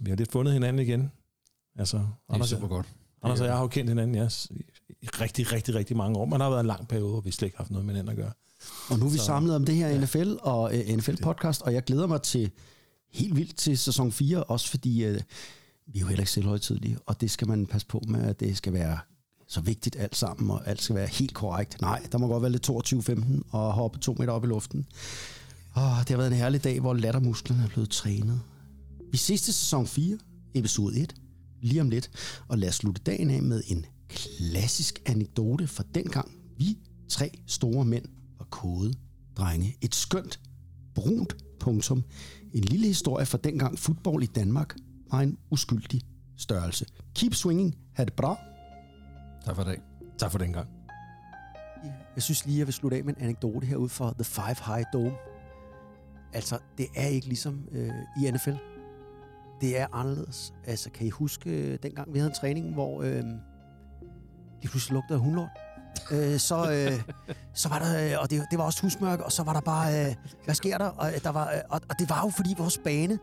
vi 0.00 0.10
har 0.10 0.16
lidt 0.16 0.32
fundet 0.32 0.52
hinanden 0.54 0.82
igen. 0.82 1.10
Altså, 1.78 1.96
Det 1.96 2.04
er 2.28 2.34
Anders, 2.34 2.48
super 2.48 2.68
godt. 2.68 2.86
Anders 3.22 3.40
og 3.40 3.46
jeg 3.46 3.54
har 3.54 3.60
jo 3.62 3.68
kendt 3.68 3.90
hinanden 3.90 4.14
ja, 4.16 4.28
i 4.50 4.64
i 5.02 5.06
rigtig, 5.20 5.52
rigtig, 5.52 5.74
rigtig 5.74 5.96
mange 5.96 6.18
år. 6.18 6.24
Man 6.24 6.40
har 6.40 6.48
været 6.50 6.60
en 6.60 6.66
lang 6.66 6.88
periode, 6.88 7.10
hvor 7.10 7.20
vi 7.20 7.30
slet 7.30 7.46
ikke 7.46 7.56
har 7.56 7.64
haft 7.64 7.70
noget 7.70 7.86
med 7.86 7.94
hinanden 7.94 8.10
at 8.10 8.16
gøre. 8.16 8.32
Og 8.90 8.98
nu 8.98 9.06
er 9.06 9.10
vi 9.10 9.18
Så- 9.18 9.24
samlet 9.24 9.56
om 9.56 9.64
det 9.64 9.74
her 9.74 9.88
ja. 9.88 10.00
NFL 10.00 10.32
og 10.40 10.62
uh, 10.62 10.70
NFL-podcast, 10.94 11.62
og 11.62 11.74
jeg 11.74 11.84
glæder 11.84 12.06
mig 12.06 12.22
til 12.22 12.50
helt 13.12 13.36
vildt 13.36 13.56
til 13.56 13.78
sæson 13.78 14.12
4, 14.12 14.44
også 14.44 14.68
fordi 14.70 15.08
uh, 15.08 15.14
vi 15.86 15.98
er 15.98 16.00
jo 16.00 16.06
heller 16.06 16.20
ikke 16.20 16.32
selvhøjtidlige, 16.32 16.98
og 17.06 17.20
det 17.20 17.30
skal 17.30 17.48
man 17.48 17.66
passe 17.66 17.86
på 17.86 18.02
med, 18.08 18.22
at 18.22 18.40
det 18.40 18.56
skal 18.56 18.72
være 18.72 18.98
så 19.48 19.60
vigtigt 19.60 19.96
alt 19.96 20.16
sammen, 20.16 20.50
og 20.50 20.68
alt 20.68 20.82
skal 20.82 20.96
være 20.96 21.06
helt 21.06 21.34
korrekt. 21.34 21.80
Nej, 21.80 22.06
der 22.12 22.18
må 22.18 22.26
godt 22.26 22.42
være 22.42 22.52
lidt 22.52 22.70
22-15 22.70 23.42
og 23.50 23.72
hoppe 23.72 23.98
to 23.98 24.16
meter 24.18 24.32
op 24.32 24.44
i 24.44 24.46
luften. 24.46 24.86
Oh, 25.76 25.98
det 26.00 26.08
har 26.08 26.16
været 26.16 26.30
en 26.32 26.38
herlig 26.38 26.64
dag, 26.64 26.80
hvor 26.80 26.94
lattermusklerne 26.94 27.62
er 27.62 27.68
blevet 27.68 27.90
trænet. 27.90 28.40
Vi 29.10 29.16
ses 29.16 29.42
til 29.42 29.54
sæson 29.54 29.86
4, 29.86 30.18
episode 30.54 31.00
1, 31.00 31.14
lige 31.60 31.80
om 31.80 31.90
lidt, 31.90 32.10
og 32.48 32.58
lad 32.58 32.68
os 32.68 32.74
slutte 32.74 33.02
dagen 33.02 33.30
af 33.30 33.42
med 33.42 33.62
en 33.66 33.86
klassisk 34.08 35.02
anekdote 35.06 35.66
fra 35.66 35.84
dengang 35.94 36.30
vi 36.56 36.78
tre 37.08 37.30
store 37.46 37.84
mænd 37.84 38.04
var 38.38 38.46
kode 38.50 38.94
drenge. 39.36 39.76
Et 39.80 39.94
skønt, 39.94 40.40
brunt 40.94 41.36
punktum. 41.60 42.04
En 42.52 42.64
lille 42.64 42.86
historie 42.86 43.26
fra 43.26 43.38
dengang 43.44 43.78
fodbold 43.78 44.22
i 44.22 44.26
Danmark 44.26 44.76
var 45.10 45.20
en 45.20 45.38
uskyldig 45.50 46.02
størrelse. 46.36 46.86
Keep 47.14 47.34
swinging. 47.34 47.76
Ha' 47.92 48.04
det 48.04 48.12
bra. 48.12 48.38
Tak 49.48 49.56
for 49.56 49.62
i 49.62 49.66
dag. 49.66 49.80
Tak 50.18 50.30
for 50.30 50.38
den 50.38 50.52
gang. 50.52 50.68
Jeg 52.14 52.22
synes 52.22 52.46
lige, 52.46 52.58
jeg 52.58 52.66
vil 52.66 52.74
slutte 52.74 52.96
af 52.96 53.04
med 53.04 53.14
en 53.16 53.22
anekdote 53.22 53.66
herude 53.66 53.88
fra 53.88 54.12
The 54.12 54.24
Five 54.24 54.74
High 54.74 54.84
Dome. 54.92 55.16
Altså, 56.32 56.58
det 56.78 56.86
er 56.96 57.06
ikke 57.06 57.26
ligesom 57.26 57.68
øh, 57.72 57.90
i 58.22 58.30
NFL. 58.30 58.54
Det 59.60 59.80
er 59.80 59.86
anderledes. 59.92 60.54
Altså, 60.66 60.90
kan 60.90 61.06
I 61.06 61.10
huske 61.10 61.50
øh, 61.50 61.78
dengang 61.82 62.14
vi 62.14 62.18
havde 62.18 62.30
en 62.30 62.34
træning, 62.34 62.74
hvor 62.74 63.02
øh, 63.02 63.22
lige 64.60 64.70
pludselig 64.70 64.94
lugtede 64.94 65.14
af 65.14 65.20
hundlort? 65.20 65.48
øh, 66.12 66.38
så, 66.38 66.72
øh, 66.72 67.14
så 67.54 67.68
var 67.68 67.78
der, 67.78 68.12
øh, 68.12 68.22
og 68.22 68.30
det, 68.30 68.46
det 68.50 68.58
var 68.58 68.64
også 68.64 68.82
husmørke, 68.82 69.24
og 69.24 69.32
så 69.32 69.42
var 69.42 69.52
der 69.52 69.60
bare, 69.60 70.08
øh, 70.08 70.14
hvad 70.44 70.54
sker 70.54 70.78
der? 70.78 70.88
Og, 70.88 71.08
øh, 71.14 71.22
der 71.22 71.30
var, 71.30 71.50
øh, 71.50 71.60
og, 71.68 71.80
og 71.88 71.98
det 71.98 72.10
var 72.10 72.22
jo, 72.24 72.30
fordi 72.30 72.54
vores 72.58 72.78
bane 72.78 73.18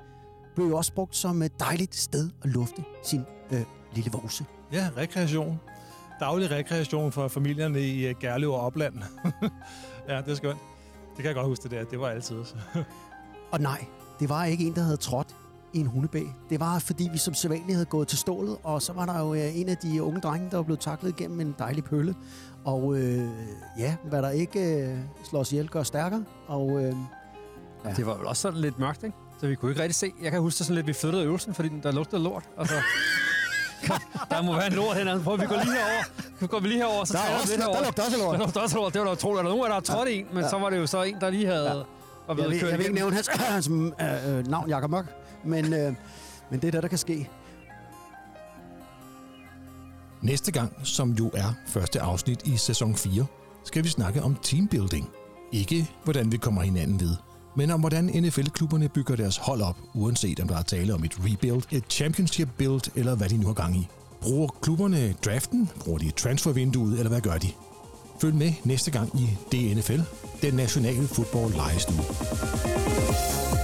blev 0.56 0.68
jo 0.68 0.78
også 0.78 0.94
brugt 0.94 1.16
som 1.16 1.42
et 1.42 1.60
dejligt 1.60 1.96
sted 1.96 2.30
at 2.44 2.50
lufte 2.50 2.84
sin 3.04 3.26
øh, 3.52 3.66
lille 3.94 4.12
vose. 4.12 4.46
Ja, 4.72 4.90
rekreation. 4.98 5.60
Daglig 6.20 6.52
rekreation 6.52 7.12
for 7.12 7.28
familierne 7.28 7.82
i 7.82 8.10
uh, 8.10 8.20
Gerlev 8.20 8.52
og 8.52 8.60
Opland. 8.62 8.94
ja, 10.10 10.18
det 10.22 10.32
er 10.32 10.36
skønt. 10.36 10.60
Det 11.08 11.18
kan 11.18 11.26
jeg 11.26 11.36
godt 11.36 11.48
huske 11.48 11.64
det 11.64 11.72
der. 11.72 11.84
Det 11.84 12.00
var 12.00 12.08
altid. 12.08 12.36
Og 13.52 13.60
nej, 13.62 13.86
det 14.20 14.30
var 14.30 14.46
ikke 14.46 14.68
en, 14.68 14.76
der 14.76 14.82
havde 14.82 14.98
trådt 14.98 15.36
i 15.74 15.80
en 15.80 15.88
hundebæg. 15.88 16.28
Det 16.50 16.60
var, 16.60 16.80
fordi 16.80 17.10
vi 17.12 17.18
som 17.18 17.34
sædvanligt 17.34 17.74
havde 17.74 17.86
gået 17.86 18.08
til 18.08 18.18
stålet, 18.18 18.58
og 18.64 18.82
så 18.82 18.94
var 18.94 19.06
der 19.06 19.20
jo 19.20 19.34
øh, 19.34 19.58
en 19.60 19.70
af 19.70 19.78
de 19.78 20.04
unge 20.04 20.22
drenge, 20.22 20.52
der 20.52 20.58
var 20.58 20.64
blevet 20.64 20.80
taklet 20.80 21.10
igennem 21.20 21.40
en 21.40 21.56
dejlig 21.60 21.84
pølle. 21.84 22.16
Og 22.66 22.98
øh, 22.98 23.30
ja, 23.80 23.96
hvad 24.04 24.22
der 24.22 24.30
ikke 24.30 24.60
øh, 24.90 24.98
slår 25.30 25.40
os 25.40 25.52
ihjel, 25.52 25.70
gør 25.70 25.84
stærkere. 25.84 26.24
Og 26.48 26.84
øh, 26.84 26.96
Ja. 27.86 27.94
Det 27.94 28.06
var 28.06 28.18
vel 28.18 28.26
også 28.26 28.42
sådan 28.42 28.60
lidt 28.60 28.80
mørkt, 28.80 29.04
ikke? 29.04 29.18
Så 29.40 29.48
vi 29.48 29.56
kunne 29.56 29.72
ikke 29.72 29.82
rigtig 29.82 29.96
se. 29.96 30.12
Jeg 30.22 30.32
kan 30.32 30.42
huske 30.42 30.58
det 30.58 30.66
sådan 30.66 30.76
lidt, 30.76 30.88
vi 30.88 30.94
flyttede 30.94 31.24
øvelsen, 31.24 31.54
fordi 31.54 31.70
der 31.84 31.92
lugtede 31.92 32.24
lort. 32.24 32.44
Altså, 32.58 32.76
der 34.32 34.42
må 34.42 34.54
være 34.56 34.68
en 34.68 34.74
lort 34.74 34.98
hernede. 34.98 35.22
Prøv, 35.24 35.40
vi 35.40 35.46
går 35.46 35.56
lige 35.56 35.74
herover. 35.74 36.04
Så 36.40 36.48
går 36.48 36.60
vi 36.60 36.68
lige 36.68 36.78
herover, 36.80 37.06
så 37.06 37.14
Der 37.14 37.20
er 37.20 37.36
også- 37.36 37.48
lidt 37.48 37.60
der- 37.60 37.64
herover. 37.66 37.78
der 37.80 37.86
lugter 37.86 38.04
også 38.04 38.18
lort. 38.18 38.34
Der 38.34 38.40
lugter 38.46 38.62
også 38.62 38.76
lort. 38.76 38.94
Det 38.94 39.02
var 39.02 39.08
da 39.08 39.14
utroligt. 39.14 39.38
Der 39.38 39.44
var 39.44 39.50
nogen, 39.58 39.66
der 39.66 39.74
havde 39.74 39.86
trådt 39.86 40.10
en, 40.10 40.26
men 40.34 40.44
Ja. 40.44 40.50
så 40.50 40.58
var 40.60 40.70
det 40.70 40.78
jo 40.78 40.88
så 40.88 41.04
en, 41.04 41.16
der 41.22 41.30
lige 41.30 41.46
havde... 41.48 41.66
Ja. 41.70 41.74
Og 42.28 42.38
jeg, 42.40 42.50
vil, 42.50 42.58
jeg 42.58 42.72
vil 42.78 42.80
ikke 42.82 42.96
nævne 42.96 43.16
hans, 43.16 43.28
hans 43.56 43.68
øh, 43.68 44.38
øh, 44.38 44.48
navn, 44.48 44.70
Jakob 44.70 44.90
Mørk, 44.92 45.06
men, 45.44 45.74
øh, 45.74 45.94
men 46.52 46.60
det 46.62 46.68
er 46.68 46.72
det, 46.72 46.84
der 46.84 46.90
kan 46.90 46.98
ske. 46.98 47.30
Næste 50.22 50.52
gang, 50.52 50.74
som 50.84 51.12
jo 51.12 51.32
er 51.34 51.54
første 51.68 52.02
afsnit 52.02 52.42
i 52.48 52.58
sæson 52.58 52.96
4, 52.96 53.26
skal 53.66 53.84
vi 53.84 53.90
snakke 53.90 54.22
om 54.24 54.36
teambuilding. 54.42 55.10
Ikke 55.52 55.90
hvordan 56.04 56.32
vi 56.32 56.38
kommer 56.38 56.62
hinanden 56.62 57.00
ved, 57.00 57.16
men 57.56 57.72
om 57.72 57.80
hvordan 57.80 58.06
NFL-klubberne 58.06 58.90
bygger 58.90 59.16
deres 59.16 59.38
hold 59.38 59.62
op, 59.62 59.78
uanset 59.94 60.40
om 60.40 60.48
der 60.48 60.58
er 60.58 60.62
tale 60.62 60.94
om 60.94 61.04
et 61.04 61.18
rebuild, 61.20 61.64
et 61.72 61.84
championship 61.90 62.50
build 62.58 62.82
eller 62.96 63.16
hvad 63.16 63.30
de 63.30 63.38
nu 63.38 63.48
har 63.48 63.54
gang 63.54 63.78
i. 63.78 63.88
Bruger 64.22 64.48
klubberne 64.62 65.14
draften? 65.26 65.70
Bruger 65.80 66.00
de 66.00 66.12
transfervinduet, 66.12 66.98
eller 66.98 67.10
hvad 67.10 67.22
gør 67.22 67.38
de? 67.38 67.48
Følg 68.22 68.36
med 68.36 68.54
næste 68.64 68.92
gang 68.92 69.20
i 69.20 69.30
DNFL, 69.52 70.02
den 70.42 70.54
nationale 70.54 71.08
fodbold 71.08 71.54
lejestue. 71.54 73.55